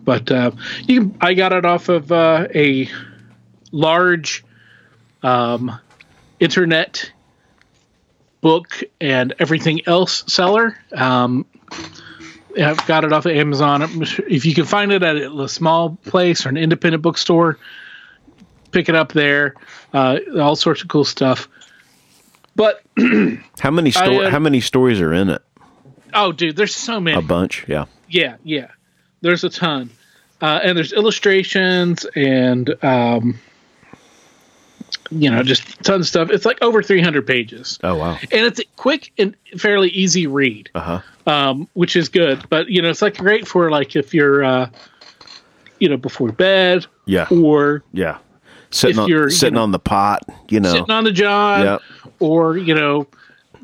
but 0.03 0.31
uh, 0.31 0.49
you, 0.87 1.13
I 1.21 1.35
got 1.35 1.53
it 1.53 1.65
off 1.65 1.87
of 1.87 2.11
uh, 2.11 2.47
a 2.55 2.89
large 3.71 4.43
um, 5.21 5.79
internet 6.39 7.11
book 8.41 8.81
and 8.99 9.35
everything 9.37 9.81
else 9.85 10.23
seller. 10.25 10.79
Um, 10.93 11.45
I've 12.59 12.83
got 12.87 13.03
it 13.03 13.13
off 13.13 13.27
of 13.27 13.33
Amazon. 13.33 13.83
If 14.27 14.47
you 14.47 14.55
can 14.55 14.65
find 14.65 14.91
it 14.91 15.03
at 15.03 15.15
a 15.15 15.47
small 15.47 15.95
place 16.05 16.43
or 16.43 16.49
an 16.49 16.57
independent 16.57 17.03
bookstore, 17.03 17.59
pick 18.71 18.89
it 18.89 18.95
up 18.95 19.11
there. 19.11 19.53
Uh, 19.93 20.17
all 20.39 20.55
sorts 20.55 20.81
of 20.81 20.87
cool 20.87 21.05
stuff. 21.05 21.47
But 22.55 22.81
How 23.59 23.69
many 23.69 23.91
sto- 23.91 24.21
I, 24.21 24.25
uh, 24.25 24.29
how 24.31 24.39
many 24.39 24.59
stories 24.59 24.99
are 24.99 25.13
in 25.13 25.29
it? 25.29 25.43
Oh, 26.13 26.31
dude, 26.31 26.55
there's 26.55 26.75
so 26.75 26.99
many. 26.99 27.17
A 27.17 27.21
bunch, 27.21 27.65
yeah. 27.67 27.85
Yeah, 28.09 28.35
yeah. 28.43 28.67
There's 29.21 29.43
a 29.43 29.49
ton. 29.49 29.89
Uh, 30.41 30.59
and 30.63 30.75
there's 30.77 30.91
illustrations 30.93 32.05
and, 32.15 32.73
um, 32.83 33.39
you 35.11 35.29
know, 35.29 35.43
just 35.43 35.83
tons 35.83 36.05
of 36.05 36.07
stuff. 36.07 36.29
It's 36.31 36.45
like 36.45 36.57
over 36.61 36.81
300 36.81 37.27
pages. 37.27 37.77
Oh 37.83 37.95
wow. 37.95 38.13
And 38.31 38.45
it's 38.45 38.59
a 38.59 38.63
quick 38.77 39.11
and 39.17 39.35
fairly 39.57 39.89
easy 39.89 40.25
read, 40.27 40.69
Uh 40.73 40.79
huh. 41.25 41.31
um, 41.31 41.67
which 41.73 41.95
is 41.95 42.09
good. 42.09 42.43
But, 42.49 42.69
you 42.69 42.81
know, 42.81 42.89
it's 42.89 43.01
like 43.01 43.17
great 43.17 43.47
for 43.47 43.69
like 43.69 43.95
if 43.95 44.13
you're, 44.13 44.43
uh, 44.43 44.69
you 45.79 45.89
know, 45.89 45.97
before 45.97 46.31
bed, 46.31 46.85
Yeah. 47.05 47.27
or 47.29 47.83
Yeah. 47.93 48.17
Sitting 48.71 48.95
If 48.95 48.99
on 49.03 49.09
you're, 49.09 49.23
you 49.25 49.29
sitting 49.35 49.55
know, 49.55 49.63
on 49.63 49.71
the 49.71 49.79
pot, 49.79 50.23
you 50.49 50.59
know. 50.61 50.71
sitting 50.71 50.91
on 50.91 51.03
the 51.03 51.11
job, 51.11 51.63
Yep. 51.65 52.11
or 52.19 52.57
you 52.57 52.73
know, 52.73 53.05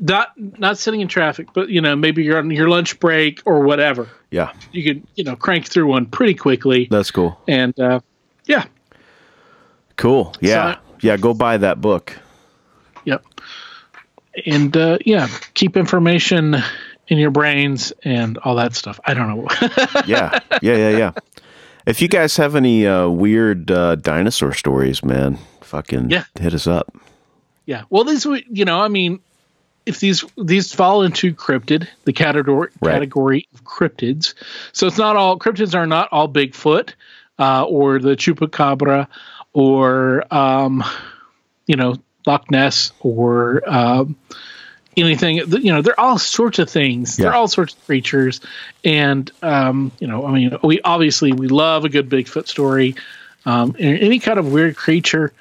not 0.00 0.28
not 0.36 0.78
sitting 0.78 1.00
in 1.00 1.08
traffic, 1.08 1.48
but 1.52 1.68
you 1.68 1.80
know, 1.80 1.96
maybe 1.96 2.22
you're 2.24 2.38
on 2.38 2.50
your 2.50 2.68
lunch 2.68 2.98
break 3.00 3.42
or 3.44 3.60
whatever. 3.60 4.08
yeah. 4.30 4.52
You 4.72 4.84
could 4.84 5.06
you 5.14 5.24
know 5.24 5.36
crank 5.36 5.66
through 5.66 5.86
one 5.86 6.06
pretty 6.06 6.34
quickly, 6.34 6.88
That's 6.90 7.10
cool. 7.10 7.40
and 7.48 7.78
uh, 7.80 8.00
yeah, 8.46 8.64
Cool. 9.96 10.34
Yeah. 10.40 10.74
So- 10.74 10.80
yeah, 11.00 11.16
go 11.16 11.32
buy 11.34 11.56
that 11.58 11.80
book. 11.80 12.16
Yep. 13.04 13.24
And 14.46 14.76
uh, 14.76 14.98
yeah, 15.04 15.28
keep 15.54 15.76
information 15.76 16.56
in 17.08 17.18
your 17.18 17.30
brains 17.30 17.92
and 18.04 18.36
all 18.38 18.56
that 18.56 18.74
stuff. 18.74 18.98
I 19.04 19.14
don't 19.14 19.28
know. 19.28 19.46
Yeah. 20.06 20.38
Yeah, 20.62 20.76
yeah, 20.76 20.90
yeah. 20.96 21.12
If 21.86 22.02
you 22.02 22.08
guys 22.08 22.36
have 22.36 22.54
any 22.54 22.86
uh, 22.86 23.08
weird 23.08 23.70
uh, 23.70 23.94
dinosaur 23.96 24.52
stories, 24.54 25.02
man, 25.04 25.38
fucking 25.62 26.10
Yeah. 26.10 26.24
hit 26.38 26.52
us 26.54 26.66
up. 26.66 26.94
yeah. 27.66 27.84
Well, 27.90 28.04
would 28.04 28.44
you 28.50 28.64
know, 28.64 28.80
I 28.80 28.88
mean, 28.88 29.20
if 29.88 30.00
these 30.00 30.24
these 30.36 30.72
fall 30.74 31.02
into 31.02 31.34
cryptid, 31.34 31.88
the 32.04 32.12
category 32.12 32.68
Right. 32.80 32.92
category 32.92 33.48
of 33.54 33.64
cryptids. 33.64 34.34
So 34.72 34.86
it's 34.86 34.98
not 34.98 35.16
all 35.16 35.38
cryptids 35.38 35.74
are 35.74 35.86
not 35.86 36.08
all 36.12 36.28
Bigfoot 36.28 36.90
uh, 37.38 37.64
or 37.64 37.98
the 37.98 38.16
chupacabra 38.16 39.08
or 39.52 40.32
um, 40.32 40.84
you 41.66 41.76
know 41.76 41.96
Loch 42.26 42.50
Ness 42.50 42.92
or 43.00 43.62
um, 43.66 44.16
anything. 44.96 45.36
You 45.36 45.72
know, 45.72 45.82
they're 45.82 45.98
all 45.98 46.18
sorts 46.18 46.58
of 46.58 46.68
things. 46.68 47.18
Yeah. 47.18 47.24
They're 47.24 47.34
all 47.34 47.48
sorts 47.48 47.74
of 47.74 47.84
creatures, 47.86 48.40
and 48.84 49.30
um, 49.42 49.90
you 49.98 50.06
know, 50.06 50.26
I 50.26 50.32
mean, 50.32 50.56
we 50.62 50.80
obviously 50.82 51.32
we 51.32 51.48
love 51.48 51.84
a 51.84 51.88
good 51.88 52.08
Bigfoot 52.08 52.46
story. 52.46 52.94
Um, 53.46 53.76
and 53.78 53.98
any 54.00 54.18
kind 54.18 54.38
of 54.38 54.52
weird 54.52 54.76
creature, 54.76 55.32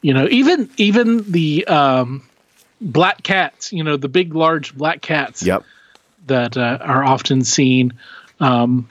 you 0.00 0.14
know, 0.14 0.28
even 0.30 0.70
even 0.76 1.30
the 1.32 1.66
um, 1.66 2.22
black 2.80 3.22
cats, 3.22 3.72
you 3.72 3.82
know, 3.84 3.96
the 3.96 4.08
big, 4.08 4.34
large 4.34 4.76
black 4.76 5.00
cats 5.02 5.42
Yep. 5.42 5.64
that 6.26 6.56
uh, 6.56 6.78
are 6.80 7.04
often 7.04 7.44
seen 7.44 7.92
um, 8.40 8.88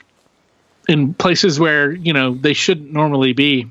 in 0.88 1.14
places 1.14 1.58
where 1.60 1.90
you 1.92 2.12
know 2.12 2.34
they 2.34 2.52
shouldn't 2.52 2.92
normally 2.92 3.32
be. 3.32 3.68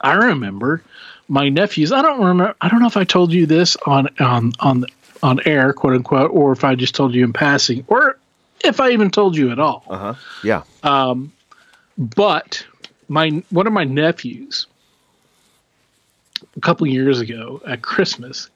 I 0.00 0.14
remember 0.14 0.82
my 1.28 1.48
nephews. 1.48 1.90
I 1.92 2.02
don't 2.02 2.20
remember. 2.20 2.54
I 2.60 2.68
don't 2.68 2.80
know 2.80 2.86
if 2.86 2.96
I 2.96 3.04
told 3.04 3.32
you 3.32 3.46
this 3.46 3.76
on 3.86 4.08
on 4.20 4.52
on 4.60 4.84
on 5.22 5.40
air, 5.46 5.72
quote 5.72 5.94
unquote, 5.94 6.30
or 6.32 6.52
if 6.52 6.62
I 6.64 6.74
just 6.74 6.94
told 6.94 7.14
you 7.14 7.24
in 7.24 7.32
passing, 7.32 7.84
or 7.88 8.18
if 8.64 8.80
I 8.80 8.90
even 8.90 9.10
told 9.10 9.36
you 9.36 9.50
at 9.50 9.58
all. 9.58 9.84
Uh-huh. 9.88 10.14
Yeah. 10.44 10.62
But 11.98 12.66
my 13.08 13.42
one 13.50 13.66
of 13.66 13.72
my 13.72 13.84
nephews, 13.84 14.66
a 16.56 16.60
couple 16.60 16.86
years 16.86 17.20
ago 17.20 17.62
at 17.66 17.80
Christmas, 17.82 18.50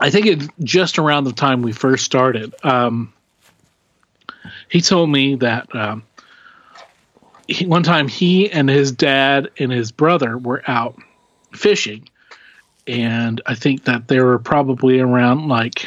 I 0.00 0.10
think 0.10 0.26
it 0.26 0.42
just 0.62 0.98
around 0.98 1.24
the 1.24 1.32
time 1.32 1.62
we 1.62 1.72
first 1.72 2.04
started. 2.04 2.54
Um, 2.64 3.12
he 4.68 4.80
told 4.80 5.10
me 5.10 5.34
that 5.36 5.74
um, 5.74 6.02
he, 7.48 7.66
one 7.66 7.82
time 7.82 8.08
he 8.08 8.50
and 8.50 8.68
his 8.68 8.92
dad 8.92 9.50
and 9.58 9.72
his 9.72 9.90
brother 9.92 10.38
were 10.38 10.62
out 10.68 10.96
fishing, 11.52 12.08
and 12.86 13.40
I 13.46 13.54
think 13.54 13.84
that 13.84 14.08
they 14.08 14.20
were 14.20 14.38
probably 14.38 15.00
around 15.00 15.48
like 15.48 15.86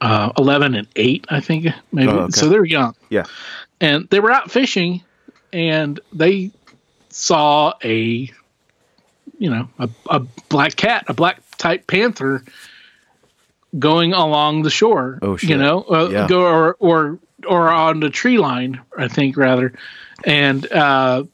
uh, 0.00 0.32
eleven 0.38 0.74
and 0.74 0.88
eight. 0.96 1.26
I 1.28 1.40
think 1.40 1.66
maybe 1.92 2.12
Oh, 2.12 2.18
okay. 2.20 2.32
so 2.40 2.48
they're 2.48 2.64
young 2.64 2.94
Yeah. 3.10 3.24
and 3.80 4.08
they 4.10 4.20
were 4.20 4.30
out 4.32 4.50
fishing 4.50 5.02
and 5.52 5.98
they 6.12 6.50
saw 7.10 7.74
a 7.82 8.30
you 9.38 9.50
know 9.50 9.68
a, 9.78 9.88
a 10.10 10.20
black 10.48 10.76
cat 10.76 11.04
a 11.08 11.14
black 11.14 11.40
type 11.58 11.86
panther 11.86 12.44
going 13.78 14.12
along 14.12 14.62
the 14.62 14.70
shore 14.70 15.18
Oh, 15.22 15.36
shit. 15.36 15.50
you 15.50 15.56
know 15.56 15.82
uh, 15.90 16.08
Yeah. 16.10 16.26
go 16.28 16.42
or 16.46 16.76
or 16.78 17.18
or 17.46 17.70
on 17.70 18.00
the 18.00 18.10
tree 18.10 18.38
line 18.38 18.80
i 18.96 19.08
think 19.08 19.36
rather 19.36 19.72
and 20.24 20.70
uh 20.72 21.24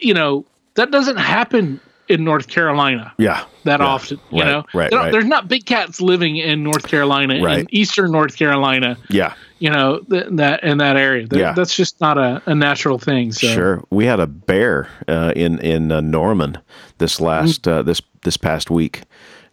you 0.00 0.14
know 0.14 0.44
that 0.74 0.90
doesn't 0.90 1.16
happen 1.18 1.80
in 2.08 2.24
north 2.24 2.48
carolina 2.48 3.12
Yeah. 3.16 3.44
that 3.64 3.80
Yeah. 3.80 3.86
often 3.86 4.20
you 4.30 4.42
Right, 4.42 4.48
know 4.50 4.64
right, 4.74 4.92
right. 4.92 5.12
there's 5.12 5.24
not 5.24 5.46
big 5.48 5.64
cats 5.66 6.00
living 6.00 6.36
in 6.36 6.62
north 6.64 6.86
carolina 6.88 7.40
Right. 7.40 7.60
in 7.60 7.66
eastern 7.70 8.10
north 8.10 8.36
carolina 8.36 8.98
Yeah. 9.08 9.34
you 9.60 9.70
know 9.70 10.00
th- 10.00 10.26
that 10.32 10.64
in 10.64 10.78
that 10.78 10.96
area 10.96 11.26
That- 11.28 11.38
Yeah. 11.38 11.52
that's 11.52 11.74
just 11.76 12.00
not 12.00 12.18
a, 12.18 12.42
a 12.46 12.54
natural 12.54 12.98
thing 12.98 13.30
so 13.32 13.46
Sure. 13.46 13.84
We 13.90 14.04
had 14.04 14.18
a 14.20 14.26
bear 14.26 14.88
uh, 15.08 15.32
in 15.36 15.60
in 15.60 15.92
uh, 15.92 16.00
Norman 16.02 16.58
this 16.98 17.20
last 17.20 17.66
uh, 17.68 17.82
this 17.82 18.00
this 18.22 18.36
past 18.36 18.70
week 18.70 19.02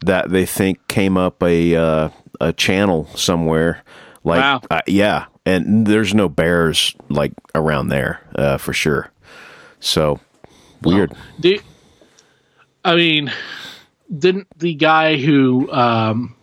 that 0.05 0.29
they 0.29 0.45
think 0.45 0.87
came 0.87 1.17
up 1.17 1.41
a 1.43 1.75
uh, 1.75 2.09
a 2.39 2.53
channel 2.53 3.07
somewhere. 3.15 3.83
Like 4.23 4.41
Wow. 4.41 4.61
uh, 4.69 4.81
yeah, 4.87 5.25
and 5.45 5.85
there's 5.87 6.13
no 6.13 6.29
bears 6.29 6.95
like 7.09 7.33
around 7.55 7.87
there 7.89 8.21
uh, 8.35 8.57
for 8.57 8.73
sure. 8.73 9.11
So 9.79 10.19
weird. 10.83 11.13
Do, 11.39 11.59
I 12.85 12.95
mean, 12.95 13.31
didn't 14.15 14.47
the 14.57 14.75
guy 14.75 15.17
who 15.17 15.71
um, 15.71 16.35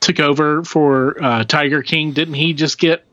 took 0.00 0.18
over 0.20 0.64
for 0.64 1.22
uh, 1.22 1.44
Tiger 1.44 1.82
King? 1.82 2.12
Didn't 2.12 2.34
he 2.34 2.54
just 2.54 2.78
get 2.78 3.04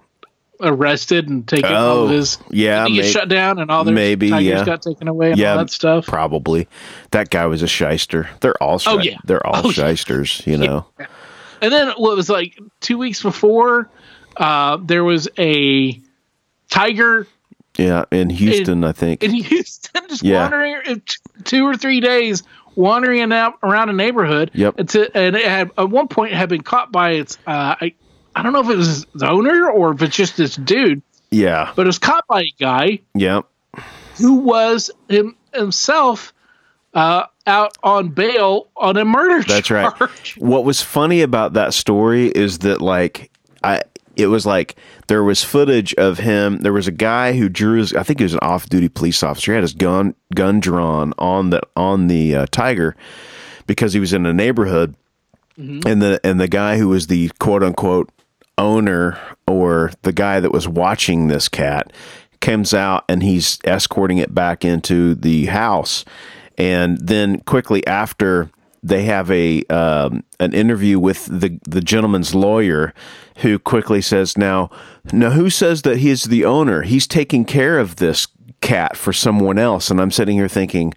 arrested 0.62 1.30
and 1.30 1.48
taken 1.48 1.72
all 1.74 1.98
Oh, 2.00 2.04
of 2.06 2.10
his? 2.12 2.38
yeah, 2.50 2.86
he 2.88 2.96
get 2.96 3.02
may- 3.06 3.12
shut 3.12 3.30
down 3.30 3.60
and 3.60 3.70
all 3.72 3.84
their 3.84 3.94
maybe, 3.94 4.30
tigers 4.30 4.44
yeah. 4.60 4.66
got 4.66 4.82
taken 4.82 5.08
away 5.08 5.32
and 5.32 5.40
Yeah, 5.40 5.52
all 5.54 5.58
that 5.60 5.70
stuff. 5.72 6.06
Probably 6.06 6.68
that 7.12 7.30
guy 7.30 7.46
was 7.46 7.62
a 7.62 7.68
shyster. 7.68 8.30
They're 8.42 8.62
all 8.62 8.80
Oh, 8.86 9.00
yeah. 9.00 9.18
they're 9.24 9.46
all 9.46 9.58
Oh, 9.68 9.70
yeah. 9.70 9.74
shysters. 9.74 10.42
You 10.46 10.58
know. 10.58 10.86
And 11.62 11.72
then 11.74 11.90
what 11.98 12.16
was 12.16 12.30
like 12.30 12.58
two 12.82 12.98
weeks 12.98 13.22
before, 13.22 13.90
uh, 14.38 14.78
there 14.82 15.04
was 15.04 15.28
a 15.38 16.00
tiger 16.70 17.28
Yeah, 17.78 18.06
in 18.12 18.30
Houston, 18.30 18.84
I 18.84 18.92
think. 18.92 19.24
in 19.24 19.32
Houston, 19.44 20.02
just 20.10 20.24
Yeah. 20.24 20.42
wandering 20.42 20.76
uh, 20.88 20.96
two 21.44 21.66
or 21.66 21.76
three 21.76 22.00
days, 22.00 22.44
wandering 22.76 23.32
out 23.34 23.56
around 23.64 23.90
a 23.90 23.94
neighborhood. 23.94 24.52
Yep. 24.54 24.76
It's 24.78 24.96
a, 24.96 25.18
and 25.18 25.36
it 25.36 25.46
had 25.46 25.72
at 25.78 25.90
one 25.90 26.08
point 26.08 26.34
had 26.34 26.50
been 26.50 26.62
caught 26.62 26.92
by 26.92 27.12
its. 27.12 27.38
Uh, 27.48 27.76
I 27.82 27.94
I 28.36 28.44
don't 28.44 28.54
know 28.54 28.62
if 28.62 28.70
it 28.70 28.78
was 28.78 29.06
the 29.16 29.30
owner 29.30 29.70
or 29.70 29.92
if 29.94 30.02
it's 30.02 30.16
just 30.16 30.38
this 30.38 30.56
dude, 30.56 31.02
yeah, 31.32 31.72
but 31.76 31.84
it 31.84 31.88
was 31.88 32.00
caught 32.00 32.26
by 32.28 32.42
a 32.44 32.54
guy 32.60 33.00
Yep. 33.16 33.46
who 34.18 34.36
was 34.36 34.90
him, 35.10 35.36
himself 35.54 36.34
uh, 36.94 37.24
out 37.46 37.78
on 37.84 38.10
bail 38.10 38.68
on 38.78 38.98
a 38.98 39.06
murder 39.06 39.44
That's 39.44 39.70
right. 39.72 39.92
What 40.38 40.64
was 40.66 40.82
funny 40.82 41.22
about 41.22 41.54
that 41.54 41.74
story 41.74 42.28
is 42.28 42.60
that 42.60 42.82
like 42.82 43.32
I 43.64 43.82
it 44.16 44.28
was 44.28 44.46
like 44.46 44.76
there 45.08 45.24
was 45.24 45.44
footage 45.44 45.94
of 45.96 46.18
him. 46.20 46.58
There 46.60 46.74
was 46.74 46.88
a 46.88 46.92
guy 46.92 47.34
who 47.34 47.48
drew 47.50 47.78
his. 47.78 47.94
I 47.94 48.04
think 48.04 48.20
he 48.20 48.24
was 48.24 48.34
an 48.34 48.40
off-duty 48.42 48.90
police 48.90 49.24
officer. 49.24 49.52
He 49.52 49.56
had 49.56 49.64
his 49.64 49.74
gun 49.74 50.14
gun 50.36 50.60
drawn 50.60 51.14
on 51.18 51.52
the 51.52 51.62
on 51.76 52.08
the 52.08 52.36
uh, 52.36 52.46
tiger 52.52 52.96
because 53.66 53.94
he 53.94 54.00
was 54.00 54.12
in 54.14 54.26
a 54.26 54.34
neighborhood, 54.34 54.96
and 55.58 56.02
the 56.02 56.20
and 56.24 56.40
the 56.40 56.48
guy 56.50 56.78
who 56.78 56.90
was 56.90 57.08
the 57.08 57.30
quote 57.40 57.64
unquote 57.64 58.10
owner 58.60 59.18
or 59.48 59.92
the 60.04 60.12
guy 60.12 60.40
that 60.40 60.52
was 60.52 60.68
watching 60.68 61.28
this 61.28 61.48
cat 61.50 61.92
comes 62.42 62.74
out 62.74 63.04
and 63.10 63.24
he's 63.24 63.58
escorting 63.64 64.20
it 64.20 64.36
back 64.36 64.64
into 64.64 65.16
the 65.16 65.48
house. 65.48 66.06
And 66.58 66.98
then 67.00 67.40
quickly 67.42 67.86
after 67.88 68.52
they 68.84 69.04
have 69.04 69.30
a 69.32 69.64
um, 69.66 70.24
an 70.40 70.54
interview 70.54 71.00
with 71.00 71.26
the 71.26 71.60
the 71.64 71.82
gentleman's 71.82 72.36
lawyer 72.36 72.94
who 73.38 73.60
quickly 73.60 74.02
says 74.02 74.38
now 74.38 74.70
now 75.12 75.32
who 75.32 75.50
says 75.50 75.82
that 75.82 75.98
he's 75.98 76.26
the 76.26 76.46
owner? 76.46 76.84
He's 76.84 77.08
taking 77.08 77.46
care 77.46 77.80
of 77.80 77.98
this 77.98 78.28
cat 78.62 78.96
for 78.96 79.14
someone 79.14 79.58
else. 79.58 79.90
And 79.90 80.00
I'm 80.00 80.12
sitting 80.12 80.36
here 80.36 80.48
thinking 80.48 80.94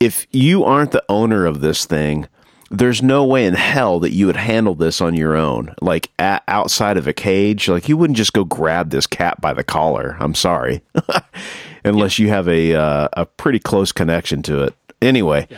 if 0.00 0.26
you 0.30 0.64
aren't 0.64 0.92
the 0.92 1.04
owner 1.08 1.44
of 1.46 1.60
this 1.60 1.84
thing, 1.84 2.28
there's 2.70 3.02
no 3.02 3.24
way 3.24 3.46
in 3.46 3.54
hell 3.54 3.98
that 4.00 4.12
you 4.12 4.26
would 4.26 4.36
handle 4.36 4.74
this 4.74 5.00
on 5.00 5.14
your 5.14 5.34
own, 5.34 5.74
like 5.80 6.10
outside 6.18 6.96
of 6.96 7.06
a 7.06 7.12
cage. 7.12 7.68
Like 7.68 7.88
you 7.88 7.96
wouldn't 7.96 8.16
just 8.16 8.32
go 8.32 8.44
grab 8.44 8.90
this 8.90 9.06
cat 9.06 9.40
by 9.40 9.52
the 9.54 9.64
collar. 9.64 10.16
I'm 10.20 10.34
sorry, 10.34 10.82
unless 11.84 12.18
you 12.18 12.28
have 12.28 12.48
a 12.48 12.74
uh, 12.74 13.08
a 13.14 13.26
pretty 13.26 13.58
close 13.58 13.92
connection 13.92 14.42
to 14.42 14.62
it. 14.64 14.74
Anyway, 15.00 15.48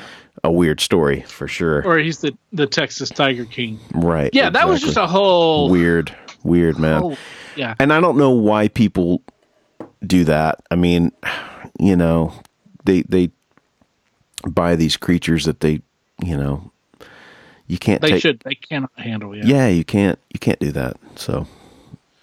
a 0.45 0.53
weird 0.53 0.81
story 0.81 1.23
for 1.23 1.49
sure. 1.49 1.83
Or 1.87 1.99
he's 1.99 2.19
the, 2.19 2.37
the 2.53 2.67
Texas 2.67 3.09
Tiger 3.09 3.45
King. 3.47 3.81
right? 3.95 4.31
Yeah, 4.33 4.51
that 4.51 4.69
was 4.69 4.81
just 4.81 4.97
a 4.97 5.07
whole. 5.07 5.71
weird, 5.71 6.15
weird 6.45 6.79
man. 6.79 7.01
whole- 7.01 7.17
yeah. 7.57 7.75
And 7.81 7.93
I 7.93 8.01
don't 8.01 8.17
know 8.19 8.31
why 8.31 8.69
people 8.69 9.23
do 10.07 10.25
that. 10.25 10.61
I 10.71 10.77
mean, 10.77 11.11
you 11.79 11.97
know, 11.97 12.33
they 12.85 13.03
they 13.03 13.31
buy 14.49 14.77
these 14.77 14.97
creatures 14.97 15.45
that 15.47 15.61
they, 15.61 15.83
you 16.25 16.37
know, 16.37 16.70
you 17.71 17.79
can't 17.79 18.01
They 18.03 18.11
take. 18.11 18.23
should. 18.23 18.41
They 18.41 18.55
cannot 18.55 18.91
handle 18.97 19.33
it. 19.33 19.45
Yeah, 19.45 19.69
you 19.69 19.85
can't. 19.85 20.19
You 20.33 20.41
can't 20.41 20.59
do 20.59 20.73
that. 20.73 20.97
So, 21.17 21.47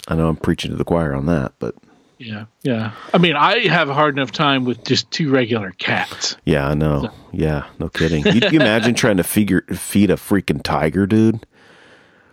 I 0.07 0.15
know 0.15 0.27
I'm 0.29 0.35
preaching 0.35 0.71
to 0.71 0.77
the 0.77 0.85
choir 0.85 1.13
on 1.13 1.25
that, 1.27 1.53
but 1.59 1.75
Yeah, 2.19 2.45
yeah. 2.63 2.91
I 3.13 3.17
mean, 3.17 3.35
I 3.35 3.67
have 3.67 3.89
a 3.89 3.93
hard 3.93 4.17
enough 4.17 4.31
time 4.31 4.65
with 4.65 4.83
just 4.83 5.09
two 5.11 5.29
regular 5.31 5.71
cats. 5.71 6.35
yeah, 6.45 6.67
I 6.67 6.73
know. 6.73 7.09
Yeah, 7.31 7.65
no 7.79 7.89
kidding. 7.99 8.25
You, 8.25 8.33
you 8.51 8.59
imagine 8.59 8.93
trying 8.95 9.17
to 9.17 9.23
figure 9.23 9.61
feed 9.73 10.09
a 10.11 10.15
freaking 10.15 10.61
tiger, 10.63 11.05
dude? 11.07 11.45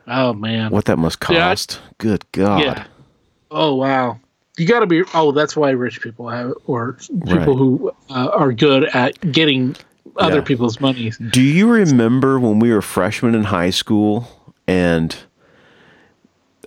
Oh 0.07 0.33
man. 0.35 0.71
What 0.71 0.85
that 0.87 0.99
must 0.99 1.19
Yeah, 1.31 1.47
I- 1.47 1.51
cost? 1.51 1.81
Good 1.99 2.25
God. 2.33 2.63
Yeah. 2.63 2.87
Oh 3.51 3.75
wow. 3.75 4.19
You 4.57 4.67
got 4.69 4.81
to 4.81 4.87
be. 4.87 5.03
Oh, 5.15 5.33
that's 5.33 5.57
why 5.57 5.71
rich 5.71 6.01
people 6.01 6.29
have, 6.29 6.53
or 6.67 6.93
people 6.93 7.35
Right. 7.37 7.45
who 7.45 7.93
uh, 8.09 8.29
are 8.33 8.53
good 8.53 8.85
at 8.85 9.19
getting 9.33 9.75
other 10.17 10.37
Yeah. 10.37 10.41
people's 10.43 10.81
money. 10.81 11.13
Do 11.31 11.43
you 11.43 11.71
remember 11.71 12.39
when 12.39 12.59
we 12.59 12.73
were 12.73 12.83
freshmen 12.83 13.35
in 13.35 13.45
high 13.45 13.71
school 13.71 14.29
and 14.67 15.15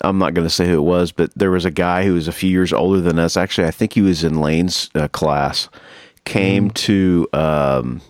I'm 0.03 0.17
not 0.19 0.33
going 0.35 0.45
to 0.45 0.53
say 0.53 0.67
who 0.67 0.75
it 0.77 0.81
was, 0.83 1.11
but 1.11 1.31
there 1.35 1.49
was 1.51 1.65
a 1.65 1.71
guy 1.71 2.03
who 2.05 2.13
was 2.13 2.27
a 2.27 2.31
few 2.31 2.49
years 2.49 2.71
older 2.71 3.01
than 3.01 3.17
us. 3.17 3.35
Actually, 3.35 3.67
I 3.67 3.71
think 3.71 3.93
he 3.93 4.01
was 4.01 4.23
in 4.23 4.39
Lane's 4.39 4.89
uh, 4.93 5.07
class. 5.07 5.69
Came 6.23 6.69
to 6.71 7.27
um, 7.33 8.01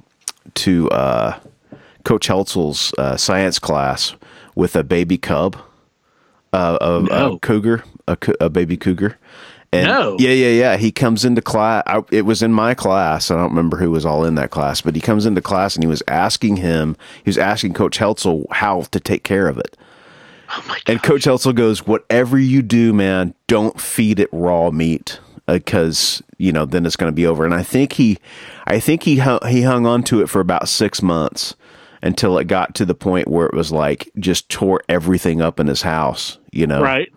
to 0.56 0.90
uh, 0.90 1.40
Coach 2.04 2.28
Heltzel's 2.28 2.94
uh, 2.98 3.16
science 3.16 3.58
class 3.60 4.16
with 4.56 4.76
a 4.76 4.84
baby 4.84 5.18
cub, 5.18 5.56
uh, 6.52 6.78
a, 6.82 7.02
No. 7.04 7.34
a 7.34 7.40
cougar, 7.40 7.84
a, 8.08 8.18
a 8.42 8.50
baby 8.50 8.76
cougar. 8.76 9.18
And 9.78 9.88
No. 9.88 10.16
yeah, 10.20 10.32
yeah, 10.32 10.50
yeah. 10.50 10.78
He 10.78 10.92
comes 10.92 11.24
into 11.26 11.42
class. 11.42 11.84
I, 11.88 12.04
it 12.12 12.24
was 12.24 12.42
in 12.42 12.52
my 12.54 12.74
class. 12.74 13.32
I 13.32 13.36
don't 13.36 13.50
remember 13.50 13.78
who 13.78 13.92
was 13.92 14.06
all 14.06 14.24
in 14.26 14.36
that 14.36 14.50
class, 14.52 14.82
but 14.82 14.96
he 14.96 15.02
comes 15.02 15.26
into 15.26 15.42
class 15.42 15.76
and 15.76 15.84
he 15.84 15.88
was 15.88 16.04
asking 16.08 16.58
him. 16.58 16.96
He 17.24 17.30
was 17.30 17.38
asking 17.38 17.74
Coach 17.74 17.98
Heltzel 18.00 18.46
how 18.52 18.82
to 18.92 19.00
take 19.00 19.24
care 19.24 19.48
of 19.48 19.58
it. 19.58 19.78
Oh 20.50 20.64
my 20.68 20.76
god. 20.76 20.84
And 20.88 21.04
Coach 21.04 21.24
Heltzel 21.26 21.54
goes, 21.54 21.86
"Whatever 21.86 22.38
you 22.40 22.62
do, 22.62 22.94
man, 22.94 23.34
don't 23.48 23.80
feed 23.82 24.20
it 24.20 24.30
raw 24.32 24.72
meat 24.72 25.20
uh, 25.48 25.56
because 25.56 26.24
you 26.38 26.52
know 26.54 26.64
then 26.66 26.86
it's 26.86 26.96
going 26.96 27.12
to 27.12 27.16
be 27.16 27.26
over." 27.28 27.44
And 27.44 27.54
I 27.54 27.64
think 27.64 27.94
he, 27.94 28.18
I 28.66 28.80
think 28.80 29.04
he 29.04 29.18
hung, 29.18 29.40
he 29.48 29.64
hung 29.64 29.86
on 29.86 30.04
to 30.04 30.22
it 30.22 30.28
for 30.30 30.40
about 30.40 30.70
six 30.70 31.02
months 31.02 31.54
until 32.02 32.38
it 32.38 32.46
got 32.46 32.76
to 32.76 32.86
the 32.86 32.94
point 32.96 33.28
where 33.28 33.48
it 33.48 33.54
was 33.54 33.72
like 33.74 34.10
just 34.20 34.48
tore 34.48 34.82
everything 34.88 35.42
up 35.42 35.60
in 35.60 35.68
his 35.68 35.82
house. 35.82 36.38
You 36.54 36.66
know, 36.66 36.82
Right. 36.82 37.12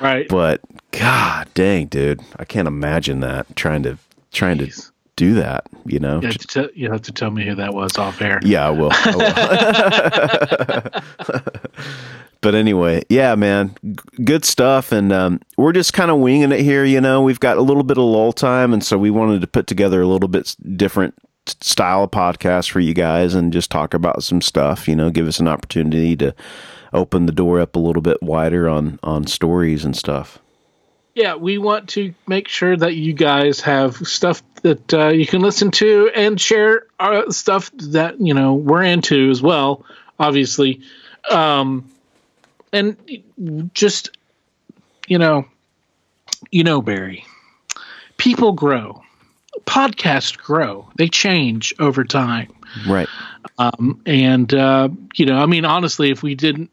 Right. 0.00 0.28
But 0.28 0.60
God 0.92 1.48
dang, 1.54 1.86
dude, 1.86 2.20
I 2.38 2.44
can't 2.44 2.68
imagine 2.68 3.20
that 3.20 3.54
trying 3.56 3.82
to 3.84 3.98
trying 4.32 4.58
to 4.58 4.70
do 5.16 5.34
that. 5.34 5.66
You 5.86 5.98
know, 5.98 6.20
You 6.20 6.28
have, 6.28 6.38
to 6.38 6.46
tell, 6.46 6.68
you 6.74 6.90
have 6.92 7.02
to 7.02 7.12
tell 7.12 7.30
me 7.30 7.46
who 7.46 7.54
that 7.54 7.72
was 7.72 7.96
off 7.96 8.20
air. 8.20 8.38
yeah, 8.42 8.66
I 8.66 8.70
will. 8.70 8.90
I 8.92 9.16
will. 10.92 11.02
but 12.40 12.54
anyway, 12.54 13.02
yeah, 13.08 13.34
man, 13.34 13.74
g- 13.84 13.96
good 14.24 14.44
stuff. 14.44 14.92
And 14.92 15.12
um, 15.12 15.40
we're 15.56 15.72
just 15.72 15.92
kind 15.92 16.10
of 16.10 16.18
winging 16.18 16.52
it 16.52 16.60
here. 16.60 16.84
You 16.84 17.00
know, 17.00 17.22
we've 17.22 17.40
got 17.40 17.56
a 17.56 17.62
little 17.62 17.82
bit 17.82 17.98
of 17.98 18.04
lull 18.04 18.32
time, 18.32 18.72
and 18.72 18.84
so 18.84 18.98
we 18.98 19.10
wanted 19.10 19.40
to 19.40 19.46
put 19.46 19.66
together 19.66 20.00
a 20.02 20.06
little 20.06 20.28
bit 20.28 20.54
different 20.76 21.14
style 21.60 22.04
of 22.04 22.10
podcast 22.10 22.70
for 22.70 22.80
you 22.80 22.92
guys 22.92 23.32
and 23.34 23.52
just 23.52 23.70
talk 23.70 23.94
about 23.94 24.22
some 24.22 24.40
stuff. 24.42 24.86
You 24.88 24.96
know, 24.96 25.10
give 25.10 25.26
us 25.28 25.40
an 25.40 25.48
opportunity 25.48 26.16
to 26.16 26.34
open 26.96 27.26
the 27.26 27.32
door 27.32 27.60
up 27.60 27.76
a 27.76 27.78
little 27.78 28.02
bit 28.02 28.22
wider 28.22 28.68
on 28.68 28.98
on 29.02 29.26
stories 29.26 29.84
and 29.84 29.96
stuff. 29.96 30.38
Yeah, 31.14 31.34
we 31.36 31.56
want 31.58 31.88
to 31.90 32.12
make 32.26 32.48
sure 32.48 32.76
that 32.76 32.94
you 32.96 33.12
guys 33.12 33.60
have 33.60 33.96
stuff 33.96 34.42
that 34.62 34.92
uh, 34.92 35.08
you 35.08 35.26
can 35.26 35.40
listen 35.40 35.70
to 35.72 36.10
and 36.14 36.40
share 36.40 36.86
our 37.00 37.30
stuff 37.30 37.70
that 37.76 38.20
you 38.20 38.34
know 38.34 38.54
we're 38.54 38.82
into 38.82 39.30
as 39.30 39.40
well. 39.40 39.84
Obviously, 40.18 40.80
um, 41.30 41.88
and 42.72 42.96
just 43.72 44.16
you 45.06 45.18
know, 45.18 45.46
you 46.50 46.64
know, 46.64 46.82
Barry, 46.82 47.24
people 48.16 48.52
grow, 48.52 49.02
podcasts 49.64 50.36
grow, 50.36 50.88
they 50.96 51.08
change 51.08 51.74
over 51.78 52.04
time 52.04 52.52
Right. 52.86 53.08
and 54.04 54.52
uh, 54.52 54.88
you 55.14 55.26
know, 55.26 55.38
I 55.38 55.46
mean, 55.46 55.64
honestly, 55.64 56.10
if 56.10 56.22
we 56.22 56.34
didn't, 56.34 56.70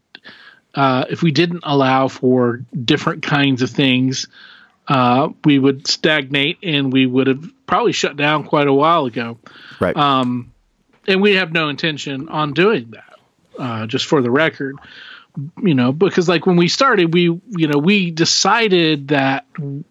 uh, 0.73 1.05
if 1.09 1.21
we 1.21 1.31
didn't 1.31 1.61
allow 1.63 2.07
for 2.07 2.61
different 2.83 3.23
kinds 3.23 3.61
of 3.61 3.69
things, 3.69 4.27
uh, 4.87 5.29
we 5.45 5.59
would 5.59 5.87
stagnate, 5.87 6.57
and 6.63 6.91
we 6.91 7.05
would 7.05 7.27
have 7.27 7.43
probably 7.65 7.91
shut 7.93 8.17
down 8.17 8.43
quite 8.43 8.67
a 8.67 8.73
while 8.73 9.05
ago. 9.05 9.37
Right. 9.79 9.95
And 11.05 11.21
we 11.21 11.35
have 11.35 11.51
no 11.51 11.69
intention 11.69 12.29
on 12.29 12.53
doing 12.53 12.91
that. 12.91 13.13
Uh, 13.57 13.85
just 13.85 14.05
for 14.05 14.21
the 14.21 14.31
record, 14.31 14.77
you 15.61 15.75
know, 15.75 15.91
because 15.91 16.27
like 16.27 16.47
when 16.47 16.55
we 16.55 16.67
started, 16.67 17.13
we 17.13 17.23
you 17.23 17.67
know 17.67 17.77
we 17.77 18.09
decided 18.09 19.09
that 19.09 19.45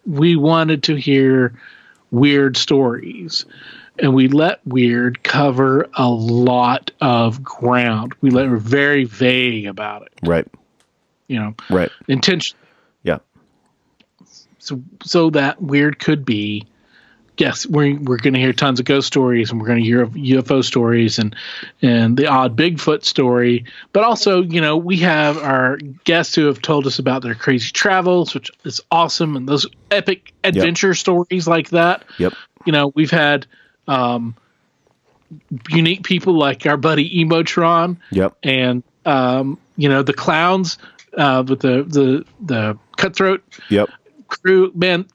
we 0.05 0.35
wanted 0.35 0.85
to 0.85 0.97
hear 0.97 1.55
weird 2.11 2.57
stories 2.57 3.47
and 4.01 4.15
we 4.15 4.27
let 4.27 4.67
weird 4.67 5.23
cover 5.23 5.89
a 5.95 6.09
lot 6.09 6.91
of 7.01 7.43
ground. 7.45 8.15
We 8.21 8.31
let 8.31 8.51
we're 8.51 8.57
very 8.57 9.05
vague 9.05 9.67
about 9.67 10.03
it, 10.03 10.13
right. 10.25 10.49
You 11.33 11.41
know, 11.41 11.55
Right. 11.71 11.91
intention 12.09 12.57
Yeah. 13.03 13.19
so 14.59 14.81
so 15.03 15.31
that 15.31 15.61
weird 15.61 15.99
could 15.99 16.25
be 16.25 16.67
yes 17.39 17.67
we're, 17.67 17.99
we're 17.99 18.19
going 18.19 18.35
to 18.35 18.39
hear 18.41 18.53
tons 18.53 18.79
of 18.79 18.85
ghost 18.87 19.07
stories 19.07 19.51
and 19.51 19.61
we're 19.61 19.67
going 19.67 19.83
to 19.83 19.85
hear 19.85 20.07
ufo 20.07 20.63
stories 20.63 21.19
and 21.19 21.35
and 21.81 22.17
the 22.17 22.27
odd 22.27 22.57
bigfoot 22.57 23.05
story 23.05 23.65
but 23.93 24.05
also 24.05 24.43
you 24.43 24.61
know 24.61 24.77
we 24.77 24.99
have 24.99 25.39
our 25.39 25.79
guests 26.05 26.35
who 26.35 26.45
have 26.47 26.61
told 26.63 26.87
us 26.87 26.99
about 26.99 27.23
their 27.23 27.35
crazy 27.35 27.71
travels 27.73 28.35
which 28.35 28.51
is 28.65 28.81
awesome 28.91 29.35
and 29.35 29.49
those 29.49 29.67
epic 29.91 30.33
adventure 30.45 30.95
stories 30.95 31.49
like 31.49 31.71
that 31.71 32.05
Yep. 32.19 32.35
you 32.67 32.73
know 32.73 32.93
we've 32.95 33.11
had 33.11 33.47
um 33.89 34.37
unique 35.71 36.05
people 36.05 36.35
like 36.35 36.67
our 36.67 36.77
buddy 36.77 37.25
emotron 37.25 37.97
Yep. 38.11 38.37
and 38.43 38.83
um 39.07 39.59
you 39.77 39.89
know 39.89 40.03
the 40.03 40.13
clowns 40.13 40.77
uh 41.17 41.45
with 41.47 41.61
the 41.61 41.83
the 41.85 42.25
the 42.41 42.79
cutthroat 42.97 43.43
Yep. 43.71 43.91
crew 44.29 44.73
man 44.75 45.07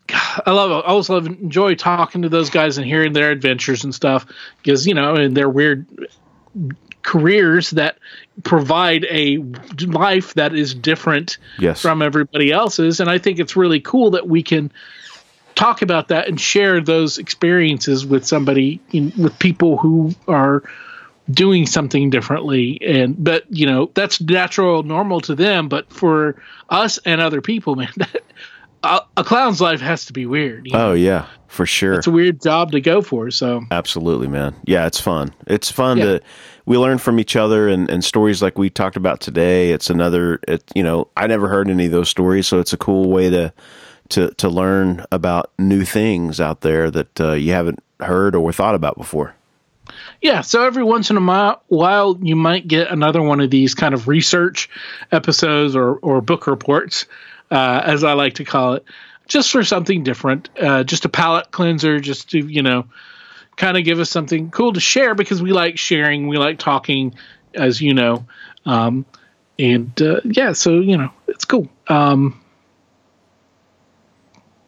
i 0.46 0.52
love 0.52 0.72
i 0.72 0.88
always 0.88 1.10
love 1.10 1.26
enjoy 1.28 1.76
talking 1.76 2.22
to 2.22 2.30
those 2.30 2.50
guys 2.50 2.78
and 2.78 2.86
hearing 2.86 3.14
their 3.14 3.32
adventures 3.32 3.84
and 3.84 3.94
stuff 3.94 4.26
because 4.58 4.86
you 4.86 4.94
know 4.94 5.16
and 5.16 5.36
their 5.36 5.50
weird 5.50 5.86
careers 7.02 7.70
that 7.72 7.98
provide 8.44 9.06
a 9.10 9.38
life 9.86 10.34
that 10.34 10.54
is 10.54 10.74
different 10.74 11.38
Yes. 11.58 11.82
from 11.82 12.02
everybody 12.02 12.52
else's 12.52 13.00
and 13.00 13.10
i 13.10 13.18
think 13.18 13.40
it's 13.40 13.56
really 13.56 13.80
cool 13.80 14.12
that 14.12 14.28
we 14.28 14.44
can 14.44 14.72
talk 15.56 15.82
about 15.82 16.10
that 16.10 16.28
and 16.28 16.40
share 16.40 16.82
those 16.82 17.18
experiences 17.18 18.06
with 18.06 18.28
somebody 18.28 18.80
in, 18.92 19.12
with 19.18 19.40
people 19.40 19.78
who 19.78 20.14
are 20.28 20.62
doing 21.32 21.66
something 21.66 22.10
differently 22.10 22.80
and 22.82 23.22
but 23.22 23.44
you 23.50 23.66
know 23.66 23.92
that's 23.96 24.22
natural 24.22 24.84
normal 24.84 25.20
to 25.20 25.36
them 25.36 25.68
but 25.68 25.92
for 25.92 26.42
us 26.70 26.98
and 27.06 27.20
other 27.22 27.42
people 27.42 27.76
man 27.82 27.90
that, 27.98 28.24
a, 28.84 29.02
a 29.18 29.24
clown's 29.24 29.60
life 29.60 29.82
has 29.82 30.06
to 30.06 30.14
be 30.14 30.26
weird 30.26 30.66
you 30.66 30.74
know? 30.74 30.92
Oh 30.92 30.94
yeah, 30.94 31.26
for 31.48 31.66
sure. 31.66 31.96
it's 31.96 32.08
a 32.08 32.12
weird 32.12 32.42
job 32.42 32.72
to 32.72 32.80
go 32.80 33.02
for 33.02 33.32
so 33.32 33.62
Absolutely, 33.72 34.28
man. 34.28 34.56
Yeah, 34.66 34.86
it's 34.86 35.00
fun. 35.00 35.34
It's 35.48 35.72
fun 35.72 35.98
Yeah. 35.98 36.06
to 36.06 36.22
we 36.66 36.78
learn 36.78 36.98
from 36.98 37.20
each 37.20 37.36
other 37.36 37.68
and, 37.70 37.90
and 37.90 38.04
stories 38.04 38.42
like 38.42 38.58
we 38.58 38.70
talked 38.70 38.96
about 38.98 39.20
today. 39.22 39.72
It's 39.72 39.90
another 39.90 40.40
it 40.48 40.64
you 40.76 40.84
know, 40.84 41.08
I 41.18 41.28
never 41.28 41.48
heard 41.48 41.70
any 41.70 41.86
of 41.88 41.92
those 41.92 42.10
stories, 42.10 42.48
so 42.48 42.60
it's 42.60 42.74
a 42.74 42.78
cool 42.78 43.10
way 43.10 43.30
to 43.30 43.52
to 44.10 44.30
to 44.36 44.48
learn 44.50 45.04
about 45.12 45.52
new 45.58 45.84
things 45.84 46.40
out 46.40 46.62
there 46.62 46.92
that 46.92 47.20
uh, 47.20 47.32
you 47.34 47.52
haven't 47.54 47.80
heard 48.00 48.36
or 48.36 48.54
thought 48.54 48.76
about 48.76 48.96
before. 48.98 49.34
Yeah 50.22 50.42
so 50.42 50.66
every 50.66 50.84
once 50.84 51.10
in 51.10 51.18
a 51.18 51.60
while 51.68 52.18
you 52.22 52.36
might 52.36 52.68
get 52.68 52.90
another 52.90 53.22
one 53.22 53.40
of 53.40 53.50
these 53.50 53.74
kind 53.74 53.94
of 53.94 54.08
research 54.08 54.70
episodes 55.12 55.76
or 55.76 55.96
or 55.98 56.22
book 56.22 56.48
reports 56.48 57.06
uh, 57.52 57.82
as 57.84 58.04
i 58.04 58.14
like 58.14 58.36
to 58.36 58.44
call 58.44 58.74
it 58.74 58.84
just 59.28 59.52
for 59.52 59.64
something 59.64 60.04
different 60.04 60.50
uh, 60.60 60.84
just 60.84 61.06
a 61.06 61.10
palate 61.10 61.52
cleanser 61.52 62.00
just 62.00 62.32
to 62.32 62.40
you 62.40 62.62
know 62.62 62.86
kind 63.56 63.78
of 63.78 63.84
give 63.84 64.00
us 64.00 64.10
something 64.10 64.52
cool 64.52 64.74
to 64.74 64.80
share 64.80 65.16
because 65.16 65.42
we 65.42 65.52
like 65.52 65.78
sharing 65.78 66.28
we 66.28 66.38
like 66.38 66.60
talking 66.60 67.14
as 67.54 67.82
you 67.82 67.94
know 67.94 68.26
um, 68.66 69.06
and 69.60 70.02
uh, 70.02 70.22
yeah 70.24 70.54
so 70.54 70.80
you 70.80 70.98
know 70.98 71.12
it's 71.28 71.46
cool. 71.46 71.68
Um, 71.88 72.40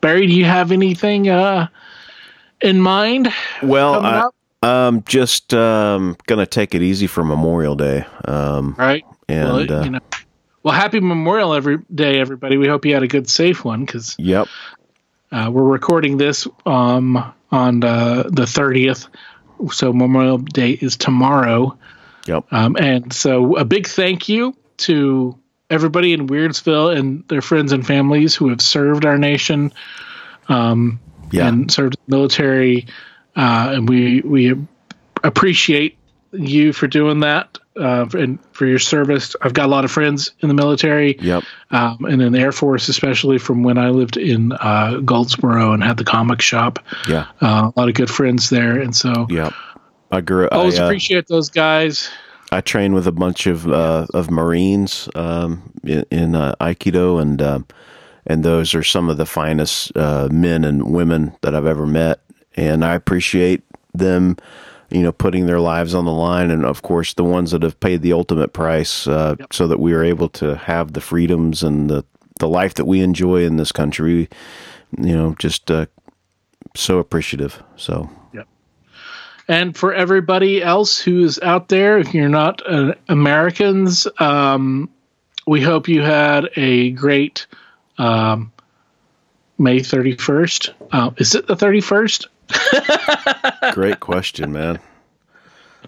barry 0.02 0.26
do 0.28 0.34
you 0.34 0.46
have 0.46 0.72
anything 0.72 1.30
uh, 1.30 1.68
in 2.62 2.82
mind 2.82 3.34
Well, 3.62 3.94
coming 3.96 4.14
I, 4.14 4.20
up 4.20 4.36
um 4.62 5.04
just 5.06 5.54
um 5.54 6.18
gonna 6.28 6.46
take 6.46 6.76
it 6.76 6.82
easy 6.82 7.08
for 7.08 7.24
Memorial 7.24 7.76
Day. 7.76 8.06
Um 8.26 8.76
right 8.78 9.06
and 9.28 9.70
well, 9.70 9.80
uh, 9.80 9.84
you 9.84 9.90
know 9.92 10.00
well 10.64 10.74
happy 10.74 11.00
memorial 11.00 11.54
every 11.54 11.78
day 11.94 12.20
everybody 12.20 12.58
we 12.58 12.68
hope 12.68 12.86
you 12.86 12.94
had 12.94 13.04
a 13.04 13.08
good 13.08 13.30
safe 13.30 13.64
one 13.64 13.86
because 13.86 14.16
yep. 14.20 14.48
uh, 15.32 15.50
we're 15.52 15.64
recording 15.64 16.18
this 16.18 16.48
um, 16.66 17.34
on 17.52 17.84
uh, 17.84 18.24
the 18.24 18.44
30th 18.44 19.08
so 19.72 19.94
memorial 19.94 20.38
day 20.38 20.72
is 20.72 20.98
tomorrow 20.98 21.78
Yep. 22.30 22.46
Um, 22.52 22.76
and 22.78 23.12
so 23.12 23.58
a 23.58 23.66
big 23.66 23.88
thank 23.88 24.30
you 24.30 24.56
to 24.78 25.36
everybody 25.72 26.14
in 26.14 26.28
Weirdsville 26.28 26.96
and 26.96 27.28
their 27.28 27.42
friends 27.42 27.72
and 27.72 27.86
families 27.86 28.36
who 28.36 28.50
have 28.50 28.62
served 28.62 29.04
our 29.04 29.18
nation 29.18 29.74
um, 30.48 31.00
Yeah. 31.32 31.48
and 31.48 31.72
served 31.72 31.94
the 31.94 32.16
military. 32.16 32.86
Uh, 33.36 33.72
and 33.76 33.90
we 33.90 34.22
we 34.22 34.56
appreciate 35.24 35.98
you 36.32 36.74
for 36.74 36.88
doing 36.88 37.22
that 37.22 37.58
uh, 37.80 38.06
and 38.14 38.40
for 38.54 38.66
your 38.66 38.80
service. 38.80 39.36
I've 39.42 39.54
got 39.54 39.66
a 39.66 39.70
lot 39.72 39.84
of 39.86 39.92
friends 39.92 40.32
in 40.42 40.48
the 40.48 40.54
military 40.54 41.18
Yep. 41.20 41.44
um, 41.72 42.06
and 42.06 42.22
in 42.22 42.34
the 42.34 42.40
Air 42.40 42.52
Force, 42.52 42.88
especially 42.88 43.38
from 43.38 43.64
when 43.64 43.78
I 43.78 43.90
lived 43.90 44.18
in 44.18 44.52
uh, 44.54 45.00
Goldsboro 45.06 45.74
and 45.74 45.84
had 45.84 45.98
the 45.98 46.04
comic 46.04 46.42
shop. 46.42 46.80
Yeah. 47.08 47.26
Uh, 47.42 47.72
a 47.76 47.80
lot 47.80 47.90
of 47.90 47.96
good 47.96 48.10
friends 48.10 48.50
there, 48.50 48.80
and 48.80 48.96
so 48.96 49.28
Yep. 49.30 49.54
I 50.12 50.22
grew. 50.22 50.48
always 50.50 50.80
I, 50.80 50.84
uh, 50.84 50.86
appreciate 50.88 51.28
those 51.28 51.50
guys. 51.50 52.10
I 52.52 52.62
train 52.62 52.94
with 52.94 53.06
a 53.08 53.12
bunch 53.12 53.46
of 53.48 53.68
uh, 53.68 54.08
of 54.14 54.32
Marines 54.32 55.08
um, 55.16 55.72
in, 55.84 56.04
in 56.12 56.36
uh, 56.36 56.56
Aikido, 56.60 57.22
and 57.22 57.42
um 57.42 57.68
and 58.28 58.44
those 58.44 58.76
are 58.76 58.84
some 58.84 59.10
of 59.10 59.18
the 59.18 59.26
finest 59.26 59.96
uh, 59.96 60.28
men 60.32 60.64
and 60.64 60.92
women 60.92 61.36
that 61.42 61.56
I've 61.56 61.66
ever 61.66 61.88
met, 61.88 62.20
and 62.60 62.84
I 62.84 62.96
appreciate 62.96 63.64
them, 63.94 64.38
you 64.90 65.02
know, 65.02 65.12
putting 65.12 65.46
their 65.46 65.60
lives 65.60 65.94
on 65.94 66.06
the 66.06 66.12
line, 66.12 66.52
and 66.52 66.66
of 66.66 66.82
course 66.82 67.14
the 67.14 67.24
ones 67.24 67.52
that 67.52 67.64
have 67.64 67.80
paid 67.80 68.02
the 68.02 68.14
ultimate 68.14 68.54
price, 68.54 69.08
uh, 69.08 69.36
so 69.52 69.68
that 69.68 69.80
we 69.80 69.94
are 69.94 70.04
able 70.04 70.30
to 70.30 70.56
have 70.56 70.94
the 70.94 71.02
freedoms 71.02 71.64
and 71.64 71.90
the 71.90 72.06
the 72.40 72.48
life 72.48 72.76
that 72.76 72.86
we 72.86 73.02
enjoy 73.02 73.44
in 73.44 73.58
this 73.58 73.72
country. 73.72 74.30
You 74.98 75.16
know, 75.16 75.36
just 75.40 75.70
uh, 75.70 75.86
so 76.76 77.00
appreciative. 77.00 77.62
So 77.76 78.10
Yep. 78.34 78.48
And 79.48 79.76
for 79.76 79.94
everybody 79.94 80.62
else 80.62 81.00
who's 81.00 81.40
out 81.40 81.70
there, 81.70 81.98
if 81.98 82.14
you're 82.14 82.30
not 82.30 82.62
uh, 82.68 82.94
Americans, 83.08 84.08
um, 84.20 84.90
we 85.48 85.62
hope 85.62 85.88
you 85.88 86.02
had 86.04 86.50
a 86.56 86.92
great 86.92 87.48
um, 87.98 88.52
May 89.58 89.80
31st. 89.80 90.74
Uh, 90.92 91.12
is 91.18 91.34
it 91.34 91.48
the 91.48 91.56
31st? 91.56 92.28
great 93.74 94.00
question, 94.00 94.52
man. 94.52 94.80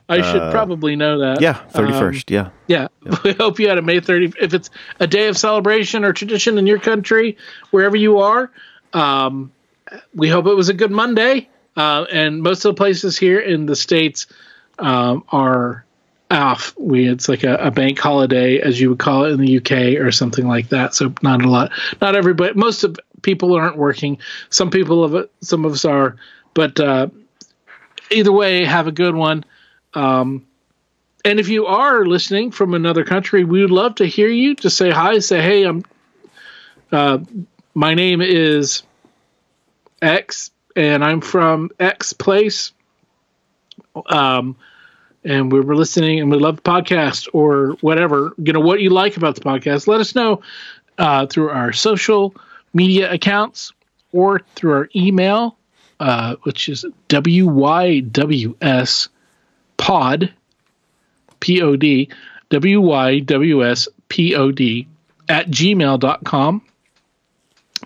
I 0.09 0.21
should 0.21 0.51
probably 0.51 0.95
know 0.95 1.19
that. 1.19 1.37
Uh, 1.37 1.41
Yeah, 1.41 1.53
thirty 1.53 1.93
first. 1.93 2.31
yeah. 2.31 2.49
Yeah. 2.67 2.87
We 3.23 3.33
hope 3.33 3.59
you 3.59 3.69
had 3.69 3.77
a 3.77 3.81
May 3.81 3.99
30. 3.99 4.33
If 4.41 4.53
it's 4.53 4.69
a 4.99 5.07
day 5.07 5.27
of 5.27 5.37
celebration 5.37 6.03
or 6.03 6.11
tradition 6.13 6.57
in 6.57 6.67
your 6.67 6.79
country, 6.79 7.37
wherever 7.71 7.95
you 7.95 8.19
are, 8.19 8.51
um, 8.93 9.51
we 10.13 10.27
hope 10.29 10.47
it 10.47 10.53
was 10.53 10.69
a 10.69 10.73
good 10.73 10.91
Monday. 10.91 11.47
Uh, 11.77 12.05
and 12.11 12.41
most 12.43 12.65
of 12.65 12.75
the 12.75 12.77
places 12.77 13.17
here 13.17 13.39
in 13.39 13.65
the 13.65 13.75
States 13.75 14.27
um, 14.79 15.23
are 15.29 15.85
off. 16.29 16.73
We 16.77 17.07
It's 17.07 17.29
like 17.29 17.43
a, 17.43 17.55
a 17.55 17.71
bank 17.71 17.97
holiday, 17.97 18.59
as 18.59 18.79
you 18.81 18.89
would 18.89 18.99
call 18.99 19.25
it 19.25 19.31
in 19.31 19.39
the 19.39 19.57
UK 19.57 20.01
or 20.01 20.11
something 20.11 20.47
like 20.47 20.69
that. 20.69 20.93
So 20.93 21.13
not 21.21 21.43
a 21.43 21.49
lot, 21.49 21.71
not 22.01 22.15
everybody, 22.15 22.53
most 22.55 22.83
of 22.83 22.97
people 23.21 23.53
aren't 23.53 23.77
working. 23.77 24.17
Some 24.49 24.69
people 24.69 25.03
of 25.05 25.29
some 25.41 25.63
of 25.63 25.71
us 25.73 25.85
are. 25.85 26.17
But 26.53 26.79
uh, 26.79 27.07
either 28.09 28.31
way, 28.31 28.65
have 28.65 28.87
a 28.87 28.91
good 28.91 29.15
one. 29.15 29.45
Um, 29.93 30.45
and 31.23 31.39
if 31.39 31.49
you 31.49 31.67
are 31.67 32.05
listening 32.05 32.51
from 32.51 32.73
another 32.73 33.03
country, 33.03 33.43
we 33.43 33.61
would 33.61 33.71
love 33.71 33.95
to 33.95 34.05
hear 34.05 34.27
you. 34.27 34.55
Just 34.55 34.77
say 34.77 34.89
hi. 34.89 35.19
Say, 35.19 35.41
hey, 35.41 35.63
I'm. 35.63 35.83
Uh, 36.91 37.19
my 37.73 37.93
name 37.93 38.21
is 38.21 38.83
X, 40.01 40.51
and 40.75 41.03
I'm 41.03 41.21
from 41.21 41.69
X 41.79 42.13
place. 42.13 42.73
Um, 44.07 44.57
and 45.23 45.51
we 45.51 45.59
were 45.59 45.75
listening, 45.75 46.19
and 46.19 46.31
we 46.31 46.37
love 46.37 46.57
the 46.57 46.63
podcast 46.63 47.29
or 47.33 47.77
whatever. 47.81 48.33
You 48.37 48.53
know 48.53 48.59
what 48.59 48.81
you 48.81 48.89
like 48.89 49.17
about 49.17 49.35
the 49.35 49.41
podcast. 49.41 49.87
Let 49.87 50.01
us 50.01 50.15
know 50.15 50.41
uh, 50.97 51.27
through 51.27 51.49
our 51.49 51.71
social 51.71 52.35
media 52.73 53.11
accounts 53.11 53.73
or 54.11 54.41
through 54.55 54.73
our 54.73 54.89
email, 54.95 55.57
uh, 56.01 56.35
which 56.41 56.67
is 56.67 56.83
wyws 57.11 59.09
pod 59.77 60.33
P-O-D, 61.39 62.09
W-Y-W-S-P-O-D 62.49 63.27
at 65.29 65.47
gmail.com. 65.47 66.61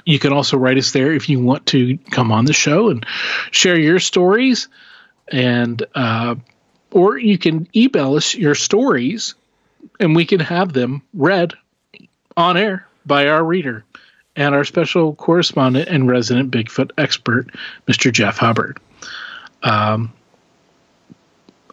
You 0.05 0.19
can 0.19 0.31
also 0.33 0.57
write 0.57 0.77
us 0.77 0.91
there 0.93 1.13
if 1.13 1.27
you 1.29 1.39
want 1.41 1.65
to 1.67 1.97
come 2.11 2.31
on 2.31 2.45
the 2.45 2.53
show 2.53 2.89
and 2.89 3.05
share 3.51 3.77
your 3.77 3.99
stories. 3.99 4.69
And, 5.27 5.85
uh, 5.93 6.35
or 6.91 7.17
you 7.17 7.37
can 7.37 7.67
email 7.75 8.15
us 8.15 8.33
your 8.33 8.55
stories 8.55 9.35
and 9.99 10.15
we 10.15 10.25
can 10.25 10.39
have 10.39 10.71
them 10.71 11.01
read 11.13 11.53
on 12.37 12.55
air 12.55 12.87
by 13.05 13.27
our 13.27 13.43
reader 13.43 13.83
and 14.35 14.53
our 14.53 14.63
special 14.63 15.15
correspondent 15.15 15.87
and 15.89 16.09
resident 16.09 16.51
Bigfoot 16.51 16.91
expert, 16.97 17.47
Mr. 17.87 18.11
Jeff 18.11 18.37
Hubbard. 18.37 18.79
Um, 19.63 20.11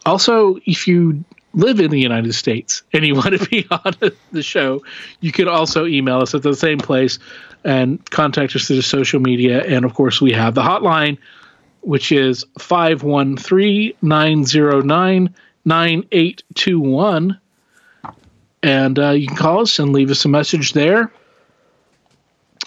also, 0.07 0.59
if 0.65 0.87
you 0.87 1.25
live 1.55 1.81
in 1.81 1.91
the 1.91 2.01
United 2.01 2.35
States 2.35 2.83
and 2.93 3.05
you 3.05 3.15
want 3.15 3.39
to 3.39 3.49
be 3.49 3.67
on 3.71 3.95
the 4.33 4.43
show, 4.43 4.83
you 5.21 5.33
can 5.33 5.49
also 5.49 5.87
email 5.87 6.21
us 6.21 6.35
at 6.35 6.43
the 6.43 6.55
same 6.55 6.79
place 6.79 7.19
and 7.65 8.05
contact 8.11 8.57
us 8.57 8.67
through 8.67 8.83
social 8.83 9.21
media. 9.21 9.63
And 9.65 9.85
of 9.85 9.95
course, 9.95 10.21
we 10.21 10.33
have 10.33 10.55
the 10.55 10.63
hotline, 10.63 11.19
which 11.83 12.11
is 12.13 12.45
513 12.59 13.93
909 14.03 15.35
9821. 15.65 17.39
And 18.65 18.99
uh, 18.99 19.11
you 19.11 19.27
can 19.27 19.37
call 19.37 19.61
us 19.61 19.79
and 19.79 19.93
leave 19.93 20.11
us 20.11 20.25
a 20.25 20.29
message 20.29 20.73
there 20.73 21.13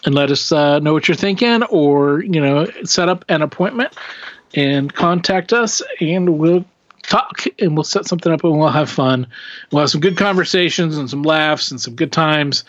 and 0.06 0.16
let 0.16 0.32
us 0.32 0.52
uh, 0.52 0.80
know 0.80 0.94
what 0.94 1.08
you're 1.08 1.16
thinking 1.16 1.64
or, 1.64 2.22
you 2.22 2.40
know, 2.40 2.68
set 2.84 3.10
up 3.10 3.26
an 3.28 3.42
appointment 3.42 3.94
and 4.54 4.94
contact 4.94 5.52
us 5.52 5.82
and 6.00 6.38
we'll 6.38 6.64
talk 7.02 7.44
and 7.60 7.76
we'll 7.76 7.84
set 7.84 8.06
something 8.06 8.32
up 8.32 8.44
and 8.44 8.58
we'll 8.58 8.70
have 8.70 8.90
fun. 8.90 9.28
We'll 9.72 9.82
have 9.82 9.90
some 9.90 10.02
good 10.02 10.18
conversations 10.18 10.98
and 10.98 11.10
some 11.10 11.24
laughs 11.24 11.72
and 11.72 11.82
some 11.82 11.96
good 11.96 12.12
times 12.12 12.64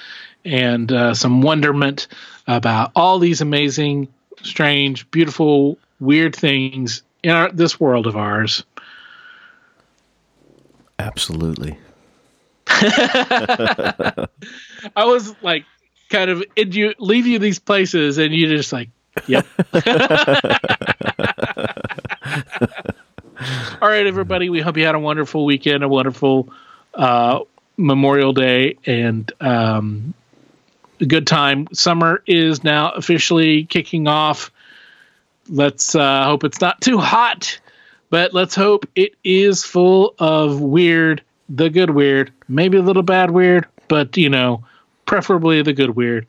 and 0.45 0.91
uh, 0.91 1.15
some 1.15 1.43
wonderment 1.43 2.09
about 2.47 2.93
all 2.97 3.19
these 3.19 3.41
amazing, 3.41 4.09
strange, 4.43 5.11
beautiful, 5.11 5.79
weird 6.01 6.35
things 6.35 7.03
in 7.23 7.31
our, 7.31 7.51
this 7.53 7.79
world 7.79 8.07
of 8.07 8.17
ours. 8.17 8.65
Absolutely. 10.99 11.79
I 12.69 14.27
was 14.97 15.35
like, 15.43 15.65
kind 16.09 16.31
of, 16.31 16.45
you 16.57 16.95
leave 16.99 17.27
you 17.27 17.39
these 17.39 17.59
places 17.59 18.19
and 18.19 18.35
you 18.35 18.49
just 18.49 18.73
like, 18.73 18.91
yep. 19.27 19.47
All 23.83 23.89
right, 23.89 24.07
everybody. 24.07 24.49
We 24.49 24.61
hope 24.61 24.77
you 24.77 24.87
had 24.87 24.95
a 24.95 24.99
wonderful 24.99 25.45
weekend, 25.45 25.85
a 25.85 25.89
wonderful 25.89 26.49
uh, 26.95 27.41
Memorial 27.77 28.33
Day, 28.33 28.79
and 28.87 29.31
um, 29.41 30.15
a 31.01 31.05
good 31.05 31.27
time. 31.27 31.69
Summer 31.73 32.23
is 32.27 32.65
now 32.65 32.91
officially 32.93 33.65
kicking 33.65 34.09
off. 34.09 34.51
Let's 35.49 35.95
uh, 35.95 36.25
hope 36.25 36.45
it's 36.45 36.61
not 36.61 36.81
too 36.81 36.99
hot, 36.99 37.61
but 38.11 38.33
let's 38.33 38.55
hope 38.55 38.87
it 38.95 39.15
is 39.23 39.65
full 39.65 40.15
of 40.19 40.61
weird, 40.61 41.23
the 41.49 41.69
good 41.69 41.91
weird, 41.91 42.33
maybe 42.49 42.79
a 42.79 42.83
little 42.83 43.03
bad 43.03 43.31
weird, 43.31 43.67
but 43.89 44.17
you 44.17 44.31
know, 44.31 44.65
preferably 45.07 45.63
the 45.63 45.73
good 45.73 45.91
weird. 45.91 46.27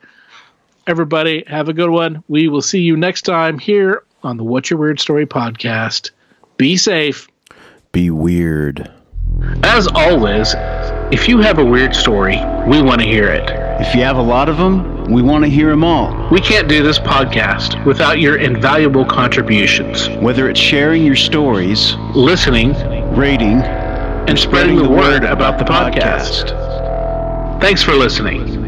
Everybody, 0.86 1.44
have 1.46 1.68
a 1.68 1.74
good 1.74 1.90
one. 1.90 2.22
We 2.28 2.48
will 2.48 2.62
see 2.62 2.80
you 2.80 2.96
next 2.96 3.22
time 3.22 3.58
here 3.58 4.04
on 4.22 4.36
the 4.36 4.44
What's 4.44 4.70
Your 4.70 4.78
Weird 4.78 4.98
Story 5.00 5.26
podcast. 5.26 6.10
Be 6.56 6.76
safe. 6.76 7.28
Be 7.92 8.10
weird. 8.10 8.90
As 9.62 9.86
always, 9.88 10.54
if 11.12 11.28
you 11.28 11.38
have 11.38 11.58
a 11.58 11.64
weird 11.64 11.94
story, 11.94 12.36
we 12.66 12.82
want 12.82 13.00
to 13.00 13.06
hear 13.06 13.28
it. 13.28 13.50
If 13.80 13.94
you 13.94 14.02
have 14.02 14.16
a 14.16 14.22
lot 14.22 14.48
of 14.48 14.56
them, 14.56 15.04
we 15.04 15.22
want 15.22 15.44
to 15.44 15.50
hear 15.50 15.70
them 15.70 15.84
all. 15.84 16.28
We 16.30 16.40
can't 16.40 16.68
do 16.68 16.82
this 16.82 16.98
podcast 16.98 17.84
without 17.86 18.18
your 18.18 18.36
invaluable 18.36 19.04
contributions. 19.04 20.08
Whether 20.20 20.48
it's 20.48 20.58
sharing 20.60 21.04
your 21.04 21.16
stories, 21.16 21.94
Listening 22.14 22.74
rating, 23.16 23.62
and 23.62 24.38
spreading 24.38 24.76
the 24.76 24.88
word 24.88 25.24
about 25.24 25.58
the 25.58 25.64
podcast. 25.64 26.50
Thanks 27.60 27.82
for 27.82 27.94
listening. 27.94 28.67